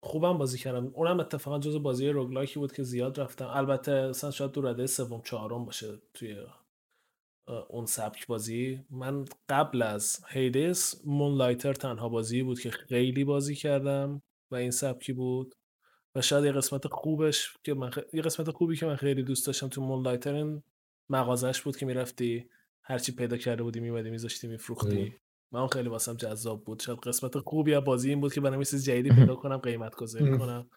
خوبم 0.05 0.39
بازی 0.39 0.59
کردم. 0.59 0.86
اونم 0.86 1.20
اتفاقا 1.20 1.59
جز 1.59 1.77
بازی 1.77 2.09
روگلاکی 2.09 2.59
بود 2.59 2.73
که 2.73 2.82
زیاد 2.82 3.20
رفتم. 3.20 3.47
البته 3.47 4.09
مثلا 4.09 4.31
شاید 4.31 4.52
دو 4.52 4.62
رده 4.62 4.86
سوم 4.86 5.23
چهارم 5.23 5.65
باشه 5.65 5.98
توی 6.15 6.47
اون 7.69 7.86
سبک 7.86 8.27
بازی. 8.27 8.85
من 8.90 9.24
قبل 9.48 9.82
از 9.82 10.24
هیدس 10.28 11.07
مونلایتر 11.07 11.74
تنها 11.74 12.09
بازی 12.09 12.43
بود 12.43 12.61
که 12.61 12.70
خیلی 12.70 13.24
بازی 13.24 13.55
کردم 13.55 14.23
و 14.52 14.55
این 14.55 14.70
سبکی 14.70 15.12
بود. 15.12 15.55
و 16.15 16.20
شاید 16.20 16.45
یه 16.45 16.53
قسمت 16.53 16.87
خوبش 16.87 17.57
که 17.65 17.74
من 17.74 17.91
خ- 17.91 18.15
یه 18.15 18.23
قسمت 18.23 18.51
خوبی 18.51 18.77
که 18.77 18.87
من 18.87 18.97
خیلی 18.97 19.23
دوست 19.23 19.47
داشتم 19.47 19.69
تو 19.69 19.82
مونلایتر 19.82 20.35
این 20.35 20.62
مغازش 21.09 21.62
بود 21.62 21.77
که 21.77 21.87
می‌رفتی 21.87 22.49
هرچی 22.82 23.12
پیدا 23.12 23.37
کرده 23.37 23.62
بودی 23.62 23.81
میمدی 23.81 24.11
میذاشتی 24.11 24.49
میفروختی. 24.49 25.15
من 25.53 25.61
اون 25.61 25.69
خیلی 25.69 25.89
واسم 25.89 26.15
جذاب 26.16 26.65
بود. 26.65 26.81
شاید 26.81 26.99
قسمت 26.99 27.39
خوبی 27.39 27.74
از 27.74 27.85
بازی 27.85 28.09
این 28.11 28.20
بود 28.20 28.32
که 28.32 28.41
برام 28.41 28.62
چیز 28.62 28.85
جدیدی 28.85 29.11
پیدا 29.11 29.35
کنم 29.35 29.57
قیمت 29.57 29.95
گذاری. 29.95 30.39
کنم. 30.39 30.70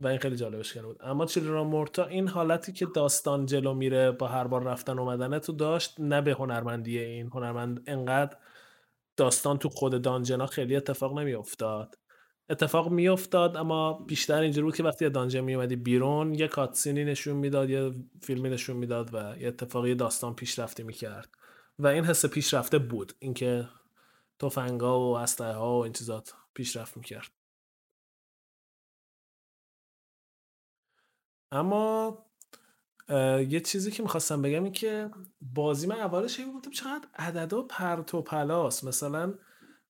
و 0.00 0.06
این 0.06 0.18
خیلی 0.18 0.36
جالبش 0.36 0.72
کرده 0.72 0.86
بود. 0.86 0.96
اما 1.00 1.26
چیلدران 1.26 1.66
مورتا 1.66 2.06
این 2.06 2.28
حالتی 2.28 2.72
که 2.72 2.86
داستان 2.94 3.46
جلو 3.46 3.74
میره 3.74 4.10
با 4.10 4.28
هر 4.28 4.44
بار 4.44 4.62
رفتن 4.62 4.98
اومدنه 4.98 5.38
تو 5.38 5.52
داشت 5.52 6.00
نه 6.00 6.20
به 6.20 6.32
هنرمندی 6.32 6.98
این. 6.98 7.26
هنرمند 7.26 7.82
انقدر 7.86 8.36
داستان 9.16 9.58
تو 9.58 9.68
خود 9.68 10.02
دانجنا 10.02 10.46
خیلی 10.46 10.76
اتفاق 10.76 11.18
نمیافتاد. 11.18 11.98
اتفاق 12.50 12.90
میافتاد 12.90 13.56
اما 13.56 13.92
بیشتر 13.92 14.40
اینجوری 14.40 14.64
بود 14.64 14.76
که 14.76 14.82
وقتی 14.82 15.04
از 15.04 15.12
دانجن 15.12 15.40
میومدی 15.40 15.76
بیرون 15.76 16.34
یه 16.34 16.48
کاتسینی 16.48 17.04
نشون 17.04 17.36
می‌داد 17.36 17.70
یه 17.70 17.94
فیلمی 18.22 18.50
نشون 18.50 18.76
می‌داد 18.76 19.14
و 19.14 19.36
یه 19.38 19.48
اتفاقی 19.48 19.94
داستان 19.94 20.34
پیشرفته 20.34 20.82
می‌کرد. 20.82 21.28
و 21.78 21.86
این 21.86 22.04
حس 22.04 22.26
پیشرفته 22.26 22.78
بود 22.78 23.12
اینکه 23.18 23.68
تفنگا 24.38 25.00
و 25.00 25.16
اسلحه 25.16 25.52
ها 25.52 25.78
و 25.78 25.82
این 25.84 25.92
چیزات 25.92 26.34
پیشرفت 26.54 26.96
می‌کرد. 26.96 27.30
اما 31.52 32.18
یه 33.48 33.60
چیزی 33.60 33.90
که 33.90 34.02
می‌خواستم 34.02 34.42
بگم 34.42 34.64
این 34.64 34.72
که 34.72 35.10
بازی 35.40 35.86
من 35.86 35.96
اولش 35.96 36.40
بودم 36.40 36.70
چقدر 36.70 37.08
عددا 37.14 37.62
پرت 37.62 38.14
و 38.14 38.22
پلاس. 38.22 38.84
مثلا 38.84 39.34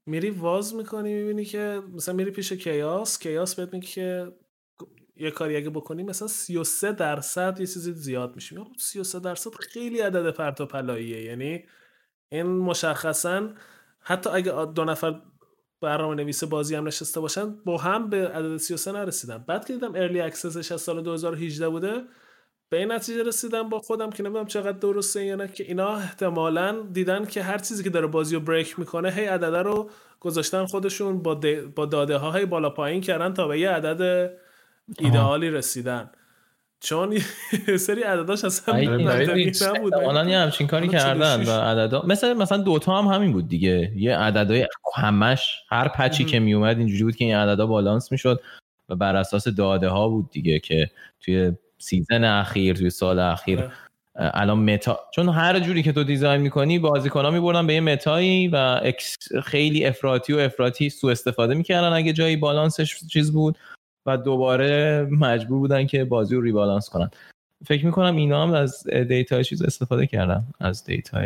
میری 0.08 0.30
واز 0.30 0.74
می‌کنی 0.74 1.14
می‌بینی 1.14 1.44
که 1.44 1.82
مثلا 1.94 2.14
میری 2.14 2.30
پیش 2.30 2.52
کیاس 2.52 3.18
کیاس 3.18 3.54
بهت 3.54 3.72
میگه 3.72 3.86
که 3.86 4.32
یه 5.16 5.30
کاری 5.30 5.56
اگه 5.56 5.70
بکنی 5.70 6.02
مثلا 6.02 6.28
33 6.28 6.92
درصد 6.92 7.60
یه 7.60 7.66
چیزی 7.66 7.92
زیاد 7.92 8.34
میشه 8.34 8.56
میگم 8.56 8.70
33 8.78 9.20
درصد 9.20 9.50
خیلی 9.54 10.00
عدد 10.00 10.30
پرت 10.30 10.60
و 10.60 10.66
پلاییه 10.66 11.22
یعنی 11.22 11.64
این 12.28 12.46
مشخصا 12.46 13.48
حتی 14.00 14.30
اگه 14.30 14.64
دو 14.64 14.84
نفر 14.84 15.22
برنامه 15.80 16.14
نویس 16.14 16.44
بازی 16.44 16.74
هم 16.74 16.86
نشسته 16.86 17.20
باشن 17.20 17.56
با 17.64 17.78
هم 17.78 18.10
به 18.10 18.28
عدد 18.28 18.56
33 18.56 18.92
نرسیدن. 18.92 19.38
بعد 19.38 19.66
که 19.66 19.72
دیدم 19.72 19.94
early 19.94 20.20
access 20.20 20.59
ش 20.59 20.72
از 20.72 20.80
سال 20.80 21.02
2018 21.02 21.68
بوده 21.68 22.04
به 22.70 22.78
این 22.78 22.92
نتیجه 22.92 23.22
رسیدم 23.22 23.68
با 23.68 23.78
خودم 23.78 24.10
که 24.10 24.22
نمی‌دونم 24.22 24.46
چقدر 24.46 24.78
درسته 24.78 25.24
یا 25.24 25.36
نه 25.36 25.48
که 25.48 25.64
اینا 25.64 25.96
احتمالا 25.96 26.76
دیدن 26.92 27.24
که 27.24 27.42
هر 27.42 27.58
چیزی 27.58 27.84
که 27.84 27.90
داره 27.90 28.06
بازی 28.06 28.34
رو 28.34 28.40
بریک 28.40 28.78
می‌کنه 28.78 29.10
هی 29.10 29.24
عدده 29.24 29.62
رو 29.62 29.90
گذاشتن 30.20 30.66
خودشون 30.66 31.22
با, 31.22 31.40
با 31.74 31.86
داده 31.86 32.16
ها 32.16 32.32
هی 32.32 32.46
بالا 32.46 32.70
پایین 32.70 33.00
کردن 33.00 33.34
تا 33.34 33.48
به 33.48 33.60
یه 33.60 33.70
عدد 33.70 34.30
ایدئالی 34.98 35.50
رسیدن 35.50 36.10
چون 36.80 37.18
سری 37.86 38.02
عدداش 38.02 38.44
اصلا 38.44 38.74
آره،. 38.74 39.52
نبود 39.76 39.94
آنان 39.94 40.28
یه 40.28 40.38
همچین 40.38 40.66
کاری 40.66 40.88
کردن 40.88 41.40
و 41.40 41.44
46. 41.44 41.48
عددا 41.48 42.02
مثل 42.06 42.32
مثلا 42.32 42.58
دوتا 42.58 43.02
هم 43.02 43.14
همین 43.14 43.32
بود 43.32 43.48
دیگه 43.48 43.92
یه 43.96 44.16
عددهای 44.16 44.66
همش 44.94 45.62
هر 45.68 45.88
پچی. 45.88 46.24
که 46.24 46.40
میومد 46.40 46.78
اینجوری 46.78 47.04
بود 47.04 47.16
که 47.16 47.24
این 47.24 47.34
عددا 47.34 47.66
بالانس 47.66 48.12
می‌شد 48.12 48.40
و 48.88 48.96
بر 48.96 49.16
اساس 49.16 49.48
داده 49.48 49.88
ها 49.88 50.08
بود 50.08 50.30
دیگه 50.30 50.58
که 50.58 50.90
توی 51.20 51.52
سیزن 51.78 52.24
اخیر 52.24 52.76
توی 52.76 52.90
سال 52.90 53.18
اخیر. 53.18 53.58
آره. 53.58 53.70
الان 54.20 54.58
متا 54.58 55.00
چون 55.14 55.28
هر 55.28 55.60
جوری 55.60 55.82
که 55.82 55.92
تو 55.92 56.04
دیزاین 56.04 56.40
می‌کنی 56.40 56.78
بازیکن 56.78 57.24
ها 57.24 57.30
میبردن 57.30 57.66
به 57.66 57.74
یه 57.74 57.80
متایی 57.80 58.48
و 58.48 58.80
اکس 58.82 59.16
خیلی 59.44 59.86
افراطی 59.86 60.32
و 60.32 60.38
افراطی 60.38 60.90
سوء 60.90 61.10
استفاده 61.10 61.54
می‌کردن. 61.54 61.92
اگه 61.92 62.12
جایی 62.12 62.36
بالانسش 62.36 63.06
چیز 63.06 63.32
بود 63.32 63.58
و 64.06 64.16
دوباره 64.16 65.02
مجبور 65.10 65.58
بودن 65.58 65.86
که 65.86 66.04
بازی 66.04 66.34
رو 66.34 66.40
ریبالانس 66.40 66.88
کنن. 66.88 67.10
فکر 67.66 67.86
می‌کنم 67.86 68.16
اینا 68.16 68.42
هم 68.42 68.52
از 68.52 68.86
دیتا 68.88 69.42
چیز 69.42 69.62
استفاده 69.62 70.06
کردن 70.06 70.44
از 70.60 70.84
دیتا 70.84 71.20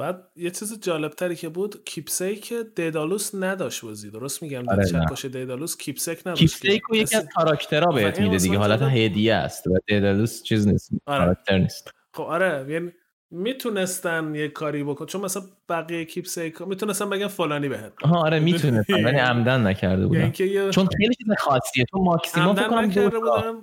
بعد 0.00 0.30
یه 0.36 0.50
چیز 0.50 0.80
جالب 0.80 1.10
تری 1.12 1.36
که 1.36 1.48
بود 1.48 1.84
کیپسیک 1.84 2.52
دیدالوس 2.76 3.34
نداشت 3.34 3.84
بازی 3.84 4.10
درست 4.10 4.42
میگم؟ 4.42 4.68
آره،. 4.68 4.86
چپ 4.86 5.08
باشه 5.10 5.28
دیدالوس 5.28 5.76
کیپسیک 5.76 6.20
نداشت 6.20 6.40
کیپسیک 6.40 6.82
رو 6.82 6.96
یکی 6.96 7.16
از 7.16 7.22
کسی- 7.22 7.32
کاراکترها 7.34 7.92
بهت 7.92 8.20
میده 8.20 8.36
دیگه 8.36 8.58
حالت 8.58 8.82
هدیه 8.82 9.34
است 9.34 9.66
و 9.66 9.78
دیدالوس 9.86 10.42
چیز 10.42 10.68
نیست 10.68 10.90
آره. 11.06 11.24
کاراکتر 11.24 11.58
نیست. 11.58 11.90
خب 12.14 12.22
آره 12.22 12.66
یعنی 12.68 12.92
می‌تونستن 13.30 14.34
یه 14.34 14.48
کاری 14.48 14.84
بکن 14.84 15.06
چون 15.06 15.20
مثلا 15.20 15.42
بقیه 15.68 16.04
کیپسیک 16.04 16.62
می‌تونستن 16.62 17.10
بگن 17.10 17.26
فلانی 17.26 17.68
بهت 17.68 17.92
آها 18.02 18.20
آره 18.20 18.38
می‌تونه 18.38 18.84
ولی 18.88 19.18
عمدن 19.18 19.66
نکرده 19.66 20.06
بودن. 20.06 20.32
یه 20.38 20.70
چون 20.70 20.86
خیلی 20.86 21.14
چیز 21.14 21.26
خاصیه 21.38 21.84
تو 21.84 21.98
ماکسیموم 21.98 22.54
فکر 22.54 22.68
کنم 22.68 22.88
دو 22.88 23.08
دو 23.08 23.62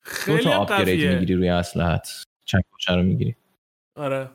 خیلی 0.00 0.50
قویه. 0.50 1.12
می‌گیری 1.14 1.34
روی 1.34 1.48
اسلحت 1.48 2.08
چکوچه 2.44 2.94
رو 2.94 3.02
می‌گیری. 3.02 3.34
آره. 3.96 4.30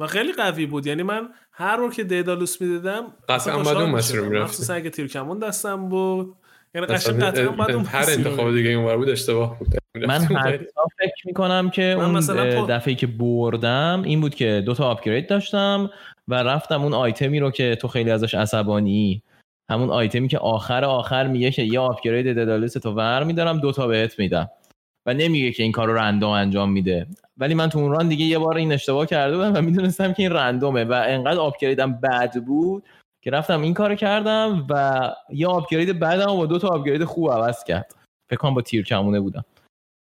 و 0.00 0.06
خیلی 0.06 0.32
قوی 0.32 0.66
بود. 0.66 0.86
یعنی 0.86 1.02
من 1.02 1.28
هر 1.52 1.76
رو 1.76 1.90
که 1.90 2.04
دیدالوس 2.04 2.60
می‌دیدم 2.60 3.04
قطعاً 3.28 3.36
اصلا 3.36 3.62
باید 3.62 3.76
اون 3.76 3.90
مسیر. 3.90 4.20
می‌رفتی. 4.20 4.44
مخصوصا 4.44 4.74
اگه 4.74 4.90
تیرکمون 4.90 5.38
دستم 5.38 5.88
بود. 5.88 6.34
یعنی 6.74 6.86
قشنگ 6.86 7.20
قطعا 7.20 7.48
باید 7.48 7.70
اون 7.70 7.84
هر 7.84 8.10
انتخاب 8.10 8.54
دیگه 8.54 8.70
اونور 8.70 8.96
بود 8.96 9.08
اشتباه 9.08 9.58
بود. 9.58 9.68
من 10.06 10.20
حتی 10.20 10.58
فکر 10.98 11.26
می‌کنم 11.26 11.70
که 11.70 11.82
اون 11.82 12.10
مثلا 12.10 12.66
دفعه 12.66 12.94
که 12.94 13.06
بردم 13.06 14.02
این 14.04 14.20
بود 14.20 14.34
که 14.34 14.62
دو 14.66 14.74
تا 14.74 14.90
آپگرید 14.90 15.28
داشتم 15.28 15.90
و 16.28 16.34
رفتم 16.34 16.82
اون 16.82 16.94
آیتمی 16.94 17.40
رو 17.40 17.50
که 17.50 17.76
تو 17.76 17.88
خیلی 17.88 18.10
ازش 18.10 18.34
عصبانی. 18.34 19.22
همون 19.70 19.90
آیتمی 19.90 20.28
که 20.28 20.38
آخر 20.38 20.84
آخر 20.84 21.26
میگه 21.26 21.50
که 21.50 21.62
یه 21.62 21.80
آپگرید 21.80 22.26
ددالیس 22.26 22.72
تو 22.72 22.92
ور 22.92 23.24
میدارم 23.24 23.60
دو 23.60 23.72
تا 23.72 23.86
بهت 23.86 24.18
میدم. 24.18 24.50
و 25.06 25.14
نمیگه 25.14 25.52
که 25.52 25.62
این 25.62 25.72
کار 25.72 25.88
رو 25.88 25.94
رندوم 25.94 26.30
انجام 26.30 26.72
میده. 26.72 27.06
ولی 27.40 27.54
من 27.54 27.68
تو 27.68 27.78
اون 27.78 27.90
ران 27.90 28.08
دیگه 28.08 28.24
یه 28.24 28.38
بار 28.38 28.56
این 28.56 28.72
اشتباه 28.72 29.06
کرده 29.06 29.36
بودم 29.36 29.52
و 29.54 29.60
می‌دونستم 29.60 30.12
که 30.12 30.22
این 30.22 30.32
رندومه 30.32 30.84
و 30.84 31.04
انقدر 31.06 31.40
آپگریدم 31.40 31.92
بد 31.92 32.44
بود 32.44 32.84
که 33.22 33.30
رفتم 33.30 33.62
این 33.62 33.74
کارو 33.74 33.94
کردم 33.94 34.66
و 34.70 35.00
یه 35.30 35.46
آپگرید 35.46 35.98
بعدم 35.98 36.26
با 36.26 36.46
دو 36.46 36.58
تا 36.58 36.68
آپگرید 36.68 37.04
خوب 37.04 37.30
عوض 37.30 37.64
کرد. 37.64 37.94
فکر 38.30 38.38
کنم 38.38 38.54
با 38.54 38.62
تیر 38.62 38.84
کمونه 38.84 39.20
بودم. 39.20 39.44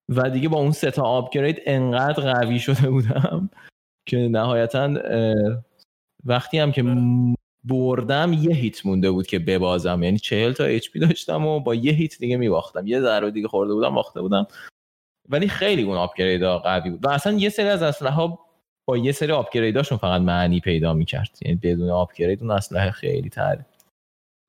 و 0.09 0.31
دیگه 0.31 0.49
با 0.49 0.59
اون 0.59 0.71
سه 0.71 0.91
تا 0.91 1.03
آپگرید 1.03 1.63
انقدر 1.67 2.33
قوی 2.33 2.59
شده 2.59 2.91
بودم 2.91 3.51
که 4.09 4.17
نهایتا 4.17 4.91
وقتی 6.25 6.59
هم 6.59 6.73
که 6.73 6.83
م- 6.83 7.35
بردم 7.65 8.33
یه 8.33 8.55
هیت 8.55 8.87
مونده 8.87 9.11
بود 9.11 9.27
که 9.27 9.39
ببازم. 9.39 10.03
یعنی 10.03 10.19
چهل 10.19 10.53
تا 10.53 10.65
اچ 10.65 10.91
پی 10.91 10.99
داشتم 10.99 11.47
و 11.47 11.61
با 11.61 11.75
یه 11.75 11.93
هیت 11.93 12.19
دیگه 12.19 12.37
میباختم. 12.37 12.87
یه 12.87 13.01
ضربه 13.01 13.31
دیگه 13.31 13.49
خورده 13.49 13.75
بودم 13.75 13.95
باخته 13.95 14.21
بودم. 14.21 14.47
ولی 15.31 15.49
خیلی 15.49 15.83
اون 15.83 15.97
آپگرید 15.97 16.43
ها 16.43 16.59
قوی 16.59 16.91
بود. 16.91 17.05
و 17.05 17.09
اصلا 17.09 17.33
یه 17.33 17.49
سری 17.49 17.69
از 17.69 17.83
اسلحه 17.83 18.15
ها 18.15 18.39
با 18.85 18.97
یه 18.97 19.13
سری 19.13 19.33
آپگریداشون 19.33 19.99
فقط 19.99 20.21
معنی 20.21 20.61
پیدا 20.61 20.95
می‌کرد. 20.95 21.39
یعنی 21.43 21.57
بدون 21.63 21.91
آپگرید 21.91 22.41
اون 22.43 22.51
اسلحه 22.51 22.91
خیلی 22.91 23.29
تر 23.29 23.65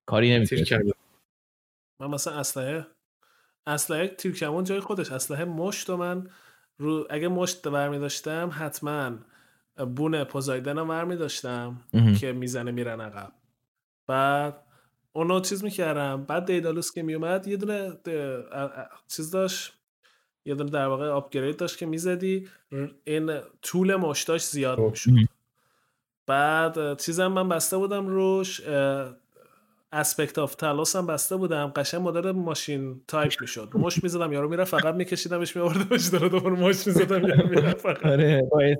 کاری 0.05 0.35
نمی‌تونه 0.35 0.93
من 2.01 2.07
مثلا 2.07 2.33
اسلحه 2.33 2.85
اسلحه 3.67 4.07
تیرکمون 4.07 4.63
جای 4.63 4.79
خودش. 4.79 5.11
اسلحه 5.11 5.45
مشت 5.45 5.89
و 5.89 5.97
من 5.97 6.29
رو 6.77 7.07
اگه 7.09 7.27
مشت 7.27 7.67
برمی 7.67 7.99
داشتم 7.99 8.49
حتما 8.53 9.11
بون 9.95 10.23
پوزایدن 10.23 10.77
رو 10.77 10.85
برمی 10.85 11.15
داشتم. 11.15 11.81
که 12.19 12.31
می‌زنه 12.31 12.71
میرن 12.71 13.01
عقب. 13.01 13.31
بعد 14.07 14.63
اونو 15.13 15.39
چیز 15.39 15.63
می‌کردم. 15.63 16.23
بعد 16.23 16.45
دیدالوس 16.45 16.91
که 16.91 17.03
میومد 17.03 17.47
یه 17.47 17.57
دونه 17.57 17.97
چیز 19.07 19.31
داشت. 19.31 19.73
یه 20.45 20.55
دونه 20.55 20.69
در 20.69 20.87
واقع 20.87 21.09
upgrade 21.09 21.57
داشت 21.57 21.77
که 21.77 21.85
می‌زدی. 21.85 22.47
این 23.03 23.39
طول 23.61 23.95
مشتاش 23.95 24.45
زیاد 24.45 24.79
می‌شد. 24.79 25.11
بعد 26.27 26.99
چیزم 27.01 27.27
من 27.27 27.49
بسته 27.49 27.77
بودم 27.77 28.07
روش 28.07 28.61
Aspect 29.93 30.39
of 30.39 30.55
Talos 30.55 30.95
هم 30.95 31.07
بسته 31.07 31.35
بودم. 31.35 31.73
قشنگ 31.75 32.01
مدل 32.01 32.31
ماشین 32.31 33.01
تایپ 33.07 33.31
می‌شد. 33.41 33.69
مشت 33.73 34.03
می‌زدم 34.03 34.33
یارو 34.33 34.49
می‌رفت 34.49 34.77
فقط 34.77 34.95
میکشیدمش 34.95 35.55
میآوردمش 35.55 36.07
داره 36.07 36.29
دوباره 36.29 36.55
مشت 36.55 36.87
می‌زدم 36.87 37.27
یارو 37.27 37.49
می‌رفت 37.49 37.77
فقط. 37.77 38.05
آره 38.05 38.41
با 38.51 38.61
اس- 38.61 38.77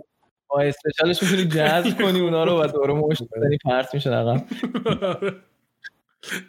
با 0.49 0.61
special 0.61 1.09
ش 1.09 1.23
می‌تونی 1.23 1.45
جذب 1.45 1.97
کنی 2.01 2.19
اونا 2.19 2.43
رو 2.43 2.63
و 2.63 2.67
دوره 2.67 2.93
مشت 2.93 3.23
بزنی 3.23 3.57
پرت 3.63 3.93
میشن 3.93 4.13
عقب 4.13 4.43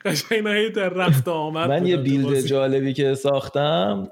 قشنگ 0.05 0.45
نه 0.45 0.69
در 0.69 0.89
رفت 0.89 1.29
آمد 1.29 1.69
من 1.69 1.87
یه 1.87 1.97
build. 1.97 2.41
جالبی 2.41 2.93
که 2.93 3.15
ساختم 3.15 4.11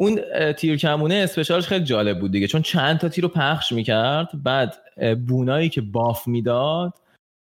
اون 0.00 0.20
تیر 0.52 0.76
کمونه 0.76 1.14
special 1.14 1.54
ش 1.54 1.66
خیلی 1.66 1.84
جالب 1.84 2.20
بود 2.20 2.32
دیگه. 2.32 2.46
چون 2.46 2.62
چند 2.62 2.98
تا 2.98 3.08
تیر 3.08 3.24
رو 3.24 3.28
پخش 3.28 3.72
می‌کرد. 3.72 4.28
بعد 4.44 4.76
boon 5.26 5.54
ایی 5.54 5.68
که 5.68 5.80
buff 5.80 6.28
می‌داد 6.28 6.92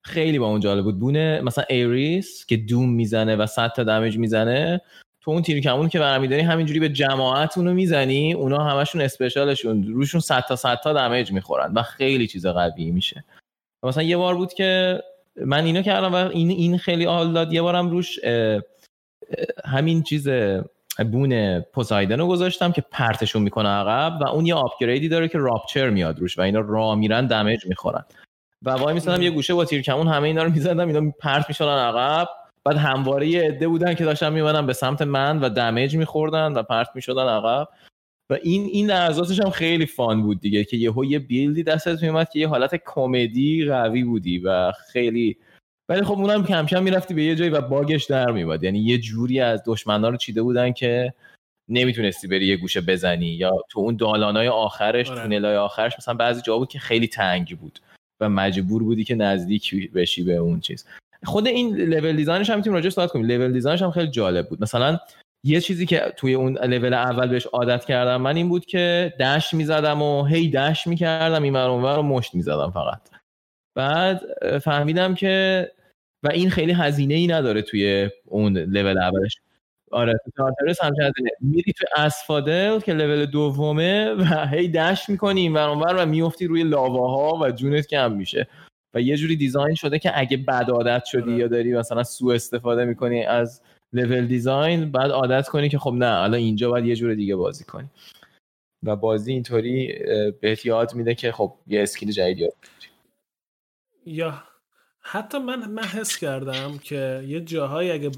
خیلی 0.04 0.38
با 0.38 0.46
اون 0.46 0.60
جالب 0.60 0.84
بود. 0.84 0.98
boon 0.98 1.32
ه 1.32 1.40
مثلا 1.40 1.64
Ares 1.68 2.46
که 2.46 2.56
Doom 2.56 2.90
می‌زنه 2.90 3.36
و 3.36 3.46
100 3.46 3.72
تا 3.72 3.84
damage 3.84 4.18
می‌زنه 4.18 4.80
تو 5.20 5.30
اون 5.30 5.42
تیر 5.42 5.60
کمون 5.60 5.88
که 5.88 5.98
برمیداری 5.98 6.42
همینجوری 6.42 6.80
به 6.80 6.88
جماعت 6.88 7.58
اونو 7.58 7.74
می‌زنی 7.74 8.32
اونا 8.32 8.64
همشون 8.64 9.00
special 9.00 9.52
شون 9.52 9.82
روشون 9.82 10.20
100 10.20 10.44
تا 10.48 10.56
100 10.56 10.80
تا 10.84 10.92
damage 10.92 11.32
می‌خورن 11.32 11.72
و 11.74 11.82
خیلی 11.82 12.26
چیز 12.26 12.46
قوی 12.46 12.90
میشه. 12.90 13.24
مثلا 13.82 14.02
یه 14.02 14.16
بار 14.16 14.34
بود 14.34 14.52
که 14.52 15.02
من 15.36 15.64
اینو 15.64 15.82
کردم 15.82 16.12
و 16.14 16.16
این 16.16 16.50
این 16.50 16.78
خیلی 16.78 17.04
حال 17.04 17.32
داد. 17.32 17.52
یه 17.52 17.62
بارم 17.62 17.90
روش 17.90 18.18
همین 19.64 20.02
چیز 20.02 20.28
بون 21.04 21.60
پوسایدن 21.60 22.18
رو 22.18 22.26
گذاشتم 22.26 22.72
که 22.72 22.84
پرتشون 22.90 23.42
می‌کنه 23.42 23.68
عقب 23.68 24.20
و 24.20 24.28
اون 24.28 24.46
یه 24.46 24.54
آپگریدی 24.54 25.08
داره 25.08 25.28
که 25.28 25.38
راپچر 25.38 25.90
میاد 25.90 26.18
روش 26.18 26.38
و 26.38 26.42
اینا 26.42 26.60
را 26.60 26.94
میرن 26.94 27.26
دمیج 27.26 27.66
می‌خورن. 27.66 28.04
و 28.62 28.70
وای 28.70 28.94
میسادم 28.94 29.22
یه 29.22 29.30
گوشه 29.30 29.54
با 29.54 29.64
تیر 29.64 29.82
کمون 29.82 30.08
همه 30.08 30.28
اینا 30.28 30.42
رو 30.42 30.50
می‌زدم 30.50 30.88
اینا 30.88 31.12
پرت 31.20 31.44
می‌شدن 31.48 31.78
عقب. 31.78 32.28
بعد 32.64 32.76
همواره 32.76 33.28
یه 33.28 33.42
عده 33.42 33.68
بودن 33.68 33.94
که 33.94 34.04
داشتن 34.04 34.32
میمدن 34.32 34.66
به 34.66 34.72
سمت 34.72 35.02
من 35.02 35.40
و 35.40 35.48
دمیج 35.48 35.96
میخوردن 35.96 36.52
و 36.52 36.62
پرت 36.62 36.88
می‌شدن 36.94 37.28
عقب. 37.28 37.68
و 38.30 38.38
این 38.42 38.64
این 38.72 38.86
لحظاتش 38.86 39.40
هم 39.40 39.50
خیلی 39.50 39.86
فان 39.86 40.22
بود 40.22 40.40
دیگه 40.40 40.64
که 40.64 40.76
یهو 40.76 41.04
یه 41.04 41.18
بیلدی 41.18 41.62
دستت 41.62 42.02
میومد 42.02 42.28
که 42.28 42.38
یه 42.38 42.48
حالت 42.48 42.80
کمدی 42.86 43.64
قوی 43.64 44.04
بودی 44.04 44.38
و 44.38 44.72
خیلی 44.92 45.36
ولی 45.88 46.02
خب 46.02 46.18
اونم 46.18 46.44
کم 46.46 46.66
کم 46.66 46.82
می‌رفتی 46.82 47.14
به 47.14 47.22
یه 47.22 47.34
جایی 47.34 47.50
و 47.50 47.60
باگش 47.60 48.04
در 48.04 48.30
میومد 48.30 48.64
یعنی 48.64 48.78
یه 48.78 48.98
جوری 48.98 49.40
از 49.40 49.62
دشمنا 49.66 50.08
رو 50.08 50.16
چیده 50.16 50.42
بودن 50.42 50.72
که 50.72 51.12
نمی‌تونستی 51.68 52.28
بری 52.28 52.46
یه 52.46 52.56
گوشه 52.56 52.80
بزنی 52.80 53.26
یا 53.26 53.52
تو 53.68 53.80
اون 53.80 53.96
دالانای 53.96 54.48
آخرش 54.48 55.10
آره. 55.10 55.22
تونلای 55.22 55.56
آخرش 55.56 55.92
مثلا 55.98 56.14
بعضی 56.14 56.42
جا 56.42 56.58
بود 56.58 56.68
که 56.68 56.78
خیلی 56.78 57.08
تنگ 57.08 57.58
بود 57.58 57.78
و 58.20 58.28
مجبور 58.28 58.82
بودی 58.82 59.04
که 59.04 59.14
نزدیک 59.14 59.92
بشی 59.92 60.22
به 60.22 60.32
اون 60.36 60.60
چیز. 60.60 60.86
خود 61.24 61.46
این 61.46 61.76
لول 61.76 62.16
دیزاینش 62.16 62.50
هم 62.50 62.56
می‌تونیم 62.56 62.74
راجع 62.74 62.90
صحبت 62.90 63.10
کنیم. 63.10 63.26
لول 63.26 63.52
دیزاینش 63.52 63.82
هم 63.82 63.90
خیلی 63.90 64.10
جالب 64.10 64.48
بود. 64.48 64.62
مثلا 64.62 64.98
یه 65.44 65.60
چیزی 65.60 65.86
که 65.86 66.12
توی 66.16 66.34
اون 66.34 66.58
لول 66.58 66.94
اول 66.94 67.28
بهش 67.28 67.46
عادت 67.46 67.84
کردم 67.84 68.22
من 68.22 68.36
این 68.36 68.48
بود 68.48 68.66
که 68.66 69.12
دش 69.20 69.54
می‌زدم 69.54 70.02
و 70.02 70.24
هی 70.24 70.50
دش 70.50 70.86
می‌کردم 70.86 71.42
این 71.42 71.52
ور 71.52 71.68
اونور 71.68 71.96
رو 71.96 72.02
مشت 72.02 72.34
می‌زدم 72.34 72.70
فقط. 72.70 73.00
بعد 73.76 74.20
فهمیدم 74.58 75.14
که 75.14 75.68
و 76.22 76.28
این 76.28 76.50
خیلی 76.50 76.72
هزینه 76.72 77.14
ای 77.14 77.26
نداره 77.26 77.62
توی 77.62 78.10
اون 78.24 78.58
لول 78.58 78.98
اولش. 78.98 79.36
آره 79.90 80.12
تو 80.24 80.30
تارترس 80.36 80.82
هم 80.82 80.92
هزینه 80.92 81.30
میری 81.40 81.72
تو 81.72 81.84
اسفادل 81.96 82.80
که 82.80 82.92
لول 82.92 83.26
دومه 83.26 84.10
و 84.10 84.46
هی 84.46 84.68
دش 84.68 85.08
می‌کنی 85.08 85.40
این 85.40 85.54
ور 85.54 85.68
اونور 85.68 85.96
و 85.96 86.06
میفتی 86.06 86.46
روی 86.46 86.62
لاواها 86.62 87.38
و 87.42 87.50
جونت 87.50 87.86
کم 87.86 88.12
میشه. 88.12 88.46
و 88.94 89.00
یه 89.00 89.16
جوری 89.16 89.36
دیزاین 89.36 89.74
شده 89.74 89.98
که 89.98 90.18
اگه 90.20 90.36
بد 90.36 90.70
عادت 90.70 91.04
شدی 91.04 91.30
آره. 91.30 91.36
یا 91.36 91.48
داری 91.48 91.74
مثلا 91.74 92.02
سوء 92.02 92.34
استفاده 92.34 92.84
می‌کنی 92.84 93.24
از 93.24 93.62
لول 93.92 94.26
دیزاین 94.26 94.92
بعد 94.92 95.10
عادت 95.10 95.48
کنی 95.48 95.68
که 95.68 95.78
خب 95.78 95.92
نه 95.92 96.06
الان 96.06 96.34
اینجا 96.34 96.70
باید 96.70 96.86
یه 96.86 96.96
جور 96.96 97.14
دیگه 97.14 97.36
بازی 97.36 97.64
کنی. 97.64 97.88
و 98.82 98.96
بازی 98.96 99.32
اینطوری 99.32 99.98
بهت 100.40 100.66
یاد 100.66 100.94
میده 100.94 101.14
که 101.14 101.32
خب 101.32 101.54
یه 101.66 101.82
اسکیل 101.82 102.10
جدید 102.10 102.38
یاد 102.38 102.52
یا 104.06 104.42
حتی 105.08 105.38
من 105.38 105.70
من 105.70 105.84
حس 105.84 106.16
کردم 106.16 106.78
که 106.78 107.24
یه 107.26 107.40
جاهایی 107.40 107.90
اگه 107.90 108.10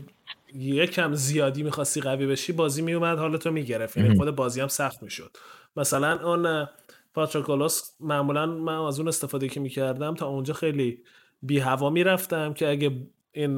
یکم 0.55 1.15
زیادی 1.15 1.63
می‌خواستی 1.63 2.01
قوی 2.01 2.27
بشی 2.27 2.53
بازی 2.53 2.83
میومد 2.83 3.19
حالتو 3.19 3.51
می‌گرفت. 3.51 3.97
یعنی 3.97 4.17
خود 4.17 4.31
بازی 4.31 4.61
هم 4.61 4.69
سخت 4.69 5.03
می‌شد. 5.03 5.37
مثلا 5.77 6.31
اون 6.31 6.69
پاتروکولوس 7.15 7.91
معمولا 8.01 8.47
من 8.47 8.79
از 8.79 8.99
اون 8.99 9.09
استفاده 9.09 9.49
که 9.49 9.61
می‌کردم 9.61 10.15
تا 10.15 10.27
اونجا 10.27 10.55
خیلی 10.55 11.03
بی 11.43 11.59
هوا 11.59 11.91
می‌رفتم 11.91 12.55
که 12.55 12.71
اگه 12.71 12.91
این 13.33 13.57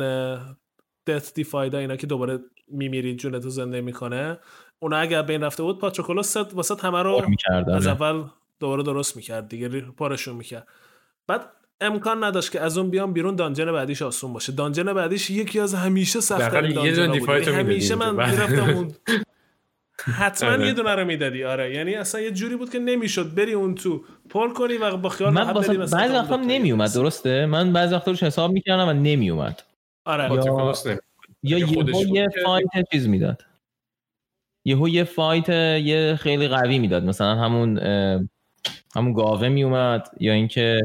دث 1.06 1.34
دیفایدا 1.34 1.78
اینا 1.78 1.96
که 1.96 2.06
دوباره 2.06 2.38
میمیرید 2.68 3.18
جونتو 3.18 3.50
زنده 3.50 3.80
می‌کنه 3.80 4.38
اونا 4.78 4.96
اگر 4.96 5.22
بین 5.22 5.44
رفته 5.44 5.62
بود 5.62 5.78
پاتروکولوس 5.78 6.36
واسه 6.36 6.74
همه 6.82 7.02
رو 7.02 7.22
از 7.68 7.86
آره. 7.86 8.02
اول 8.02 8.24
دوباره 8.60 8.82
درست 8.82 9.16
می‌کرد 9.16 9.48
دیگه 9.48 9.80
پارشون 9.80 10.36
می‌کرد. 10.36 10.68
بعد 11.26 11.50
امکان 11.80 12.24
نداشت 12.24 12.52
که 12.52 12.60
از 12.60 12.78
اون 12.78 12.90
بیام 12.90 13.12
بیرون 13.12 13.36
دانجن 13.36 13.72
بعدیش 13.72 14.02
آسون 14.02 14.32
باشه. 14.32 14.52
دانجن 14.52 14.92
بعدیش 14.92 15.30
یکی 15.30 15.60
از 15.60 15.74
همیشه 15.74 16.20
سخت 16.20 16.56
دیفایت 17.12 17.48
رو 17.48 17.54
همیشه 17.54 17.94
من. 17.94 18.14
می‌رفتم 18.14 18.76
اون. 18.76 18.94
حتما 20.18 20.50
آره. 20.50 20.66
یه 20.66 20.72
دونه 20.72 20.94
رو 20.94 21.04
می‌دادی. 21.04 21.44
آره. 21.44 21.74
یعنی 21.74 21.94
اصلا 21.94 22.20
یه 22.20 22.30
جوری 22.30 22.56
بود 22.56 22.70
که 22.70 22.78
نمی‌شد 22.78 23.34
بری 23.34 23.52
اون 23.52 23.74
تو 23.74 24.04
پل 24.30 24.48
کنی 24.48 24.76
و 24.76 24.96
با 24.96 25.08
خیال 25.08 25.32
من 25.32 25.52
بعضی 25.52 26.14
وقتا 26.14 26.36
نمیومد. 26.36 26.94
درسته؟ 26.94 27.46
من 27.46 27.72
بعضی 27.72 27.94
وقتا 27.94 28.10
روش 28.10 28.22
حساب 28.22 28.50
می‌کردم 28.52 28.88
و 28.88 28.92
نمیومد 28.92 29.62
آره. 30.04 30.34
یا 30.34 30.52
خودش 30.52 30.98
یهو 31.42 31.82
بود 31.82 32.06
یه 32.06 32.28
fight 32.44 32.68
چیز 32.92 33.08
می‌داد. 33.08 33.44
یهو 34.64 34.88
یه 34.88 35.04
fight 35.04 35.48
یه 35.48 36.18
خیلی 36.20 36.48
قوی 36.48 36.78
می‌داد. 36.78 37.04
مثلا 37.04 37.34
همون 37.34 37.78
همون 38.94 39.12
گاوه 39.12 39.48
میومد 39.48 40.08
یا 40.20 40.32
اینکه 40.32 40.80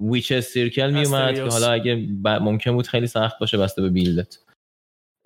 witch 0.00 0.32
circle 0.40 0.90
میومد 0.90 1.34
که. 1.34 1.42
حالا 1.42 1.70
اگه 1.70 1.96
ب- 2.24 2.28
ممکن 2.28 2.72
بود 2.72 2.86
خیلی 2.86 3.06
سخت 3.06 3.38
باشه 3.38 3.58
بسته 3.58 3.82
به 3.82 3.88
build 3.88 4.24
ت. 4.24 4.38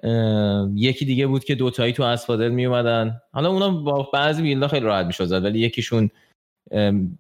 اه، 0.03 0.71
یکی 0.75 1.05
دیگه 1.05 1.27
بود 1.27 1.45
که 1.45 1.55
دوتایی 1.55 1.93
تو 1.93 2.03
Asphodel 2.03 2.49
میومدن 2.49 3.21
حالا 3.33 3.51
اونا 3.51 3.71
با 3.71 4.11
بعضی 4.13 4.43
build 4.43 4.64
ا 4.64 4.69
خیلی 4.69 4.87
راحت 4.87 5.07
می‌شد 5.07 5.25
زد 5.25 5.45
ولی 5.45 5.59
یکیشون 5.59 6.11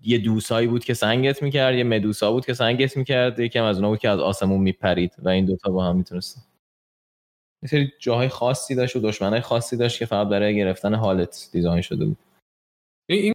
یه 0.03 0.19
مدوسایی 0.25 0.69
بود 0.69 0.85
که 0.85 0.95
سنگت 0.95 1.43
می‌کرد 1.43 1.75
یه 1.75 1.85
مدوسا 1.85 2.33
بود 2.33 2.47
که 2.47 2.55
سنگت 2.55 2.97
می‌کرد 2.97 3.41
یکم 3.41 3.65
از 3.65 3.77
اونا 3.77 3.89
بود 3.89 3.99
که 3.99 4.09
از 4.09 4.21
آسمون 4.21 4.61
میپرید 4.61 5.17
و 5.19 5.29
این 5.29 5.45
دوتا 5.45 5.71
با 5.71 5.85
هم 5.85 5.97
می‌تونستن 5.97 6.43
یه 7.63 7.69
سری 7.69 7.93
جاهای 7.99 8.29
خاصی 8.29 8.75
داشت 8.75 8.97
و 8.97 9.01
دشمنای 9.01 9.41
خاصی 9.41 9.77
داشت 9.77 9.99
که 9.99 10.07
فقط 10.07 10.29
برای 10.29 10.57
گرفتن 10.57 10.95
حالت 10.95 11.49
design 11.53 11.81
شده 11.81 12.05
بود. 12.05 12.19
این 13.11 13.33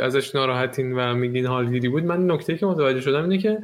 ازش 0.00 0.34
ناراحتین 0.34 0.92
و 0.92 1.14
میگین 1.14 1.46
حالگیری 1.46 1.88
بود 1.88 2.04
من 2.04 2.30
نکته 2.30 2.58
که 2.58 2.66
متوجه 2.66 3.00
شدم 3.00 3.22
اینه 3.22 3.38
که 3.38 3.58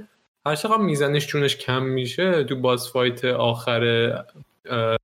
هر 0.46 0.54
چقدر 0.54 0.76
میزنش 0.76 1.26
جونش 1.26 1.56
کم 1.56 1.82
میشه 1.82 2.44
تو 2.44 2.56
باز 2.56 2.88
fight 2.88 3.24
آخر 3.24 3.82
اه، 4.66 4.96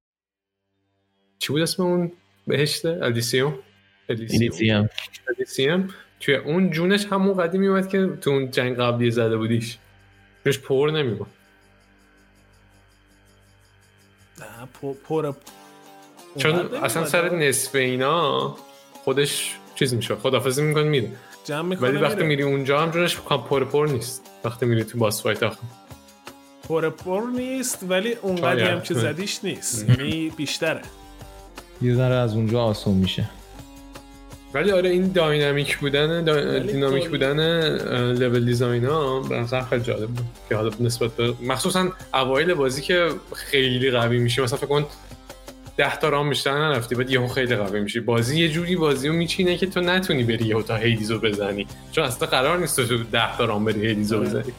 چی 1.38 1.52
بود 1.52 1.62
اسم 1.62 1.82
اون 1.82 2.12
بهشته 2.46 2.98
Elysium؟ 3.02 3.58
ایلیتیم 4.08 4.88
Elysium. 5.28 5.88
توی 6.20 6.34
اون 6.34 6.70
جونش 6.70 7.06
همون 7.06 7.36
قدیم 7.36 7.60
میومد 7.60 7.88
که 7.88 8.18
تو 8.20 8.30
اون 8.30 8.50
جنگ 8.50 8.76
قبلی 8.76 9.10
زده 9.10 9.36
بودیش. 9.36 9.78
جونش 10.44 10.58
پر 10.58 10.90
نمیمون. 10.94 11.26
نه، 14.40 14.68
پر 14.80 14.94
پر 15.08 15.32
چون 16.38 16.54
اصلا. 16.54 17.04
سر 17.04 17.34
نصف 17.34 17.74
اینا 17.74 18.48
خودش 18.92 19.56
چیز 19.74 19.94
میشه. 19.94 20.14
خدافزی 20.14 20.62
می‌کنه 20.62 20.82
میره 20.82 21.08
جمع 21.44 21.68
می‌کنه 21.68 21.88
ولی 21.88 21.98
وقتی. 21.98 22.22
میری 22.22 22.42
اونجا 22.42 22.80
هم 22.80 22.90
جونش 22.90 23.16
پر 23.16 23.64
پر 23.64 23.86
نیست. 23.86 24.22
وقتی 24.44 24.66
میری 24.66 24.84
تو 24.84 24.98
باس 24.98 25.22
فایت 25.22 25.42
آخر. 25.42 25.58
پر 26.68 26.90
پر 26.90 27.22
نیست 27.36 27.84
ولی 27.88 28.12
اونقدی 28.22 28.60
هم 28.60 28.68
شاید. 28.68 28.82
که 28.82 28.94
زدیش 28.94 29.44
نیست. 29.44 29.88
یعنی 29.88 30.32
بیشتره. 30.36 30.80
یه 31.82 31.94
ذره 31.94 32.14
از 32.14 32.34
اونجا 32.34 32.60
آسون 32.60 32.94
میشه. 32.94 33.30
ولی 34.54 34.70
آره 34.70 34.90
این 34.90 35.12
داینامیک 35.12 35.78
بودن 35.78 36.24
دا... 36.24 36.58
دینامیک 36.58 37.08
بودن 37.08 37.38
لول 38.12 38.44
دیزاین 38.44 38.84
ها 38.84 39.20
به 39.20 39.34
نظر 39.34 39.60
خیلی 39.62 39.82
جالب 39.82 40.08
بود. 40.08 40.26
که 40.48 40.56
حالا 40.56 40.70
نسبت 40.80 41.10
به 41.10 41.34
مخصوصا 41.42 41.88
اوایل 42.14 42.54
بازی 42.54 42.82
که 42.82 43.08
خیلی 43.34 43.90
قوی 43.90 44.18
میشه. 44.18 44.42
مثلا 44.42 44.58
فکر 44.58 44.66
کن 44.66 44.86
ده 45.76 45.96
تا 45.96 46.08
رام 46.08 46.28
بیشتر 46.28 46.68
نرفتی 46.68 46.94
بعد 46.94 47.10
یهو 47.10 47.28
خیلی 47.28 47.56
قوی 47.56 47.80
میشی. 47.80 48.00
بازی 48.00 48.40
یه 48.40 48.48
جوری 48.48 48.76
بازی 48.76 49.08
رو 49.08 49.14
میچینه 49.14 49.56
که 49.56 49.66
تو 49.66 49.80
نتونی 49.80 50.22
بری 50.24 50.46
یهو 50.46 50.62
تا 50.62 50.76
هیدیزو 50.76 51.18
بزنی. 51.18 51.66
چون 51.92 52.04
اصلا 52.04 52.28
قرار 52.28 52.58
نیست 52.58 52.80
تو 52.80 53.04
ده 53.12 53.36
تا 53.36 53.44
رام 53.44 53.64
بری 53.64 53.86
هیدیزو 53.86 54.16
آره. 54.18 54.26
بزنی. 54.28 54.52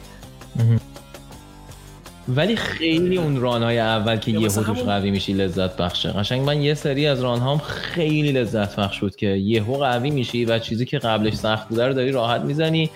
ولی 2.28 2.56
خیلی 2.56 3.18
اون 3.18 3.40
رانهای 3.40 3.78
اول 3.78 4.16
که 4.16 4.30
یهو 4.30 4.48
توش 4.48 4.58
همون- 4.68 4.82
قوی 4.84 5.10
میشی 5.10 5.32
لذت 5.32 5.76
بخشه. 5.76 6.08
قشنگ 6.08 6.46
من 6.46 6.62
یه 6.62 6.74
سری 6.74 7.06
از 7.06 7.22
رانهام 7.22 7.58
خیلی 7.58 8.32
لذت 8.32 8.76
بخش 8.76 9.00
بود 9.00 9.16
که 9.16 9.26
یهو 9.26 9.76
قوی 9.76 10.10
میشی 10.10 10.44
و 10.44 10.58
چیزی 10.58 10.84
که 10.84 10.98
قبلش 10.98 11.34
سخت 11.34 11.68
بوده 11.68 11.86
رو 11.86 11.94
داری 11.94 12.12
راحت 12.12 12.40
می‌زنی. 12.40 12.90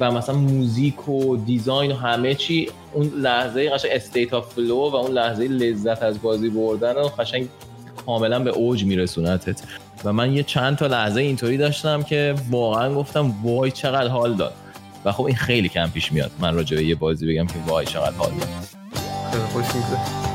و 0.00 0.10
مثلا 0.10 0.34
موزیک 0.34 1.08
و 1.08 1.36
design 1.36 1.92
و 1.92 1.94
همه 1.94 2.34
چی 2.34 2.68
اون 2.92 3.12
لحظه 3.16 3.70
قشنگ 3.70 3.90
state 3.94 4.34
of 4.34 4.52
flow 4.54 4.90
و 4.90 4.96
اون 4.96 5.10
لحظه 5.10 5.44
لذت 5.44 6.02
از 6.02 6.22
بازی 6.22 6.50
بردن 6.50 6.92
و 6.92 7.08
قشنگ 7.18 7.48
کاملا 8.06 8.38
به 8.38 8.50
اوج 8.50 8.84
میرسونتت. 8.84 9.62
و 10.04 10.12
من 10.12 10.32
یه 10.32 10.42
چند 10.42 10.76
تا 10.76 10.86
لحظه 10.86 11.20
اینطوری 11.20 11.56
داشتم 11.56 12.02
که 12.02 12.34
واقعا 12.50 12.94
گفتم 12.94 13.34
وای 13.42 13.70
چقدر 13.70 14.08
حال 14.08 14.34
داد. 14.34 14.52
و 15.04 15.12
خب 15.12 15.24
این 15.24 15.36
خیلی 15.36 15.68
کم 15.68 15.90
پیش 15.90 16.12
میاد. 16.12 16.30
من 16.38 16.54
راجع 16.54 16.76
به 16.76 16.84
یه 16.84 16.94
بازی 16.94 17.26
بگم 17.26 17.46
که 17.46 17.54
وای 17.66 17.86
چقدر 17.86 18.16
حال 18.16 18.30
داد. 18.30 18.48
خیلی 19.30 19.44
خوش 19.44 19.74
میگذره. 19.74 20.29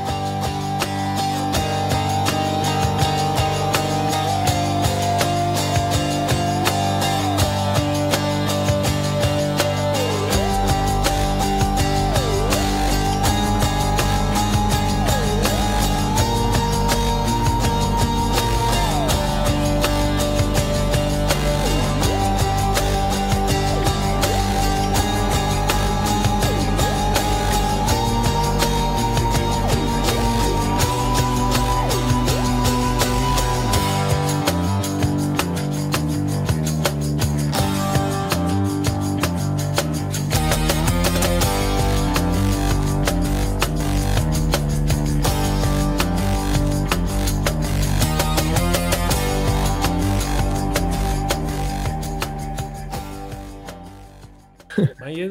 من 55.06 55.12
یه 55.12 55.30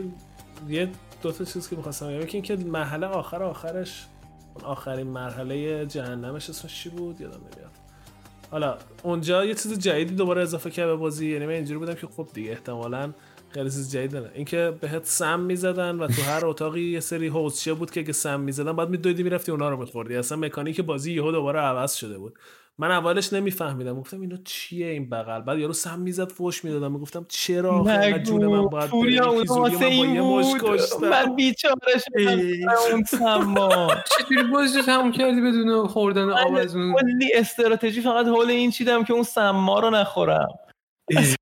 یه 0.69 0.89
دو 1.21 1.31
تا 1.31 1.45
چیز 1.45 1.69
که 1.69 1.75
می‌خواستم 1.75 2.07
بگم. 2.07 2.21
یکی 2.21 2.37
اینکه 2.37 2.55
مرحله 2.55 3.07
آخر 3.07 3.43
آخرش 3.43 4.05
اون 4.55 4.65
آخرین 4.65 5.07
مرحله 5.07 5.85
جهنمش 5.85 6.49
اسمش 6.49 6.83
چی 6.83 6.89
بود؟ 6.89 7.21
یادم 7.21 7.37
نمیاد. 7.37 7.71
حالا 8.51 8.77
اونجا 9.03 9.45
یه 9.45 9.53
چیز 9.53 9.79
جدیدی 9.79 10.15
دوباره 10.15 10.41
اضافه 10.41 10.69
کرد 10.69 10.87
به 10.87 10.95
بازی 10.95 11.31
یعنی 11.31 11.45
من 11.45 11.51
اینجوری 11.51 11.79
بودم 11.79 11.93
که 11.93 12.07
خب 12.07 12.27
دیگه 12.33 12.51
احتمالاً 12.51 13.13
خیلی 13.49 13.69
چیز 13.69 13.91
جدید 13.91 14.17
نه 14.17 14.31
اینکه 14.33 14.73
بهت 14.81 15.05
سم 15.05 15.39
می‌زدن 15.39 15.95
و 15.95 16.07
تو 16.07 16.21
هر 16.21 16.45
اتاقی 16.45 16.81
یه 16.81 16.99
سری 16.99 17.27
حوضچه 17.27 17.73
بود 17.73 17.91
که 17.91 17.99
اگه 17.99 18.13
سم 18.13 18.39
می‌زدن 18.39 18.75
بعد 18.75 18.89
میدویدی 18.89 19.23
می‌رفتی 19.23 19.51
اونا 19.51 19.69
رو 19.69 19.77
میخوردی. 19.77 20.15
اصلا 20.15 20.37
مکانیک 20.37 20.81
بازی 20.81 21.13
یهو 21.13 21.31
دوباره 21.31 21.59
عوض 21.59 21.93
شده 21.93 22.17
بود. 22.17 22.37
من 22.77 22.91
اولش 22.91 23.33
نمیفهمیدم. 23.33 23.99
گفتم 23.99 24.21
اینو 24.21 24.37
چیه 24.45 24.87
این 24.87 25.09
بغل؟ 25.09 25.41
بعد 25.41 25.57
یارو 25.59 25.73
سم 25.73 25.99
می‌زد 25.99 26.31
فوش 26.31 26.65
می‌دادم. 26.65 26.91
می‌گفتم 26.91 27.25
چرا 27.29 27.71
آخه؟ 27.71 28.19
جون 28.19 28.45
من 28.45 28.65
باید 28.65 28.89
پوریا؟ 28.89 29.29
اون 29.29 29.45
واسه 29.47 29.85
این 29.85 30.21
بود. 30.21 30.45
من 31.01 31.35
بیچاره 31.35 31.75
شدم. 31.97 32.69
اون 32.91 33.03
سما. 33.03 33.87
چطوری 34.17 34.43
بازی 34.43 34.81
تموم 34.81 35.11
کردی 35.11 35.41
بدون 35.41 35.87
خوردن 35.87 36.29
آب 36.29 36.55
از 36.55 36.75
اون؟ 36.75 36.93
کلی 36.93 37.31
استراتژی 37.35 38.01
فقط 38.01 38.25
حول 38.25 38.49
این 38.49 38.71
چیدم 38.71 39.03
که 39.03 39.13
اون 39.13 39.23
سما 39.23 39.79
رو 39.79 39.89
نخورم. 39.89 40.47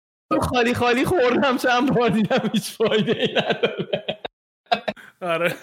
خالی 0.51 0.73
خالی 0.73 1.05
خوردم 1.05 1.57
چند 1.57 1.95
بار 1.95 2.09
دیدم 2.09 2.49
هیچ 2.53 2.71
فایده 2.71 3.21
ای 3.21 3.27
نداره. 3.33 4.19
آره. 5.21 5.55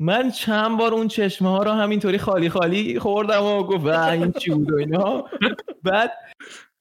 من 0.00 0.30
چند 0.30 0.78
بار 0.78 0.94
اون 0.94 1.08
چشمه 1.08 1.48
ها 1.48 1.62
رو 1.62 1.70
همینطوری 1.70 2.18
خالی 2.18 2.50
خالی 2.50 2.98
خوردم 2.98 3.42
و 3.42 3.62
گفت 3.62 3.84
و 3.84 3.88
این 3.88 4.32
چی 4.32 4.50
بود 4.50 4.72
و 4.72 4.76
اینا. 4.76 5.24
بعد 5.82 6.12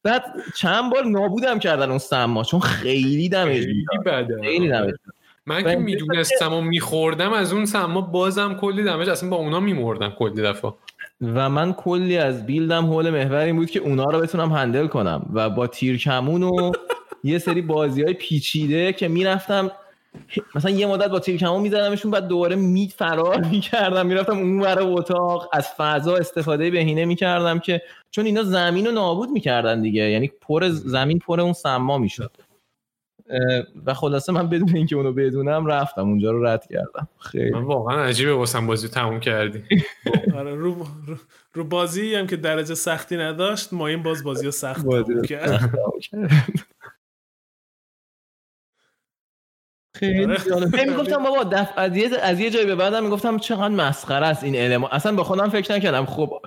بعد 0.03 0.23
چند 0.57 0.91
بار 0.91 1.06
نابودم 1.06 1.60
کردن 1.60 1.89
اون 1.89 1.98
سما 1.98 2.44
چون 2.44 2.60
خیلی 2.60 3.30
دمج 3.30 3.65
خیلی 4.41 4.69
دمج 4.69 4.94
من 5.45 5.64
که 5.64 5.76
می‌دونستم 5.76 6.53
و 6.53 6.61
میخوردم 6.61 7.34
از 7.34 7.53
اون 7.53 7.65
سما 7.65 8.02
بازم 8.02 8.56
کلی 8.56 8.84
دمج 8.84 9.10
اصلا 9.10 9.30
با 9.30 9.35
اونا 9.35 9.60
میمردم 9.60 10.10
کلی 10.10 10.41
دفعه. 10.41 10.73
و 11.22 11.49
من 11.49 11.73
کلی 11.73 12.18
از 12.18 12.45
بیلدم 12.45 12.85
حول 12.85 13.10
محور 13.10 13.35
این 13.35 13.56
بود 13.56 13.69
که 13.69 13.80
اونا 13.80 14.03
رو 14.03 14.19
بتونم 14.19 14.52
هندل 14.52 14.88
کنم. 14.88 15.30
و 15.34 15.49
با 15.49 15.68
تیر 15.68 15.98
کمون 15.98 16.44
و 16.44 16.72
یه 17.23 17.39
سری 17.39 17.61
بازی 17.61 18.03
های 18.03 18.14
پیچیده 18.14 18.94
که 18.94 19.07
می‌رفتم 19.07 19.72
مثلا 20.56 20.72
یه 20.72 20.88
مدت 20.88 21.07
با 21.07 21.19
تیر 21.19 21.38
کمون 21.38 21.61
میزدمشون 21.61 22.11
بعد 22.11 22.27
دوباره 22.27 22.56
می 22.56 22.94
فرار 22.98 23.41
می‌کردم. 23.41 24.06
می‌رفتم 24.06 24.38
اون 24.38 24.60
ور 24.60 24.81
اتاق 24.81 25.49
از 25.53 25.68
فضا 25.77 26.15
استفاده 26.15 26.72
بهینه 26.72 27.06
می‌کردم 27.06 27.60
که 27.60 27.81
چون 28.11 28.26
اینا 28.26 28.44
زمین 28.44 28.85
رو 28.85 28.91
نابود 28.91 29.30
می‌کردن 29.30 29.81
دیگه. 29.81 30.10
یعنی 30.10 30.31
پر 30.41 30.69
زمین 30.69 31.19
پر 31.19 31.41
اون 31.41 31.53
سما 31.53 31.98
می‌شد. 31.98 32.31
و 33.85 33.94
خلاصه 33.94 34.34
من 34.34 34.49
بدون 34.49 34.76
اینکه 34.76 34.95
اونو 34.95 35.14
بدونم 35.14 35.65
رفتم 35.65 36.02
اونجا 36.02 36.31
رو 36.31 36.45
رد 36.45 36.68
کردم. 36.68 37.07
خیلی. 37.19 37.52
من 37.52 37.64
واقعا 37.64 38.03
عجیبه 38.03 38.34
واسم 38.34 38.68
بازی 38.68 38.88
رو 38.88 38.94
تموم 38.94 39.19
کردی. 39.19 39.64
آره 40.38 40.56
رو, 40.56 40.76
رو, 41.07 41.15
رو 41.53 41.64
بازی 41.64 42.15
هم 42.15 42.27
که 42.27 42.35
درجه 42.35 42.76
سختی 42.76 43.18
نداشت 43.18 43.73
ما 43.73 43.88
این 43.88 44.03
باز 44.03 44.23
بازی 44.23 44.45
رو 44.45 44.52
سخت 44.52 44.85
بازی 44.85 45.14
رو 45.14 45.22
تموم 45.22 45.99
کرد 45.99 46.68
خیلی 49.99 50.24
آره. 50.26 50.86
می‌گفتم 50.86 51.24
بابا 51.24 51.44
دف... 51.44 51.69
از 51.76 51.98
یه 51.98 52.10
از 52.22 52.40
یه 52.40 52.49
جایی 52.49 52.65
به 52.65 52.76
بعدم 52.76 53.03
می‌گفتم 53.03 53.38
چقدر 53.38 53.68
مسخره 53.68 54.26
است 54.26 54.44
این 54.44 54.56
المان 54.56 54.91
اصلا 54.91 55.11
به 55.11 55.24
خودم 55.24 55.49
فکر 55.49 55.74
نکردم. 55.74 56.06
خب 56.06 56.40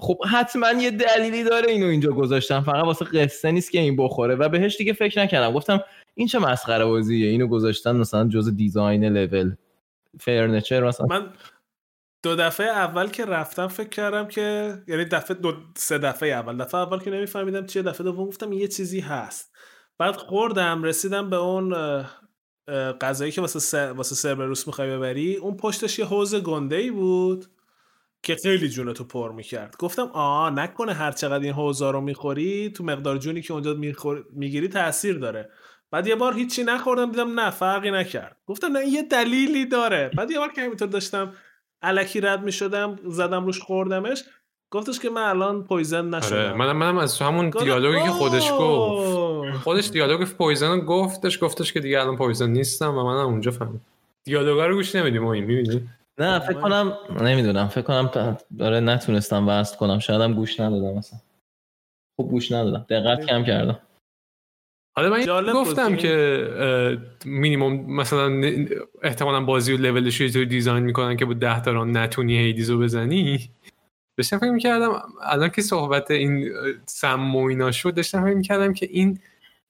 خب 0.00 0.18
حتما 0.30 0.72
یه 0.72 0.90
دلیلی 0.90 1.44
داره 1.44 1.70
اینو 1.70 1.86
اینجا 1.86 2.12
گذاشتم. 2.12 2.60
فقط 2.60 2.84
واسه 2.84 3.04
قصه 3.04 3.50
نیست 3.50 3.70
که 3.70 3.80
این 3.80 3.96
بخوره. 3.96 4.34
و 4.34 4.48
بهش 4.48 4.76
دیگه 4.76 4.92
فکر 4.92 5.20
نکردم. 5.20 5.52
گفتم 5.52 5.80
این 6.14 6.28
چه 6.28 6.38
مسخره 6.38 6.84
بازیه؟ 6.84 7.30
اینو 7.30 7.46
گذاشتن 7.46 7.96
مثلا 7.96 8.28
جز 8.28 8.56
design 8.56 9.04
level. 9.04 9.54
furniture 10.20 10.84
مثلا. 10.84 11.06
من 11.06 11.32
دو 12.22 12.36
دفعه 12.36 12.66
اول 12.66 13.08
که 13.08 13.24
رفتم 13.24 13.68
فکر 13.68 13.88
کردم 13.88 14.28
که 14.28 14.74
یعنی 14.88 15.04
دفعه 15.04 15.36
دو 15.36 15.54
سه 15.76 15.98
دفعه 15.98 16.28
اول. 16.28 16.56
دفعه 16.56 16.80
اول 16.80 16.98
که 16.98 17.10
نمیفهمیدم 17.10 17.66
چیه. 17.66 17.82
دفعه 17.82 18.04
دوم 18.04 18.26
گفتم 18.26 18.52
یه 18.52 18.68
چیزی 18.68 19.00
هست. 19.00 19.54
بعد 19.98 20.16
خوردم 20.16 20.82
رسیدم 20.82 21.30
به 21.30 21.36
اون 21.36 21.74
غذایی 23.00 23.32
که 23.32 23.40
واسه 23.40 23.58
سر... 23.58 23.92
واسه 23.92 24.14
Cerberus 24.14 24.66
می‌خوای 24.66 24.96
ببری 24.96 25.36
اون 25.36 25.56
پشتش 25.56 25.98
یه 25.98 26.04
حوض 26.04 26.34
گنده 26.34 26.76
ای 26.76 26.90
بود 26.90 27.46
که 28.22 28.36
خیلی 28.36 28.68
جونتو 28.68 29.04
پر 29.04 29.32
می‌کرد. 29.32 29.76
گفتم 29.78 30.10
آه 30.12 30.50
نکنه 30.50 30.92
هر 30.92 31.12
چقدر 31.12 31.44
این 31.44 31.52
حوضا 31.52 31.90
رو 31.90 32.00
می‌خوری 32.00 32.70
تو 32.70 32.84
مقدار 32.84 33.18
جونی 33.18 33.42
که 33.42 33.52
اونجا 33.52 33.74
میخور... 33.74 34.24
می‌گیری 34.32 34.68
تاثیر 34.68 35.18
داره. 35.18 35.50
بعد 35.90 36.06
یه 36.06 36.14
بار 36.14 36.34
هیچی 36.34 36.64
نخوردم 36.64 37.10
دیدم 37.10 37.40
نه 37.40 37.50
فرقی 37.50 37.90
نکرد. 37.90 38.36
گفتم 38.46 38.76
نه 38.76 38.86
یه 38.86 39.02
دلیلی 39.02 39.66
داره. 39.66 40.10
بعد 40.16 40.30
یه 40.30 40.38
بار 40.38 40.52
که 40.52 40.62
همینطور 40.62 40.88
داشتم 40.88 41.32
الکی 41.82 42.20
رد 42.20 42.42
می‌شدم 42.42 42.96
زدم 43.04 43.44
روش 43.44 43.60
خوردمش. 43.60 44.24
گفتش 44.74 44.98
که 44.98 45.10
من 45.10 45.22
الان 45.22 45.62
poison 45.62 46.14
آره 46.14 46.26
نشدم. 46.26 46.56
منم 46.56 46.76
منم 46.76 46.98
از 46.98 47.18
همون 47.18 47.50
دیالوگی 47.50 48.02
که 48.02 48.10
خودش 48.10 48.50
گفت. 48.58 49.56
خودش 49.56 49.88
دیالوگ 49.90 50.24
poison 50.24 50.70
رو 50.70 50.80
گفتش 50.80 51.44
گفتش 51.44 51.72
که 51.72 51.80
دیگه 51.80 52.00
الان 52.00 52.16
poison 52.16 52.50
نیستم 52.50 52.94
و 52.98 53.04
منم 53.04 53.26
اونجا 53.26 53.50
فهمیدم 53.50 53.80
دیالوگا 54.24 54.66
رو 54.66 54.74
گوش 54.74 54.94
نمیدیم 54.94 55.26
این 55.26 55.44
می‌بینی؟ 55.44 55.88
نه 56.18 56.38
فکر 56.38 56.60
کنم 56.60 56.92
نمی‌دونم. 57.20 57.68
فکر 57.68 57.82
کنم 57.82 58.36
داره 58.58 58.80
نتونستم 58.80 59.48
وصل 59.48 59.76
کنم. 59.76 59.98
شایدم 59.98 60.34
گوش 60.34 60.60
ندادم 60.60 60.98
مثلا 60.98 61.18
خب 62.16 62.28
گوش 62.28 62.52
ندادم. 62.52 62.86
دقت 62.90 63.26
کم 63.26 63.44
کردم. 63.44 63.78
حالا 64.96 65.10
من 65.10 65.52
گفتم 65.52 65.96
که 65.96 66.98
مینیمم 67.24 67.96
مثلا 67.96 68.40
احتمالا 69.02 69.40
بازی 69.40 69.72
و 69.72 69.76
لولش 69.76 70.20
رو 70.20 70.44
design 70.44 70.82
می‌کنن 70.84 71.16
که 71.16 71.24
با 71.24 71.34
10 71.34 71.62
تا 71.62 71.70
run 71.70 71.96
نتونی 71.96 72.38
Hades 72.38 72.71
و 72.71 72.78
بزنی. 72.78 73.50
داشتم 74.16 74.38
فکر 74.38 74.50
می‌کردم 74.50 75.02
الان 75.22 75.50
که 75.50 75.62
صحبت 75.62 76.10
این 76.10 76.52
سم 76.86 77.36
و 77.36 77.44
اینا 77.44 77.72
شد 77.72 77.94
داشتم 77.94 78.24
فکر 78.24 78.34
می‌کردم 78.34 78.72
که 78.72 78.88
این 78.90 79.18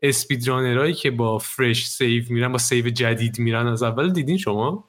speedrunner 0.02 0.80
ایی 0.80 0.94
که 0.94 1.10
با 1.10 1.38
fresh 1.38 1.88
save 1.88 2.24
میرن 2.30 2.52
با 2.52 2.58
save 2.58 2.90
جدید 2.90 3.38
میرن 3.38 3.66
از 3.66 3.82
اول 3.82 4.12
دیدین 4.12 4.38
شما؟ 4.38 4.84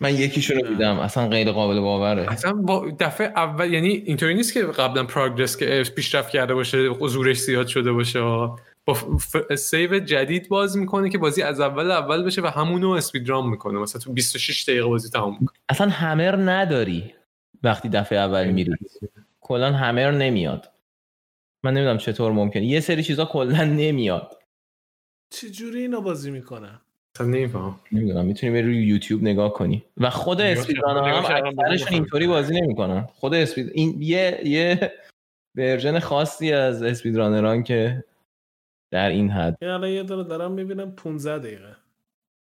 من 0.00 0.14
یکیشو 0.14 0.54
رو 0.54 0.68
دیدم 0.68 0.98
اصلا 0.98 1.28
غیر 1.28 1.52
قابل 1.52 1.80
باوره. 1.80 2.32
اصلا 2.32 2.52
با 2.52 2.90
دفعه 3.00 3.26
اول 3.26 3.72
یعنی 3.72 3.88
اینطوری 3.88 4.34
نیست 4.34 4.54
که 4.54 4.62
قبلا 4.62 5.04
پروگرس 5.04 5.56
که 5.56 5.84
پیشرفت 5.96 6.30
کرده 6.30 6.54
باشه 6.54 6.78
حضورش 6.78 7.38
زیاد 7.38 7.66
شده 7.66 7.92
باشه. 7.92 8.20
با 8.84 8.94
ف... 8.94 9.54
سیو 9.54 9.98
جدید 9.98 10.48
باز 10.48 10.76
می‌کنه 10.76 11.10
که 11.10 11.18
بازی 11.18 11.42
از 11.42 11.60
اول 11.60 11.90
اول 11.90 12.24
بشه 12.24 12.42
و 12.42 12.46
همونو 12.46 12.90
اسپیدرام 12.90 13.50
می‌کنه. 13.50 13.78
مثلا 13.78 14.00
تو 14.00 14.12
26 14.12 14.64
دقیقه 14.68 14.86
بازی 14.86 15.10
تمام 15.10 15.32
می‌کنه. 15.40 15.58
اصلا 15.68 15.88
همر 15.88 16.36
نداری. 16.36 17.14
وقتی 17.62 17.88
دفعه 17.88 18.18
اول 18.18 18.50
میری 18.50 18.74
کلا 19.40 19.72
همر 19.72 20.10
نمیاد. 20.10 20.72
من 21.64 21.74
نمی‌دونم 21.74 21.98
چطور 21.98 22.32
ممکنه. 22.32 22.64
یه 22.64 22.80
سری 22.80 23.02
چیزا 23.02 23.24
کلا 23.24 23.64
نمیاد. 23.64 24.42
چجوری 25.30 25.80
اینا 25.80 26.00
بازی 26.00 26.30
می‌کنن 26.30 26.80
اصلا 27.14 27.26
نمیفهم 27.26 27.80
نمی‌دونم. 27.92 28.26
می‌تونی 28.26 28.52
بری 28.52 28.62
روی 28.62 28.86
یوتیوب 28.86 29.22
نگاه 29.22 29.52
کنی. 29.52 29.84
و 29.96 30.10
خود 30.10 30.38
کردم. 30.38 31.04
هم. 31.04 31.46
اکثرشون 31.46 31.92
اینطوری 31.94 32.26
بازی 32.26 32.60
نمی‌کنن. 32.60 33.08
خود 33.14 33.34
اسپید 33.34 33.70
این 33.74 34.02
یه 34.02 34.40
یه 34.44 34.92
version 35.54 35.98
خاصی 35.98 36.52
از 36.52 36.82
speedrun 36.82 37.46
ران 37.46 37.62
که 37.62 38.04
در 38.90 39.08
این 39.08 39.30
حد. 39.30 39.56
این 39.62 39.70
الان 39.70 39.90
یه 39.90 40.02
داره 40.02 40.24
دارم 40.24 40.52
می‌بینم 40.52 40.90
15 40.92 41.38
دقیقه. 41.38 41.76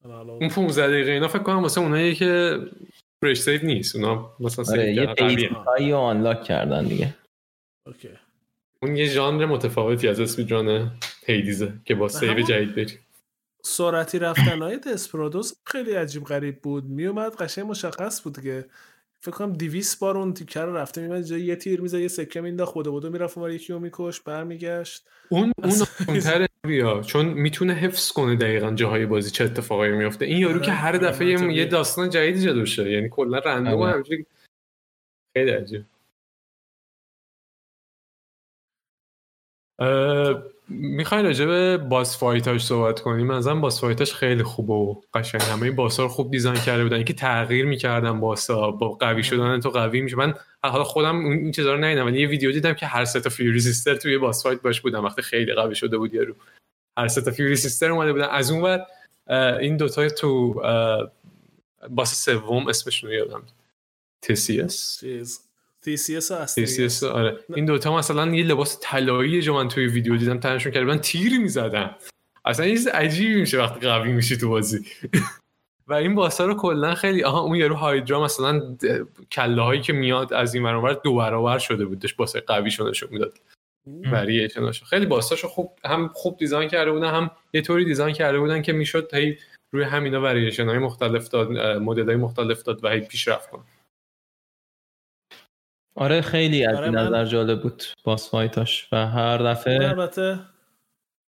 اون 0.05 0.49
15 0.49 0.87
دقیقه 0.87 1.11
اینا 1.11 1.27
فکر 1.27 1.43
کنم 1.43 1.61
واسه 1.61 1.81
اونایی 1.81 2.15
که 2.15 2.59
fresh 3.25 3.41
save 3.41 3.59
نیست. 3.63 3.95
اونا 3.95 4.35
مثلا 4.39 4.65
آره 4.81 4.93
یه 4.93 5.91
رو 5.91 5.97
unlock 5.97 6.43
کردن 6.43 6.85
دیگه. 6.85 7.15
okay. 7.87 8.09
اون 8.81 8.95
یه 8.95 9.05
ژانر 9.05 9.45
متفاوتی 9.45 10.07
از 10.07 10.19
speedrun 10.19 10.91
هیدیزه 11.25 11.73
که 11.85 11.95
با 11.95 12.07
save 12.07 12.31
همون- 12.31 12.45
جدید 12.45 12.75
بری 12.75 12.93
سرعتی 13.63 14.19
رفتن 14.19 14.61
های 14.61 14.77
دسپرادوس 14.77 15.53
خیلی 15.65 15.91
عجیب 15.93 16.23
غریب 16.23 16.61
بود. 16.61 16.83
میومد 16.85 17.35
قشنگ 17.35 17.65
مشخص 17.65 18.21
بود 18.23 18.41
که 18.41 18.65
فکر 19.25 19.35
کنم 19.35 19.53
200 19.53 19.99
بار 19.99 20.17
اون 20.17 20.33
تیکه 20.33 20.59
رو 20.59 20.77
رفته 20.77 21.01
میمد 21.01 21.21
جای 21.23 21.41
یه 21.41 21.55
تیر 21.55 21.81
می‌زد 21.81 21.99
یه 21.99 22.07
سکه 22.07 22.41
مینداخت 22.41 22.71
خود 22.71 22.85
بودو 22.85 23.09
می‌رفت 23.09 23.37
اونور 23.37 23.51
یکی 23.53 23.73
رو 23.73 23.79
میکش 23.79 24.21
برمیگشت. 24.21 25.07
اون 25.29 25.51
اون 25.63 26.47
بیا 26.67 27.01
چون 27.01 27.25
می‌تونه 27.25 27.73
حفظ 27.73 28.11
کنه 28.11 28.35
دقیقا 28.35 28.71
جاهای 28.71 29.05
بازی 29.05 29.31
چه 29.31 29.43
اتفاقایی 29.43 29.91
میفته 29.91 30.25
این 30.25 30.37
یارو 30.37 30.55
آره، 30.55 30.65
که 30.65 30.71
هر 30.71 30.95
آره، 30.95 30.97
دفعه 30.97 31.53
یه- 31.53 31.65
داستان 31.65 32.09
جدیدی 32.09 32.41
جلوشه 32.41 32.91
یعنی 32.91 33.09
کلا 33.09 33.39
رندوم 33.39 33.81
آره. 33.81 33.91
همینجوری 33.91 34.25
خیلی 35.37 35.51
عجیب. 35.51 35.85
می‌خوای 40.69 41.23
راجع 41.23 41.45
به 41.45 41.77
باس 41.77 42.19
فایتاش 42.19 42.65
صحبت 42.65 42.99
کنیم؟ 42.99 43.27
مثلا 43.27 43.55
باس 43.55 43.81
فایتاش 43.81 44.13
خیلی 44.13 44.43
خوبه 44.43 44.73
و 44.73 45.01
قشنگ. 45.13 45.41
همه 45.41 45.71
باسا 45.71 46.03
رو 46.03 46.09
خوب 46.09 46.31
دیزاین 46.31 46.61
کرده 46.61 46.83
بودن. 46.83 46.95
اینکه 46.95 47.13
تغییر 47.13 47.65
می‌کردن 47.65 48.19
باسا 48.19 48.71
با 48.71 48.89
قوی 48.89 49.23
شدن 49.23 49.59
تو 49.59 49.69
قوی 49.69 50.01
میشه. 50.01 50.15
من 50.15 50.33
حالا 50.63 50.83
خودم 50.83 51.25
این 51.25 51.51
چیزا 51.51 51.73
رو 51.73 51.83
ندیدم 51.83 52.05
ولی 52.05 52.21
یه 52.21 52.27
ویدیو 52.27 52.51
دیدم 52.51 52.73
که 52.73 52.85
هر 52.85 53.05
سه 53.05 53.19
تا 53.19 53.29
Fury 53.29 53.59
sister 53.59 53.95
توی 53.95 54.17
boss 54.17 54.43
fight 54.43 54.61
باش 54.61 54.81
بودن. 54.81 54.99
وقتی 54.99 55.21
خیلی 55.21 55.53
قوی 55.53 55.75
شده 55.75 55.97
بود 55.97 56.13
یارو 56.13 56.35
هر 56.97 57.07
سه 57.07 57.21
تا 57.21 57.31
Fury 57.31 57.55
sister 57.55 57.91
اومده 57.91 58.13
بودن. 58.13 58.27
از 58.29 58.51
اون 58.51 58.61
ور 58.61 58.85
این 59.59 59.77
دوتا 59.77 60.09
تو 60.09 60.61
boss 61.89 62.25
سوم 62.25 62.67
اسمشون 62.67 63.09
رو 63.09 63.15
یادم. 63.15 63.43
Theseus 64.21 65.44
و 66.31 66.33
اصلی 66.33 66.89
Theseus 66.89 67.03
آره. 67.03 67.39
این 67.55 67.65
دوتا 67.65 67.97
مثلا 67.97 68.35
یه 68.35 68.43
لباس 68.43 68.79
طلایی 68.81 69.41
جو 69.41 69.53
من 69.53 69.67
توی 69.67 69.87
ویدیو 69.87 70.17
دیدم 70.17 70.39
تنشون 70.39 70.71
کرده 70.71 70.85
من 70.85 70.99
تیر 70.99 71.39
می‌زدم. 71.39 71.95
اصلا 72.45 72.65
یه 72.65 72.71
چیز 72.71 72.87
عجیبی 72.87 73.39
میشه 73.39 73.59
وقتی 73.59 73.87
قوی 73.87 74.11
میشی 74.11 74.37
تو 74.37 74.49
بازی. 74.49 74.85
و 75.87 75.93
این 75.93 76.15
boss 76.15 76.39
ا 76.39 76.45
رو 76.45 76.53
کلا 76.53 76.95
خیلی 76.95 77.23
آها 77.23 77.39
اون 77.39 77.55
یارو 77.55 77.75
هایدرا 77.75 78.23
مثلا 78.23 78.77
کله 79.31 79.61
هایی 79.61 79.81
که 79.81 79.93
میاد 79.93 80.33
از 80.33 80.53
این 80.53 80.63
برابر 80.63 80.93
دو 80.93 81.15
برابر 81.15 81.57
شده 81.59 81.85
بود 81.85 81.99
داشت 81.99 82.15
boss 82.15 82.34
ه 82.34 82.39
قوی 82.39 82.71
شده 82.71 82.89
نشون 82.89 83.09
می‌داد 83.11 83.33
وریشناشو 84.11 84.85
خیلی 84.85 85.05
boss 85.05 85.29
اشو 85.29 85.47
خوب 85.47 85.71
هم 85.85 86.09
خوب 86.13 86.37
design 86.37 86.69
کرده 86.69 86.91
بودن 86.91 87.09
هم 87.09 87.31
یه 87.53 87.61
طوری 87.61 87.85
design 87.85 88.15
کرده 88.15 88.39
بودن 88.39 88.61
که 88.61 88.73
می‌شد 88.73 89.13
هی 89.13 89.37
روی 89.71 89.83
همینا 89.83 90.21
وریشن 90.21 90.69
های 90.69 90.77
مختلف 90.77 91.29
داد 91.29 91.51
مدل 91.57 92.05
های 92.05 92.15
مختلف 92.15 92.63
داد 92.63 92.83
و 92.83 92.89
هی 92.89 92.99
پیشرفت 92.99 93.49
کنه 93.49 93.63
آره 95.95 96.21
خیلی 96.21 96.65
از 96.65 96.75
آره، 96.75 96.89
من- 96.89 97.07
نظر 97.07 97.25
جالب 97.25 97.61
بود 97.61 97.83
boss 98.03 98.29
fight 98.31 98.71
اش 98.71 98.87
و 98.91 99.07
هر 99.07 99.37
دفعه 99.37 99.87
البته 99.89 100.39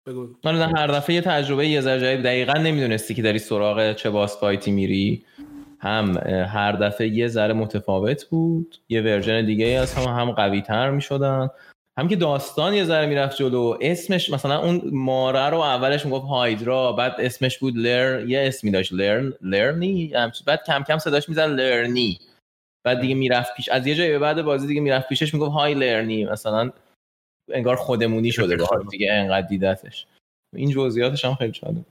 بگو. 0.07 0.27
آره 0.43 0.65
هر 0.65 0.87
دفعه 0.87 1.15
یه 1.15 1.21
تجربه 1.21 1.67
یه 1.67 1.81
ذره 1.81 1.99
جدید 1.99 2.23
دقیقا 2.25 2.53
نمی‌دونستی 2.53 3.13
که 3.13 3.21
داری 3.21 3.39
سراغ 3.39 3.93
چه 3.93 4.09
boss 4.09 4.39
fight 4.39 4.66
ی 4.66 4.71
میری. 4.71 5.25
هم 5.79 6.17
هر 6.27 6.71
دفعه 6.71 7.07
یه 7.07 7.27
ذره 7.27 7.53
متفاوت 7.53 8.25
بود 8.25 8.75
یه 8.89 9.01
ورژن 9.01 9.45
دیگه 9.45 9.65
ای 9.65 9.75
از 9.75 9.93
هم 9.93 10.03
هم 10.03 10.31
قوی 10.31 10.61
تر 10.61 10.89
می‌شدن. 10.89 11.49
هم 11.97 12.07
که 12.07 12.15
داستان 12.15 12.73
یه 12.73 12.83
ذره 12.83 13.05
می‌رفت 13.05 13.37
جلو. 13.37 13.77
اسمش 13.81 14.29
مثلا 14.29 14.59
اون 14.59 14.81
ماره 14.91 15.49
رو 15.49 15.57
اولش 15.59 16.05
می‌گفت 16.05 16.25
هایدرا 16.25 16.91
بعد 16.91 17.15
اسمش 17.19 17.57
بود 17.57 17.77
لر 17.77 18.25
یه 18.27 18.39
اسمی 18.47 18.71
داشت 18.71 18.93
لرن 18.93 19.33
لرنی 19.41 20.13
بعد 20.45 20.63
کم 20.67 20.83
کم 20.87 20.97
صداش 20.97 21.29
میزن 21.29 21.49
لرنی. 21.51 22.19
بعد 22.83 23.01
دیگه 23.01 23.15
می‌رفت 23.15 23.55
پیش 23.55 23.69
از 23.69 23.87
یه 23.87 23.95
جایی 23.95 24.11
به 24.11 24.19
بعد 24.19 24.41
بازی 24.41 24.67
دیگه 24.67 24.81
می‌رفت 24.81 25.09
پیشش 25.09 25.33
می‌گفت 25.33 25.51
های 25.51 25.73
لرنی 25.73 26.25
مثلا 26.25 26.71
انگار 27.49 27.75
خودمونی 27.75 28.31
شده 28.31 28.55
باهاش 28.55 28.85
دیگه 28.91 29.13
انقدر 29.13 29.47
دیدتش. 29.47 30.05
این 30.55 30.71
جزئیاتش 30.71 31.25
هم 31.25 31.35
خیلی 31.35 31.51
جالب 31.51 31.85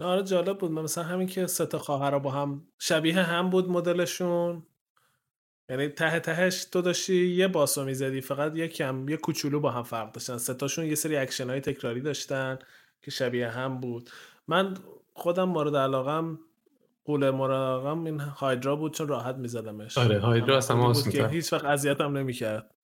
نه، 0.00 0.06
آره 0.06 0.22
جالب 0.22 0.58
بود. 0.58 0.70
من 0.70 0.82
مثلا 0.82 1.04
همین 1.04 1.26
که 1.26 1.46
سه 1.46 1.66
تا 1.66 1.78
خواهر 1.78 2.18
با 2.18 2.30
هم 2.30 2.66
شبیه 2.78 3.22
هم 3.22 3.50
بود 3.50 3.68
مدلشون. 3.68 4.62
یعنی 5.70 5.88
ته 5.88 6.20
تهش 6.20 6.64
تو 6.64 6.82
داشتی 6.82 7.26
یه 7.26 7.48
boss 7.48 7.77
و 7.77 7.84
می‌زدی 7.84 8.20
فقط 8.20 8.56
یه 8.56 8.68
کم 8.68 9.08
یه 9.08 9.16
کوچولو 9.16 9.60
با 9.60 9.70
هم 9.70 9.82
فرق 9.82 10.12
داشتن. 10.12 10.38
سه 10.38 10.54
تاشون 10.54 10.86
یه 10.86 10.94
سری 10.94 11.16
اکشن 11.16 11.50
های 11.50 11.60
تکراری 11.60 12.00
داشتن 12.00 12.58
که 13.02 13.10
شبیه 13.10 13.48
هم 13.48 13.80
بود. 13.80 14.10
من 14.48 14.76
خودم 15.14 15.48
مورد 15.48 15.76
علاقم 15.76 16.38
غول 17.08 17.30
مراقم 17.30 18.04
این 18.04 18.20
هایدرا 18.20 18.76
بود 18.76 18.94
چون 18.94 19.08
راحت 19.08 19.34
میزدمش. 19.36 19.98
آره، 19.98 20.18
هایدرا 20.18 20.56
اصلا 20.56 20.76
آسون 20.76 21.12
که. 21.12 21.28
هیچ 21.28 21.52
وقت 21.52 21.64
اذیتم 21.64 22.16
نمی‌کرد. 22.16 22.74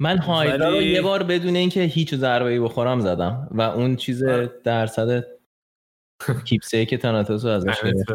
من 0.00 0.18
هایدرا 0.18 0.68
رو 0.68 0.76
ولی- 0.76 0.86
یه 0.92 1.02
بار 1.02 1.22
بدون 1.22 1.56
اینکه 1.56 1.80
هیچ 1.82 2.14
ضربه 2.14 2.50
ای 2.50 2.60
بخورم 2.60 3.00
زدم 3.00 3.48
و 3.50 3.60
اون 3.60 3.96
چیز 3.96 4.22
آره. 4.22 4.60
درصد 4.64 5.24
keepsake 6.44 6.81
ه 6.81 6.86
که 6.86 6.96
تاناتوس 6.98 7.44
رو 7.44 7.50
ازش 7.50 7.82
گرفت. 7.82 8.10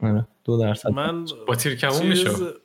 آره، 0.00 0.26
دو 0.44 0.58
درصد. 0.60 0.90
من 0.90 1.24
با 1.46 1.54
تیر 1.54 1.74
کمون 1.76 2.00
چیز- 2.00 2.08
می‌شد؟ 2.08 2.60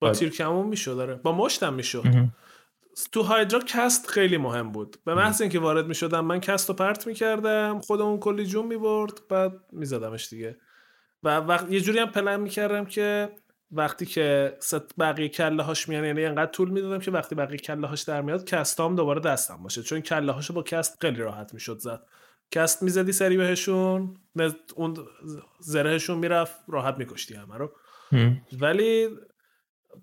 با 0.00 0.06
آره. 0.08 0.16
تیر 0.16 0.30
کمون 0.30 0.66
می‌شد 0.66 0.96
داره 0.96 1.14
با 1.14 1.32
مشتم 1.32 1.74
می‌شد. 1.74 2.04
تو 3.12 3.22
هایدرا 3.22 3.60
cast 3.60 4.10
خیلی 4.10 4.36
مهم 4.36 4.72
بود. 4.72 4.96
به 5.04 5.14
محض 5.14 5.40
اینکه 5.40 5.58
وارد 5.58 5.86
می‌شدم 5.86 6.24
من 6.24 6.40
cast 6.40 6.68
رو 6.68 6.74
پرت 6.74 7.06
می‌کردم 7.06 7.80
خودمون 7.80 8.18
کلی 8.18 8.46
جون 8.46 8.66
می‌برد 8.66 9.20
بعد 9.28 9.52
میزدمش 9.72 10.28
دیگه. 10.28 10.56
و 11.22 11.36
وقت 11.36 11.70
یه 11.70 11.80
جوری 11.80 11.98
هم 11.98 12.10
پلن 12.10 12.40
می‌کردم 12.40 12.84
که 12.84 13.28
وقتی 13.72 14.06
که 14.06 14.56
ست 14.60 14.98
بقیه 14.98 15.28
کله 15.28 15.62
هاش 15.62 15.88
میان 15.88 16.04
یعنی 16.04 16.24
انقدر 16.24 16.50
طول 16.50 16.70
می‌دادم 16.70 16.98
که 16.98 17.10
وقتی 17.10 17.34
بقیه 17.34 17.58
کله 17.58 17.86
هاش 17.86 18.02
در 18.02 18.22
میاد 18.22 18.44
cast 18.44 18.86
ام 18.86 18.96
دوباره 18.96 19.20
دستم 19.20 19.62
باشه. 19.62 19.82
چون 19.82 20.00
کله 20.00 20.32
هاشو 20.32 20.54
با 20.54 20.62
cast 20.62 20.98
خیلی 21.00 21.20
راحت 21.20 21.54
می‌شد 21.54 21.78
زد. 21.78 22.02
کست 22.50 22.82
می‌زدی 22.82 23.12
سری 23.12 23.36
بهشون 23.36 24.16
اون 24.74 24.96
زرهشون 25.60 26.18
می‌رفت 26.18 26.56
راحت 26.68 26.98
میکشتی 26.98 27.34
همه 27.34 27.56
رو. 27.56 27.72
ولی 28.60 29.08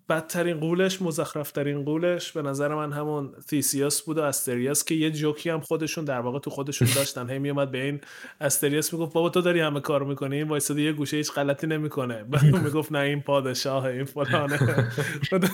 بدترین 0.09 0.59
قولش 0.59 1.01
مزخرفترین 1.01 1.83
قولش. 1.83 2.31
به 2.31 2.41
نظر 2.41 2.75
من 2.75 2.91
همون 2.91 3.33
تیسیاس 3.49 4.01
بود 4.01 4.17
و 4.17 4.21
استریاس 4.21 4.83
که 4.83 4.95
یه 4.95 5.11
جوکی 5.11 5.49
هم 5.49 5.59
خودشون 5.59 6.05
در 6.05 6.19
واقع 6.19 6.39
تو 6.39 6.49
خودشون 6.49 6.87
داشتن. 6.95 7.29
هی 7.29 7.39
میومد 7.39 7.71
به 7.71 7.83
این 7.83 8.01
استریاس 8.41 8.93
می‌گفت 8.93 9.13
بابا 9.13 9.29
تو 9.29 9.41
داری 9.41 9.59
همه 9.59 9.79
کار 9.79 10.03
می‌کنی؟ 10.03 10.35
این 10.35 10.47
وایساده 10.47 10.81
یه 10.81 10.93
گوشه 10.93 11.17
هیچ 11.17 11.31
غلطی 11.31 11.67
نمی‌کنه. 11.67 12.23
بعد 12.23 12.43
می‌گفت 12.43 12.91
نه 12.91 12.99
این 12.99 13.21
پادشاه 13.21 13.85
این 13.85 14.05
فلانه. 14.05 14.59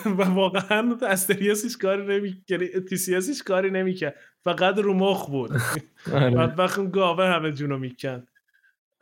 و 0.05 0.23
واقعا 0.23 0.97
استریاس 1.01 1.63
هیچ 1.63 1.77
کاری 1.77 2.05
نمی 2.05 2.43
Theseus 2.89 3.27
هیچ 3.27 3.43
کاری 3.43 3.71
نمی‌کرد. 3.71 4.15
فقط 4.43 4.77
رو 4.77 4.93
مخ 4.93 5.29
بود. 5.29 5.51
آره. 6.13 6.29
بعد 6.29 6.59
وقت 6.59 6.91
گاوه 6.91 7.25
همه 7.25 7.51
جونو 7.51 7.77
میکن 7.77 8.27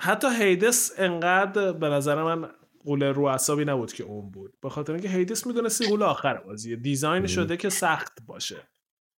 حتی 0.02 0.28
هیدس 0.40 0.94
انقدر 0.98 1.72
به 1.72 1.90
نظر 1.90 2.24
من 2.24 2.50
غول 2.86 3.04
رو 3.04 3.24
اعصابی 3.24 3.66
نبود 3.66 3.94
که 3.94 4.04
اون 4.04 4.32
بود. 4.32 4.54
به 4.62 4.70
خاطر 4.70 4.94
اینکه 4.94 5.10
هیدس 5.10 5.48
می‌دونستی 5.48 5.88
غول 5.88 6.04
آخر 6.04 6.34
بازیه 6.34 6.76
design 6.76 7.28
شده 7.28 7.58
که 7.58 7.70
سخت 7.70 8.18
باشه. 8.28 8.58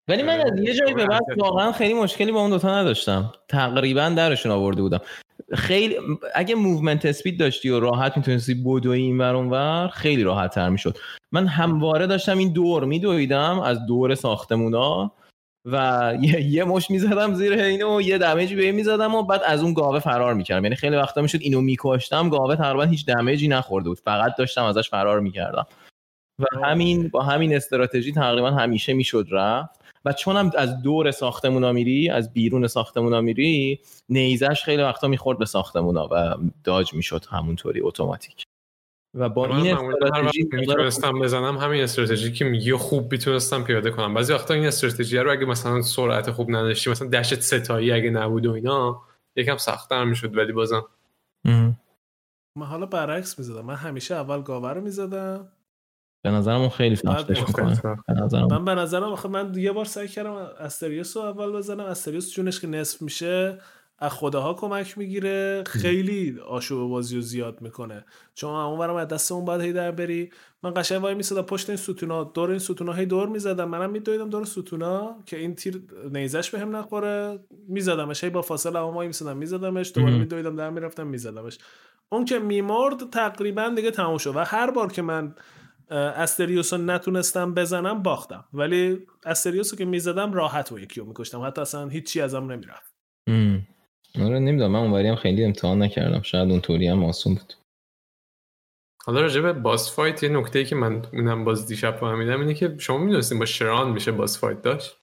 ولی 0.08 0.24
من 0.24 0.40
از 0.40 0.60
یه 0.60 0.74
جایی 0.74 0.94
به 0.94 1.06
بعد 1.06 1.22
واقعا 1.38 1.72
خیلی 1.72 1.94
مشکلی 1.94 2.32
با 2.32 2.42
اون 2.42 2.50
دوتا 2.50 2.80
نداشتم. 2.80 3.34
تقریبا 3.50 4.10
درشون 4.10 4.52
آورده 4.52 4.82
بودم. 4.82 5.02
خیلی 5.54 5.96
اگه 6.36 6.56
movement 6.56 7.06
speed 7.06 7.40
داشتی 7.40 7.70
و 7.70 7.80
راحت 7.80 8.18
می‌تونستی 8.18 8.54
بدوی 8.54 9.02
این 9.02 9.18
ور 9.18 9.36
اون 9.36 9.50
ور 9.50 9.88
خیلی 9.88 10.24
راحت 10.24 10.56
تر 10.56 10.70
می‌شد. 10.70 10.98
من 11.32 11.48
همواره 11.48 12.08
داشتم 12.08 12.38
این 12.38 12.54
دور 12.54 12.86
میدویدم 12.86 13.60
از 13.60 13.86
دور 13.86 14.16
ساختمونا. 14.16 15.12
و 15.66 16.14
یه, 16.22 16.42
یه 16.42 16.64
مش 16.64 16.92
می‌زدم 16.92 17.34
زیر 17.34 17.54
اینو 17.54 17.98
و 17.98 18.02
یه 18.02 18.18
دمیجی 18.18 18.56
به 18.56 18.64
این 18.64 18.76
می‌زدم 18.76 19.16
و 19.16 19.24
بعد 19.24 19.42
از 19.46 19.64
اون 19.64 19.74
گاوه 19.74 20.00
فرار 20.00 20.34
می‌کردم. 20.34 20.64
یعنی 20.64 20.76
خیلی 20.76 20.96
وقتا 20.96 21.22
می‌شد 21.22 21.40
اینو 21.42 21.62
میکشتم 21.62 22.30
گاوه 22.30 22.56
تقریبا 22.56 22.84
هیچ 22.84 23.06
دمیجی 23.06 23.48
نخورده 23.48 23.90
بود. 23.90 24.00
فقط 24.00 24.36
داشتم 24.38 24.64
ازش 24.64 24.90
فرار 24.90 25.20
می‌کردم. 25.20 25.66
و 26.40 26.46
همین 26.64 27.08
با 27.08 27.22
همین 27.22 27.56
استراتژی 27.56 28.12
تقریبا 28.12 28.52
همیشه 28.52 28.94
می‌شد 28.94 29.28
رفت. 29.32 29.84
و 30.06 30.14
چون 30.14 30.36
هم 30.36 30.52
از 30.58 30.82
دور 30.82 31.12
ساختمونا 31.12 31.72
میری 31.72 32.10
از 32.10 32.34
بیرون 32.34 32.68
ساختمونا 32.68 33.22
میری 33.22 33.80
نیزش 34.10 34.64
خیلی 34.64 34.84
وقتا 34.84 35.08
می‌خورد 35.08 35.40
به 35.40 35.46
ساختمونا 35.46 36.08
و 36.12 36.36
داج 36.64 36.94
می‌شد 36.94 37.26
همونطوری 37.30 37.82
اتوماتیک. 37.82 38.44
و 39.14 39.30
با 39.30 39.48
من 39.48 39.62
این 39.62 39.78
استراتژی 39.78 40.50
می‌تونستم 40.52 41.20
بزنم 41.20 41.58
همین 41.58 41.84
استراتژی 41.84 42.32
که 42.32 42.46
میگی 42.46 42.74
خوب 42.74 43.12
می‌تونستم 43.12 43.64
پیاده 43.64 43.92
کنم. 43.92 44.14
بعضی 44.14 44.34
وقتا 44.34 44.54
این 44.54 44.66
استراتژی 44.66 45.18
رو 45.18 45.32
اگه 45.32 45.46
مثلا 45.46 45.82
سرعت 45.82 46.32
خوب 46.32 46.50
نداشتی 46.50 46.90
مثلا 46.90 47.08
دشت 47.08 47.40
ستایی 47.40 47.92
اگه 47.92 48.10
نبود 48.10 48.46
و 48.46 48.52
اینا 48.52 49.02
یکم 49.36 49.58
سختتر 49.58 50.04
می‌شد. 50.04 50.38
ولی 50.38 50.52
بازم 50.52 50.86
مهم. 51.46 51.80
من 52.58 52.66
حالا 52.66 52.86
برعکس 52.86 53.40
می‌زدم. 53.40 53.66
من 53.66 53.76
همیشه 53.76 54.16
اول 54.16 54.42
گاوه 54.42 54.70
رو 54.70 54.82
می‌زدم. 54.82 55.48
به 56.26 56.32
نظرم 56.32 56.60
اون 56.60 56.70
خیلی 56.70 56.96
بعد 57.04 57.30
می‌کنه 57.30 57.82
به 58.08 58.14
نظرم 58.14 58.48
من 58.48 58.66
به 58.66 58.76
نظرم 58.76 59.04
آخه 59.04 59.30
من 59.30 59.54
یه 59.56 59.72
بار 59.72 59.86
سعی 59.86 60.08
کردم 60.08 60.34
استریوس 60.34 61.18
رو 61.18 61.24
اول 61.24 61.52
بزنم. 61.52 61.86
استریوس 61.86 62.34
جونش 62.34 62.60
که 62.60 62.68
نصف 62.68 63.02
میشه 63.02 63.60
از 64.04 64.12
خداها 64.12 64.54
کمک 64.54 64.98
می‌گیره 64.98 65.64
خیلی 65.68 66.40
آشوب 66.40 66.90
بازی 66.90 67.16
رو 67.16 67.22
زیاد 67.22 67.62
می‌کنه. 67.62 68.06
چون 68.36 68.50
اون 68.50 68.80
برم 68.80 68.96
از 68.96 69.08
دست 69.08 69.32
اون 69.32 69.46
باید 69.46 69.62
هی 69.62 69.74
در 69.74 69.92
بری. 69.92 70.30
من 70.64 70.74
قشنگ 70.76 71.02
وای 71.02 71.16
میسادم 71.16 71.42
پشت 71.42 71.70
این 71.70 71.78
ستونا 71.78 72.24
دور 72.24 72.50
این 72.50 72.60
ستونا 72.60 72.94
هی 72.94 73.06
دور 73.06 73.28
می‌زدم. 73.28 73.70
منم 73.70 73.90
میدویدم 73.90 74.30
دور 74.30 74.46
ستونا 74.46 75.16
که 75.26 75.38
این 75.38 75.56
تیر 75.56 75.82
نیزش 76.12 76.50
بهم 76.50 76.76
نخوره. 76.76 77.40
میزدمش 77.68 78.24
هی 78.24 78.30
با 78.30 78.42
فاصله 78.42 78.80
اما 78.80 78.92
وای 78.92 79.08
میسادم. 79.08 79.38
میزدمش 79.38 79.92
دوباره. 79.96 80.18
میدویدم 80.18 80.56
در 80.56 80.70
می‌رفتم 80.70 81.08
میزدمش. 81.08 81.58
اون 82.10 82.26
که 82.26 82.40
میمرد 82.40 83.10
تقریبا 83.10 83.74
دیگه 83.76 83.92
تموم 83.92 84.18
شد. 84.18 84.36
و 84.36 84.40
هر 84.40 84.72
بار 84.72 84.92
که 84.92 85.02
من 85.02 85.36
استریوس 85.90 86.74
رو 86.74 86.82
نتونستم 86.82 87.54
بزنم 87.54 88.04
باختم. 88.04 88.46
ولی 88.54 89.00
Asterius 89.26 89.72
رو 89.72 89.78
که 89.78 89.86
می‌زدم 89.86 90.34
راحت 90.34 90.72
و 90.72 90.80
یکی 90.80 91.00
رو 91.00 91.06
میکشتم. 91.06 91.42
حتی 91.42 91.62
اصلا 91.62 91.88
هیچی 91.88 92.22
ازم 92.22 92.52
نمی‌رفت. 92.52 92.94
آره 94.22 94.40
نمی‌دونم 94.40 94.72
من 94.72 94.80
اونوری 94.80 95.08
هم 95.08 95.16
خیلی 95.16 95.46
امتحان 95.46 95.82
نکردم. 95.82 96.22
شاید 96.22 96.50
اونطوری 96.52 96.88
هم 96.88 97.04
آسون 97.04 97.36
بود. 97.36 97.54
حالا 99.06 99.22
راجع 99.22 99.42
به 99.42 99.54
boss 99.54 99.96
fight 99.96 100.24
یه 100.24 100.30
نکته 100.30 100.66
که 100.66 100.76
من 100.76 101.06
اونم 101.14 101.46
باز 101.46 101.68
دیشب 101.68 101.96
فهمیدم 101.96 102.40
اینه 102.40 102.54
که 102.54 102.76
شما 102.80 102.98
می‌دونستین 102.98 103.40
با 103.40 103.46
Charon 103.46 103.92
میشه 103.92 104.12
boss 104.12 104.40
fight 104.40 104.62
داشت؟ 104.62 104.98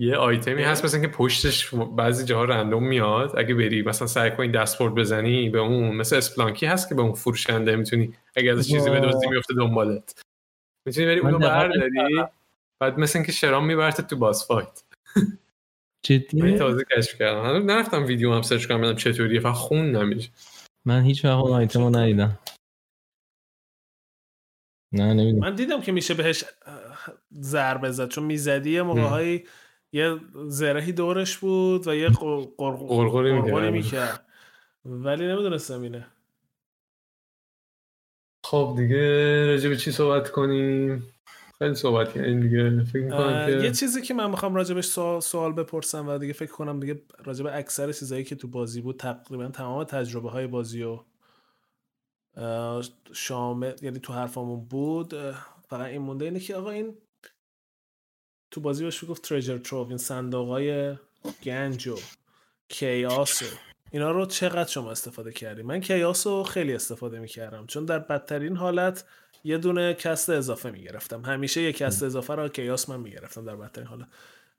یه 0.00 0.16
آیتمی 0.16 0.62
هست 0.62 0.84
مثلا 0.84 1.00
که 1.00 1.08
پشتش 1.08 1.74
بعضی 1.74 2.24
جاها 2.24 2.44
random 2.44 2.88
میاد. 2.88 3.38
اگه 3.38 3.54
بری 3.54 3.82
مثلا 3.82 4.06
سعی 4.06 4.30
کنی 4.30 4.48
دستبرد 4.48 4.94
بزنی 4.94 5.48
به 5.48 5.58
اون 5.58 5.96
مثل 5.96 6.16
Spelunky 6.16 6.66
هست 6.66 6.88
که 6.88 6.94
به 6.94 7.02
اون 7.02 7.12
فروشنده 7.12 7.76
می‌تونی 7.76 8.14
اگه 8.36 8.52
از 8.52 8.68
چیزی 8.68 8.90
به 8.90 9.00
دزدی 9.00 9.26
میفته 9.28 9.54
دنبالت. 9.54 10.22
می‌تونی 10.86 11.06
بری 11.06 11.20
اونو 11.20 11.38
برداری 11.38 12.24
بعد 12.80 12.98
مثل 12.98 13.18
اینکه 13.18 13.32
شران 13.32 13.64
میبرت 13.64 14.00
تو 14.00 14.16
باس 14.16 14.48
فایت. 14.48 14.82
من 16.10 16.18
جدی 16.18 16.58
تازه 16.58 16.84
کشف 16.96 17.18
کردم. 17.18 17.44
هنوز 17.44 17.64
نرفتم 17.64 18.04
ویدیو 18.04 18.32
هم 18.32 18.42
سرچ 18.42 18.66
کنم 18.66 18.78
ببینم 18.78 18.96
چطوریه 18.96 19.40
فقط 19.40 19.54
خون 19.54 19.96
نمیشه. 19.96 20.30
من 20.84 21.02
هیچ 21.02 21.24
وقت 21.24 21.34
اون 21.34 21.52
آیتم 21.52 21.80
رو 21.80 21.96
ندیدم. 21.96 22.38
نه 24.92 25.14
نمی‌دونم. 25.14 25.38
من 25.38 25.54
دیدم 25.54 25.80
که 25.80 25.92
میشه 25.92 26.14
بهش 26.14 26.44
ضربه 27.40 27.90
زد 27.90 28.08
چون 28.08 28.24
می‌زدی 28.24 28.70
یه 28.70 28.82
موقعهایی 28.82 29.46
یه 29.92 30.20
زرهی 30.34 30.92
دورش 30.92 31.38
بود 31.38 31.88
و 31.88 31.94
یه. 31.94 32.08
قرقری 32.58 33.70
می‌کرد. 33.70 34.26
ولی 34.84 35.26
نمی‌دونستم 35.26 35.82
اینه. 35.82 36.06
خب 38.44 38.74
دیگه 38.76 39.46
راجع 39.46 39.68
به 39.68 39.76
چی 39.76 39.92
صحبت 39.92 40.30
کنیم؟ 40.30 41.12
خیلی 41.58 41.74
صحبت 41.74 42.12
کردیم 42.12 42.40
دیگه. 42.40 42.84
فکر 42.84 43.14
اه، 43.14 43.46
که 43.46 43.52
یه 43.52 43.70
چیزی 43.70 44.02
که 44.02 44.14
من 44.14 44.30
می‌خوام 44.30 44.54
راجبش 44.54 44.84
سوال, 44.84 45.20
سوال 45.20 45.52
بپرسم 45.52 46.08
و 46.08 46.18
دیگه 46.18 46.32
فکر 46.32 46.52
کنم 46.52 46.80
دیگه 46.80 47.02
راجب 47.24 47.46
اکثر 47.46 47.92
چیزایی 47.92 48.24
که 48.24 48.36
تو 48.36 48.48
بازی 48.48 48.80
بود 48.80 48.96
تقریبا 48.96 49.48
تمام 49.48 49.84
تجربه 49.84 50.30
های 50.30 50.46
بازی 50.46 50.82
و 50.82 50.98
شامل 53.12 53.74
یعنی 53.82 53.98
تو 53.98 54.12
حرفامون 54.12 54.64
بود 54.64 55.14
فقط 55.68 55.86
این 55.86 56.02
مونده 56.02 56.24
اینه 56.24 56.40
که 56.40 56.54
آقا 56.54 56.70
این 56.70 56.94
تو 58.50 58.60
بازی 58.60 58.84
بهش 58.84 59.04
گفت 59.04 59.22
تریجر 59.22 59.58
تروف 59.58 59.88
این 59.88 59.98
صندوق 59.98 60.48
های 60.48 60.96
گنج 61.42 61.88
و 61.88 61.98
کیاس 62.68 63.42
و 63.42 63.46
اینا 63.90 64.10
رو 64.10 64.26
چقدر 64.26 64.68
شما 64.68 64.90
استفاده 64.90 65.32
کردی؟ 65.32 65.62
من 65.62 65.80
Chaos 65.80 66.26
رو 66.26 66.42
خیلی 66.42 66.74
استفاده 66.74 67.18
می‌کردم 67.18 67.66
چون 67.66 67.84
در 67.84 67.98
بدترین 67.98 68.56
حالت 68.56 69.04
یه 69.44 69.58
دونه 69.58 69.94
cast 69.94 70.30
اضافه 70.30 70.70
می‌گرفتم. 70.70 71.24
همیشه 71.24 71.62
یه 71.62 71.72
cast 71.72 72.02
اضافه 72.02 72.34
رو 72.34 72.48
Chaos 72.48 72.90
من 72.90 73.00
می‌گرفتم 73.00 73.44
در 73.44 73.56
بدترین 73.56 73.86
حالت 73.86 74.06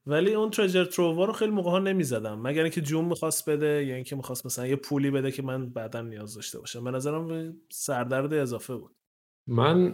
ولی 0.08 0.34
اون 0.34 0.50
treasure 0.50 0.86
trove 0.86 1.19
ا 1.19 1.26
رو 1.26 1.34
خیلی 1.34 1.52
موقع 1.52 1.72
ها 1.72 1.80
نمی‌زدم. 1.80 2.42
مگر 2.42 2.64
اینکه 2.64 2.82
جون 2.82 3.06
می‌خواست 3.06 3.50
بده 3.50 3.86
یا 3.86 3.96
اینکه 3.96 4.16
می‌خواست 4.16 4.46
مثلا 4.46 4.68
یه 4.68 4.76
پولی 4.76 5.12
بده 5.12 5.32
که 5.32 5.44
من 5.44 5.70
بعدا 5.70 6.02
نیاز 6.02 6.36
داشته 6.36 6.60
باشم. 6.60 6.84
به 6.84 6.92
نظرم 6.92 7.56
سردرد 7.70 8.34
اضافه 8.34 8.76
بود. 8.76 8.92
من 9.48 9.94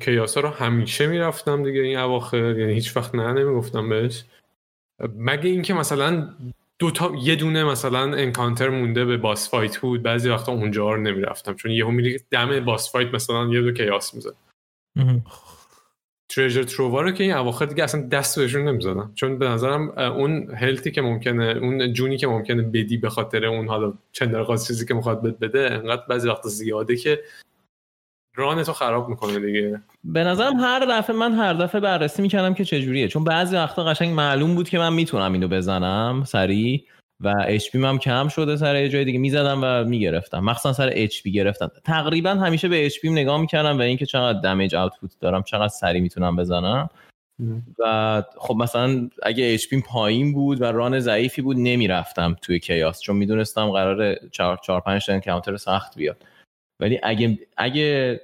Chaos 0.00 0.33
ا 0.33 0.40
رو 0.40 0.48
همیشه 0.48 1.06
می‌رفتم 1.06 1.64
دیگه 1.64 1.80
این 1.80 1.98
اواخر. 1.98 2.58
یعنی 2.58 2.74
هیچ 2.74 2.96
وقت 2.96 3.14
نه 3.14 3.32
نمی‌گفتم 3.32 3.88
بهش. 3.88 4.24
مگه 5.16 5.50
اینکه 5.50 5.74
مثلا 5.74 6.34
دو 6.82 6.90
تا 6.90 7.12
یه 7.22 7.36
دونه 7.36 7.64
مثلا 7.64 8.16
encounter 8.16 8.68
مونده 8.68 9.04
به 9.04 9.16
boss 9.16 9.50
fight 9.50 9.78
بود. 9.78 10.02
بعضی 10.02 10.30
وقتا 10.30 10.52
اونجا 10.52 10.90
رو 10.90 11.02
نمی‌رفتم 11.02 11.54
چون 11.54 11.70
یهو 11.70 11.90
میری 11.90 12.20
دم 12.30 12.64
boss 12.64 12.92
fight 12.92 13.14
مثلا 13.14 13.48
یه 13.48 13.60
دو 13.60 13.72
Chaos 13.72 14.14
می‌زد. 14.14 14.34
treasure 16.28 16.62
trove 16.62 16.94
ا 16.94 17.00
رو 17.00 17.10
که 17.10 17.24
این 17.24 17.32
اواخر 17.32 17.66
دیگه 17.66 17.84
اصلا 17.84 18.08
دست 18.08 18.38
بهشون 18.38 18.68
نمی‌زدم. 18.68 19.12
چون 19.14 19.38
به 19.38 19.48
نظرم 19.48 19.88
اون 19.88 20.54
health 20.54 20.85
ی 20.85 20.90
که 20.90 21.02
ممکنه 21.02 21.44
اون 21.44 21.92
جونی 21.92 22.16
که 22.16 22.26
ممکنه 22.26 22.62
بدی 22.62 22.96
به 22.96 23.10
خاطر 23.10 23.44
اون 23.44 23.68
حالا 23.68 23.92
چند 24.12 24.58
چیزی 24.66 24.86
که 24.86 24.94
می‌خواد 24.94 25.38
بده 25.38 25.70
انقدر 25.72 26.02
بعضی 26.08 26.28
وقت 26.28 26.46
زیاده 26.46 26.96
که 26.96 27.22
run 28.34 28.62
تو 28.62 28.72
خراب 28.72 29.08
می‌کنه 29.08 29.38
دیگه. 29.38 29.80
به 30.04 30.24
نظرم 30.24 30.56
هر 30.56 30.86
دفعه 30.90 31.16
من 31.16 31.32
هر 31.32 31.52
دفعه 31.52 31.80
بررسی 31.80 32.22
می‌کردم 32.22 32.54
که 32.54 32.64
چجوریه. 32.64 33.08
چون 33.08 33.24
بعضی 33.24 33.56
وقتا 33.56 33.84
قشنگ 33.84 34.14
معلوم 34.14 34.54
بود 34.54 34.68
که 34.68 34.78
من 34.78 34.92
می‌تونم 34.92 35.32
اینو 35.32 35.48
بزنم 35.48 36.24
سریع 36.26 36.84
و 37.20 37.34
HP 37.46 37.84
هم 37.84 37.98
کم 37.98 38.28
شده 38.28 38.56
سر 38.56 38.76
یه 38.76 38.88
جای 38.88 39.04
دیگه 39.04 39.18
می‌زدم 39.18 39.60
و 39.62 39.84
می‌گرفتم. 39.84 40.38
مخصوصا 40.38 40.72
سر 40.72 40.90
HP 40.92 41.32
گرفتم 41.32 41.70
تقریبا 41.84 42.30
همیشه 42.30 42.68
به 42.68 42.86
HP 42.86 43.10
نگاه 43.10 43.40
می‌کردم 43.40 43.78
و 43.78 43.80
اینکه 43.80 44.06
چقدر 44.06 44.40
damage 44.40 44.74
output 44.74 45.10
دارم 45.20 45.42
چقدر 45.42 45.68
سریع 45.68 46.02
می‌تونم 46.02 46.36
بزنم. 46.36 46.90
و 47.78 48.22
خب 48.36 48.54
مثلا 48.56 49.10
اگه 49.22 49.50
HP 49.54 49.80
پایین 49.80 50.32
بود 50.32 50.60
و 50.60 50.64
run 50.64 51.00
ضعیفی 51.00 51.42
بود 51.42 51.56
نمی‌رفتم 51.56 52.36
توی 52.42 52.58
Chaos 52.58 53.00
چون 53.00 53.16
می‌دونستم 53.16 53.70
قرار 53.70 54.16
4 54.32 54.58
4 54.64 54.80
5 54.80 55.06
تا 55.06 55.20
encounter 55.20 55.56
سخت 55.56 55.96
بیاد. 55.96 56.16
ولی 56.82 57.00
اگه 57.02 57.38
اگه 57.56 58.20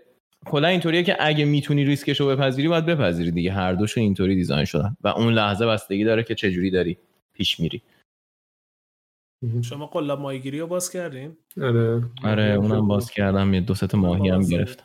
کلا 0.46 0.68
اینطوریه 0.68 1.02
که 1.02 1.16
اگه 1.20 1.44
می‌تونی 1.44 1.84
ریسکش 1.84 2.20
رو 2.20 2.26
بپذیری 2.26 2.68
باید 2.68 2.86
بپذیری 2.86 3.30
دیگه. 3.30 3.52
هر 3.52 3.72
دوشون 3.72 4.02
اینطوری 4.02 4.34
design 4.34 4.64
شدن. 4.64 4.96
و 5.04 5.08
اون 5.08 5.32
لحظه 5.32 5.66
بستگی 5.66 6.04
داره 6.04 6.22
که 6.22 6.34
چه 6.34 6.50
جوری 6.50 6.70
داری 6.70 6.98
پیش 7.34 7.60
میری. 7.60 7.82
شما 9.62 9.86
قلاب 9.86 10.20
ماهیگیری 10.20 10.60
رو 10.60 10.66
باز 10.66 10.90
کردین؟ 10.90 11.36
آره. 11.62 12.02
آره 12.24 12.42
اونم 12.42 12.88
باز 12.88 13.10
کردم. 13.10 13.54
یه 13.54 13.60
دو 13.60 13.74
ست 13.74 13.94
ماهی 13.94 14.28
هم 14.28 14.40
گرفتم. 14.40 14.84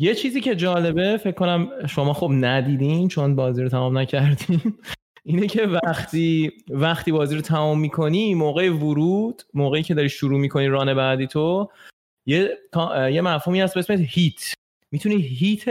یه 0.00 0.14
چیزی 0.14 0.40
که 0.40 0.56
جالبه 0.56 1.16
فکر 1.16 1.34
کنم 1.34 1.86
شما 1.86 2.12
خب 2.12 2.30
ندیدین 2.32 3.08
چون 3.08 3.36
بازی 3.36 3.62
رو 3.62 3.68
تمام 3.68 3.98
نکردین 3.98 4.60
اینه 5.24 5.46
که 5.46 5.66
وقتی 5.66 6.52
وقتی 6.70 7.12
بازی 7.12 7.34
رو 7.34 7.40
تمام 7.40 7.80
می‌کنی 7.80 8.34
موقع 8.34 8.70
ورود 8.70 9.42
موقعی 9.54 9.82
که 9.82 9.94
داری 9.94 10.08
شروع 10.08 10.40
می‌کنی 10.40 10.66
ران 10.66 10.94
بعدی 10.94 11.26
تو 11.26 11.70
یه 12.26 12.58
یه 13.12 13.20
مفهومی 13.20 13.60
هست 13.60 13.74
به 13.74 13.80
اسم 13.80 13.94
هیت. 13.94 14.54
می‌تونی 14.90 15.16
هیت 15.16 15.68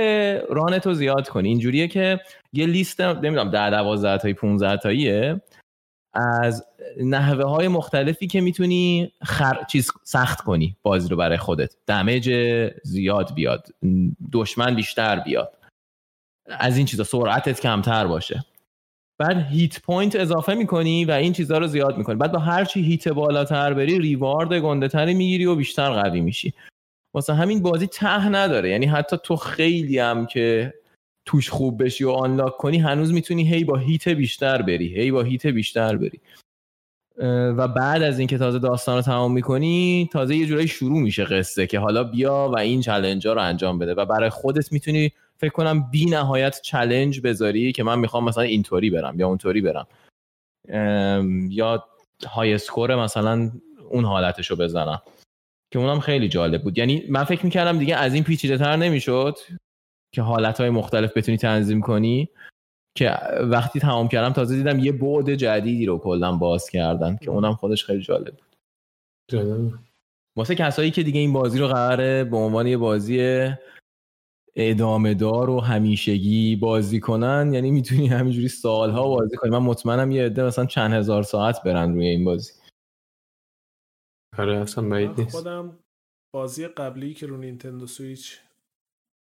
ران 0.50 0.80
تو 0.80 0.94
زیاد 0.94 1.30
کنی. 1.30 1.50
اینجوریه 1.50 1.88
که 1.88 2.20
یه 2.54 2.66
لیست 2.66 3.02
نمی‌دونم 3.02 3.52
10 3.52 3.70
12 3.70 4.18
تایی 4.18 4.34
15 4.34 4.78
تاییه. 4.78 5.42
از 6.14 6.66
نحوه 7.02 7.44
های 7.46 7.68
مختلفی 7.68 8.28
که 8.28 8.42
می‌تونی 8.42 9.12
خر... 9.24 9.64
چیز 9.64 9.92
سخت 10.04 10.42
کنی 10.42 10.76
بازی 10.82 11.10
رو 11.10 11.18
برای 11.18 11.38
خودت. 11.38 11.76
damage 11.88 12.32
زیاد 12.84 13.34
بیاد. 13.34 13.68
دشمن 14.32 14.76
بیشتر 14.76 15.20
بیاد. 15.20 15.58
از 16.48 16.78
این 16.78 16.86
چیزا 16.86 17.04
سرعتت 17.04 17.62
کمتر 17.62 18.08
باشه. 18.08 18.46
بعد 19.22 19.48
heat 19.50 19.82
point 19.82 20.16
اضافه 20.16 20.54
می‌کنی 20.54 21.06
و 21.06 21.12
این 21.12 21.34
چیزها 21.34 21.58
رو 21.58 21.68
زیاد 21.68 21.98
می‌کنی. 21.98 22.16
بعد 22.16 22.32
با 22.32 22.40
هر 22.40 22.66
چی 22.66 22.82
heat 22.82 23.08
بالاتر 23.08 23.74
بری 23.74 24.00
reward 24.00 24.54
گنده 24.54 24.88
تری 24.88 25.14
می‌گیری 25.14 25.46
و 25.46 25.56
بیشتر 25.56 25.90
قوی 25.90 26.22
میشی. 26.22 26.54
واسه 27.14 27.34
همین 27.34 27.62
بازی 27.62 27.88
ته 27.88 28.30
نداره. 28.30 28.70
یعنی 28.70 28.86
حتی 28.86 29.18
تو 29.24 29.36
خیلی 29.36 30.00
هم 30.00 30.26
که 30.26 30.74
توش 31.26 31.50
خوب 31.50 31.84
بشی 31.84 32.04
و 32.04 32.10
unlock 32.10 32.58
کنی 32.58 32.78
هنوز 32.78 33.14
می‌تونی 33.14 33.50
هی 33.54 33.64
با 33.64 33.78
heat 33.78 34.08
بیشتر 34.08 34.62
بری. 34.62 34.96
هی 34.96 35.12
با 35.12 35.22
heat 35.22 35.48
بیشتر 35.48 35.96
بری. 35.96 36.20
و 37.58 37.68
بعد 37.68 38.04
از 38.04 38.20
اینکه 38.20 38.38
تازه 38.38 38.60
داستان 38.60 38.96
رو 38.96 39.02
تمام 39.02 39.34
می‌کنی 39.34 40.10
تازه 40.14 40.36
یه 40.36 40.46
جورایی 40.46 40.68
شروع 40.68 41.00
میشه 41.00 41.24
قصه 41.24 41.68
که 41.68 41.80
حالا 41.80 42.04
بیا 42.04 42.52
و 42.54 42.58
این 42.58 42.82
challenge 42.82 43.28
رو 43.28 43.42
انجام 43.42 43.80
بده. 43.80 43.94
و 43.94 44.06
برای 44.06 44.30
خودت 44.30 44.72
می‌تونی 44.72 45.12
فکر 45.42 45.52
کنم 45.52 45.92
بی 45.92 46.06
نهایت 46.06 46.62
challenge 46.62 47.22
بذاری 47.22 47.72
که 47.72 47.84
من 47.84 48.00
می‌خوام 48.00 48.26
مثلا 48.26 48.44
اینطوری 48.44 48.90
برم 48.90 49.20
یا 49.20 49.28
اونطوری 49.28 49.62
برم. 49.62 49.88
یا 51.50 51.86
high 52.28 52.54
score 52.54 52.96
مثلا 52.96 53.52
اون 53.90 54.06
حالتش 54.06 54.48
رو 54.48 54.56
بزنم. 54.56 55.02
که 55.74 55.80
اونم 55.80 56.00
خیلی 56.00 56.30
جالب 56.30 56.64
بود. 56.64 56.78
یعنی 56.78 57.04
من 57.10 57.24
فکر 57.24 57.46
می‌کردم 57.46 57.80
دیگه 57.80 57.96
از 57.96 58.14
این 58.14 58.24
پیچیده 58.24 58.58
تر 58.58 58.76
نمی‌شد 58.76 59.38
که 60.16 60.22
حالت 60.22 60.60
های 60.60 60.70
مختلف 60.70 61.18
بتونی 61.18 61.38
تنظیم 61.38 61.82
کنی 61.82 62.30
که 62.98 63.12
وقتی 63.42 63.80
تمام 63.80 64.08
کردم 64.08 64.34
تازه 64.34 64.56
دیدم 64.56 64.80
یه 64.80 64.92
بعد 64.92 65.36
جدیدی 65.36 65.86
رو 65.86 65.98
کلا 65.98 66.32
باز 66.32 66.70
کردن 66.70 67.18
که 67.22 67.30
اونم 67.32 67.56
خودش 67.56 67.86
خیلی 67.86 68.02
جالب 68.02 68.32
بود. 68.32 68.56
جالب. 69.32 69.74
واسه 70.38 70.56
کسایی 70.56 70.92
که 70.92 71.04
دیگه 71.04 71.20
این 71.20 71.34
بازی 71.34 71.60
رو 71.60 71.68
قراره 71.68 72.24
به 72.24 72.38
عنوان 72.38 72.68
یه 72.68 72.78
بازی 72.78 73.50
ادامه 74.56 75.14
دار 75.14 75.50
و 75.50 75.60
همیشگی 75.60 76.56
بازی 76.56 77.00
کنن. 77.00 77.54
یعنی 77.54 77.72
می‌تونی 77.72 78.08
همینجوری 78.08 78.48
سالها 78.48 79.08
بازی 79.08 79.38
کنی. 79.38 79.52
من 79.52 79.58
مطمئنم 79.58 80.12
یه 80.12 80.26
عده 80.26 80.44
مثلا 80.44 80.66
چند 80.66 80.94
هزار 80.94 81.24
ساعت 81.24 81.64
برن 81.64 81.94
روی 81.94 82.08
این 82.08 82.26
بازی. 82.26 82.54
آره 84.38 84.58
اصلا 84.58 84.90
بعید 84.90 85.10
من 85.10 85.16
نیست. 85.18 85.36
خودم 85.36 85.80
بازی 86.36 86.68
قبلی 86.68 87.14
که 87.14 87.26
رو 87.26 87.38
نینتندو 87.38 87.88
سویچ 87.88 88.40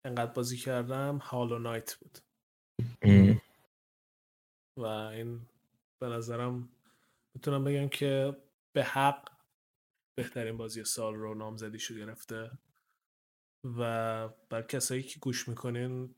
انقدر 0.06 0.32
بازی 0.32 0.56
کردم 0.56 1.16
هالو 1.16 1.58
نایت 1.58 1.94
بود. 1.94 2.18
و 4.78 4.84
این 4.86 5.40
به 6.02 6.08
نظرم 6.08 6.68
می‌تونم 7.34 7.64
بگم 7.64 7.88
که 7.88 8.36
به 8.76 8.84
حق 8.84 9.30
بهترین 10.18 10.56
بازی 10.56 10.84
سال 10.84 11.14
رو 11.14 11.34
نامزدیشو 11.34 11.94
گرفته. 11.94 12.50
و 13.64 14.28
بر 14.50 14.62
کسایی 14.62 15.02
که 15.02 15.20
گوش 15.20 15.48
می‌کنین 15.48 16.14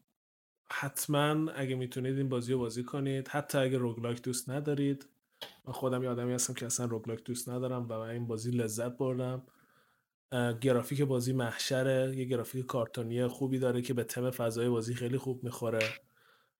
حتما 0.70 1.51
اگه 1.51 1.74
می‌تونید 1.74 2.18
این 2.18 2.28
بازی 2.28 2.52
رو 2.52 2.59
بازی 2.59 2.85
کنید. 2.85 3.28
حتی 3.28 3.59
اگه 3.59 3.78
روگلاک 3.78 4.23
دوست 4.23 4.51
ندارید. 4.51 5.09
من 5.64 5.73
خودم 5.73 6.02
یه 6.02 6.09
آدمی 6.09 6.32
هستم 6.32 6.55
که 6.55 6.66
اصلا 6.66 6.86
روگلاک 6.86 7.24
دوست 7.24 7.48
ندارم 7.48 7.86
و 7.89 7.98
من 7.98 8.09
این 8.09 8.27
بازی 8.27 8.51
لذت 8.51 8.97
بردم. 8.97 9.47
گرافیک 10.60 11.02
بازی 11.02 11.32
محشره. 11.32 12.16
یه 12.16 12.24
گرافیک 12.24 12.66
کارتونی 12.66 13.27
خوبی 13.27 13.59
داره 13.59 13.82
که 13.82 13.94
به 13.94 14.05
تم 14.05 14.31
فضای 14.31 14.68
بازی 14.68 14.94
خیلی 14.94 15.18
خوب 15.18 15.44
می‌خوره. 15.44 15.89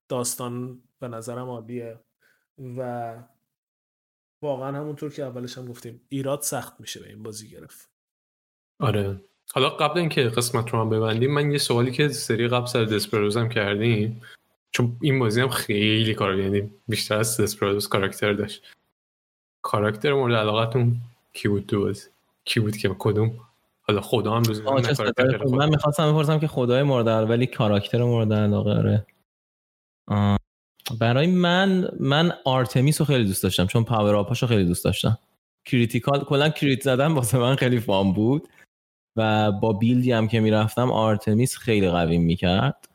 داستان 0.09 0.83
به 1.01 1.09
نظرم 1.09 1.49
عالیه. 1.49 2.01
و 2.59 3.23
واقعا 4.43 4.77
همونطور 4.77 5.13
که 5.13 5.23
اولش 5.23 5.59
هم 5.59 5.67
گفتیم 5.67 6.01
ایراد 6.09 6.43
سخت 6.43 6.81
میشه 6.81 7.01
به 7.01 7.09
این 7.09 7.23
بازی 7.23 7.49
گرفت. 7.49 7.91
آره. 8.81 9.21
حالا 9.55 9.68
قبل 9.68 9.98
اینکه 9.98 10.23
قسمت 10.23 10.70
رو 10.70 10.81
هم 10.81 10.90
ببندیم 10.90 11.35
من 11.35 11.51
یه 11.51 11.59
سوالی 11.59 11.90
که 11.93 12.09
سری 12.09 12.48
قبل 12.48 12.66
سر 12.66 12.85
دسپروز 12.85 13.36
هم 13.36 13.48
کردیم 13.48 14.23
چون 14.70 14.97
این 15.01 15.18
بازی 15.18 15.40
هم 15.40 15.48
خیلی 15.48 16.14
کار 16.14 16.39
یعنی 16.39 16.70
بیشتر 16.89 17.18
از 17.18 17.40
Desperados 17.41 17.89
کاراکتر 17.89 18.32
داشت. 18.32 18.62
کاراکتر 19.62 20.12
مورد 20.12 20.35
علاقتون 20.35 20.97
کی 21.32 21.48
بود 21.48 21.66
تو 21.66 21.81
بازی؟ 21.81 22.09
کی 22.44 22.60
بود 22.60 22.77
که 22.77 22.97
کدوم؟ 22.98 23.32
حالا 23.82 24.01
خدا 24.01 24.35
هم 24.35 24.43
روز. 24.43 24.62
من 25.52 25.68
می‌خواستم 25.68 26.12
بپرسم 26.12 26.39
که 26.39 26.47
خدای 26.47 26.82
مورد 26.82 27.09
علاقه 27.09 27.31
ولی 27.31 27.47
کاراکتر 27.47 28.02
مورد 28.02 28.32
علاقه 28.32 28.70
آره. 28.70 29.06
آه. 30.06 30.39
برای 31.01 31.27
من 31.27 31.89
من 32.01 32.32
آرتمیس 32.44 33.01
رو 33.01 33.05
خیلی 33.06 33.24
دوست 33.24 33.43
داشتم 33.43 33.66
چون 33.66 33.85
power 33.85 34.15
up 34.15 34.27
اشو 34.27 34.47
خیلی 34.47 34.64
دوست 34.64 34.85
داشتم. 34.85 35.18
critical 35.65 36.24
کلا 36.24 36.48
crit 36.49 36.83
زدن 36.82 37.12
واسه 37.12 37.39
من 37.39 37.56
خیلی 37.56 37.81
fun 37.81 38.12
بود. 38.12 38.48
و 39.17 39.53
با 39.53 39.73
build 39.73 40.06
ی 40.06 40.12
هم 40.13 40.29
که 40.29 40.41
می‌رفتم 40.41 40.93
آرتمیس 40.93 41.57
خیلی 41.57 41.91
قوی 41.91 42.19
می‌کرد 42.19 42.89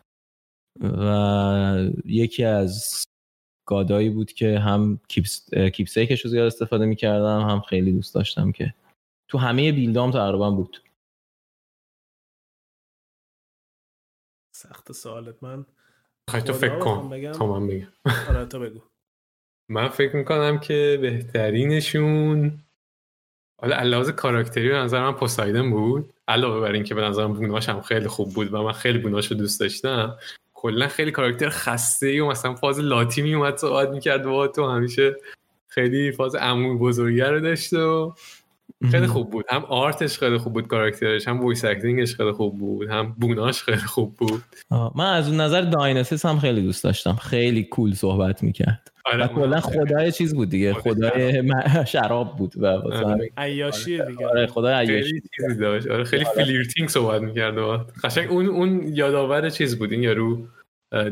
و 0.81 1.89
یکی 2.06 2.43
از 2.43 3.03
گادایی 3.68 4.10
بود 4.10 4.34
که 4.34 4.60
هم 4.60 4.99
کیپس 5.07 5.49
کیپسیکش 5.53 6.22
رو 6.22 6.31
زیاد 6.31 6.45
استفاده 6.45 6.85
می‌کردم 6.85 7.41
هم 7.49 7.60
خیلی 7.61 7.91
دوست 7.91 8.15
داشتم 8.15 8.52
که 8.52 8.73
تو 9.30 9.38
همه 9.38 9.72
بیلدام 9.72 10.11
تقریبا 10.11 10.52
بود. 10.52 10.84
سخت 14.56 14.91
سوالت 14.91 15.43
من. 15.43 15.65
خواهی 16.30 16.45
تو 16.45 16.53
فکر 16.53 16.80
کن. 16.80 17.10
بگم. 17.10 17.31
تا 17.31 17.60
من 17.60 17.68
بگم. 17.68 17.88
آره 18.30 18.45
تو 18.45 18.60
بگو. 18.60 18.80
من 19.69 19.89
فکر 19.89 20.15
می‌کنم 20.15 20.60
که 20.60 20.98
بهترینشون 21.02 22.60
حالا 23.61 23.75
علاوه 23.75 24.11
کاراکتری 24.11 24.69
به 24.69 24.75
نظر 24.75 25.01
من 25.01 25.11
پوسایدن 25.11 25.69
بود. 25.69 26.13
علاوه 26.27 26.61
بر 26.61 26.71
اینکه 26.71 26.95
به 26.95 27.01
نظرم 27.01 27.33
بوناش 27.33 27.69
هم 27.69 27.81
خیلی 27.81 28.07
خوب 28.07 28.33
بود 28.33 28.53
و 28.53 28.63
من 28.63 28.71
خیلی 28.71 28.97
بوناش 28.97 29.27
رو 29.27 29.38
دوست 29.38 29.59
داشتم 29.59 30.17
کلا 30.53 30.88
خیلی 30.88 31.11
کاراکتر 31.11 31.49
خسته 31.49 32.07
ای 32.07 32.19
و 32.19 32.27
مثلا 32.27 32.55
فاز 32.55 32.79
لاتی 32.79 33.21
می 33.21 33.33
اومد 33.33 33.57
صحبت 33.57 33.89
می‌کرد 33.89 34.23
با 34.23 34.47
تو 34.47 34.67
همیشه 34.67 35.15
خیلی 35.67 36.11
فاز 36.11 36.35
عموی 36.35 36.77
بزرگه 36.77 37.29
رو 37.29 37.39
داشته 37.39 37.79
و 37.79 38.11
خیلی 38.91 39.07
خوب 39.07 39.30
بود. 39.30 39.45
هم 39.49 39.65
art 39.65 39.98
ش 39.98 40.19
خیلی 40.19 40.38
خوب 40.38 40.53
بود 40.53 40.68
کاراکترش 40.68 41.27
هم 41.27 41.41
voice 41.41 41.65
acting 41.65 42.03
ش 42.03 42.15
خیلی 42.15 42.31
خوب 42.31 42.57
بود 42.57 42.89
هم 42.89 43.15
boon 43.19 43.49
اش 43.49 43.63
خیلی 43.64 43.77
خوب 43.77 44.15
بود. 44.15 44.43
آه، 44.69 44.93
من 44.95 45.14
از 45.14 45.27
اون 45.27 45.41
نظر 45.41 45.61
Dionysus 45.61 46.25
هم 46.26 46.39
خیلی 46.39 46.61
دوست 46.61 46.84
داشتم. 46.84 47.14
خیلی 47.14 47.64
cool 47.63 47.93
صحبت 47.93 48.43
می‌کرد. 48.43 48.91
آره، 49.06 49.26
و 49.26 49.27
کلا 49.27 49.60
خدای 49.61 50.11
چیز 50.11 50.35
بود 50.35 50.49
دیگه. 50.49 50.73
خدای 50.73 51.43
شراب. 51.88 52.35
بود 52.38 52.53
و 52.57 52.65
آره. 52.65 52.98
همین- 52.98 53.30
عیاشیه 53.38 54.06
دیگه. 54.06 54.27
آره 54.27 54.48
خدای 54.48 54.73
عیاشی. 54.73 55.22
داشت. 55.60 55.88
آره 55.88 56.03
خیلی 56.03 56.26
flirting 56.35 56.89
صحبت 56.89 57.22
می‌کرد 57.22 57.56
قشنگ 58.03 58.31
اون 58.31 58.48
اون 58.48 58.84
یادآور 58.88 59.49
چیز 59.49 59.80
بود. 59.80 59.91
این 59.91 60.03
یارو 60.03 60.48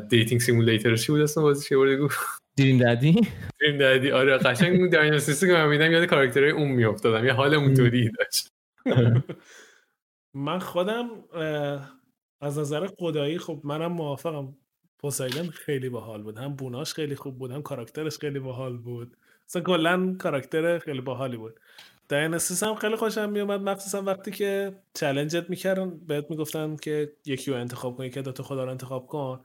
dating 0.09 0.41
simulator 0.41 0.95
چی 0.95 1.11
بود 1.11 1.21
اصلا 1.21 1.43
بازی 1.43 1.69
چه 1.69 1.97
گفت 1.97 2.17
Dream 2.59 2.77
Daddy 2.77 3.21
Dream 3.61 3.77
Daddy 3.77 4.11
آره 4.11 4.37
قشنگ 4.37 4.79
اون 4.79 4.89
Dionysus 4.89 5.41
ی 5.41 5.47
که 5.47 5.53
من 5.53 5.67
می‌دیدم 5.67 5.91
یاد 5.91 6.05
کاراکترهای 6.05 6.51
اون 6.51 6.67
میافتادم. 6.67 7.25
یه 7.25 7.33
حال 7.33 7.53
اونطوری 7.53 8.11
داشت. 8.11 8.51
من 10.33 10.59
خودم 10.59 11.07
از 12.41 12.59
نظر 12.59 12.87
خدایی 12.99 13.37
خب 13.37 13.61
منم 13.63 13.91
موافقم. 13.91 14.55
Poseidon 15.01 15.47
خیلی 15.47 15.89
باحال 15.89 16.23
بود. 16.23 16.37
هم 16.37 16.55
boon 16.55 16.81
اش 16.81 16.93
خیلی 16.93 17.15
خوب 17.15 17.37
بود 17.37 17.51
هم 17.51 17.61
کاراکترش 17.61 18.17
خیلی 18.17 18.39
باحال 18.39 18.77
بود. 18.77 19.17
اصلا 19.49 19.61
کلا 19.61 20.15
کاراکتر 20.19 20.79
خیلی 20.79 21.01
باحالی 21.01 21.37
بود. 21.37 21.59
دایناسیس 22.09 22.63
هم 22.63 22.75
خیلی 22.75 22.95
خوشم 22.95 23.29
میومد 23.29 23.61
مخصوصا 23.61 24.01
وقتی 24.01 24.31
که 24.31 24.71
چلنجت 24.93 25.49
می‌کردن 25.49 25.99
بهت 26.07 26.25
می‌گفتن 26.29 26.75
که 26.75 27.13
یکی 27.25 27.51
رو 27.51 27.57
انتخاب 27.57 27.97
کن 27.97 28.05
یکی 28.05 28.21
دوتا 28.21 28.43
خدا 28.43 28.63
رو 28.63 28.71
انتخاب 28.71 29.07
کن. 29.07 29.39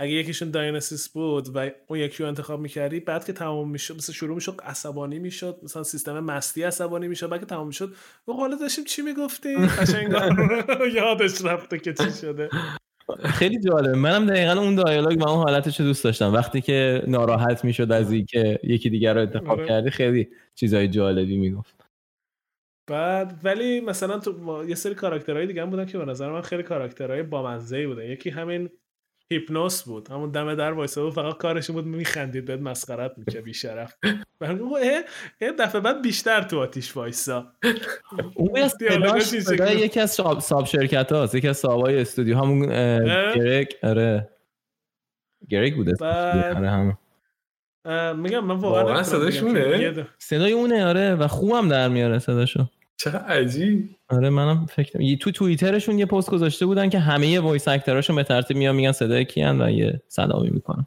اگه 0.00 0.12
یکیشون 0.12 0.50
دایناسیس 0.50 1.08
بود 1.08 1.56
و 1.56 1.70
اون 1.86 1.98
یکی 1.98 2.22
رو 2.22 2.28
انتخاب 2.28 2.60
می‌کردی 2.60 3.00
بعد 3.00 3.24
که 3.24 3.32
تمام 3.32 3.70
می‌شد 3.70 3.94
مثلا 3.96 4.14
شروع 4.14 4.34
می‌شد 4.34 4.60
عصبانی 4.64 5.18
می‌شد 5.18 5.60
مثلا 5.62 5.82
سیستم 5.82 6.20
مستی 6.20 6.62
عصبانی 6.62 7.08
می‌شد 7.08 7.28
بعد 7.28 7.40
که 7.40 7.46
تمام 7.46 7.66
می‌شد 7.66 7.94
و 8.28 8.32
حالا 8.32 8.56
داشتیم 8.56 8.84
چی 8.84 9.02
می‌گفتی 9.02 9.54
قشنگ 9.78 10.12
یادش 10.96 11.44
رفته 11.44 11.78
که 11.78 11.94
چی 11.94 12.10
شده. 12.20 12.48
خیلی 13.24 13.60
جالب 13.60 13.96
منم 13.96 14.26
دقیقا 14.26 14.60
اون 14.60 14.74
دیالوگ 14.74 15.20
و 15.20 15.28
اون 15.28 15.42
حالتش 15.42 15.80
رو 15.80 15.86
دوست 15.86 16.04
داشتم. 16.04 16.32
وقتی 16.34 16.60
که 16.60 17.02
ناراحت 17.06 17.64
می‌شد 17.64 17.92
از 17.92 18.12
اینکه 18.12 18.58
یکی 18.62 18.90
دیگر 18.90 19.14
رو 19.14 19.20
انتخاب 19.20 19.58
آره. 19.58 19.68
کردی 19.68 19.90
خیلی 19.90 20.28
چیزای 20.54 20.88
جالبی 20.88 21.36
می‌گفت. 21.36 21.84
بعد 22.90 23.40
ولی 23.44 23.80
مثلا 23.80 24.18
تو 24.18 24.64
یه 24.68 24.74
سری 24.74 24.94
کاراکترهای 24.94 25.46
دیگه 25.46 25.62
هم 25.62 25.70
بودن 25.70 25.86
که 25.86 25.98
به 25.98 26.04
نظر 26.04 26.32
من 26.32 26.40
خیلی 26.40 26.62
کاراکترهای 26.62 27.22
بامزه 27.22 27.86
بودن. 27.86 28.02
یکی 28.02 28.30
همین 28.30 28.70
هیپنوس 29.32 29.82
بود. 29.82 30.08
همون 30.10 30.30
دم 30.30 30.54
در 30.54 30.72
وایسا 30.72 31.04
بود 31.04 31.12
فقط 31.14 31.36
کارش 31.36 31.70
بود 31.70 31.86
میخندید 31.86 32.44
بهت 32.44 32.60
مسخرت 32.60 33.12
می‌کرد 33.16 33.44
بیشرف. 33.44 33.94
اه 34.40 34.50
اه 35.40 35.52
دفعه 35.58 35.80
بعد 35.80 36.02
بیشتر 36.02 36.42
تو 36.42 36.58
آتیش 36.60 36.96
وایسا. 36.96 37.52
اون 38.34 38.56
یه 38.56 38.68
صداش. 38.68 39.32
یکی 39.76 40.00
از 40.00 40.10
ساب, 40.40 40.64
شرکت 40.64 41.12
هاست 41.12 41.34
یکی 41.34 41.48
از 41.48 41.56
سابای 41.56 42.00
استودیو. 42.00 42.38
همون؟ 42.38 42.66
گرگ 43.34 43.74
آره. 43.82 44.30
گرگ 45.48 45.76
بوده 45.76 46.04
آره 46.06 46.70
همون. 46.70 46.96
اه، 47.84 48.12
میگم 48.12 48.44
من 48.44 48.54
واقعا 48.56 48.98
یه 49.78 49.92
د- 49.94 50.06
صدای 50.18 50.52
اونه 50.52 50.86
آره 50.86 51.14
و 51.14 51.26
خوبم 51.28 51.68
در 51.68 51.88
میاره 51.88 52.18
صداشو. 52.18 52.68
چقدر 53.00 53.24
عجیب. 53.24 53.88
آره 54.08 54.30
منم 54.30 54.66
فکر 54.66 55.00
یه- 55.00 55.16
تو 55.16 55.30
توییترشون 55.30 55.98
یه 55.98 56.06
پست 56.06 56.30
گذاشته 56.30 56.66
بودن 56.66 56.88
که 56.88 56.98
همه 56.98 57.40
voice 57.40 57.68
actor 57.68 57.95
اشون 57.95 58.16
به 58.16 58.22
ترتیب 58.22 58.56
میان 58.56 58.74
میگن 58.76 58.92
صدای 58.92 59.24
کی‌ان 59.24 59.62
و 59.62 59.70
یه 59.70 60.02
سلامی 60.08 60.50
می‌کنن. 60.50 60.86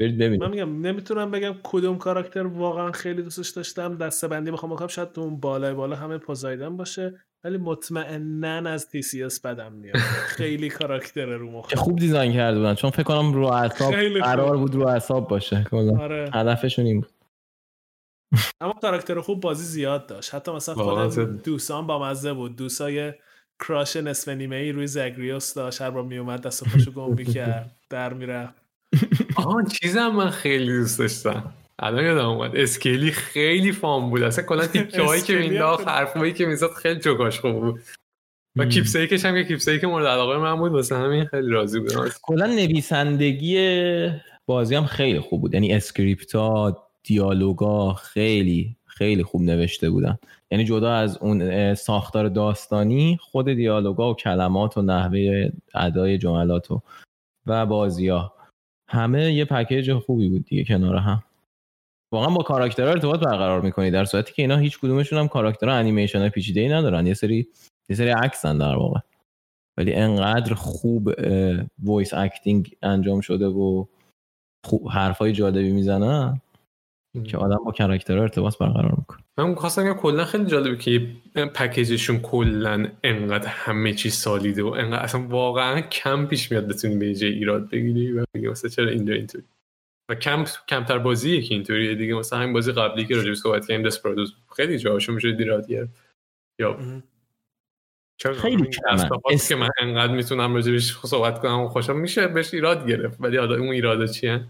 برید 0.00 0.12
من 0.12 0.18
ببینید 0.18 0.50
میگم 0.50 0.80
نمی‌تونم 0.86 1.30
بگم 1.30 1.54
کدوم 1.62 1.98
کاراکتر 1.98 2.46
واقعا 2.46 2.92
خیلی 2.92 3.22
دوستش 3.22 3.48
داشتم. 3.48 3.96
دسته 3.98 4.28
بندی 4.28 4.50
بخوام 4.50 4.72
بکنم 4.72 4.88
شاید 4.88 5.12
تو 5.12 5.20
اون 5.20 5.40
بالای 5.40 5.74
بالا 5.74 5.96
همه 5.96 6.18
Poseidon 6.18 6.76
باشه 6.76 7.14
ولی 7.44 7.58
مطمئنا 7.58 8.70
از 8.70 8.88
Theseus 8.88 9.40
بدم 9.40 9.72
میاد. 9.72 9.96
خیلی 10.26 10.68
کاراکتر 10.68 11.26
رو 11.26 11.50
مخ 11.50 11.68
که 11.68 11.76
خوب 11.76 11.98
دیزاین 11.98 12.32
کرده 12.32 12.58
بودن 12.58 12.74
چون 12.74 12.90
فکر 12.90 13.02
کنم 13.02 13.32
رو 13.32 13.44
اعصاب 13.46 13.94
خیلی 13.94 14.20
خوب. 14.20 14.30
قرار 14.32 14.56
بود 14.56 14.74
رو 14.74 14.86
اعصاب 14.88 15.28
باشه. 15.28 15.66
کلا 15.70 15.98
آره. 16.00 16.30
هدفشون 16.34 16.86
این 16.86 17.00
بود. 17.00 17.10
اما 18.60 18.72
کاراکتر 18.72 19.20
خوب 19.20 19.40
بازی 19.40 19.64
زیاد 19.64 20.06
داشت. 20.06 20.34
حتی 20.34 20.52
مثلا 20.52 20.74
خود. 20.74 21.42
دوسان 21.42 21.86
با 21.86 22.10
مزه 22.10 22.32
بود. 22.32 22.56
دوسای 22.56 23.12
کراش 23.60 23.96
نصف 23.96 24.28
نیمه 24.28 24.56
ای 24.56 24.72
روی 24.72 24.86
زگریوس 24.86 25.54
داشت. 25.54 25.82
هر 25.82 25.90
بار 25.90 26.02
میومد 26.02 26.42
دست 26.42 26.62
و 26.62 26.66
پاشو 26.70 26.90
گم 26.90 27.14
می‌کرد. 27.14 27.76
در 27.90 28.12
می‌رفت. 28.12 28.54
آها 29.36 29.62
چیزم 29.62 30.08
من 30.08 30.30
خیلی 30.30 30.66
دوست 30.66 30.98
داشتم. 30.98 31.52
الان 31.78 32.04
یادم 32.04 32.28
اومد. 32.28 32.56
اسکیلی 32.56 33.10
خیلی 33.10 33.72
فام 33.72 34.10
بود. 34.10 34.22
اصلا 34.22 34.44
کلا 34.44 34.66
تیکه 34.66 35.02
هایی 35.02 35.22
که 35.22 35.36
مینداخت 35.36 35.88
حرفایی 35.88 36.32
که 36.32 36.46
می‌زد 36.46 36.70
خیلی 36.70 37.00
جوکاش 37.00 37.40
خوب 37.40 37.60
بود. 37.60 37.80
و. 38.56 38.64
keepsake 38.64 39.12
ش 39.12 39.24
هم 39.24 39.34
که 39.34 39.44
keepsake 39.44 39.84
مورد 39.84 40.06
علاقه 40.06 40.38
من 40.38 40.56
بود. 40.56 40.72
واسه 40.72 40.96
همین 40.96 41.24
خیلی 41.24 41.48
راضی 41.48 41.80
بودم. 41.80 42.08
کلا 42.22 42.46
نویسندگی 42.46 44.08
بازی 44.46 44.74
هم 44.74 44.86
خیلی 44.86 45.20
خوب 45.20 45.40
بود. 45.40 45.54
یعنی 45.54 45.74
script 45.74 46.69
ا 46.69 46.85
دیالوگا 47.06 47.92
خیلی 47.92 48.76
خیلی 48.86 49.22
خوب 49.22 49.42
نوشته 49.42 49.90
بودن. 49.90 50.18
یعنی 50.50 50.64
جدا 50.64 50.92
از 50.94 51.18
اون 51.18 51.74
ساختار 51.74 52.28
داستانی 52.28 53.18
خود 53.20 53.48
دیالوگا 53.48 54.10
و 54.10 54.16
کلمات 54.16 54.78
و 54.78 54.82
نحوه 54.82 55.50
ادای 55.74 56.18
جملات 56.18 56.70
و 56.70 56.82
و 57.46 57.66
بازی 57.66 58.08
ها 58.08 58.34
همه 58.90 59.32
یه 59.32 59.44
پکیج 59.44 59.92
خوبی 59.94 60.28
بود 60.28 60.44
دیگه 60.44 60.64
کنار 60.64 60.96
هم. 60.96 61.22
واقعا 62.12 62.34
با 62.34 62.42
کاراکترها 62.42 62.90
ارتباط 62.90 63.20
برقرار 63.20 63.60
می‌کنی 63.60 63.90
در 63.90 64.04
صورتی 64.04 64.32
که 64.32 64.42
اینا 64.42 64.56
هیچ 64.56 64.78
کدومشون 64.78 65.18
هم 65.18 65.28
کاراکترها 65.28 65.74
انیمیشن 65.74 66.28
پیچیده 66.28 66.60
ای 66.60 66.68
ندارن. 66.68 67.06
یه 67.06 67.14
سری 67.14 67.48
یه 67.88 67.96
سری 67.96 68.08
عکسن 68.10 68.58
در 68.58 68.76
واقع. 68.76 69.00
ولی 69.78 69.94
انقدر 69.94 70.54
خوب 70.54 71.12
voice 71.82 72.14
acting 72.14 72.76
انجام 72.82 73.20
شده 73.20 73.46
و 73.46 73.84
خوب 74.66 74.88
حرفای 74.88 75.32
جالبی 75.32 75.72
می‌زنن. 75.72 76.40
که 77.22 77.36
آدم 77.38 77.64
با 77.64 77.72
کاراکترها 77.72 78.22
ارتباط 78.22 78.58
برقرار 78.58 78.94
می‌کنه. 78.98 79.18
من 79.38 79.54
خواستم 79.54 79.84
بگم 79.84 79.94
کلا 79.94 80.24
خیلی 80.24 80.44
جالبه 80.46 80.76
که 80.76 81.08
پکیجشون 81.54 82.20
کلا 82.20 82.88
انقدر 83.04 83.48
همه 83.48 83.92
چی 83.92 84.10
solid 84.10 84.53
ه 84.53 84.62
و 84.62 84.66
انقدر 84.66 85.02
اصلا 85.02 85.26
واقعا 85.28 85.80
کم 85.80 86.26
پیش 86.26 86.50
میاد 86.50 86.68
بتونی 86.68 86.96
به 86.96 87.14
جای 87.14 87.32
ایراد 87.32 87.70
بگیری 87.70 88.12
و 88.12 88.24
بگی 88.34 88.48
مثلا 88.48 88.70
چرا 88.70 88.88
اینجا 88.88 89.14
اینطوری. 89.14 89.44
و 90.10 90.14
کم 90.14 90.44
کمتر 90.68 90.98
بازیه 90.98 91.42
که 91.42 91.54
اینطوریه 91.54 91.94
دیگه. 91.94 92.14
مثلا 92.14 92.38
همین 92.38 92.52
بازی 92.52 92.72
قبلی 92.72 93.04
که 93.04 93.16
راجع 93.16 93.34
صحبت 93.34 93.66
کردیم 93.66 93.86
Desperados 93.86 94.32
خیلی 94.56 94.78
جاهاشو 94.78 95.12
میشه 95.12 95.28
ایراد 95.28 95.66
گرفت. 95.68 95.92
یا 96.60 96.78
چرا 98.20 98.34
خیلی 98.34 98.70
کمه. 98.70 99.08
اس- 99.30 99.48
که 99.48 99.56
من 99.56 99.68
انقدر 99.80 100.12
می‌تونم 100.14 100.54
راجبش 100.54 100.96
صحبت 100.96 101.40
کنم 101.40 101.60
و 101.60 101.68
خوشم 101.68 101.96
میشه 101.96 102.28
بهش 102.28 102.54
ایراد 102.54 102.88
گرفت. 102.88 103.20
ولی 103.20 103.36
حالا 103.36 103.56
اون 103.56 103.68
ایرادا 103.68 104.06
چیه؟ 104.06 104.44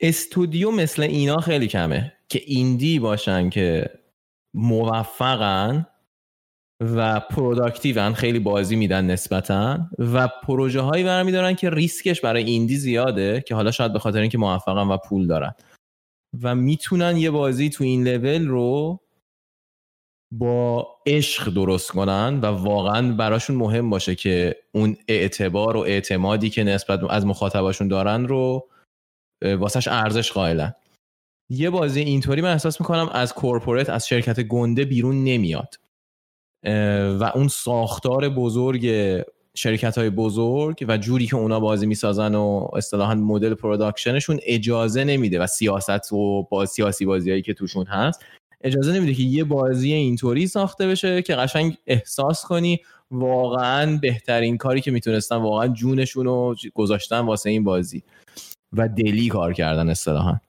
استودیو 0.00 0.70
مثل 0.70 1.02
اینا 1.02 1.36
خیلی 1.36 1.68
کمه 1.68 2.12
که 2.28 2.42
indie 2.46 2.98
باشن 2.98 3.50
که 3.50 3.90
موفقن 4.54 5.86
و 6.80 7.20
production 7.20 8.14
خیلی 8.14 8.38
بازی 8.38 8.76
میدن 8.76 9.06
نسبتا 9.06 9.78
و 9.98 10.28
پروژه 10.28 10.80
هایی 10.80 11.04
برمیدارن 11.04 11.54
که 11.54 11.70
ریسکش 11.70 12.20
برای 12.20 12.44
indie 12.44 12.76
زیاده 12.76 13.44
که 13.46 13.54
حالا 13.54 13.70
شاید 13.70 13.92
به 13.92 13.98
خاطر 13.98 14.20
اینکه 14.20 14.38
موفقن 14.38 14.88
و 14.88 14.96
پول 14.96 15.26
دارن. 15.26 15.54
و 16.42 16.54
می‌تونن 16.54 17.16
یه 17.16 17.30
بازی 17.30 17.70
تو 17.70 17.84
این 17.84 18.08
لول 18.08 18.48
رو 18.48 19.00
با 20.32 20.88
عشق 21.06 21.54
درست 21.54 21.90
کنن 21.90 22.40
و 22.42 22.46
واقعا 22.46 23.12
براشون 23.12 23.56
مهم 23.56 23.90
باشه 23.90 24.14
که 24.14 24.56
اون 24.72 24.96
اعتبار 25.08 25.76
و 25.76 25.80
اعتمادی 25.80 26.50
که 26.50 26.64
نسبت 26.64 27.00
از 27.10 27.26
مخاطباشون 27.26 27.88
دارن 27.88 28.26
رو 28.26 28.68
واسش 29.42 29.88
ارزش 29.88 30.32
قائلن. 30.32 30.74
یه 31.50 31.70
بازی 31.70 32.00
اینطوری 32.00 32.42
من 32.42 32.52
احساس 32.52 32.80
می‌کنم 32.80 33.08
از 33.12 33.32
corporate 33.32 33.90
از 33.90 34.08
شرکت 34.08 34.40
گنده 34.40 34.84
بیرون 34.84 35.24
نمیاد. 35.24 35.74
و 37.20 37.32
اون 37.34 37.48
ساختار 37.48 38.28
بزرگ 38.28 38.86
شرکت 39.54 39.98
های 39.98 40.10
بزرگ 40.10 40.84
و 40.88 40.98
جوری 40.98 41.26
که 41.26 41.36
اونا 41.36 41.60
بازی 41.60 41.86
می‌سازن 41.86 42.34
و 42.34 42.68
اصطلاحا 42.76 43.14
مدل 43.14 43.54
production 43.54 44.14
شون 44.14 44.38
اجازه 44.42 45.04
نمیده 45.04 45.40
و 45.40 45.46
سیاست 45.46 46.12
و 46.12 46.42
با 46.50 46.66
سیاسی 46.66 47.06
بازیایی 47.06 47.42
که 47.42 47.54
توشون 47.54 47.86
هست 47.86 48.24
اجازه 48.60 48.92
نمیده 48.92 49.14
که 49.14 49.22
یه 49.22 49.44
بازی 49.44 49.92
اینطوری 49.92 50.46
ساخته 50.46 50.88
بشه 50.88 51.22
که 51.22 51.34
قشنگ 51.34 51.76
احساس 51.86 52.44
کنی 52.44 52.80
واقعا 53.10 53.96
بهترین 53.96 54.56
کاری 54.56 54.80
که 54.80 54.90
می‌تونستن 54.90 55.36
واقعا 55.36 55.68
جونشون 55.68 56.24
رو 56.24 56.56
گذاشتن 56.74 57.20
واسه 57.20 57.50
این 57.50 57.64
بازی. 57.64 58.02
و 58.72 58.88
دلی 58.88 59.28
کار 59.28 59.52
کردن 59.52 59.90
اصطلاحا. 59.90 60.40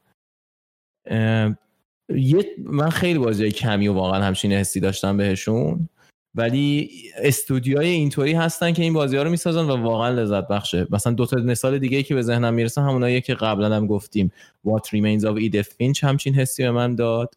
یه 2.09 2.45
من 2.63 2.89
خیلی 2.89 3.19
بازی 3.19 3.51
کمی 3.51 3.87
و 3.87 3.93
واقعا 3.93 4.23
همچین 4.23 4.53
حسی 4.53 4.79
داشتم 4.79 5.17
بهشون 5.17 5.89
ولی 6.35 6.89
استودیوهای 7.17 7.87
اینطوری 7.87 8.33
هستن 8.33 8.73
که 8.73 8.81
این 8.81 8.93
بازی 8.93 9.17
ها 9.17 9.23
رو 9.23 9.29
می‌سازن 9.29 9.61
و 9.61 9.77
واقعا 9.77 10.09
لذت 10.09 10.47
بخشه. 10.47 10.87
مثلا 10.89 11.13
دو 11.13 11.25
تا 11.25 11.37
مثال 11.37 11.79
دیگه 11.79 12.03
که 12.03 12.15
به 12.15 12.21
ذهنم 12.21 12.53
می‌رسه 12.53 12.81
همونایی 12.81 13.21
که 13.21 13.33
قبلا 13.33 13.75
هم 13.75 13.87
گفتیم. 13.87 14.31
What 14.67 14.81
Remains 14.81 15.21
of 15.21 15.39
Edith 15.39 15.67
Finch 15.67 16.03
همچین 16.03 16.35
حسی 16.35 16.63
به 16.63 16.71
من 16.71 16.95
داد. 16.95 17.35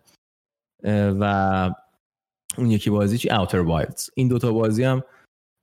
و 1.21 1.71
اون 2.59 2.71
یکی 2.71 2.91
بازی 2.91 3.19
چی؟ 3.19 3.29
Outer 3.29 3.67
Wilds. 3.69 4.11
این 4.15 4.29
دوتا 4.29 4.53
بازی 4.53 4.85
هم 4.85 5.03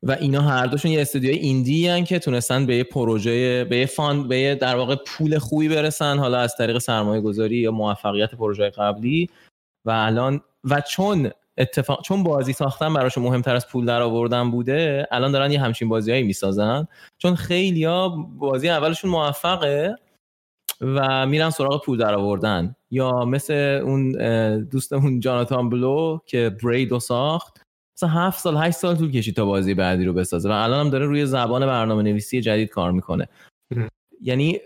و 0.03 0.11
اینا 0.11 0.41
هر 0.41 0.65
دوشون 0.65 0.91
یه 0.91 1.01
استودیوی 1.01 1.35
ایندی 1.35 1.87
هن 1.87 2.03
که 2.03 2.19
تونستن 2.19 2.65
به 2.65 2.75
یه 2.75 2.83
پروژه 2.83 3.63
به 3.63 3.77
یه 3.77 3.85
فاند 3.85 4.27
به 4.27 4.39
یه 4.39 4.55
در 4.55 4.75
واقع 4.75 4.95
پول 4.95 5.37
خوبی 5.37 5.69
برسن 5.69 6.17
حالا 6.17 6.37
از 6.37 6.55
طریق 6.55 6.77
سرمایه 6.77 7.21
گذاری 7.21 7.57
یا 7.57 7.71
موفقیت 7.71 8.35
پروژه 8.35 8.69
قبلی. 8.69 9.29
و 9.85 9.91
الان 9.91 10.41
و 10.63 10.81
چون 10.81 11.31
اتفاق 11.57 12.01
چون 12.01 12.23
بازی 12.23 12.53
ساختن 12.53 12.93
براشون 12.93 13.23
مهمتر 13.23 13.55
از 13.55 13.67
پول 13.67 13.85
در 13.85 14.01
آوردن 14.01 14.51
بوده 14.51 15.07
الان 15.11 15.31
دارن 15.31 15.51
یه 15.51 15.61
همچین 15.61 15.89
بازیهایی 15.89 16.23
می‌سازن. 16.23 16.87
چون 17.17 17.35
خیلیا 17.35 18.09
بازی 18.37 18.69
اولشون 18.69 19.11
موفقه 19.11 19.95
و 20.81 21.25
میرن 21.25 21.49
سراغ 21.49 21.85
پول 21.85 21.97
در 21.97 22.15
آوردن. 22.15 22.75
یا 22.91 23.25
مثل 23.25 23.53
اون 23.83 24.11
دوستمون 24.63 25.19
جاناتان 25.19 25.69
بلو 25.69 26.19
که 26.25 26.57
بریدو 26.63 26.99
ساخت. 26.99 27.61
مثلا 27.99 28.09
هفت 28.09 28.39
سال 28.39 28.57
هشت 28.57 28.77
سال 28.77 28.95
طول 28.95 29.11
کشید 29.11 29.35
تا 29.35 29.45
بازی 29.45 29.73
بعدی 29.73 30.05
رو 30.05 30.13
بسازه 30.13 30.49
و 30.49 30.51
الان 30.51 30.79
هم 30.79 30.89
داره 30.89 31.05
روی 31.05 31.25
زبان 31.25 31.65
برنامه 31.65 32.03
نویسی 32.03 32.41
جدید 32.41 32.69
کار 32.69 32.91
می‌کنه. 32.91 33.27
یعنی 34.21 34.59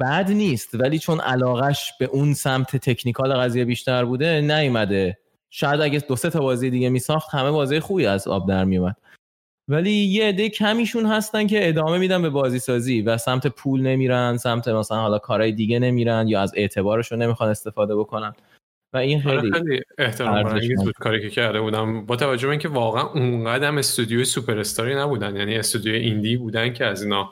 بد 0.00 0.30
نیست 0.30 0.74
ولی 0.74 0.98
چون 0.98 1.20
علاقش 1.20 1.92
به 2.00 2.04
اون 2.04 2.34
سمت 2.34 2.76
تکنیکال 2.76 3.34
قضیه 3.34 3.64
بیشتر 3.64 4.04
بوده 4.04 4.40
نیومده. 4.40 5.18
شاید 5.50 5.80
اگه 5.80 5.98
دو 5.98 6.16
سه 6.16 6.30
تا 6.30 6.40
بازی 6.40 6.70
دیگه 6.70 6.88
میساخت 6.88 7.34
همه 7.34 7.50
بازی 7.50 7.80
خوبی 7.80 8.06
از 8.06 8.28
آب 8.28 8.48
در 8.48 8.64
میومد 8.64 8.96
ولی 9.68 9.90
یه 9.90 10.24
عده 10.28 10.48
کمیشون 10.48 11.06
هستن 11.06 11.46
که 11.46 11.68
ادامه 11.68 11.98
میدن 11.98 12.22
به 12.22 12.30
بازی 12.30 12.58
سازی 12.58 13.02
و 13.02 13.18
سمت 13.18 13.46
پول 13.46 13.80
نمیرن 13.80 14.36
سمت 14.36 14.68
مثلا 14.68 15.00
حالا 15.00 15.18
کارهای 15.18 15.52
دیگه 15.52 15.78
نمیرن 15.78 16.28
یا 16.28 16.40
از 16.40 16.52
اعتبارشون 16.56 17.22
نمی‌خوان 17.22 17.50
استفاده 17.50 17.96
بکنن. 17.96 18.34
و 18.92 18.96
این 18.96 19.22
خیلی, 19.22 19.52
خیلی 19.52 19.82
احترام 19.98 20.42
برانگیز 20.42 20.84
بود 20.84 20.94
کاری 20.94 21.20
که 21.20 21.30
کرده 21.30 21.60
بودم. 21.60 22.06
با 22.06 22.16
توجه 22.16 22.46
به 22.46 22.50
اینکه 22.50 22.68
واقعا 22.68 23.02
اونقدر 23.02 23.68
هم 23.68 23.78
استودیوی 23.78 24.24
سوپر 24.24 24.58
استاری 24.58 24.94
نبودن 24.94 25.36
یعنی 25.36 25.56
استودیو 25.56 25.94
ایندی 25.94 26.36
بودن 26.36 26.72
که 26.72 26.84
از 26.84 27.02
اینا 27.02 27.30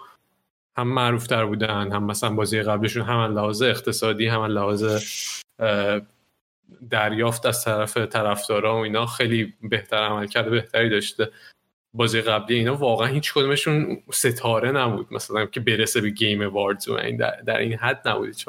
هم 0.77 0.89
معروف 0.89 1.27
تر 1.27 1.47
بودن 1.47 1.93
هم 1.93 2.05
مثلا 2.05 2.35
بازی 2.35 2.63
قبلشون 2.63 3.03
هم 3.03 3.35
لحاظ 3.35 3.63
اقتصادی 3.63 4.27
هم 4.27 4.45
لحاظ 4.45 4.85
دریافت 6.91 7.47
از 7.47 7.65
طرف 7.65 7.97
طرفدارا 7.97 8.77
و 8.77 8.79
اینا 8.79 9.07
خیلی 9.07 9.55
بهتر 9.63 9.97
عمل 9.97 10.27
کرده 10.27 10.51
بهتری 10.51 10.91
داشته. 10.91 11.31
بازی 11.95 12.21
قبلی 12.21 12.57
اینا 12.57 12.75
واقعا 12.75 13.07
هیچ 13.07 13.35
کدومشون 13.35 14.03
ستاره 14.13 14.73
نبود 14.73 15.07
مثلا 15.11 15.47
که 15.47 15.61
برسه 15.61 16.01
به 16.01 16.11
Game 16.11 16.43
Awards 16.43 16.89
و 16.89 16.95
این 16.95 17.17
در, 17.17 17.41
در 17.47 17.59
این 17.59 17.75
حد 17.75 18.09
نبود 18.09 18.29
هیچ 18.29 18.49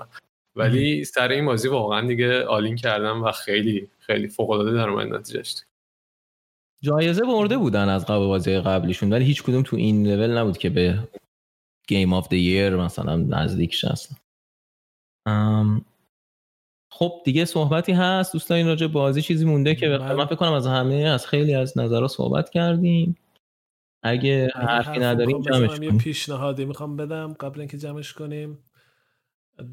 ولی 0.57 1.03
سر 1.05 1.27
این 1.27 1.45
بازی 1.45 1.67
واقعا 1.67 2.07
دیگه 2.07 2.43
all 2.43 2.62
in 2.62 2.75
کردم 2.75 3.23
و 3.23 3.31
خیلی 3.31 3.87
خیلی 3.99 4.27
فوق 4.27 4.49
العاده 4.49 4.73
در 4.73 4.89
اومد 4.89 5.13
نتیجهش. 5.13 5.55
جایزه 6.83 7.25
برده 7.25 7.57
بودن 7.57 7.89
از 7.89 8.05
قبل 8.05 8.25
بازی 8.25 8.59
قبلیشون 8.59 9.13
ولی 9.13 9.25
هیچ 9.25 9.43
کدوم 9.43 9.63
تو 9.63 9.75
این 9.75 10.07
لول 10.07 10.37
نبود 10.37 10.57
که 10.57 10.69
به 10.69 11.07
game 11.87 12.13
of 12.13 12.29
the 12.29 12.37
year 12.37 12.75
مثلا 12.75 13.15
نزدیک 13.15 13.73
شه 13.73 14.15
خب 16.91 17.21
دیگه 17.25 17.45
صحبتی 17.45 17.91
هست. 17.91 18.33
دوستان 18.33 18.57
این 18.57 18.67
راجع 18.67 18.87
بازی 18.87 19.21
چیزی 19.21 19.45
مونده 19.45 19.75
که 19.75 19.87
من, 19.87 20.13
من 20.13 20.25
فکر 20.25 20.35
کنم 20.35 20.53
از 20.53 20.67
همه 20.67 20.95
از 20.95 21.27
خیلی 21.27 21.53
از 21.53 21.77
نظرها 21.77 22.07
صحبت 22.07 22.49
کردیم. 22.49 23.17
اگه 24.03 24.49
حرفی 24.55 24.99
نداریم 24.99 25.41
جمعش 25.41 25.79
یه 25.79 25.91
پیشنهادی 25.91 26.65
می‌خوام 26.65 26.95
بدم 26.97 27.33
قبل 27.33 27.59
اینکه 27.59 27.77
جمعش 27.77 28.13
کنیم. 28.13 28.57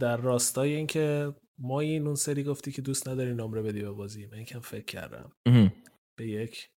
در 0.01 0.17
راستای 0.17 0.75
اینکه 0.75 1.35
ما 1.59 1.81
این 1.81 2.07
اون 2.07 2.15
سری 2.15 2.45
گفتی 2.45 2.73
که 2.73 2.83
دوست 2.83 3.09
نداری 3.09 3.35
نمره 3.35 3.63
بدی 3.63 3.83
به 3.83 3.91
بازی 3.91 4.27
من 4.27 4.39
یکم 4.39 4.61
فکر 4.61 4.85
کردم. 4.85 5.33
به 6.17 6.29
یک 6.29 6.69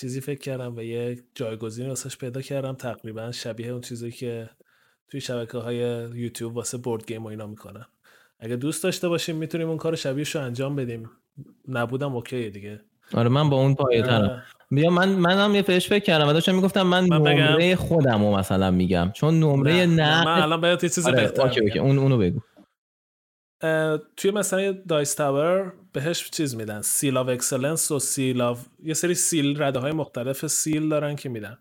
چیزی 0.00 0.20
فکر 0.20 0.40
کردم 0.40 0.76
و 0.76 0.82
یک 0.82 1.24
جایگزین 1.34 1.88
واسش 1.88 2.18
پیدا 2.18 2.42
کردم. 2.42 2.74
تقریبا 2.74 3.32
شبیه 3.32 3.68
اون 3.68 3.80
چیزی 3.80 4.10
که 4.10 4.50
توی 5.08 5.20
شبکه 5.20 5.58
های 5.58 5.76
یوتیوب 6.14 6.56
واسه 6.56 6.78
بورد 6.78 7.06
گیم 7.06 7.24
و 7.24 7.26
اینا 7.26 7.46
می‌کنن. 7.46 7.86
اگه 8.38 8.56
دوست 8.56 8.82
داشته 8.82 9.08
باشیم 9.08 9.36
می‌تونیم 9.36 9.68
اون 9.68 9.76
کار 9.76 9.96
شبیهش 9.96 10.34
رو 10.34 10.42
انجام 10.42 10.76
بدیم. 10.76 11.10
نبودم 11.68 12.14
اوکی 12.14 12.50
دیگه. 12.50 12.84
آره 13.14 13.28
من 13.28 13.50
با 13.50 13.56
اون 13.56 13.74
پایه 13.74 14.02
ترم. 14.02 14.42
بیا 14.70 14.90
من 14.90 15.08
منم 15.08 15.54
یه 15.54 15.62
فش 15.62 15.88
فکر 15.88 16.04
کردم 16.04 16.28
و 16.28 16.32
داشتم 16.32 16.54
می‌گفتم 16.54 16.82
من, 16.82 17.08
من 17.08 17.16
نمره 17.16 17.76
خودم 17.76 18.24
رو 18.24 18.36
مثلا 18.36 18.70
میگم. 18.70 19.10
چون 19.14 19.40
نمره 19.40 19.72
نه, 19.72 19.86
نه. 19.86 20.24
من 20.24 20.42
الان 20.42 20.60
باید 20.60 20.84
یه 20.84 20.90
چیز 20.90 21.06
آره، 21.06 21.20
بهتر 21.20 21.42
اوکی 21.42 21.60
اوکی 21.60 21.78
اون 21.78 21.98
اونو 21.98 22.18
بگو. 22.18 22.40
توی 24.16 24.30
مثلا 24.30 24.72
Dice 24.88 25.14
Tower 25.14 25.72
بهش 25.92 26.30
چیز 26.30 26.56
میدن. 26.56 26.80
Seal 26.80 27.16
of 27.16 27.28
Excellence 27.28 27.90
و 27.90 27.98
Seal 27.98 28.40
of 28.40 28.66
یه 28.82 28.94
سری 28.94 29.14
seal 29.14 29.62
رده 29.62 29.78
های 29.78 29.92
مختلف 29.92 30.46
seal 30.46 30.88
دارن 30.88 31.16
که 31.16 31.28
میدن. 31.28 31.58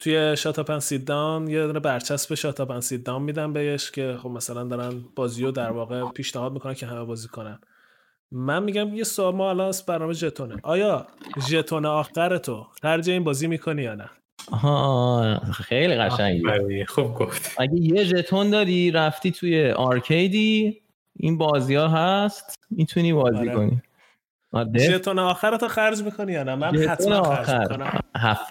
توی 0.00 0.36
Shut 0.36 0.57
Up & 0.57 0.78
Sit 0.78 1.08
Down 1.08 1.48
یه 1.48 1.66
دونه 1.66 1.80
برچسب 1.80 2.34
Shut 2.34 2.57
Up & 2.57 2.80
Sit 2.80 2.98
Down 2.98 3.22
میدن 3.22 3.52
بهش 3.52 3.90
که 3.90 4.16
خب 4.22 4.28
مثلا 4.28 4.64
دارن 4.64 5.04
بازی 5.16 5.44
رو 5.44 5.50
در 5.50 5.70
واقع 5.70 6.10
پیشنهاد 6.10 6.52
می‌کنن 6.52 6.74
که 6.74 6.86
همه 6.86 7.04
بازی 7.04 7.28
کنن. 7.28 7.58
من 8.32 8.62
میگم 8.62 8.94
یه 8.94 9.04
سوال 9.04 9.34
ما 9.34 9.50
الان 9.50 9.72
برنامه 9.88 10.12
ژتونه. 10.12 10.56
آیا 10.62 11.06
ژتون 11.48 11.86
آخر 11.86 12.38
تو 12.38 12.66
خرج 12.82 13.10
این 13.10 13.24
بازی 13.24 13.46
می‌کنی 13.46 13.82
یا 13.82 13.94
نه؟ 13.94 14.10
آها 14.52 15.40
خیلی 15.54 15.94
قشنگه. 15.94 16.84
خوب 16.84 17.14
گفت. 17.14 17.56
اگه 17.58 17.80
یه 17.80 18.04
ژتون 18.04 18.50
داری 18.50 18.90
رفتی 18.90 19.30
توی 19.30 19.70
آرکیدی 19.70 20.80
این 21.16 21.38
بازی 21.38 21.74
ها 21.74 21.88
هست 21.88 22.54
می‌تونی 22.70 23.12
بازی 23.12 23.36
آره. 23.36 23.54
کنی. 23.54 23.82
ژتون 24.78 25.18
آخر 25.18 25.56
تو 25.56 25.68
خرج 25.68 26.02
می‌کنی 26.02 26.32
یا 26.32 26.42
نه؟ 26.42 26.54
من 26.54 26.76
حتما 26.76 27.22
خرج 27.22 27.70
می‌کنم. 27.70 28.00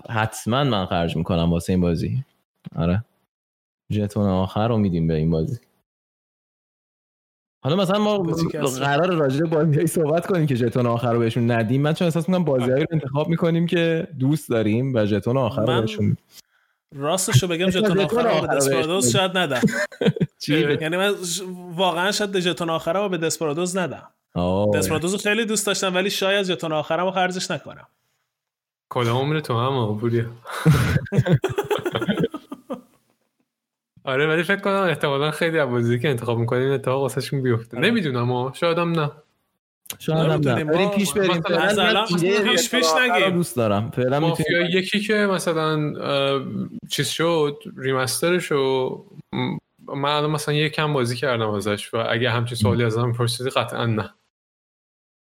حتما 0.10 0.64
من 0.64 0.86
خرج 0.86 1.16
می‌کنم 1.16 1.52
واسه 1.52 1.74
این 1.74 1.82
بازی. 1.82 2.24
آره. 2.76 3.06
ژتون 3.92 4.30
آخر 4.30 4.68
رو 4.68 4.78
میدیم 4.78 5.08
به 5.08 5.14
این 5.14 5.32
بازی. 5.32 5.60
حالا 7.66 7.76
مثلا 7.76 8.00
ما 8.00 8.18
قرار 8.80 9.16
راجع 9.16 9.40
به 9.40 9.46
بازیایی 9.46 9.88
صحبت 9.88 10.28
کنیم 10.28 10.48
که 10.48 10.56
ژتون 10.56 10.86
آخر 10.86 11.14
رو 11.14 11.20
بهشون 11.20 11.52
ندیم. 11.52 11.82
من 11.82 11.94
چون 11.94 12.06
احساس 12.06 12.30
می‌کنم 12.30 12.44
بازیایی 12.44 12.82
رو 12.82 12.88
انتخاب 12.92 13.28
می‌کنیم 13.28 13.68
که 13.68 14.08
دوست 14.20 14.50
داریم 14.50 14.96
و 14.96 15.06
ژتون 15.06 15.38
آخر 15.48 15.66
رو 15.76 15.82
بهشون 15.82 16.18
راستش 16.96 17.44
رو 17.44 17.50
بگم 17.50 17.70
ژتون 17.70 18.00
آخر 18.00 18.42
رو 18.42 18.48
به 18.48 18.56
دسپرادوس 18.56 19.12
شاید 19.12 19.38
ندم. 19.38 19.62
یعنی 20.48 20.98
من 20.98 21.14
واقعا 21.76 22.12
شاید 22.12 22.40
ژتون 22.40 22.70
آخر 22.70 22.94
رو 22.94 23.10
به 23.10 23.18
دسپرادوس 23.18 23.78
ندم. 23.78 24.08
دسپرادوس 24.74 25.24
خیلی 25.24 25.46
دوست 25.46 25.68
داشتم 25.68 25.96
ولی 25.96 26.10
شاید 26.10 26.46
ژتون 26.46 26.72
آخرم 26.72 27.06
رو 27.06 27.12
خرجش 27.12 27.52
نکنم. 27.52 27.88
کدام 28.90 29.18
عمر 29.18 29.40
تو 29.40 29.60
هم 29.60 30.00
پوریا 30.00 30.26
آره 34.06 34.28
ولی 34.28 34.44
فکر 34.44 34.62
کنم 34.62 34.74
احتمالا 34.74 35.32
خیلی 35.32 35.60
از 35.60 35.70
بازی 35.70 36.00
که 36.00 36.10
انتخاب 36.10 36.40
می‌کنیم 36.40 36.72
اتفاق 36.72 37.02
واسهشون 37.02 37.42
بیفته. 37.42 37.78
آره. 37.78 37.88
نمی‌دونم 37.88 38.18
اما 38.32 38.54
شاید 38.56 38.78
هم 38.78 38.92
نه. 38.92 39.12
شاید 40.00 40.32
هم 40.32 40.52
نه. 40.52 40.64
بریم 40.64 40.90
پیش 40.90 41.14
بریم. 41.14 41.42
پیش 42.46 42.70
پیش 42.72 42.86
نگیم. 43.02 43.30
دوست 43.30 43.56
دارم. 43.56 43.92
فعلا 43.92 44.20
مافیا 44.20 44.62
یکی 44.62 45.00
که 45.00 45.14
مثلا 45.14 45.94
چیز 46.90 47.08
شد 47.08 47.64
ریمستر 47.78 48.40
شد 48.40 49.02
من 49.88 50.10
الان 50.10 50.32
مثلا 50.32 50.56
یکم 50.56 50.94
بازی 50.94 51.16
کردم 51.16 51.50
ازش 51.50 51.94
و 51.94 51.98
اگه 52.10 52.32
همچین 52.32 52.58
سوالی 52.58 52.84
از 52.84 52.98
هم 52.98 53.14
پرسیدی 53.14 53.50
قطعا 53.50 53.86
نه. 53.86 54.14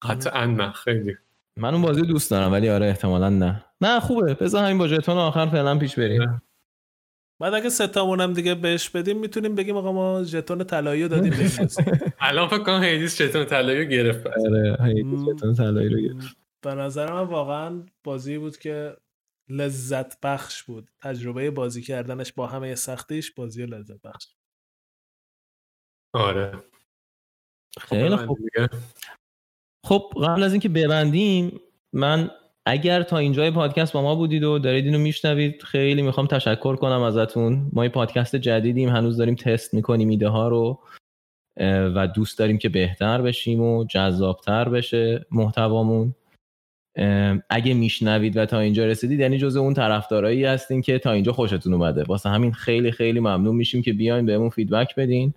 قطعا 0.01 0.45
نه 0.45 0.71
خیلی. 0.71 1.15
من 1.57 1.73
اون 1.73 1.81
بازی 1.81 2.01
دوست 2.01 2.31
دارم 2.31 2.51
ولی 2.51 2.69
آره 2.69 2.85
احتمالا 2.85 3.29
نه. 3.29 3.65
نه 3.81 3.99
خوبه. 3.99 4.33
بذار 4.33 4.63
همین 4.65 4.77
با 4.77 4.87
ژتون 4.87 5.17
آخر 5.17 5.45
فعلا 5.45 5.77
پیش 5.77 5.99
بریم. 5.99 6.41
بعد 7.39 7.53
اگه 7.53 7.69
سه 7.69 7.86
تامون 7.86 8.21
هم 8.21 8.33
دیگه 8.33 8.55
بهش 8.55 8.89
بدیم 8.89 9.19
می‌تونیم 9.19 9.55
بگیم 9.55 9.77
آقا 9.77 9.91
ما 9.91 10.23
ژتون 10.23 10.63
طلایی 10.63 11.03
رو 11.03 11.07
دادیم 11.07 11.33
الان 12.19 12.47
فکر 12.47 12.63
کنم 12.63 12.83
Hades 12.83 13.21
ژتون 13.21 13.45
طلایی 13.45 13.83
رو 13.83 13.85
گرفت. 13.85 14.27
آره 14.27 14.77
Hades 14.83 15.19
ژتون 15.19 15.53
طلایی 15.53 15.89
رو 15.89 15.99
گرفت. 15.99 16.37
به 16.61 16.75
نظر 16.75 17.13
من 17.13 17.21
واقعا 17.21 17.85
بازی 18.03 18.37
بود 18.37 18.57
که 18.57 18.97
لذت 19.49 20.19
بخش 20.21 20.63
بود. 20.63 20.89
تجربه 21.01 21.51
بازی 21.51 21.81
کردنش 21.81 22.33
با 22.33 22.47
همه 22.47 22.75
سختیش 22.75 23.31
بازی 23.31 23.65
لذت 23.65 24.01
بخش. 24.01 24.27
آره. 26.13 26.63
خیلی 27.79 28.15
خوب. 28.15 28.39
خب 29.85 30.13
قبل 30.23 30.43
از 30.43 30.51
اینکه 30.53 30.69
ببندیم 30.69 31.59
من 31.93 32.31
اگر 32.65 33.03
تا 33.03 33.17
اینجای 33.17 33.51
پادکست 33.51 33.93
با 33.93 34.01
ما 34.01 34.15
بودید 34.15 34.43
و 34.43 34.59
دارید 34.59 34.85
اینو 34.85 34.97
میشنوید 34.97 35.63
خیلی 35.63 36.01
می‌خوام 36.01 36.27
تشکر 36.27 36.75
کنم 36.75 37.01
ازتون. 37.01 37.69
ما 37.73 37.83
یه 37.83 37.89
پادکست 37.89 38.35
جدیدیم 38.35 38.89
هنوز 38.89 39.17
داریم 39.17 39.35
تست 39.35 39.73
می‌کنیم 39.73 40.09
ایده 40.09 40.27
ها 40.27 40.47
رو 40.47 40.79
و 41.95 42.07
دوست 42.07 42.39
داریم 42.39 42.57
که 42.57 42.69
بهتر 42.69 43.21
بشیم 43.21 43.61
و 43.61 43.85
جذابتر 43.85 44.69
بشه 44.69 45.25
محتوامون. 45.31 46.15
اگه 47.49 47.73
میشنوید 47.73 48.37
و 48.37 48.45
تا 48.45 48.59
اینجا 48.59 48.85
رسیدید 48.85 49.19
یعنی 49.19 49.37
جز 49.37 49.55
اون 49.55 49.73
طرفدارایی 49.73 50.45
هستین 50.45 50.81
که 50.81 50.99
تا 50.99 51.11
اینجا 51.11 51.31
خوشتون 51.31 51.73
اومده. 51.73 52.03
واسه 52.03 52.29
همین 52.29 52.51
خیلی 52.51 52.91
خیلی 52.91 53.19
ممنون 53.19 53.55
میشیم 53.55 53.81
که 53.81 53.93
بیاین 53.93 54.25
بهمون 54.25 54.49
فیدبک 54.49 54.95
بدین. 54.95 55.33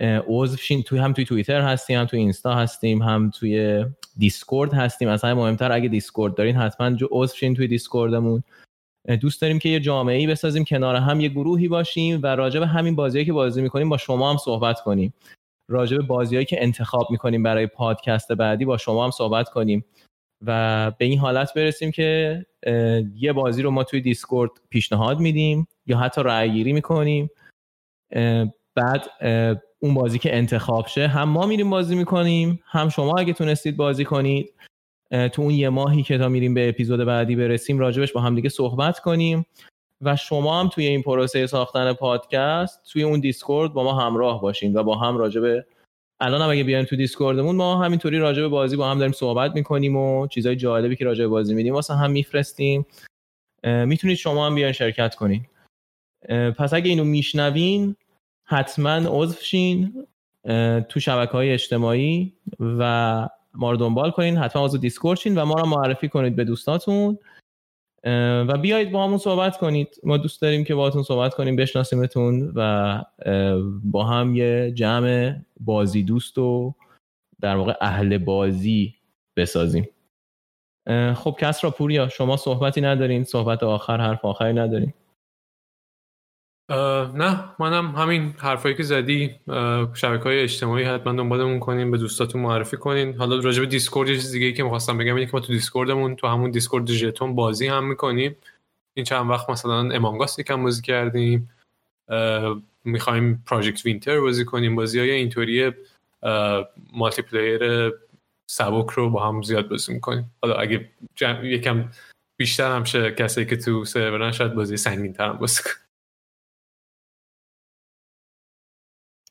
عضو 0.00 0.56
شین 0.56 0.82
توی 0.82 0.98
هم 0.98 1.12
توی 1.12 1.24
توییتر 1.24 1.60
هستیم 1.60 1.98
هم 1.98 2.04
توی 2.04 2.18
اینستا 2.18 2.54
هستیم 2.54 3.02
هم 3.02 3.30
توی 3.30 3.84
Discord 4.18 4.74
هستیم. 4.74 5.08
همه 5.08 5.34
مهمتر 5.34 5.72
اگه 5.72 5.88
Discord 5.88 6.34
دارین 6.34 6.56
حتما 6.56 6.96
عضو 7.10 7.36
شین 7.36 7.54
توی 7.54 7.68
Discord 7.68 8.15
مون. 8.15 8.42
دوست 9.20 9.42
داریم 9.42 9.58
که 9.58 9.68
یه 9.68 9.80
جامعه 9.80 10.16
ای 10.16 10.26
بسازیم 10.26 10.64
کنار 10.64 10.96
هم 10.96 11.20
یه 11.20 11.28
گروهی 11.28 11.68
باشیم 11.68 12.20
و 12.22 12.26
راجع 12.26 12.60
به 12.60 12.66
همین 12.66 12.96
بازیایی 12.96 13.26
که 13.26 13.32
بازی 13.32 13.62
می‌کنیم 13.62 13.88
با 13.88 13.96
شما 13.96 14.30
هم 14.30 14.36
صحبت 14.36 14.80
کنیم. 14.80 15.14
راجع 15.70 15.96
به 15.96 16.02
بازیایی 16.02 16.44
که 16.44 16.62
انتخاب 16.62 17.10
می‌کنیم 17.10 17.42
برای 17.42 17.66
پادکست 17.66 18.32
بعدی 18.32 18.64
با 18.64 18.76
شما 18.76 19.04
هم 19.04 19.10
صحبت 19.10 19.48
کنیم 19.48 19.84
و 20.46 20.90
به 20.98 21.04
این 21.04 21.18
حالت 21.18 21.54
برسیم 21.54 21.90
که 21.90 22.46
یه 23.14 23.32
بازی 23.32 23.62
رو 23.62 23.70
ما 23.70 23.84
توی 23.84 24.00
Discord 24.00 24.50
پیشنهاد 24.70 25.20
میدیم 25.20 25.68
یا 25.86 25.98
حتی 25.98 26.22
رأی 26.22 26.50
گیری 26.50 26.72
می‌کنیم 26.72 27.30
بعد 28.74 29.10
اون 29.82 29.94
بازی 29.94 30.18
که 30.18 30.36
انتخاب 30.36 30.86
شه. 30.86 31.08
هم 31.08 31.28
ما 31.28 31.46
میریم 31.46 31.70
بازی 31.70 31.96
می‌کنیم 31.96 32.60
هم 32.64 32.88
شما 32.88 33.14
اگه 33.18 33.32
تونستید 33.32 33.76
بازی 33.76 34.04
کنید. 34.04 34.52
تو 35.32 35.42
اون 35.42 35.50
یه 35.50 35.68
ماهی 35.68 36.02
که 36.02 36.18
تا 36.18 36.28
میریم 36.28 36.54
به 36.54 36.68
اپیزود 36.68 37.00
بعدی 37.00 37.36
برسیم 37.36 37.78
راجبش 37.78 38.12
با 38.12 38.20
هم 38.20 38.34
دیگه 38.34 38.48
صحبت 38.48 38.98
کنیم. 38.98 39.46
و 40.00 40.16
شما 40.16 40.60
هم 40.60 40.68
توی 40.68 40.86
این 40.86 41.02
پروسه 41.02 41.46
ساختن 41.46 41.92
پادکست 41.92 42.80
توی 42.92 43.02
اون 43.02 43.20
Discord 43.20 43.72
با 43.72 43.84
ما 43.84 44.00
همراه 44.00 44.40
باشین 44.40 44.76
و 44.76 44.82
با 44.82 44.96
هم 44.98 45.16
راجب 45.16 45.64
الان 46.20 46.42
هم 46.42 46.50
اگه 46.50 46.64
بیاین 46.64 46.84
تو 46.84 46.96
Discord 46.96 47.38
مون 47.38 47.56
ما 47.56 47.84
همینطوری 47.84 48.18
راجع 48.18 48.46
بازی 48.46 48.76
با 48.76 48.90
هم 48.90 48.98
داریم 48.98 49.12
صحبت 49.12 49.54
می‌کنیم 49.54 49.96
و 49.96 50.26
چیزای 50.26 50.56
جالبی 50.56 50.96
که 50.96 51.04
راجع 51.04 51.26
بازی 51.26 51.54
میدیم 51.54 51.74
واسه 51.74 51.94
هم 51.94 52.10
میفرستیم. 52.10 52.86
می‌تونید 53.64 54.16
شما 54.16 54.46
هم 54.46 54.54
بیاین 54.54 54.72
شرکت 54.72 55.14
کنین. 55.14 55.46
پس 56.58 56.74
اگه 56.74 56.88
اینو 56.90 57.04
میشنوین 57.04 57.96
حتما 58.46 59.00
عضو 59.08 59.40
شین 59.40 60.06
تو 60.88 61.00
شبکه 61.00 61.32
های 61.32 61.52
اجتماعی 61.52 62.32
و 62.60 63.28
ما 63.54 63.70
رو 63.70 63.76
دنبال 63.76 64.10
کنین. 64.10 64.36
حتما 64.36 64.64
عضو 64.64 64.78
دیسکورد 64.78 65.18
شین 65.18 65.38
و 65.38 65.44
ما 65.44 65.54
رو 65.54 65.66
معرفی 65.66 66.08
کنید 66.08 66.36
به 66.36 66.44
دوستاتون. 66.44 67.18
و 68.48 68.58
بیایید 68.58 68.92
با 68.92 69.04
همون 69.04 69.18
صحبت 69.18 69.58
کنید. 69.58 70.00
ما 70.02 70.16
دوست 70.16 70.42
داریم 70.42 70.64
که 70.64 70.74
باهاتون 70.74 71.02
صحبت 71.02 71.34
کنیم 71.34 71.56
بشناسیمتون 71.56 72.52
و 72.54 73.02
با 73.84 74.04
هم 74.04 74.36
یه 74.36 74.72
جمع 74.74 75.36
بازی 75.60 76.02
دوست 76.02 76.38
و 76.38 76.74
در 77.40 77.56
واقع 77.56 77.74
اهل 77.80 78.18
بازی 78.18 78.94
بسازیم. 79.36 79.88
خب 81.14 81.36
کس 81.40 81.64
را 81.64 81.70
پوریا 81.70 82.08
شما 82.08 82.36
صحبتی 82.36 82.80
ندارین 82.80 83.24
صحبت 83.24 83.62
آخر 83.62 84.00
حرف 84.00 84.24
آخری 84.24 84.52
ندارین. 84.52 84.92
نه 86.70 87.44
منم 87.58 87.96
همین 87.96 88.34
حرفایی 88.38 88.74
که 88.74 88.82
زدی 88.82 89.34
شبکه 89.94 90.24
های 90.24 90.40
اجتماعی 90.40 90.84
حتما 90.84 91.12
دنبالمون 91.12 91.60
کنیم 91.60 91.90
به 91.90 91.98
دوستاتون 91.98 92.42
معرفی 92.42 92.76
کنین. 92.76 93.14
حالا 93.14 93.40
راجع 93.40 93.60
به 93.60 93.66
Discord 93.66 94.08
چیز 94.08 94.32
دیگه 94.32 94.52
که 94.52 94.62
می‌خواستم 94.62 94.98
بگم 94.98 95.14
اینه 95.14 95.26
که 95.26 95.32
ما 95.34 95.40
تو 95.40 95.52
Discord 95.52 95.97
مون 95.97 96.16
تو 96.16 96.26
همون 96.26 96.50
Discord 96.50 96.90
ژتون 96.90 97.34
بازی 97.34 97.66
هم 97.66 97.88
می‌کنیم. 97.88 98.36
این 98.94 99.04
چند 99.04 99.30
وقت 99.30 99.50
مثلا 99.50 99.90
Among 99.90 100.24
Us 100.24 100.38
یکم 100.38 100.62
بازی 100.62 100.82
کردیم. 100.82 101.50
می‌خوایم 102.84 103.44
Project 103.46 103.86
Winter 103.86 104.20
بازی 104.20 104.44
کنیم. 104.44 104.76
بازی 104.76 104.98
های 104.98 105.10
اینطوری 105.10 105.72
multiplayer 106.92 107.92
سبک 108.50 108.90
رو 108.90 109.10
با 109.10 109.28
هم 109.28 109.42
زیاد 109.42 109.68
بازی 109.68 109.92
می‌کنیم. 109.92 110.30
حالا 110.42 110.54
اگه 110.54 110.90
یکم 111.42 111.88
بیشتر 112.36 112.76
هم 112.76 112.84
شه 112.84 113.10
کسایی 113.10 113.46
که 113.46 113.56
تو 113.56 113.84
سرورن 113.84 114.32
شاید 114.32 114.54
بازی 114.54 114.76
سنگین 114.76 115.12
تر 115.12 115.32
بازی 115.32 115.62
کنیم 115.62 115.85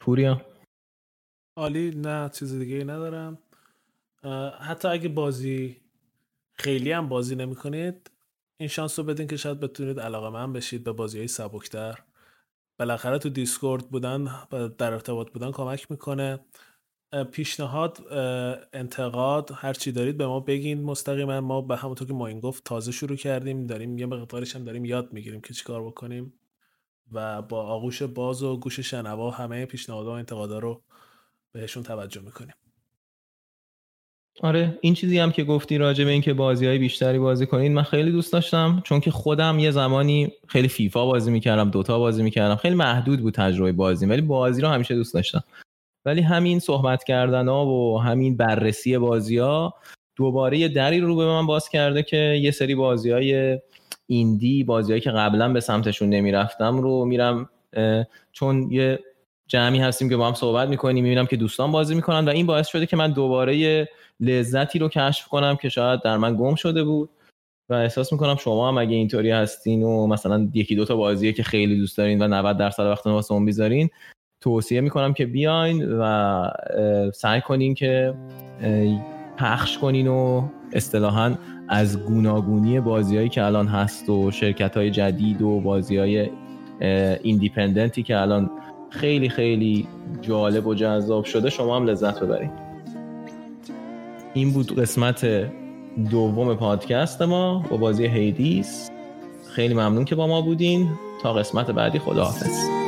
پوریا؟ 0.06 0.42
عالی 1.58 1.92
نه 1.96 2.30
چیز 2.30 2.54
دیگه 2.54 2.84
ندارم. 2.84 3.38
حتی 4.62 4.88
اگه 4.88 5.10
بازی 5.10 5.78
خیلی 6.54 6.92
هم 6.92 7.10
بازی 7.10 7.36
نمی 7.36 7.56
کنید 7.56 8.12
این 8.58 8.70
شانس 8.70 9.00
رو 9.00 9.06
بدین 9.06 9.28
که 9.28 9.38
شاید 9.38 9.60
بتونید 9.60 10.00
علاقه 10.00 10.30
من 10.30 10.54
بشید 10.54 10.84
به 10.84 10.92
بازی 10.92 11.18
های 11.18 11.28
سبکتر. 11.28 12.00
بالاخره 12.80 13.18
تو 13.20 13.30
دیسکورد 13.30 13.90
بودن 13.90 14.48
در 14.78 14.94
ارتباط 14.94 15.32
بودن 15.32 15.52
کمک 15.52 15.92
می‌کنه. 15.92 16.40
پیشنهاد 17.32 18.14
انتقاد 18.74 19.52
هر 19.54 19.74
چی 19.74 19.92
دارید 19.92 20.18
به 20.18 20.28
ما 20.28 20.40
بگین 20.40 20.84
مستقیما. 20.84 21.42
ما 21.42 21.62
به 21.62 21.78
همونطور 21.78 22.08
که 22.08 22.14
ما 22.14 22.28
این 22.28 22.40
گفت 22.40 22.64
تازه 22.64 22.92
شروع 22.92 23.18
کردیم 23.18 23.68
داریم 23.68 23.98
یه 23.98 24.06
مقدارش 24.06 24.56
هم 24.56 24.64
داریم 24.64 24.86
یاد 24.86 25.14
می‌گیریم 25.14 25.42
که 25.42 25.54
چیکار 25.54 25.84
بکنیم. 25.84 26.34
و 27.12 27.42
با 27.42 27.62
آغوش 27.62 28.02
باز 28.02 28.44
و 28.44 28.58
گوش 28.58 28.80
شنوا 28.80 29.32
همه 29.32 29.66
پیشنهادها 29.66 30.12
و 30.12 30.16
انتقادا 30.16 30.60
رو 30.60 30.82
بهشون 31.52 31.84
توجه 31.84 32.22
می‌کنیم. 32.22 32.54
آره 34.42 34.78
این 34.82 34.94
چیزی 34.94 35.20
هم 35.20 35.32
که 35.32 35.44
گفتی 35.44 35.78
راجع 35.78 36.06
به 36.06 36.12
اینکه 36.12 36.34
بازی 36.34 36.66
های 36.66 36.78
بیشتری 36.78 37.20
بازی 37.20 37.46
کنید 37.46 37.72
من 37.72 37.84
خیلی 37.84 38.12
دوست 38.12 38.34
داشتم 38.34 38.82
چون 38.86 39.00
که 39.00 39.12
خودم 39.12 39.60
یه 39.60 39.72
زمانی 39.72 40.32
خیلی 40.48 40.68
فیفا 40.68 41.06
بازی 41.06 41.32
می‌کردم 41.32 41.70
دوتا 41.70 42.00
بازی 42.00 42.24
می‌کردم 42.24 42.56
خیلی 42.56 42.76
محدود 42.76 43.22
بود 43.22 43.34
تجربه 43.34 43.72
بازی 43.72 44.06
ولی 44.06 44.22
بازی 44.22 44.62
رو 44.62 44.68
همیشه 44.68 44.96
دوست 44.96 45.14
داشتم. 45.14 45.44
ولی 46.06 46.22
همین 46.22 46.60
صحبت 46.60 47.04
کردن 47.04 47.48
ها 47.48 47.66
و 47.66 48.02
همین 48.02 48.38
بررسی 48.38 48.98
بازی 48.98 49.38
ها 49.38 49.74
دوباره 50.16 50.58
یه 50.58 50.68
دری 50.68 51.00
رو 51.00 51.16
به 51.16 51.26
من 51.26 51.46
باز 51.46 51.70
کرده 51.70 52.04
که 52.04 52.18
یه 52.18 52.52
سری 52.52 52.76
بازی 52.76 53.12
های 53.12 53.60
ایندی 54.08 54.64
بازیهایی 54.64 55.02
که 55.02 55.12
قبلا 55.12 55.54
به 55.54 55.60
سمتشون 55.60 56.10
نمی‌رفتم 56.10 56.78
رو 56.78 57.06
میرم 57.06 57.50
چون 58.32 58.72
یه 58.72 59.00
جمعی 59.48 59.80
هستیم 59.80 60.10
که 60.10 60.18
با 60.18 60.28
هم 60.28 60.34
صحبت 60.34 60.70
می‌کنیم 60.70 61.04
می‌بینم 61.04 61.26
که 61.26 61.36
دوستان 61.36 61.72
بازی 61.72 61.96
می‌کنن 61.96 62.26
و 62.26 62.30
این 62.30 62.46
باعث 62.46 62.68
شده 62.68 62.86
که 62.86 62.96
من 62.96 63.12
دوباره 63.12 63.58
یه 63.58 63.90
لذتی 64.20 64.80
رو 64.80 64.90
کشف 64.90 65.28
کنم 65.28 65.56
که 65.56 65.70
شاید 65.70 66.02
در 66.02 66.18
من 66.18 66.36
گم 66.36 66.56
شده 66.56 66.84
بود. 66.84 67.10
و 67.70 67.74
احساس 67.74 68.14
می‌کنم 68.14 68.36
شما 68.36 68.68
هم 68.68 68.78
اگه 68.78 68.96
اینطوری 68.96 69.32
هستین 69.32 69.84
و 69.84 70.08
مثلا 70.08 70.50
یکی 70.54 70.76
دوتا 70.76 70.96
بازیه 70.96 71.34
که 71.34 71.44
خیلی 71.44 71.78
دوست 71.78 71.98
دارین 71.98 72.22
و 72.22 72.28
90 72.28 72.58
درصد 72.58 72.84
وقت 72.84 73.08
واسه 73.08 73.34
اون 73.34 73.46
بیذارین 73.46 73.90
توصیه 74.42 74.82
می‌کنم 74.82 75.14
که 75.14 75.26
بیاین 75.26 75.86
و 76.00 76.50
سعی 77.14 77.42
کنین 77.42 77.74
که 77.74 78.14
پخش 79.38 79.78
کنین 79.78 80.08
و 80.08 80.48
اصطلاحا 80.74 81.36
از 81.68 82.04
گوناگونی 82.04 82.80
بازیهایی 82.80 83.30
که 83.30 83.44
الان 83.44 83.68
هست 83.68 84.10
و 84.10 84.32
شرکت 84.32 84.78
های 84.78 84.92
جدید 84.92 85.42
و 85.42 85.60
بازی 85.60 85.98
های 85.98 86.30
independent 87.24 87.97
ی 87.97 88.04
که 88.04 88.18
الان 88.18 88.52
خیلی 88.90 89.30
خیلی 89.30 89.88
جالب 90.22 90.68
و 90.68 90.74
جذاب 90.74 91.26
شده 91.26 91.50
شما 91.50 91.76
هم 91.76 91.86
لذت 91.86 92.20
ببرید. 92.20 92.52
این 94.34 94.52
بود 94.52 94.80
قسمت 94.80 95.52
دوم 96.12 96.56
پادکست 96.56 97.22
ما 97.22 97.66
با 97.70 97.78
بازی 97.78 98.06
Hades. 98.06 98.92
خیلی 99.50 99.74
ممنون 99.74 100.06
که 100.06 100.16
با 100.16 100.28
ما 100.28 100.42
بودین. 100.42 100.90
تا 101.24 101.34
قسمت 101.34 101.72
بعدی 101.72 102.00
خداحافظ. 102.00 102.85